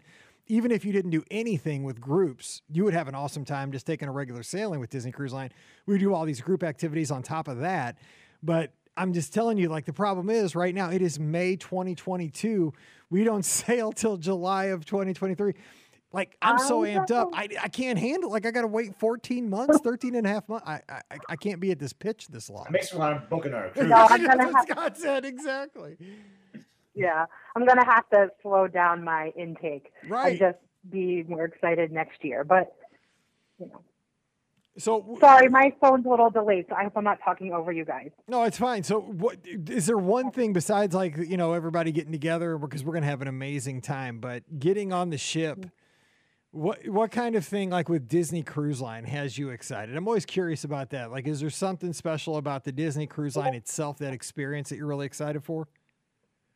even 0.49 0.71
if 0.71 0.85
you 0.85 0.93
didn't 0.93 1.11
do 1.11 1.23
anything 1.29 1.83
with 1.83 1.99
groups, 1.99 2.61
you 2.71 2.85
would 2.85 2.93
have 2.93 3.09
an 3.09 3.15
awesome 3.15 3.43
time 3.43 3.71
just 3.73 3.85
taking 3.85 4.07
a 4.07 4.11
regular 4.13 4.43
sailing 4.43 4.79
with 4.79 4.89
Disney 4.89 5.11
Cruise 5.11 5.33
Line. 5.33 5.51
We 5.85 5.97
do 5.97 6.13
all 6.13 6.23
these 6.23 6.39
group 6.39 6.63
activities 6.63 7.11
on 7.11 7.21
top 7.21 7.49
of 7.49 7.59
that. 7.59 7.97
But 8.41 8.71
I'm 8.98 9.14
just 9.14 9.34
telling 9.34 9.58
you, 9.58 9.70
like, 9.70 9.86
the 9.86 9.93
problem 9.93 10.30
is 10.30 10.56
right 10.56 10.74
now, 10.74 10.89
it 10.89 11.02
is 11.02 11.20
May 11.20 11.56
2022. 11.56 12.74
We 13.10 13.24
don't 13.24 13.43
sail 13.45 13.91
till 13.91 14.18
July 14.18 14.66
of 14.66 14.86
2023. 14.86 15.54
Like, 16.14 16.36
I'm 16.41 16.58
so 16.58 16.84
I 16.84 16.89
amped 16.89 17.12
up. 17.12 17.30
I, 17.34 17.48
I 17.62 17.68
can't 17.68 18.00
handle 18.00 18.32
Like, 18.32 18.45
I 18.45 18.52
got 18.52 18.62
to 18.62 18.68
wait 18.68 18.95
14 18.98 19.50
months, 19.50 19.80
13 19.82 20.16
and 20.16 20.26
a 20.26 20.30
half 20.30 20.48
months. 20.50 20.66
I, 20.68 20.82
I, 20.89 21.02
I 21.30 21.36
can't 21.36 21.60
be 21.60 21.70
at 21.72 21.80
this 21.80 21.93
pitch 21.93 22.28
this 22.30 22.50
long. 22.50 22.66
It 22.68 22.72
makes 22.72 22.93
me 22.93 23.00
want 23.00 23.22
to 23.22 23.28
book 23.30 23.45
another 23.45 23.70
cruise. 23.74 23.89
No, 23.89 24.08
I'm 24.10 24.26
gonna 24.26 24.45
have- 24.52 24.66
Scott 24.70 24.98
said. 24.98 25.26
Exactly. 25.26 25.98
yeah, 26.95 27.26
I'm 27.56 27.66
going 27.66 27.78
to 27.78 27.86
have 27.86 28.10
to 28.12 28.30
slow 28.41 28.68
down 28.68 29.04
my 29.04 29.32
intake 29.38 29.91
Right. 30.08 30.32
and 30.32 30.39
just 30.39 30.58
be 30.89 31.24
more 31.28 31.43
excited 31.45 31.91
next 31.91 32.24
year. 32.24 32.43
But, 32.43 32.74
you 33.60 33.68
know. 33.68 33.82
So, 34.78 35.17
Sorry, 35.19 35.49
my 35.49 35.73
phone's 35.82 36.05
a 36.05 36.09
little 36.09 36.30
delayed, 36.30 36.65
so 36.69 36.75
I 36.75 36.84
hope 36.84 36.93
I'm 36.95 37.03
not 37.03 37.19
talking 37.23 37.51
over 37.51 37.71
you 37.71 37.84
guys. 37.84 38.11
No, 38.28 38.43
it's 38.43 38.57
fine. 38.57 38.84
So, 38.84 38.99
what 39.01 39.38
is 39.45 39.88
there 39.88 39.97
one 39.97 40.32
thing 40.32 40.53
besides 40.53 40.93
like 40.93 41.17
you 41.17 41.38
know 41.38 41.53
everybody 41.53 41.91
getting 41.91 42.11
together 42.11 42.57
because 42.57 42.84
we're 42.84 42.93
gonna 42.93 43.07
have 43.07 43.21
an 43.21 43.28
amazing 43.28 43.82
time, 43.82 44.19
but 44.19 44.59
getting 44.59 44.93
on 44.93 45.09
the 45.09 45.17
ship? 45.17 45.65
What 46.51 46.88
what 46.88 47.11
kind 47.11 47.36
of 47.36 47.45
thing 47.45 47.71
like 47.71 47.89
with 47.89 48.07
Disney 48.07 48.43
Cruise 48.43 48.80
Line 48.80 49.05
has 49.05 49.38
you 49.38 49.49
excited? 49.49 49.95
I'm 49.95 50.07
always 50.07 50.25
curious 50.25 50.63
about 50.63 50.91
that. 50.91 51.11
Like, 51.11 51.28
is 51.28 51.39
there 51.39 51.49
something 51.49 51.91
special 51.91 52.38
about 52.38 52.63
the 52.63 52.71
Disney 52.71 53.07
Cruise 53.07 53.36
Line 53.36 53.55
itself, 53.55 53.97
that 53.97 54.13
experience 54.13 54.69
that 54.69 54.78
you're 54.78 54.88
really 54.88 55.07
excited 55.07 55.43
for? 55.43 55.67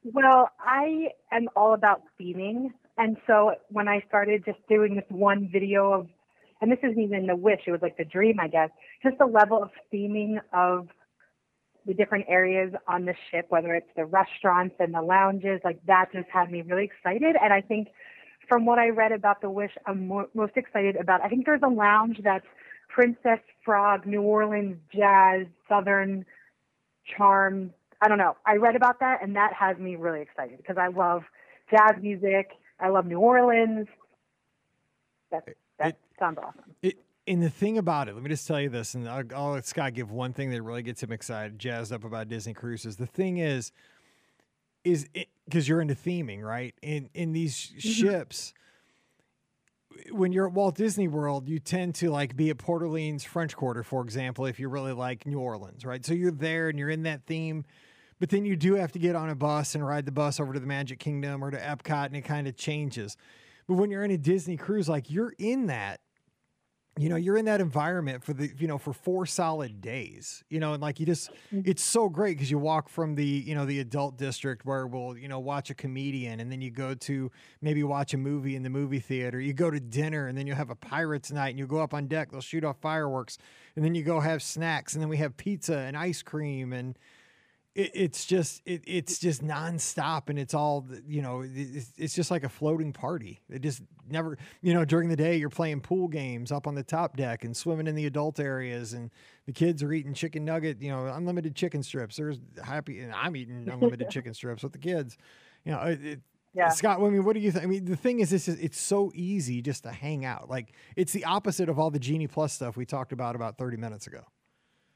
Well, 0.04 0.50
I 0.60 1.10
am 1.32 1.48
all 1.56 1.74
about 1.74 2.04
theming. 2.20 2.72
And 2.98 3.18
so 3.28 3.54
when 3.70 3.88
I 3.88 4.04
started 4.08 4.44
just 4.46 4.60
doing 4.68 4.96
this 4.96 5.06
one 5.10 5.50
video 5.52 5.92
of, 5.94 6.08
and 6.62 6.72
this 6.72 6.80
isn't 6.84 7.00
even 7.00 7.26
the 7.28 7.36
wish, 7.36 7.62
it 7.66 7.72
was 7.72 7.82
like 7.82 7.98
the 7.98 8.06
dream, 8.06 8.40
I 8.40 8.48
guess, 8.48 8.70
just 9.04 9.18
the 9.18 9.26
level 9.26 9.62
of 9.62 9.72
theming 9.92 10.40
of 10.54 10.88
the 11.86 11.94
different 11.94 12.26
areas 12.28 12.72
on 12.88 13.06
the 13.06 13.16
ship, 13.32 13.48
whether 13.50 13.74
it's 13.74 13.90
the 13.96 14.06
restaurants 14.06 14.76
and 14.80 14.94
the 14.94 15.02
lounges, 15.02 15.60
like 15.64 15.80
that 15.88 16.12
just 16.14 16.30
had 16.30 16.52
me 16.52 16.62
really 16.62 16.84
excited. 16.84 17.36
And 17.42 17.52
I 17.52 17.62
think 17.62 17.88
from 18.48 18.66
what 18.66 18.78
I 18.78 18.90
read 18.90 19.12
about 19.12 19.42
the 19.42 19.50
wish, 19.50 19.72
I'm 19.88 20.08
mo- 20.08 20.30
most 20.36 20.54
excited 20.56 20.96
about, 20.96 21.22
I 21.22 21.30
think 21.30 21.46
there's 21.46 21.62
a 21.64 21.70
lounge 21.70 22.20
that's 22.24 22.46
Princess 22.90 23.40
Frog, 23.66 24.06
New 24.06 24.22
Orleans 24.22 24.78
Jazz, 24.94 25.48
Southern 25.68 26.26
Charm. 27.18 27.74
I 28.02 28.08
don't 28.08 28.18
know. 28.18 28.36
I 28.46 28.58
read 28.58 28.76
about 28.76 29.00
that, 29.00 29.24
and 29.24 29.36
that 29.36 29.54
has 29.54 29.78
me 29.78 29.96
really 29.96 30.22
excited 30.22 30.58
because 30.58 30.78
I 30.78 30.88
love 30.88 31.24
jazz 31.70 32.02
music. 32.02 32.52
I 32.80 32.90
love 32.90 33.06
New 33.06 33.20
Orleans. 33.20 33.88
That 35.84 35.98
that 35.98 36.20
sounds 36.20 36.38
awesome. 36.38 36.76
It 36.82 36.98
and 37.28 37.42
the 37.42 37.50
thing 37.50 37.78
about 37.78 38.10
it, 38.10 38.16
let 38.16 38.24
me 38.24 38.30
just 38.30 38.48
tell 38.48 38.60
you 38.60 38.70
this, 38.70 38.96
and 38.96 39.08
I'll, 39.08 39.24
I'll 39.36 39.52
let 39.52 39.66
Scott 39.66 39.94
give 39.94 40.12
one 40.12 40.34
thing 40.34 40.50
that 40.50 40.62
really 40.62 40.82
gets 40.82 41.04
him 41.04 41.12
excited, 41.12 41.60
jazzed 41.60 41.94
up 41.94 42.04
about 42.04 42.28
Disney 42.28 42.54
cruises. 42.54 42.98
The 42.98 43.06
thing 43.06 43.38
is, 43.38 43.72
is 44.84 45.08
because 45.46 45.68
you're 45.68 45.82
into 45.82 45.96
theming, 45.96 46.42
right? 46.42 46.74
In 46.82 47.10
in 47.14 47.32
these 47.32 47.56
mm-hmm. 47.56 47.80
ships, 47.80 48.54
when 50.12 50.32
you're 50.32 50.48
at 50.48 50.54
Walt 50.54 50.76
Disney 50.76 51.08
World, 51.08 51.48
you 51.48 51.60
tend 51.60 51.96
to 51.96 52.10
like 52.10 52.36
be 52.36 52.50
at 52.50 52.58
Port 52.58 52.82
Orleans 52.82 53.24
French 53.24 53.56
Quarter, 53.56 53.84
for 53.84 54.02
example, 54.02 54.46
if 54.46 54.60
you 54.60 54.70
really 54.70 54.94
like 54.94 55.26
New 55.26 55.40
Orleans, 55.40 55.86
right? 55.86 56.04
So 56.06 56.14
you're 56.14 56.32
there 56.32 56.70
and 56.70 56.80
you're 56.80 56.90
in 56.90 57.04
that 57.04 57.26
theme, 57.26 57.66
but 58.20 58.30
then 58.30 58.46
you 58.46 58.56
do 58.56 58.76
have 58.76 58.92
to 58.94 59.00
get 59.00 59.16
on 59.16 59.30
a 59.30 59.36
bus 59.36 59.76
and 59.76 59.86
ride 59.86 60.06
the 60.06 60.12
bus 60.12 60.40
over 60.40 60.54
to 60.54 60.60
the 60.60 60.68
Magic 60.68 61.00
Kingdom 61.00 61.44
or 61.44 61.52
to 61.52 61.58
Epcot, 61.58 62.08
and 62.08 62.16
it 62.16 62.22
kind 62.22 62.48
of 62.48 62.56
changes. 62.56 63.16
But 63.68 63.76
when 63.76 63.92
you're 63.92 64.04
in 64.04 64.12
a 64.12 64.18
Disney 64.18 64.58
cruise, 64.58 64.90
like 64.90 65.10
you're 65.10 65.34
in 65.38 65.68
that 65.68 66.02
you 66.98 67.08
know 67.08 67.16
you're 67.16 67.38
in 67.38 67.46
that 67.46 67.62
environment 67.62 68.22
for 68.22 68.34
the 68.34 68.50
you 68.58 68.68
know 68.68 68.78
for 68.78 68.92
four 68.92 69.26
solid 69.26 69.80
days 69.80 70.44
you 70.50 70.60
know 70.60 70.74
and 70.74 70.82
like 70.82 71.00
you 71.00 71.06
just 71.06 71.32
mm-hmm. 71.32 71.62
it's 71.64 71.82
so 71.82 72.10
great 72.10 72.36
because 72.36 72.52
you 72.52 72.60
walk 72.60 72.90
from 72.90 73.16
the 73.16 73.26
you 73.26 73.56
know 73.56 73.66
the 73.66 73.80
adult 73.80 74.18
district 74.18 74.66
where 74.66 74.86
we'll 74.86 75.18
you 75.18 75.30
know 75.30 75.40
watch 75.40 75.70
a 75.70 75.74
comedian 75.74 76.42
and 76.42 76.52
then 76.52 76.60
you 76.60 76.70
go 76.70 76.94
to 76.94 77.32
maybe 77.62 77.82
watch 77.82 78.14
a 78.14 78.18
movie 78.18 78.56
in 78.56 78.64
the 78.64 78.70
movie 78.70 79.00
theater. 79.00 79.40
You 79.40 79.54
go 79.54 79.72
to 79.72 79.80
dinner 79.80 80.28
and 80.28 80.38
then 80.38 80.48
you 80.48 80.54
have 80.54 80.70
a 80.70 80.76
pirates 80.76 81.32
night 81.32 81.50
and 81.50 81.60
you 81.60 81.66
go 81.66 81.80
up 81.80 81.94
on 81.94 82.08
deck 82.08 82.32
they'll 82.32 82.42
shoot 82.42 82.66
off 82.66 82.78
fireworks 82.82 83.38
and 83.78 83.86
then 83.86 83.96
you 83.96 84.04
go 84.04 84.20
have 84.20 84.44
snacks 84.44 84.94
and 84.94 85.02
then 85.02 85.10
we 85.10 85.18
have 85.18 85.38
pizza 85.38 85.78
and 85.78 85.96
ice 85.96 86.22
cream 86.22 86.74
and 86.74 87.00
it, 87.76 87.92
it's 87.94 88.26
just 88.26 88.62
it, 88.66 88.82
it's 88.86 89.20
just 89.20 89.44
nonstop 89.44 90.30
and 90.30 90.38
it's 90.38 90.54
all 90.54 90.86
you 91.08 91.22
know 91.22 91.44
it's, 91.46 91.92
it's 91.98 92.14
just 92.14 92.30
like 92.32 92.44
a 92.44 92.50
floating 92.50 92.92
party 92.94 93.40
it 93.50 93.60
just 93.62 93.82
never 94.10 94.38
you 94.62 94.74
know 94.74 94.84
during 94.86 95.08
the 95.10 95.16
day 95.16 95.38
you're 95.38 95.50
playing 95.50 95.80
pool 95.82 96.08
games 96.08 96.52
up 96.52 96.68
on 96.68 96.76
the 96.76 96.84
top 96.84 97.16
deck 97.16 97.44
and 97.44 97.56
swimming 97.56 97.88
in 97.88 97.96
the 97.96 98.06
adult 98.06 98.40
areas 98.40 98.94
and 98.94 99.10
the 99.46 99.54
kids 99.54 99.82
are 99.84 99.94
eating 99.94 100.14
chicken 100.14 100.44
nugget 100.44 100.82
you 100.82 100.90
know 100.90 101.06
unlimited 101.08 101.56
chicken 101.56 101.82
strips 101.82 102.18
there's 102.18 102.40
happy 102.64 103.00
and 103.00 103.14
i'm 103.14 103.36
eating 103.36 103.68
unlimited 103.72 104.10
chicken 104.10 104.34
strips 104.34 104.64
with 104.64 104.74
the 104.74 104.78
kids 104.80 105.18
you 105.64 105.72
know 105.72 105.80
it, 105.82 106.20
Yeah. 106.54 106.68
Scott, 106.68 107.00
I 107.00 107.10
mean, 107.10 107.24
what 107.24 107.34
do 107.34 107.40
you 107.40 107.50
think? 107.50 107.64
I 107.64 107.68
mean, 107.68 107.86
the 107.86 107.96
thing 107.96 108.20
is, 108.20 108.30
this 108.30 108.50
is 108.50 108.60
it's 108.60 108.78
so 108.78 109.10
easy 109.16 109.62
just 109.62 109.84
to 109.84 109.90
hang 109.92 110.26
out. 110.26 110.50
Like, 110.50 110.74
it's 110.98 111.14
the 111.14 111.24
opposite 111.24 111.70
of 111.70 111.80
all 111.80 111.90
the 111.92 111.98
Genie 112.00 112.28
Plus 112.28 112.52
stuff 112.52 112.76
we 112.76 112.86
talked 112.86 113.14
about 113.14 113.38
about 113.38 113.58
30 113.58 113.78
minutes 113.78 114.06
ago. 114.08 114.24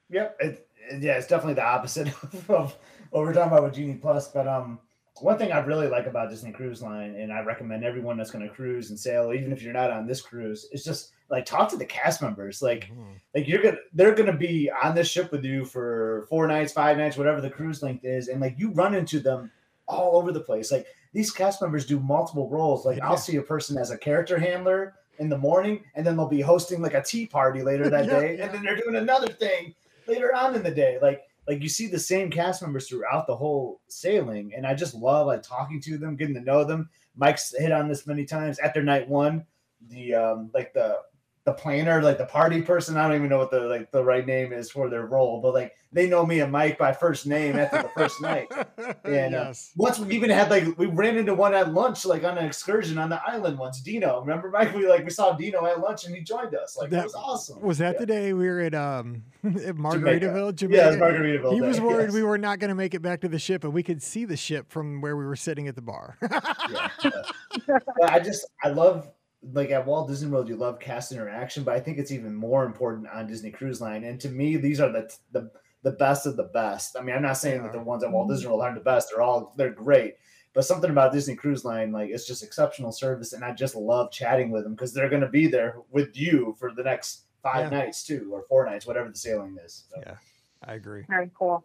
Yep. 0.10 0.36
It, 0.42 0.46
it- 0.48 0.68
yeah, 1.00 1.14
it's 1.18 1.28
definitely 1.28 1.56
the 1.56 1.66
opposite 1.66 2.08
of 2.50 2.76
what 3.10 3.24
we're 3.24 3.34
talking 3.34 3.52
about 3.52 3.64
with 3.64 3.74
Genie 3.74 3.96
Plus. 3.96 4.30
But 4.30 4.48
um, 4.48 4.80
one 5.22 5.38
thing 5.38 5.52
I 5.52 5.60
really 5.60 5.88
like 5.88 6.08
about 6.08 6.30
Disney 6.30 6.52
Cruise 6.52 6.82
Line, 6.82 7.16
and 7.16 7.32
I 7.32 7.42
recommend 7.42 7.84
everyone 7.84 8.18
that's 8.18 8.32
going 8.32 8.48
to 8.48 8.54
cruise 8.54 8.90
and 8.90 9.00
sail, 9.00 9.32
even 9.34 9.52
if 9.54 9.62
you're 9.62 9.74
not 9.74 9.92
on 9.92 10.06
this 10.06 10.22
cruise, 10.22 10.68
is 10.72 10.84
just 10.84 11.12
like 11.30 11.46
talk 11.46 11.70
to 11.70 11.78
the 11.78 11.86
cast 11.86 12.22
members. 12.22 12.62
Like, 12.62 12.92
like 13.34 13.48
you're 13.48 13.62
gonna 13.62 13.78
they're 13.94 14.14
gonna 14.16 14.36
be 14.36 14.70
on 14.84 14.94
this 14.96 15.10
ship 15.10 15.32
with 15.32 15.44
you 15.44 15.66
for 15.66 16.26
four 16.30 16.48
nights, 16.48 16.74
five 16.74 16.98
nights, 16.98 17.18
whatever 17.18 17.42
the 17.42 17.50
cruise 17.50 17.82
length 17.82 18.04
is, 18.06 18.28
and 18.28 18.42
like 18.42 18.56
you 18.58 18.72
run 18.72 18.94
into 18.94 19.20
them 19.20 19.52
all 19.88 20.18
over 20.18 20.32
the 20.32 20.40
place. 20.40 20.72
Like 20.72 20.88
these 21.14 21.32
cast 21.32 21.62
members 21.62 21.86
do 21.86 22.00
multiple 22.00 22.50
roles. 22.50 22.86
Like 22.86 22.98
Yeah. 22.98 23.08
I'll 23.10 23.18
see 23.18 23.38
a 23.38 23.42
person 23.42 23.78
as 23.78 23.92
a 23.92 23.98
character 23.98 24.38
handler 24.38 24.96
in 25.20 25.30
the 25.30 25.38
morning, 25.38 25.84
and 25.96 26.06
then 26.06 26.18
they'll 26.18 26.28
be 26.28 26.42
hosting 26.42 26.82
like 26.82 26.94
a 26.94 27.02
tea 27.02 27.26
party 27.26 27.62
later 27.64 27.90
that 27.90 28.06
Yeah, 28.08 28.20
day, 28.20 28.38
yeah. 28.38 28.46
and 28.46 28.54
then 28.54 28.64
they're 28.64 28.76
doing 28.76 28.98
another 28.98 29.30
thing 29.30 29.74
later 30.08 30.34
on 30.36 30.56
in 30.56 30.64
the 30.64 30.72
day. 30.72 30.98
Like 31.02 31.24
like 31.48 31.62
you 31.62 31.70
see 31.70 31.88
the 31.88 32.00
same 32.00 32.32
cast 32.32 32.62
members 32.62 32.88
throughout 32.88 33.28
the 33.28 33.36
whole 33.36 33.82
sailing, 33.88 34.54
and 34.56 34.66
I 34.66 34.74
just 34.74 34.96
love 34.96 35.28
like 35.28 35.44
talking 35.44 35.80
to 35.82 35.98
them, 35.98 36.16
getting 36.16 36.36
to 36.36 36.42
know 36.42 36.64
them. 36.64 36.90
Mike's 37.16 37.54
hit 37.58 37.72
on 37.72 37.88
this 37.88 38.08
many 38.08 38.26
times 38.26 38.60
after 38.60 38.82
night 38.82 39.08
one. 39.08 39.46
The 39.90 40.16
um 40.16 40.50
like 40.54 40.74
the 40.74 40.98
the 41.46 41.54
planner, 41.54 42.02
like 42.02 42.18
the 42.18 42.26
party 42.26 42.60
person. 42.62 42.98
I 42.98 43.08
don't 43.08 43.18
even 43.18 43.30
know 43.30 43.38
what 43.38 43.52
the 43.52 43.62
like 43.62 43.92
the 43.92 44.04
right 44.04 44.26
name 44.26 44.52
is 44.52 44.72
for 44.72 44.90
their 44.90 45.06
role, 45.06 45.40
but 45.42 45.54
like 45.54 45.74
they 45.92 46.10
know 46.10 46.26
me 46.26 46.40
and 46.40 46.52
Mike 46.52 46.80
by 46.80 46.92
first 46.92 47.28
name 47.28 47.56
after 47.58 47.84
the 47.84 47.90
first 47.90 48.22
night. 48.22 48.48
And 49.06 49.36
uh, 49.36 49.46
yes. 49.46 49.72
once 49.76 50.00
we 50.00 50.16
even 50.16 50.30
had 50.32 50.50
like 50.50 50.78
we 50.78 50.88
ran 50.88 51.18
into 51.18 51.34
one 51.34 51.54
at 51.54 51.72
lunch, 51.74 52.06
like 52.06 52.24
on 52.24 52.38
an 52.38 52.46
excursion 52.46 52.98
on 52.98 53.10
the 53.10 53.22
island 53.28 53.58
once. 53.58 53.82
Dino, 53.82 54.20
remember 54.20 54.50
Mike? 54.50 54.76
We 54.76 54.88
like 54.88 55.04
we 55.04 55.12
saw 55.12 55.34
Dino 55.34 55.66
at 55.66 55.80
lunch 55.80 56.06
and 56.06 56.16
he 56.16 56.22
joined 56.22 56.56
us. 56.56 56.76
Like 56.76 56.90
That- 56.90 57.02
it 57.02 57.04
was 57.06 57.16
awesome. 57.16 57.62
Was 57.62 57.78
that 57.78 57.94
Yeah. 57.94 58.00
the 58.00 58.06
day 58.08 58.34
we 58.34 58.48
were 58.48 58.62
at 58.62 58.74
um 58.74 59.24
at 59.44 59.76
Margaritaville, 59.76 60.56
Jamaica? 60.56 60.78
Yeah, 60.78 60.88
it 60.88 60.90
was 60.90 60.98
Margaritaville. 60.98 61.54
He 61.54 61.62
was 61.62 61.80
worried 61.80 62.06
yes. 62.06 62.14
we 62.14 62.24
were 62.24 62.38
not 62.40 62.60
going 62.60 62.70
to 62.70 62.76
make 62.76 62.94
it 62.96 63.02
back 63.02 63.22
to 63.22 63.28
the 63.28 63.40
ship, 63.40 63.64
and 63.64 63.72
we 63.74 63.84
could 63.84 64.02
see 64.02 64.26
the 64.26 64.38
ship 64.38 64.72
from 64.72 65.02
where 65.02 65.16
we 65.16 65.26
were 65.26 65.36
sitting 65.36 65.68
at 65.68 65.76
the 65.76 65.82
bar. 65.82 66.18
yeah, 66.22 66.90
yeah. 67.68 67.78
I 68.04 68.20
just 68.20 68.46
I 68.64 68.70
love 68.70 69.08
like 69.54 69.72
at 69.72 69.86
Walt 69.86 70.08
Disney 70.08 70.30
World, 70.30 70.50
you 70.50 70.56
love 70.56 70.80
cast 70.80 71.12
interaction, 71.12 71.64
but 71.64 71.76
I 71.76 71.80
think 71.80 71.98
it's 71.98 72.12
even 72.12 72.34
more 72.34 72.66
important 72.66 73.08
on 73.10 73.28
Disney 73.28 73.52
Cruise 73.52 73.82
Line. 73.82 74.04
And 74.04 74.20
to 74.22 74.30
me, 74.30 74.58
these 74.58 74.80
are 74.80 74.92
the 74.92 75.14
the 75.32 75.52
the 75.84 75.92
best 75.92 76.26
of 76.26 76.36
the 76.36 76.46
best. 76.46 76.98
I 76.98 77.02
mean, 77.04 77.16
I'm 77.16 77.22
not 77.22 77.38
saying 77.38 77.62
that 77.62 77.72
the 77.72 77.80
ones 77.80 78.04
at 78.04 78.12
Walt 78.12 78.30
Disney 78.30 78.48
World 78.48 78.62
aren't 78.62 78.76
the 78.76 78.82
best; 78.82 79.10
they're 79.12 79.22
all 79.22 79.54
they're 79.58 79.72
great. 79.72 80.16
But 80.54 80.64
something 80.66 80.90
about 80.90 81.12
Disney 81.12 81.36
Cruise 81.36 81.66
Line, 81.66 81.92
like 81.92 82.10
it's 82.10 82.26
just 82.26 82.44
exceptional 82.44 82.92
service, 82.92 83.34
and 83.34 83.44
I 83.44 83.52
just 83.52 83.76
love 83.76 84.12
chatting 84.12 84.52
with 84.52 84.64
them 84.64 84.74
because 84.74 84.94
they're 84.94 85.10
going 85.10 85.22
to 85.22 85.28
be 85.28 85.48
there 85.48 85.76
with 85.92 86.18
you 86.18 86.56
for 86.60 86.72
the 86.72 86.84
next 86.84 87.26
five 87.44 87.72
Yeah. 87.72 87.80
nights 87.80 88.04
too, 88.04 88.30
or 88.32 88.44
four 88.48 88.66
nights, 88.66 88.88
whatever 88.88 89.10
the 89.10 89.18
sailing 89.18 89.58
is. 89.64 89.84
So. 89.92 90.02
yeah, 90.06 90.16
I 90.64 90.74
agree. 90.76 91.04
Very 91.10 91.30
cool. 91.38 91.64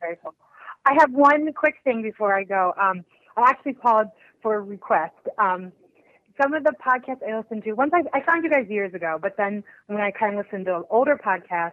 Very 0.00 0.16
cool. 0.22 0.34
I 0.84 0.94
have 0.94 1.12
one 1.12 1.52
quick 1.52 1.76
thing 1.84 2.02
before 2.02 2.34
I 2.34 2.44
go. 2.44 2.74
Um, 2.80 3.04
I 3.36 3.48
actually 3.48 3.74
called 3.74 4.08
for 4.42 4.56
a 4.56 4.60
request. 4.60 5.14
Um, 5.38 5.72
some 6.40 6.54
of 6.54 6.64
the 6.64 6.72
podcasts 6.72 7.22
I 7.28 7.36
listened 7.36 7.64
to, 7.64 7.72
once 7.72 7.92
I, 7.94 8.02
I 8.16 8.22
found 8.24 8.44
you 8.44 8.50
guys 8.50 8.66
years 8.68 8.94
ago, 8.94 9.18
but 9.20 9.36
then 9.36 9.64
when 9.86 10.00
I 10.00 10.10
kind 10.10 10.38
of 10.38 10.44
listened 10.44 10.66
to 10.66 10.82
older 10.90 11.18
podcasts, 11.22 11.72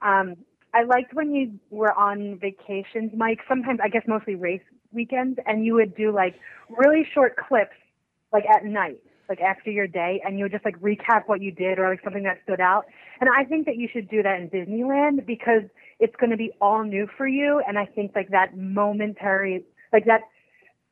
um, 0.00 0.36
I 0.74 0.84
liked 0.84 1.14
when 1.14 1.34
you 1.34 1.58
were 1.70 1.92
on 1.92 2.38
vacations, 2.38 3.12
Mike. 3.14 3.40
Sometimes, 3.48 3.80
I 3.82 3.88
guess 3.88 4.02
mostly 4.06 4.34
race 4.34 4.62
weekends, 4.92 5.38
and 5.46 5.64
you 5.64 5.74
would 5.74 5.94
do 5.94 6.12
like 6.12 6.34
really 6.70 7.06
short 7.12 7.36
clips, 7.36 7.76
like 8.32 8.44
at 8.46 8.64
night, 8.64 8.98
like 9.28 9.40
after 9.40 9.70
your 9.70 9.86
day, 9.86 10.22
and 10.24 10.38
you 10.38 10.44
would 10.44 10.52
just 10.52 10.64
like 10.64 10.78
recap 10.80 11.24
what 11.26 11.42
you 11.42 11.52
did 11.52 11.78
or 11.78 11.90
like 11.90 12.02
something 12.02 12.22
that 12.22 12.38
stood 12.44 12.60
out. 12.60 12.86
And 13.20 13.28
I 13.28 13.44
think 13.44 13.66
that 13.66 13.76
you 13.76 13.88
should 13.92 14.08
do 14.08 14.22
that 14.22 14.40
in 14.40 14.48
Disneyland 14.48 15.26
because 15.26 15.62
it's 16.00 16.16
going 16.16 16.30
to 16.30 16.36
be 16.36 16.52
all 16.60 16.84
new 16.84 17.06
for 17.16 17.26
you. 17.26 17.62
And 17.66 17.78
I 17.78 17.84
think 17.84 18.12
like 18.16 18.30
that 18.30 18.56
momentary, 18.56 19.64
like 19.92 20.06
that, 20.06 20.22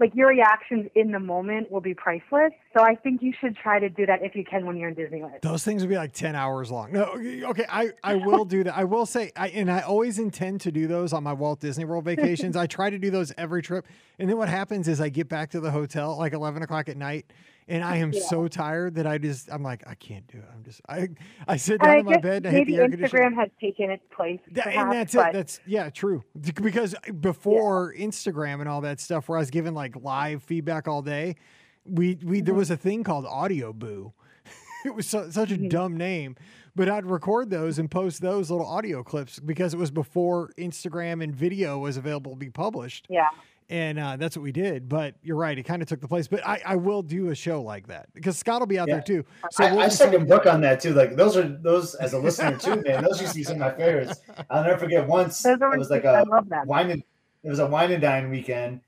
like 0.00 0.14
your 0.14 0.28
reactions 0.28 0.88
in 0.94 1.12
the 1.12 1.20
moment 1.20 1.70
will 1.70 1.82
be 1.82 1.92
priceless. 1.92 2.52
So 2.74 2.82
I 2.82 2.94
think 2.94 3.22
you 3.22 3.34
should 3.38 3.54
try 3.54 3.78
to 3.78 3.90
do 3.90 4.06
that 4.06 4.22
if 4.22 4.34
you 4.34 4.44
can 4.44 4.64
when 4.64 4.78
you're 4.78 4.88
in 4.88 4.94
Disneyland. 4.94 5.42
Those 5.42 5.62
things 5.62 5.82
would 5.82 5.90
be 5.90 5.96
like 5.96 6.12
10 6.12 6.34
hours 6.34 6.70
long. 6.70 6.92
No, 6.92 7.04
okay, 7.50 7.66
I, 7.68 7.90
I 8.02 8.14
will 8.26 8.46
do 8.46 8.64
that. 8.64 8.76
I 8.76 8.84
will 8.84 9.04
say, 9.04 9.30
I, 9.36 9.48
and 9.48 9.70
I 9.70 9.80
always 9.80 10.18
intend 10.18 10.62
to 10.62 10.72
do 10.72 10.86
those 10.86 11.12
on 11.12 11.22
my 11.22 11.34
Walt 11.34 11.60
Disney 11.60 11.84
World 11.84 12.04
vacations. 12.06 12.56
I 12.56 12.66
try 12.66 12.88
to 12.88 12.98
do 12.98 13.10
those 13.10 13.32
every 13.36 13.62
trip. 13.62 13.86
And 14.18 14.28
then 14.28 14.38
what 14.38 14.48
happens 14.48 14.88
is 14.88 15.00
I 15.00 15.10
get 15.10 15.28
back 15.28 15.50
to 15.50 15.60
the 15.60 15.70
hotel 15.70 16.16
like 16.16 16.32
11 16.32 16.62
o'clock 16.62 16.88
at 16.88 16.96
night 16.96 17.26
and 17.70 17.84
I 17.84 17.98
am 17.98 18.12
so 18.12 18.48
tired 18.48 18.96
that 18.96 19.06
I 19.06 19.16
just, 19.16 19.50
I'm 19.50 19.62
like, 19.62 19.84
I 19.86 19.94
can't 19.94 20.26
do 20.26 20.38
it. 20.38 20.44
I'm 20.52 20.64
just, 20.64 20.80
I, 20.88 21.08
I 21.48 21.56
sit 21.56 21.80
down 21.80 21.98
in 21.98 22.04
my 22.04 22.16
bed 22.16 22.44
and 22.44 22.48
I 22.48 22.50
hit 22.50 22.68
maybe 22.68 22.76
the. 22.76 22.96
Instagram 22.96 23.34
has 23.36 23.48
taken 23.60 23.90
its 23.90 24.02
place. 24.14 24.40
That- 24.50 24.64
perhaps, 24.64 24.82
and 24.82 24.92
that's 24.92 25.14
but 25.14 25.28
it. 25.28 25.32
That's 25.32 25.60
yeah, 25.66 25.88
true. 25.88 26.24
Because 26.40 26.94
before 27.20 27.94
Instagram 27.94 28.60
and 28.60 28.68
all 28.68 28.80
that 28.80 29.00
stuff, 29.00 29.28
where 29.28 29.38
I 29.38 29.40
was 29.40 29.50
given 29.50 29.72
like 29.72 29.94
live 30.02 30.42
feedback 30.42 30.88
all 30.88 31.00
day, 31.00 31.36
we 31.84 32.18
we 32.22 32.40
there 32.40 32.52
mm-hmm. 32.52 32.58
was 32.58 32.70
a 32.70 32.76
thing 32.76 33.04
called 33.04 33.24
Audioboo. 33.24 34.12
it 34.84 34.94
was 34.94 35.06
so, 35.06 35.30
such 35.30 35.52
a 35.52 35.54
mm-hmm. 35.54 35.68
dumb 35.68 35.96
name, 35.96 36.36
but 36.74 36.88
I'd 36.88 37.06
record 37.06 37.50
those 37.50 37.78
and 37.78 37.90
post 37.90 38.20
those 38.20 38.50
little 38.50 38.66
audio 38.66 39.02
clips 39.02 39.38
because 39.38 39.74
it 39.74 39.78
was 39.78 39.90
before 39.90 40.50
Instagram 40.58 41.22
and 41.22 41.34
video 41.34 41.78
was 41.78 41.96
available 41.96 42.32
to 42.32 42.38
be 42.38 42.50
published. 42.50 43.06
yeah. 43.08 43.28
And 43.70 44.00
uh, 44.00 44.16
that's 44.16 44.36
what 44.36 44.42
we 44.42 44.50
did. 44.52 44.88
But 44.88 45.14
you're 45.22 45.36
right; 45.36 45.56
it 45.56 45.62
kind 45.62 45.80
of 45.80 45.86
took 45.88 46.00
the 46.00 46.08
place. 46.08 46.26
But 46.26 46.44
I, 46.46 46.60
I 46.66 46.76
will 46.76 47.02
do 47.02 47.28
a 47.30 47.34
show 47.36 47.62
like 47.62 47.86
that 47.86 48.12
because 48.14 48.36
Scott 48.36 48.60
will 48.60 48.66
be 48.66 48.78
out 48.80 48.88
Yeah. 48.88 48.94
there 48.96 49.02
too. 49.02 49.24
So 49.52 49.64
I, 49.64 49.70
we'll 49.70 49.80
I 49.82 49.84
do 49.84 49.90
second 49.94 50.12
something- 50.12 50.28
Brooke 50.28 50.46
on 50.46 50.60
that 50.62 50.80
too. 50.80 50.92
Like 50.92 51.14
those 51.14 51.36
are 51.36 51.46
those 51.48 51.94
as 51.94 52.12
a 52.12 52.18
listener 52.18 52.56
too, 52.58 52.82
man. 52.82 53.04
Those 53.04 53.20
used 53.20 53.32
to 53.32 53.38
be 53.38 53.44
some 53.44 53.54
of 53.54 53.60
my 53.60 53.70
favorites. 53.70 54.20
I'll 54.50 54.64
never 54.64 54.76
forget 54.76 55.06
once 55.06 55.44
it 55.46 55.58
was 55.60 55.88
like 55.88 56.02
a 56.04 56.24
wine 56.66 56.90
and 56.90 57.02
it 57.44 57.48
was 57.48 57.60
a 57.60 57.66
wine 57.66 57.92
and 57.92 58.02
dine 58.02 58.28
weekend, 58.28 58.80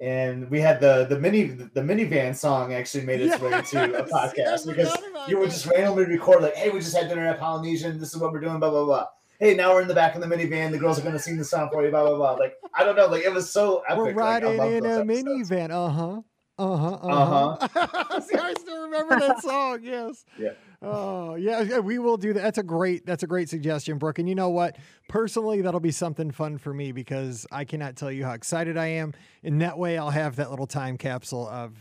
and 0.00 0.48
we 0.50 0.60
had 0.60 0.80
the 0.80 1.04
the 1.10 1.18
mini 1.18 1.44
the 1.44 1.82
minivan 1.82 2.34
song 2.34 2.72
actually 2.72 3.04
made 3.04 3.20
its 3.20 3.38
way 3.38 3.50
to 3.50 3.98
a 3.98 4.04
podcast 4.08 4.66
because 4.66 4.96
you 5.28 5.38
would 5.38 5.50
just 5.50 5.66
randomly 5.66 6.06
record 6.06 6.42
like, 6.42 6.56
hey, 6.56 6.70
we 6.70 6.80
just 6.80 6.96
had 6.96 7.08
dinner 7.08 7.26
at 7.26 7.38
Polynesian. 7.38 7.98
This 7.98 8.14
is 8.14 8.20
what 8.20 8.32
we're 8.32 8.40
doing. 8.40 8.58
Blah 8.58 8.70
blah 8.70 8.84
blah. 8.86 9.06
Hey, 9.42 9.54
now 9.54 9.74
we're 9.74 9.82
in 9.82 9.88
the 9.88 9.94
back 9.94 10.14
of 10.14 10.20
the 10.20 10.28
minivan. 10.28 10.70
The 10.70 10.78
girls 10.78 11.00
are 11.00 11.02
going 11.02 11.14
to 11.14 11.18
sing 11.18 11.36
the 11.36 11.44
song 11.44 11.68
for 11.72 11.84
you. 11.84 11.90
Blah 11.90 12.04
blah 12.04 12.16
blah. 12.16 12.32
Like 12.34 12.54
I 12.76 12.84
don't 12.84 12.94
know. 12.94 13.06
Like 13.08 13.24
it 13.24 13.32
was 13.34 13.50
so 13.50 13.82
epic. 13.88 13.98
We're 13.98 14.12
riding 14.12 14.56
love 14.56 14.70
in 14.70 14.84
a 14.84 15.00
episodes. 15.00 15.50
minivan. 15.50 15.70
Uh 15.72 15.88
huh. 15.88 16.22
Uh 16.58 16.76
huh. 16.76 16.94
Uh 17.02 17.58
huh. 17.66 18.20
See, 18.20 18.36
I 18.36 18.54
still 18.54 18.82
remember 18.82 19.18
that 19.18 19.42
song. 19.42 19.80
Yes. 19.82 20.24
Yeah. 20.38 20.50
Oh 20.80 21.34
yeah, 21.34 21.62
yeah, 21.62 21.80
we 21.80 21.98
will 21.98 22.16
do 22.16 22.32
that. 22.34 22.40
That's 22.40 22.58
a 22.58 22.62
great. 22.62 23.04
That's 23.04 23.24
a 23.24 23.26
great 23.26 23.48
suggestion, 23.48 23.98
Brooke. 23.98 24.20
And 24.20 24.28
you 24.28 24.36
know 24.36 24.50
what? 24.50 24.76
Personally, 25.08 25.60
that'll 25.60 25.80
be 25.80 25.90
something 25.90 26.30
fun 26.30 26.56
for 26.56 26.72
me 26.72 26.92
because 26.92 27.44
I 27.50 27.64
cannot 27.64 27.96
tell 27.96 28.12
you 28.12 28.24
how 28.24 28.34
excited 28.34 28.76
I 28.76 28.86
am. 28.86 29.12
In 29.42 29.58
that 29.58 29.76
way, 29.76 29.98
I'll 29.98 30.10
have 30.10 30.36
that 30.36 30.50
little 30.50 30.68
time 30.68 30.96
capsule 30.96 31.48
of 31.48 31.74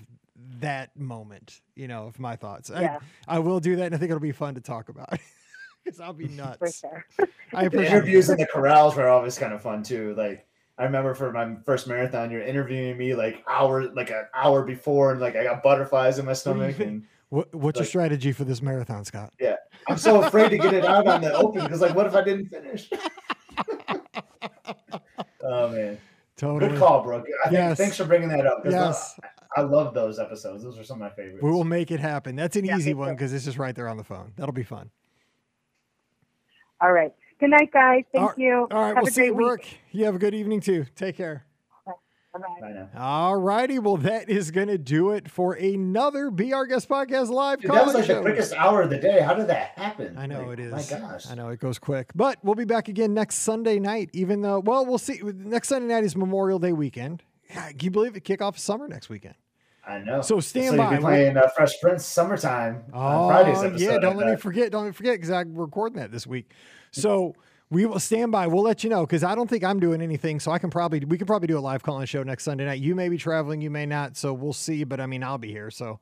that 0.62 0.98
moment, 0.98 1.62
you 1.76 1.88
know, 1.88 2.08
of 2.08 2.20
my 2.20 2.36
thoughts. 2.36 2.72
Yeah. 2.74 2.98
I, 3.28 3.36
I 3.36 3.40
will 3.40 3.60
do 3.60 3.76
that, 3.76 3.86
and 3.86 3.94
I 3.94 4.00
think 4.00 4.10
it'll 4.10 4.20
be 4.20 4.32
fun 4.32 4.56
to 4.56 4.62
talk 4.62 4.90
about 4.90 5.10
because 5.84 6.00
I'll 6.00 6.14
be 6.14 6.28
for 6.28 6.34
nuts. 6.34 6.80
sure. 6.80 7.06
I 7.54 7.62
The 7.64 7.68
appreciate 7.68 7.92
interviews 7.92 8.30
it. 8.30 8.34
in 8.34 8.38
the 8.40 8.48
corrals 8.48 8.96
were 8.96 9.08
always 9.10 9.38
kind 9.38 9.54
of 9.54 9.62
fun 9.62 9.84
too. 9.84 10.14
Like 10.16 10.46
I 10.78 10.84
remember 10.86 11.14
for 11.14 11.32
my 11.32 11.56
first 11.66 11.88
marathon, 11.88 12.32
you're 12.32 12.42
interviewing 12.42 12.98
me 12.98 13.14
like 13.14 13.44
hour, 13.48 13.92
like 13.94 14.10
an 14.10 14.26
hour 14.34 14.64
before, 14.64 15.12
and 15.12 15.20
like 15.22 15.36
I 15.36 15.44
got 15.44 15.62
butterflies 15.64 16.18
in 16.20 16.26
my 16.26 16.34
stomach, 16.34 16.80
and 16.80 17.04
What, 17.30 17.54
what's 17.54 17.80
your 17.80 17.86
strategy 17.86 18.32
for 18.32 18.46
this 18.46 18.62
marathon, 18.62 19.06
Scott? 19.06 19.34
Yeah, 19.40 19.56
I'm 19.88 19.98
so 19.98 20.24
afraid 20.24 20.50
to 20.50 20.58
get 20.58 20.74
it 20.74 20.86
out 20.86 21.06
on 21.08 21.22
the 21.22 21.34
open 21.38 21.64
because 21.64 21.82
like, 21.82 21.96
what 21.96 22.08
if 22.08 22.16
I 22.16 22.24
didn't 22.24 22.48
finish? 22.48 22.90
oh 25.44 25.70
man, 25.70 25.98
Totally. 26.38 26.72
good 26.72 26.80
call, 26.80 27.04
Brooke. 27.04 27.26
I 27.46 27.50
think, 27.50 27.54
Yes. 27.54 27.78
thanks 27.78 27.98
for 27.98 28.06
bringing 28.06 28.30
that 28.30 28.46
up. 28.48 28.64
Yes, 28.66 29.20
I, 29.58 29.62
I 29.62 29.64
love 29.64 29.94
those 29.94 30.20
episodes. 30.20 30.64
Those 30.64 30.78
are 30.80 30.84
some 30.84 31.02
of 31.02 31.02
my 31.02 31.10
favorites. 31.16 31.44
we 31.44 31.52
will 31.52 31.64
make 31.66 31.92
it 31.92 32.00
happen. 32.00 32.36
That's 32.36 32.56
an 32.56 32.66
Yeah, 32.66 32.78
easy 32.78 32.94
one 32.94 33.14
because 33.14 33.34
it's 33.34 33.46
just 33.46 33.58
right 33.58 33.76
there 33.76 33.88
on 33.88 33.98
the 33.98 34.04
phone. 34.04 34.34
That'll 34.38 34.54
be 34.54 34.64
fun. 34.64 34.90
All 36.82 36.92
right. 36.92 37.14
Good 37.40 37.50
night, 37.52 37.72
guys. 37.72 38.04
Thank 38.12 38.24
All- 38.30 38.34
you. 38.38 38.68
All 38.72 38.80
right, 38.80 38.88
Have 38.90 38.98
we'll 38.98 39.08
a 39.08 39.12
see 39.12 39.26
you, 39.26 39.34
great 39.34 39.46
Brooke. 39.46 39.60
week. 39.62 39.80
You 39.92 40.06
have 40.06 40.16
a 40.16 40.20
good 40.20 40.34
evening 40.36 40.62
too. 40.62 40.86
Take 40.96 41.18
care. 41.18 41.46
Bye-bye. 42.34 42.88
All 42.98 43.36
righty. 43.36 43.78
Well, 43.78 43.98
that 43.98 44.30
is 44.30 44.52
going 44.52 44.70
to 44.70 44.78
do 44.78 45.12
it 45.12 45.30
for 45.30 45.54
another 45.54 46.32
Be 46.32 46.54
Our 46.54 46.66
Guest 46.66 46.88
Podcast 46.88 47.28
live 47.30 47.60
Dude, 47.60 47.72
that 47.72 47.84
was 47.86 47.92
call 47.94 48.00
like 48.02 48.08
the 48.08 48.22
quickest 48.22 48.54
hour 48.54 48.82
of 48.84 48.90
the 48.90 48.98
day. 48.98 49.20
How 49.20 49.34
did 49.34 49.48
that 49.48 49.78
happen? 49.78 50.18
I 50.18 50.28
know 50.28 50.44
Like, 50.44 50.60
it 50.60 50.60
is. 50.62 50.72
My 50.92 50.98
gosh. 51.00 51.30
I 51.30 51.36
know 51.36 51.50
it 51.50 51.60
goes 51.60 51.78
quick, 51.78 52.12
but 52.16 52.38
we'll 52.42 52.56
be 52.56 52.64
back 52.64 52.88
again 52.88 53.14
next 53.14 53.40
Sunday 53.40 53.80
night. 53.80 54.12
Even 54.14 54.42
though, 54.42 54.60
well, 54.62 54.86
we'll 54.86 54.98
see. 54.98 55.20
Next 55.22 55.68
Sunday 55.68 55.94
night 55.94 56.06
is 56.06 56.16
Memorial 56.16 56.58
Day 56.58 56.72
weekend. 56.72 57.22
Can 57.50 57.76
you 57.82 57.92
believe 57.92 58.16
it? 58.16 58.22
Kick 58.22 58.42
off 58.42 58.58
summer 58.58 58.88
next 58.88 59.10
weekend. 59.10 59.36
I 59.88 60.00
know. 60.00 60.22
So 60.22 60.40
stand 60.40 60.72
so 60.72 60.78
by. 60.78 60.96
Be 60.96 61.02
playing 61.02 61.38
uh, 61.38 61.48
Fresh 61.56 61.80
Prince 61.82 62.06
"Summertime" 62.06 62.84
on 62.94 63.16
Oh, 63.16 63.28
Friday's 63.30 63.64
episode. 63.64 63.80
yeah. 63.94 63.98
Don't 64.00 64.16
let 64.18 64.28
me 64.28 64.36
forget. 64.36 64.72
Don't 64.72 64.84
let 64.84 64.90
me 64.90 64.94
forget 64.94 65.16
because 65.16 65.32
I'm 65.32 65.56
recording 65.56 65.98
that 66.00 66.12
this 66.12 66.26
week. 66.28 66.52
So 66.94 67.36
we 67.70 67.86
will 67.86 68.02
stand 68.02 68.34
by. 68.34 68.48
We'll 68.48 68.64
let 68.64 68.84
you 68.84 68.90
know 68.90 69.06
because 69.06 69.24
I 69.24 69.34
don't 69.34 69.50
think 69.50 69.64
I'm 69.64 69.80
doing 69.80 70.02
anything. 70.02 70.42
So 70.42 70.52
I 70.52 70.60
can 70.60 70.70
probably 70.70 71.00
we 71.06 71.18
can 71.18 71.26
probably 71.26 71.48
do 71.48 71.58
a 71.58 71.62
live 71.62 71.84
calling 71.84 72.06
show 72.06 72.22
next 72.22 72.44
Sunday 72.44 72.66
night. 72.66 72.82
You 72.82 72.96
may 72.96 73.08
be 73.08 73.18
traveling, 73.18 73.62
you 73.62 73.70
may 73.70 73.86
not. 73.86 74.18
So 74.18 74.34
we'll 74.34 74.52
see. 74.52 74.84
But 74.84 75.00
I 75.00 75.06
mean, 75.06 75.24
I'll 75.24 75.38
be 75.38 75.52
here. 75.52 75.72
So 75.72 76.02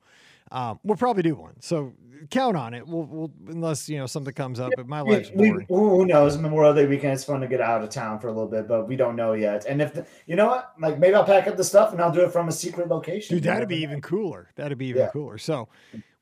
um, 0.50 0.80
we'll 0.82 0.96
probably 0.96 1.22
do 1.22 1.34
one. 1.34 1.54
So 1.60 1.92
count 2.30 2.56
on 2.56 2.74
it. 2.74 2.86
We'll, 2.86 3.04
we'll 3.04 3.32
unless 3.48 3.88
you 3.88 3.98
know 3.98 4.06
something 4.06 4.34
comes 4.34 4.60
up. 4.60 4.72
But 4.76 4.86
my 4.88 5.02
We- 5.02 5.14
life's 5.14 5.30
we- 5.34 5.50
boring. 5.50 5.66
who 5.68 5.90
who 5.90 6.06
knows? 6.06 6.36
Memorial 6.38 6.74
Day 6.74 6.86
weekend. 6.86 7.14
It's 7.14 7.24
fun 7.24 7.40
to 7.40 7.46
get 7.48 7.60
out 7.60 7.82
of 7.82 7.88
town 7.90 8.18
for 8.18 8.28
a 8.28 8.32
little 8.32 8.48
bit, 8.48 8.68
but 8.68 8.86
we 8.88 8.96
don't 8.96 9.16
know 9.16 9.32
yet. 9.32 9.64
And 9.66 9.80
if 9.80 9.94
the, 9.94 10.06
you 10.26 10.36
know 10.36 10.46
what, 10.46 10.72
like 10.78 10.98
maybe 10.98 11.14
I'll 11.14 11.24
pack 11.24 11.46
up 11.46 11.56
the 11.56 11.64
stuff 11.64 11.92
and 11.92 12.00
I'll 12.00 12.12
do 12.12 12.20
it 12.22 12.32
from 12.32 12.48
a 12.48 12.52
secret 12.52 12.88
location. 12.88 13.36
Dude, 13.36 13.44
that'd 13.44 13.68
be 13.68 13.78
even 13.82 14.00
cooler. 14.00 14.50
That'd 14.56 14.76
be 14.78 14.86
even 14.88 15.02
Yeah. 15.02 15.10
cooler. 15.10 15.38
So 15.38 15.68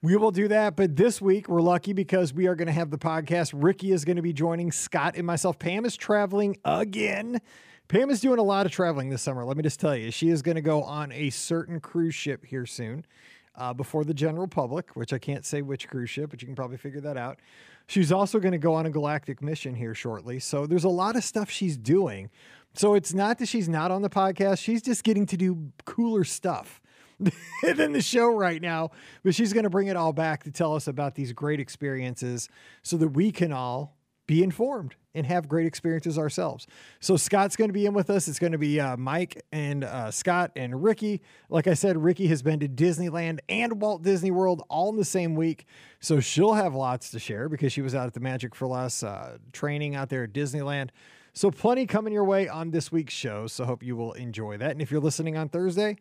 we 0.03 0.15
will 0.17 0.31
do 0.31 0.47
that. 0.49 0.77
But 0.77 0.95
this 0.95 1.21
week 1.21 1.49
we're 1.49 1.61
lucky 1.63 1.93
because 1.93 2.33
we 2.33 2.47
are 2.47 2.55
going 2.55 2.67
to 2.69 2.73
have 2.73 2.91
the 2.91 2.99
podcast. 2.99 3.53
Ricky 3.55 3.91
is 3.91 4.05
going 4.05 4.17
to 4.17 4.23
be 4.23 4.33
joining 4.33 4.71
Scott 4.71 5.15
and 5.17 5.27
myself. 5.27 5.59
Pam 5.59 5.85
is 5.85 5.97
traveling 5.97 6.57
again. 6.65 7.41
Pam 7.89 8.11
is 8.11 8.21
doing 8.21 8.39
a 8.39 8.43
lot 8.43 8.67
of 8.67 8.71
traveling 8.73 9.09
this 9.09 9.23
summer. 9.23 9.45
Let 9.47 9.57
me 9.57 9.63
just 9.63 9.81
tell 9.81 9.97
you, 9.97 10.11
she 10.11 10.29
is 10.29 10.43
going 10.43 10.57
to 10.57 10.61
go 10.63 10.83
on 10.83 11.11
a 11.11 11.31
certain 11.31 11.81
cruise 11.81 12.15
ship 12.15 12.45
here 12.45 12.67
soon. 12.67 13.05
Uh, 13.59 13.75
before 13.75 14.05
the 14.05 14.15
general 14.15 14.47
public, 14.47 14.95
which 14.95 15.13
I 15.13 15.19
can't 15.19 15.45
say 15.45 15.63
which 15.63 15.89
cruise 15.89 16.11
ship, 16.11 16.31
but 16.31 16.41
you 16.41 16.47
can 16.47 16.55
probably 16.55 16.77
figure 16.77 17.01
that 17.01 17.17
out. 17.17 17.41
She's 17.89 18.13
also 18.13 18.39
going 18.39 18.53
to 18.53 18.59
go 18.59 18.73
on 18.73 18.87
a 18.87 18.91
galactic 18.91 19.43
mission 19.43 19.75
here 19.75 19.97
shortly. 19.97 20.39
So 20.39 20.65
there's 20.65 20.85
a 20.85 20.89
lot 20.89 21.17
of 21.17 21.25
stuff 21.25 21.51
she's 21.51 21.77
doing. 21.77 22.31
So 22.75 22.95
it's 22.95 23.13
not 23.13 23.39
that 23.39 23.47
she's 23.47 23.69
not 23.69 23.91
on 23.91 24.03
the 24.03 24.11
podcast, 24.11 24.63
she's 24.63 24.81
just 24.81 25.03
getting 25.03 25.27
to 25.27 25.37
do 25.37 25.73
cooler 25.85 26.23
stuff 26.23 26.81
than 27.63 27.91
the 27.91 28.01
show 28.01 28.29
right 28.29 28.63
now. 28.63 28.91
But 29.25 29.35
she's 29.35 29.53
going 29.53 29.65
to 29.65 29.71
bring 29.71 29.89
it 29.89 29.97
all 29.97 30.13
back 30.13 30.45
to 30.45 30.53
tell 30.53 30.77
us 30.77 30.87
about 30.87 31.17
these 31.17 31.33
great 31.33 31.59
experiences 31.59 32.49
so 32.83 32.97
that 32.99 33.09
we 33.09 33.33
can 33.33 33.53
all 33.53 33.97
be 34.29 34.45
informed 34.45 34.95
and 35.19 35.27
have 35.27 35.49
great 35.49 35.67
experiences 35.67 36.19
ourselves. 36.19 36.67
So 37.01 37.17
Scott's 37.17 37.57
going 37.57 37.69
to 37.69 37.75
be 37.75 37.87
in 37.87 37.93
with 37.93 38.09
us. 38.09 38.29
It's 38.29 38.39
going 38.39 38.53
to 38.53 38.59
be 38.59 38.81
uh, 38.81 38.97
Mike 38.97 39.45
and 39.53 39.85
uh, 39.85 40.11
Scott 40.11 40.53
and 40.57 40.83
Ricky. 40.83 41.21
Like 41.51 41.67
I 41.67 41.75
said, 41.75 41.97
Ricky 41.97 42.29
has 42.29 42.41
been 42.41 42.61
to 42.61 42.69
Disneyland 42.69 43.41
and 43.49 43.81
Walt 43.81 44.03
Disney 44.03 44.31
World 44.31 44.63
all 44.69 44.89
in 44.91 44.97
the 44.97 45.05
same 45.05 45.35
week. 45.35 45.67
So 46.01 46.21
she'll 46.21 46.55
have 46.55 46.75
lots 46.75 47.11
to 47.11 47.19
share 47.19 47.49
because 47.49 47.73
she 47.73 47.83
was 47.83 47.95
out 47.95 48.07
at 48.07 48.15
the 48.15 48.21
Magic 48.21 48.55
for 48.55 48.69
Less 48.69 49.03
uh, 49.03 49.39
training 49.53 49.97
out 49.97 50.09
there 50.09 50.25
at 50.25 50.33
Disneyland. 50.33 50.91
So 51.33 51.51
plenty 51.51 51.87
coming 51.87 52.13
your 52.13 52.25
way 52.25 52.49
on 52.49 52.71
this 52.71 52.91
week's 52.93 53.15
show. 53.15 53.47
So 53.49 53.65
hope 53.65 53.83
you 53.83 53.97
will 53.97 54.13
enjoy 54.13 54.57
that. 54.59 54.71
And 54.71 54.81
if 54.81 54.91
you're 54.91 55.01
listening 55.01 55.37
on 55.37 55.49
Thursday, 55.49 55.97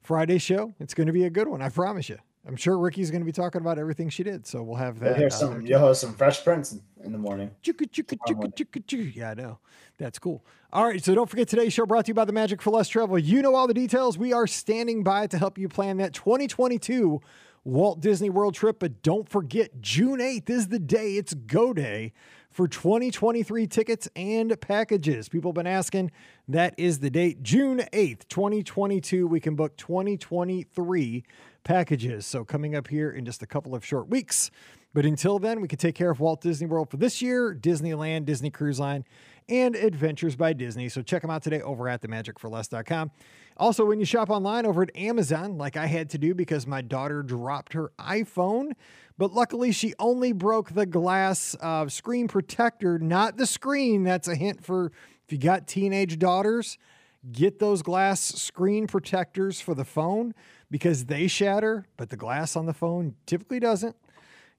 Friday 0.00 0.38
show, 0.38 0.74
it's 0.80 0.94
going 0.94 1.06
to 1.06 1.12
be 1.12 1.24
a 1.24 1.30
good 1.30 1.48
one. 1.48 1.62
I 1.62 1.68
promise 1.68 2.08
you. 2.08 2.18
I'm 2.46 2.56
sure 2.56 2.76
Ricky's 2.76 3.10
going 3.10 3.20
to 3.20 3.24
be 3.26 3.32
talking 3.32 3.60
about 3.60 3.78
everything 3.78 4.08
she 4.08 4.24
did. 4.24 4.46
So 4.46 4.62
we'll 4.62 4.76
have 4.76 4.96
You'll 4.96 5.04
that. 5.10 5.16
hear 5.18 5.30
some. 5.30 5.64
You'll 5.64 5.86
have 5.86 5.96
some 5.96 6.12
Fresh 6.14 6.42
Prince 6.42 6.76
in, 7.04 7.12
the 7.12 7.18
morning. 7.18 7.50
Chicka, 7.62 7.88
chicka, 7.88 8.08
Tomorrow 8.08 8.26
chicka, 8.26 8.34
morning. 8.34 8.52
chicka, 8.52 8.84
chicka. 8.84 9.14
Yeah, 9.14 9.30
I 9.30 9.34
know. 9.34 9.58
That's 9.98 10.18
cool. 10.18 10.44
All 10.72 10.84
right. 10.84 11.02
So 11.04 11.14
don't 11.14 11.30
forget 11.30 11.46
today's 11.48 11.72
show 11.72 11.86
brought 11.86 12.06
to 12.06 12.10
you 12.10 12.14
by 12.14 12.24
the 12.24 12.32
Magic 12.32 12.60
for 12.60 12.70
Less 12.70 12.88
Travel. 12.88 13.18
You 13.18 13.42
know 13.42 13.54
all 13.54 13.68
the 13.68 13.74
details. 13.74 14.18
We 14.18 14.32
are 14.32 14.46
standing 14.48 15.04
by 15.04 15.28
to 15.28 15.38
help 15.38 15.56
you 15.56 15.68
plan 15.68 15.98
that 15.98 16.14
2022 16.14 17.20
Walt 17.64 18.00
Disney 18.00 18.28
World 18.30 18.54
trip. 18.54 18.80
But 18.80 19.02
don't 19.02 19.28
forget, 19.28 19.80
June 19.80 20.18
8th 20.18 20.50
is 20.50 20.68
the 20.68 20.80
day. 20.80 21.12
It's 21.16 21.34
go 21.34 21.72
day 21.72 22.12
for 22.50 22.66
2023 22.66 23.66
tickets 23.68 24.08
and 24.16 24.60
packages. 24.60 25.28
People 25.28 25.50
have 25.50 25.54
been 25.56 25.66
asking. 25.68 26.10
That 26.48 26.74
is 26.76 26.98
the 26.98 27.08
date, 27.08 27.42
June 27.44 27.82
8th, 27.92 28.26
2022. 28.28 29.28
We 29.28 29.38
can 29.38 29.54
book 29.54 29.76
2023 29.76 31.24
packages. 31.64 32.26
So 32.26 32.44
coming 32.44 32.74
up 32.74 32.88
here 32.88 33.10
in 33.10 33.24
just 33.24 33.42
a 33.42 33.46
couple 33.46 33.74
of 33.74 33.84
short 33.84 34.08
weeks. 34.08 34.50
But 34.94 35.06
until 35.06 35.38
then, 35.38 35.60
we 35.60 35.68
can 35.68 35.78
take 35.78 35.94
care 35.94 36.10
of 36.10 36.20
Walt 36.20 36.42
Disney 36.42 36.66
World 36.66 36.90
for 36.90 36.98
this 36.98 37.22
year, 37.22 37.54
Disneyland, 37.58 38.26
Disney 38.26 38.50
Cruise 38.50 38.78
Line, 38.78 39.04
and 39.48 39.74
Adventures 39.74 40.36
by 40.36 40.52
Disney. 40.52 40.88
So 40.90 41.00
check 41.00 41.22
them 41.22 41.30
out 41.30 41.42
today 41.42 41.62
over 41.62 41.88
at 41.88 42.02
themagicforless.com. 42.02 43.10
Also, 43.56 43.84
when 43.86 43.98
you 43.98 44.04
shop 44.04 44.28
online 44.28 44.66
over 44.66 44.82
at 44.82 44.94
Amazon, 44.94 45.56
like 45.56 45.76
I 45.76 45.86
had 45.86 46.10
to 46.10 46.18
do 46.18 46.34
because 46.34 46.66
my 46.66 46.82
daughter 46.82 47.22
dropped 47.22 47.72
her 47.72 47.92
iPhone, 47.98 48.72
but 49.16 49.32
luckily 49.32 49.72
she 49.72 49.94
only 49.98 50.32
broke 50.32 50.70
the 50.74 50.86
glass 50.86 51.56
uh, 51.60 51.88
screen 51.88 52.28
protector, 52.28 52.98
not 52.98 53.36
the 53.36 53.46
screen. 53.46 54.04
That's 54.04 54.28
a 54.28 54.34
hint 54.34 54.62
for 54.62 54.92
if 55.24 55.32
you 55.32 55.38
got 55.38 55.66
teenage 55.66 56.18
daughters 56.18 56.76
get 57.30 57.58
those 57.58 57.82
glass 57.82 58.20
screen 58.20 58.86
protectors 58.86 59.60
for 59.60 59.74
the 59.74 59.84
phone 59.84 60.34
because 60.72 61.04
they 61.04 61.28
shatter, 61.28 61.86
but 61.98 62.08
the 62.08 62.16
glass 62.16 62.56
on 62.56 62.64
the 62.64 62.72
phone 62.72 63.14
typically 63.26 63.60
doesn't. 63.60 63.94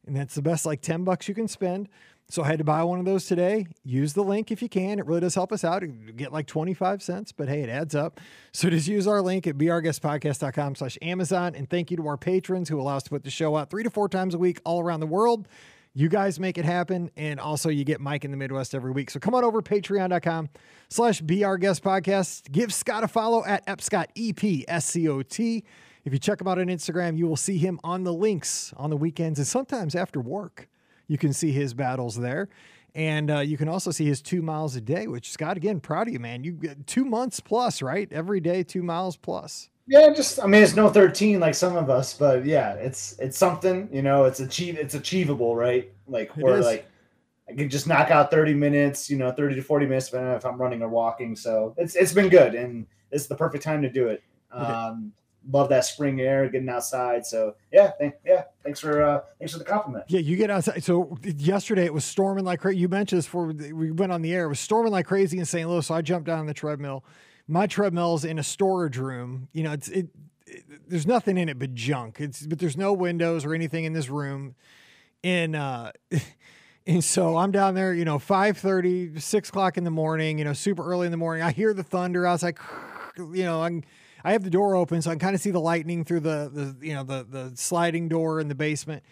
And 0.05 0.15
that's 0.15 0.35
the 0.35 0.43
best 0.43 0.63
like 0.63 0.79
10 0.79 1.03
bucks 1.03 1.27
you 1.27 1.33
can 1.33 1.47
spend. 1.47 1.89
So 2.29 2.43
I 2.43 2.47
had 2.47 2.59
to 2.59 2.63
buy 2.63 2.83
one 2.83 2.99
of 2.99 3.05
those 3.05 3.25
today. 3.25 3.65
Use 3.83 4.13
the 4.13 4.23
link 4.23 4.51
if 4.51 4.61
you 4.61 4.69
can. 4.69 4.99
It 4.99 5.05
really 5.07 5.21
does 5.21 5.33
help 5.33 5.51
us 5.51 5.63
out. 5.63 5.81
You 5.81 5.89
get 6.15 6.31
like 6.31 6.45
25 6.45 7.01
cents, 7.01 7.31
but 7.31 7.49
hey, 7.49 7.63
it 7.63 7.69
adds 7.69 7.95
up. 7.95 8.21
So 8.51 8.69
just 8.69 8.87
use 8.87 9.07
our 9.07 9.21
link 9.21 9.47
at 9.47 9.57
beourguestpodcast.com 9.57 10.75
slash 10.75 10.97
Amazon. 11.01 11.55
And 11.55 11.67
thank 11.67 11.89
you 11.89 11.97
to 11.97 12.07
our 12.07 12.17
patrons 12.17 12.69
who 12.69 12.79
allow 12.79 12.97
us 12.97 13.03
to 13.03 13.09
put 13.09 13.23
the 13.23 13.31
show 13.31 13.57
out 13.57 13.71
three 13.71 13.83
to 13.83 13.89
four 13.89 14.07
times 14.07 14.35
a 14.35 14.37
week 14.37 14.61
all 14.63 14.81
around 14.81 14.99
the 14.99 15.07
world. 15.07 15.47
You 15.95 16.09
guys 16.09 16.39
make 16.39 16.57
it 16.57 16.65
happen. 16.65 17.09
And 17.17 17.39
also 17.39 17.69
you 17.69 17.83
get 17.83 17.99
Mike 17.99 18.23
in 18.23 18.29
the 18.31 18.37
Midwest 18.37 18.75
every 18.75 18.91
week. 18.91 19.09
So 19.09 19.19
come 19.19 19.33
on 19.33 19.43
over 19.43 19.63
patreon.com 19.63 20.49
slash 20.89 21.21
guest. 21.21 22.51
Give 22.51 22.73
Scott 22.73 23.03
a 23.03 23.07
follow 23.07 23.43
at 23.45 23.65
epscott, 23.65 24.07
E-P-S-C-O-T. 24.15 25.63
If 26.05 26.13
you 26.13 26.19
check 26.19 26.41
him 26.41 26.47
out 26.47 26.59
on 26.59 26.67
Instagram, 26.67 27.17
you 27.17 27.27
will 27.27 27.37
see 27.37 27.57
him 27.57 27.79
on 27.83 28.03
the 28.03 28.13
links 28.13 28.73
on 28.77 28.89
the 28.89 28.97
weekends 28.97 29.39
and 29.39 29.47
sometimes 29.47 29.95
after 29.95 30.19
work. 30.19 30.67
You 31.07 31.17
can 31.17 31.33
see 31.33 31.51
his 31.51 31.73
battles 31.73 32.15
there. 32.15 32.49
And 32.95 33.31
uh, 33.31 33.39
you 33.39 33.57
can 33.57 33.67
also 33.67 33.91
see 33.91 34.05
his 34.05 34.21
two 34.21 34.41
miles 34.41 34.75
a 34.75 34.81
day, 34.81 35.07
which 35.07 35.31
Scott, 35.31 35.57
again, 35.57 35.79
proud 35.79 36.07
of 36.07 36.13
you, 36.13 36.19
man. 36.19 36.43
You 36.43 36.51
get 36.51 36.85
two 36.85 37.05
months 37.05 37.39
plus, 37.39 37.81
right? 37.81 38.11
Every 38.11 38.39
day, 38.39 38.63
two 38.63 38.83
miles 38.83 39.17
plus. 39.17 39.69
Yeah, 39.87 40.13
just 40.13 40.41
I 40.41 40.47
mean 40.47 40.63
it's 40.63 40.75
no 40.75 40.89
13 40.89 41.39
like 41.39 41.55
some 41.55 41.75
of 41.75 41.89
us, 41.89 42.13
but 42.13 42.45
yeah, 42.45 42.73
it's 42.75 43.17
it's 43.19 43.37
something, 43.37 43.89
you 43.91 44.01
know, 44.01 44.23
it's 44.23 44.39
achieve 44.39 44.77
it's 44.77 44.93
achievable, 44.93 45.57
right? 45.57 45.91
Like 46.07 46.31
is. 46.37 46.65
like 46.65 46.87
I 47.49 47.53
can 47.53 47.69
just 47.69 47.85
knock 47.85 48.09
out 48.09 48.31
30 48.31 48.53
minutes, 48.53 49.09
you 49.09 49.17
know, 49.17 49.31
30 49.31 49.55
to 49.55 49.61
40 49.61 49.85
minutes 49.85 50.05
depending 50.09 50.33
if 50.35 50.45
I'm 50.45 50.57
running 50.57 50.81
or 50.81 50.87
walking. 50.87 51.35
So 51.35 51.73
it's 51.77 51.95
it's 51.95 52.13
been 52.13 52.29
good 52.29 52.55
and 52.55 52.85
it's 53.11 53.27
the 53.27 53.35
perfect 53.35 53.63
time 53.63 53.81
to 53.81 53.89
do 53.89 54.07
it. 54.07 54.23
Um 54.51 55.11
love 55.51 55.69
that 55.69 55.85
spring 55.85 56.21
air, 56.21 56.47
getting 56.49 56.69
outside. 56.69 57.25
So 57.25 57.55
yeah, 57.71 57.91
thank, 57.99 58.15
yeah, 58.25 58.43
thanks 58.63 58.79
for 58.79 59.01
uh 59.01 59.21
thanks 59.39 59.53
for 59.53 59.59
the 59.59 59.65
compliment. 59.65 60.05
Yeah, 60.07 60.19
you 60.19 60.35
get 60.35 60.49
outside. 60.49 60.83
So 60.83 61.17
yesterday 61.23 61.85
it 61.85 61.93
was 61.93 62.05
storming 62.05 62.45
like 62.45 62.61
crazy. 62.61 62.79
You 62.79 62.89
mentioned 62.89 63.19
this 63.19 63.25
before 63.25 63.47
we 63.47 63.91
went 63.91 64.11
on 64.11 64.21
the 64.21 64.33
air. 64.33 64.45
It 64.45 64.49
was 64.49 64.59
storming 64.59 64.91
like 64.91 65.05
crazy 65.05 65.37
in 65.39 65.45
St. 65.45 65.69
Louis. 65.69 65.85
So 65.85 65.95
I 65.95 66.01
jumped 66.01 66.27
down 66.27 66.39
on 66.39 66.45
the 66.45 66.53
treadmill. 66.53 67.03
My 67.47 67.67
treadmill's 67.67 68.23
in 68.23 68.39
a 68.39 68.43
storage 68.43 68.97
room. 68.97 69.49
You 69.51 69.63
know, 69.63 69.73
it's 69.73 69.89
it, 69.89 70.07
it 70.45 70.63
there's 70.87 71.07
nothing 71.07 71.37
in 71.37 71.49
it 71.49 71.59
but 71.59 71.73
junk. 71.73 72.19
It's 72.19 72.45
but 72.45 72.59
there's 72.59 72.77
no 72.77 72.93
windows 72.93 73.45
or 73.45 73.53
anything 73.53 73.85
in 73.85 73.93
this 73.93 74.09
room. 74.09 74.55
And 75.23 75.55
uh 75.55 75.91
and 76.87 77.03
so 77.03 77.37
I'm 77.37 77.51
down 77.51 77.75
there, 77.75 77.93
you 77.93 78.05
know, 78.05 78.19
5 78.19 78.57
6 79.17 79.49
o'clock 79.49 79.77
in 79.77 79.83
the 79.83 79.91
morning, 79.91 80.37
you 80.37 80.45
know, 80.45 80.53
super 80.53 80.85
early 80.85 81.05
in 81.05 81.11
the 81.11 81.17
morning. 81.17 81.43
I 81.43 81.51
hear 81.51 81.73
the 81.73 81.83
thunder. 81.83 82.27
I 82.27 82.31
was 82.31 82.43
like, 82.43 82.59
you 83.17 83.43
know, 83.43 83.63
I'm 83.63 83.83
I 84.23 84.31
have 84.31 84.43
the 84.43 84.49
door 84.49 84.75
open 84.75 85.01
so 85.01 85.11
I 85.11 85.13
can 85.13 85.19
kind 85.19 85.35
of 85.35 85.41
see 85.41 85.51
the 85.51 85.59
lightning 85.59 86.05
through 86.05 86.21
the 86.21 86.49
the 86.53 86.85
you 86.85 86.93
know 86.93 87.03
the 87.03 87.25
the 87.29 87.51
sliding 87.55 88.07
door 88.07 88.39
in 88.39 88.47
the 88.47 88.55
basement. 88.55 89.03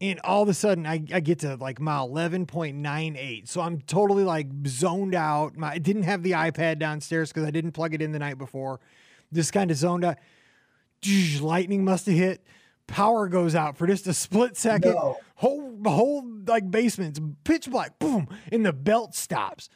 And 0.00 0.18
all 0.24 0.42
of 0.42 0.48
a 0.48 0.54
sudden, 0.54 0.84
I, 0.84 0.94
I 1.14 1.20
get 1.20 1.38
to 1.40 1.54
like 1.54 1.80
mile 1.80 2.08
11.98. 2.08 3.46
So 3.46 3.60
I'm 3.60 3.80
totally 3.82 4.24
like 4.24 4.48
zoned 4.66 5.14
out. 5.14 5.56
My, 5.56 5.70
I 5.72 5.78
didn't 5.78 6.02
have 6.02 6.24
the 6.24 6.32
iPad 6.32 6.80
downstairs 6.80 7.28
because 7.28 7.44
I 7.46 7.52
didn't 7.52 7.70
plug 7.70 7.94
it 7.94 8.02
in 8.02 8.10
the 8.10 8.18
night 8.18 8.36
before. 8.36 8.80
Just 9.32 9.52
kind 9.52 9.70
of 9.70 9.76
zoned 9.76 10.04
out. 10.04 10.16
Lightning 11.40 11.84
must 11.84 12.06
have 12.06 12.16
hit. 12.16 12.44
Power 12.88 13.28
goes 13.28 13.54
out 13.54 13.76
for 13.76 13.86
just 13.86 14.08
a 14.08 14.12
split 14.12 14.56
second. 14.56 14.94
No. 14.94 15.18
Whole 15.36 15.78
whole 15.84 16.24
like 16.46 16.68
basement's 16.68 17.20
pitch 17.44 17.70
black. 17.70 17.98
Boom, 18.00 18.28
and 18.50 18.66
the 18.66 18.72
belt 18.72 19.14
stops. 19.14 19.68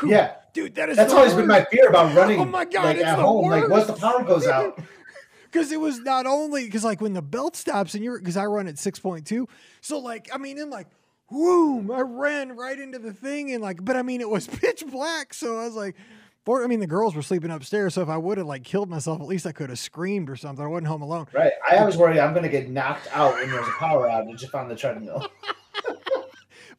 Whew. 0.00 0.10
Yeah. 0.10 0.34
dude, 0.52 0.74
that 0.76 0.88
is 0.88 0.96
That's 0.96 1.12
always 1.12 1.34
been 1.34 1.46
my 1.46 1.64
fear 1.64 1.88
about 1.88 2.12
oh 2.12 2.14
running 2.16 2.40
Oh 2.40 2.44
my 2.44 2.64
God, 2.64 2.84
like 2.84 2.96
it's 2.96 3.04
at 3.04 3.16
the 3.16 3.22
home. 3.22 3.48
Like 3.48 3.68
once 3.68 3.86
the 3.86 3.94
power 3.94 4.22
goes 4.24 4.46
out. 4.46 4.78
because 5.50 5.72
it 5.72 5.80
was 5.80 6.00
not 6.00 6.26
only 6.26 6.64
because 6.66 6.84
like 6.84 7.00
when 7.00 7.14
the 7.14 7.22
belt 7.22 7.56
stops 7.56 7.94
and 7.94 8.04
you're 8.04 8.18
because 8.18 8.36
I 8.36 8.44
run 8.46 8.66
at 8.66 8.74
6.2 8.74 9.46
so 9.80 9.98
like 9.98 10.28
I 10.32 10.38
mean 10.38 10.58
I'm 10.58 10.70
like 10.70 10.88
whoom 11.28 11.90
I 11.90 12.00
ran 12.00 12.56
right 12.56 12.78
into 12.78 12.98
the 12.98 13.12
thing 13.12 13.52
and 13.52 13.62
like 13.62 13.82
but 13.82 13.96
I 13.96 14.02
mean 14.02 14.20
it 14.20 14.28
was 14.28 14.46
pitch 14.60 14.84
black 14.90 15.32
so 15.32 15.58
I 15.58 15.64
was 15.64 15.74
like 15.74 15.96
for 16.44 16.62
I 16.62 16.66
mean 16.66 16.80
the 16.80 16.86
girls 16.86 17.14
were 17.14 17.22
sleeping 17.22 17.50
upstairs 17.50 17.94
so 17.94 18.02
if 18.02 18.08
I 18.08 18.18
would 18.18 18.36
have 18.38 18.46
like 18.46 18.64
killed 18.64 18.90
myself 18.90 19.20
at 19.20 19.26
least 19.26 19.46
I 19.46 19.52
could 19.52 19.70
have 19.70 19.78
screamed 19.78 20.28
or 20.28 20.36
something 20.36 20.64
I 20.64 20.68
wasn't 20.68 20.88
home 20.88 21.02
alone 21.02 21.26
Right. 21.32 21.52
I 21.68 21.76
always 21.78 21.96
worry 21.96 22.20
I'm 22.20 22.34
gonna 22.34 22.48
get 22.48 22.68
knocked 22.68 23.08
out 23.12 23.34
when 23.34 23.50
there's 23.50 23.66
a 23.66 23.72
power 23.78 24.08
outage 24.08 24.42
if 24.42 24.54
on 24.54 24.68
the 24.68 24.76
treadmill. 24.76 25.26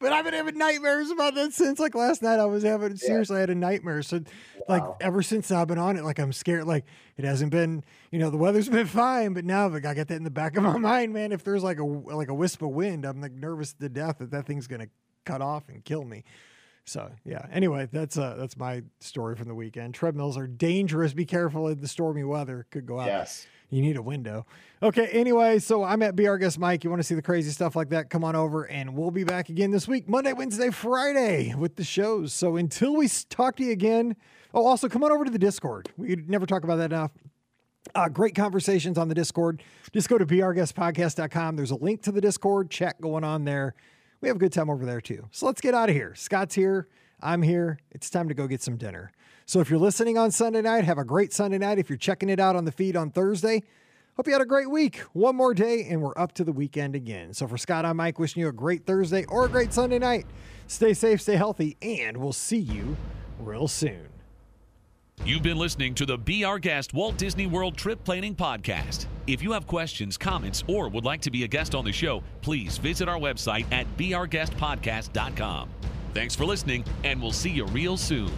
but 0.00 0.12
I've 0.12 0.24
been 0.24 0.34
having 0.34 0.56
nightmares 0.58 1.10
about 1.10 1.34
that 1.34 1.52
since 1.52 1.78
like 1.78 1.94
last 1.94 2.22
night 2.22 2.38
I 2.38 2.44
was 2.46 2.62
having 2.62 2.96
seriously 2.96 3.36
I 3.36 3.40
had 3.40 3.50
a 3.50 3.54
nightmare. 3.54 4.02
So 4.02 4.20
like 4.68 4.82
Wow. 4.82 4.96
ever 5.00 5.22
since 5.22 5.50
I've 5.50 5.68
been 5.68 5.78
on 5.78 5.96
it 5.96 6.04
like 6.04 6.18
I'm 6.18 6.32
scared 6.32 6.66
like 6.66 6.84
it 7.16 7.24
hasn't 7.24 7.50
been 7.50 7.82
you 8.10 8.18
know 8.18 8.30
the 8.30 8.36
weather's 8.36 8.68
been 8.70 8.86
fine 8.86 9.32
but 9.32 9.44
now 9.44 9.68
like, 9.68 9.86
I 9.86 9.94
got 9.94 10.08
that 10.08 10.16
in 10.16 10.24
the 10.24 10.30
back 10.30 10.56
of 10.56 10.62
my 10.62 10.76
mind 10.78 11.12
man. 11.12 11.32
If 11.32 11.42
there's 11.44 11.62
like 11.62 11.78
a 11.78 11.84
like 11.84 12.28
a 12.28 12.34
wisp 12.34 12.62
of 12.62 12.70
wind 12.70 13.04
I'm 13.04 13.20
like 13.20 13.32
nervous 13.32 13.72
to 13.74 13.88
death 13.88 14.18
that 14.18 14.30
that 14.30 14.46
thing's 14.46 14.66
gonna 14.66 14.88
cut 15.24 15.40
off 15.42 15.68
and 15.68 15.84
kill 15.84 16.04
me. 16.04 16.24
So 16.84 17.10
yeah. 17.24 17.46
Anyway 17.52 17.88
that's 17.92 18.16
uh 18.18 18.34
that's 18.38 18.56
my 18.56 18.82
story 19.00 19.36
from 19.36 19.48
the 19.48 19.54
weekend. 19.54 19.94
Treadmills 19.94 20.36
are 20.36 20.46
dangerous. 20.46 21.12
Be 21.14 21.24
careful 21.26 21.68
in 21.68 21.80
the 21.80 21.88
stormy 21.88 22.24
weather. 22.24 22.66
Could 22.70 22.86
go 22.86 23.00
out. 23.00 23.06
Yes. 23.06 23.46
You 23.70 23.82
need 23.82 23.96
a 23.96 24.02
window. 24.02 24.46
Okay, 24.82 25.06
anyway, 25.08 25.58
so 25.58 25.84
I'm 25.84 26.02
at 26.02 26.18
Our 26.18 26.38
Guest 26.38 26.58
Mike. 26.58 26.84
You 26.84 26.90
want 26.90 27.00
to 27.00 27.06
see 27.06 27.14
the 27.14 27.22
crazy 27.22 27.50
stuff 27.50 27.76
like 27.76 27.90
that? 27.90 28.10
Come 28.10 28.24
on 28.24 28.34
over 28.36 28.64
and 28.64 28.96
we'll 28.96 29.10
be 29.10 29.24
back 29.24 29.48
again 29.48 29.70
this 29.70 29.86
week, 29.86 30.08
Monday, 30.08 30.32
Wednesday, 30.32 30.70
Friday 30.70 31.54
with 31.54 31.76
the 31.76 31.84
shows. 31.84 32.32
So 32.32 32.56
until 32.56 32.96
we 32.96 33.08
talk 33.28 33.56
to 33.56 33.64
you 33.64 33.72
again, 33.72 34.16
oh, 34.54 34.66
also 34.66 34.88
come 34.88 35.04
on 35.04 35.12
over 35.12 35.24
to 35.24 35.30
the 35.30 35.38
Discord. 35.38 35.90
We 35.96 36.16
never 36.26 36.46
talk 36.46 36.64
about 36.64 36.76
that 36.76 36.92
enough. 36.92 37.12
Uh, 37.94 38.08
great 38.08 38.34
conversations 38.34 38.98
on 38.98 39.08
the 39.08 39.14
Discord. 39.14 39.62
Just 39.92 40.08
go 40.08 40.18
to 40.18 40.26
beourguestpodcast.com. 40.26 41.56
There's 41.56 41.70
a 41.70 41.76
link 41.76 42.02
to 42.02 42.12
the 42.12 42.20
Discord 42.20 42.70
chat 42.70 43.00
going 43.00 43.24
on 43.24 43.44
there. 43.44 43.74
We 44.20 44.28
have 44.28 44.36
a 44.36 44.40
good 44.40 44.52
time 44.52 44.68
over 44.68 44.84
there 44.84 45.00
too. 45.00 45.28
So 45.30 45.46
let's 45.46 45.60
get 45.60 45.74
out 45.74 45.88
of 45.88 45.94
here. 45.94 46.14
Scott's 46.14 46.54
here. 46.54 46.88
I'm 47.20 47.42
here. 47.42 47.78
It's 47.90 48.10
time 48.10 48.28
to 48.28 48.34
go 48.34 48.46
get 48.46 48.62
some 48.62 48.76
dinner. 48.76 49.12
So 49.48 49.60
if 49.60 49.70
you're 49.70 49.78
listening 49.78 50.18
on 50.18 50.30
Sunday 50.30 50.60
night, 50.60 50.84
have 50.84 50.98
a 50.98 51.06
great 51.06 51.32
Sunday 51.32 51.56
night. 51.56 51.78
If 51.78 51.88
you're 51.88 51.96
checking 51.96 52.28
it 52.28 52.38
out 52.38 52.54
on 52.54 52.66
the 52.66 52.70
feed 52.70 52.96
on 52.96 53.10
Thursday, 53.10 53.62
hope 54.14 54.26
you 54.26 54.34
had 54.34 54.42
a 54.42 54.46
great 54.46 54.70
week. 54.70 54.98
One 55.14 55.36
more 55.36 55.54
day 55.54 55.86
and 55.88 56.02
we're 56.02 56.12
up 56.18 56.32
to 56.34 56.44
the 56.44 56.52
weekend 56.52 56.94
again. 56.94 57.32
So 57.32 57.48
for 57.48 57.56
Scott, 57.56 57.86
I'm 57.86 57.96
Mike, 57.96 58.18
wishing 58.18 58.42
you 58.42 58.48
a 58.48 58.52
great 58.52 58.84
Thursday 58.84 59.24
or 59.24 59.46
a 59.46 59.48
great 59.48 59.72
Sunday 59.72 59.98
night. 59.98 60.26
Stay 60.66 60.92
safe, 60.92 61.22
stay 61.22 61.36
healthy, 61.36 61.78
and 61.80 62.18
we'll 62.18 62.34
see 62.34 62.58
you 62.58 62.94
real 63.40 63.68
soon. 63.68 64.10
You've 65.24 65.42
been 65.42 65.56
listening 65.56 65.94
to 65.94 66.04
the 66.04 66.18
Be 66.18 66.44
Our 66.44 66.58
Guest 66.58 66.92
Walt 66.92 67.16
Disney 67.16 67.46
World 67.46 67.74
Trip 67.74 68.04
Planning 68.04 68.34
Podcast. 68.34 69.06
If 69.26 69.42
you 69.42 69.52
have 69.52 69.66
questions, 69.66 70.18
comments, 70.18 70.62
or 70.66 70.90
would 70.90 71.06
like 71.06 71.22
to 71.22 71.30
be 71.30 71.44
a 71.44 71.48
guest 71.48 71.74
on 71.74 71.86
the 71.86 71.92
show, 71.92 72.22
please 72.42 72.76
visit 72.76 73.08
our 73.08 73.18
website 73.18 73.64
at 73.72 73.86
beourguestpodcast.com. 73.96 75.70
Thanks 76.12 76.36
for 76.36 76.44
listening, 76.44 76.84
and 77.02 77.22
we'll 77.22 77.32
see 77.32 77.50
you 77.50 77.64
real 77.64 77.96
soon. 77.96 78.30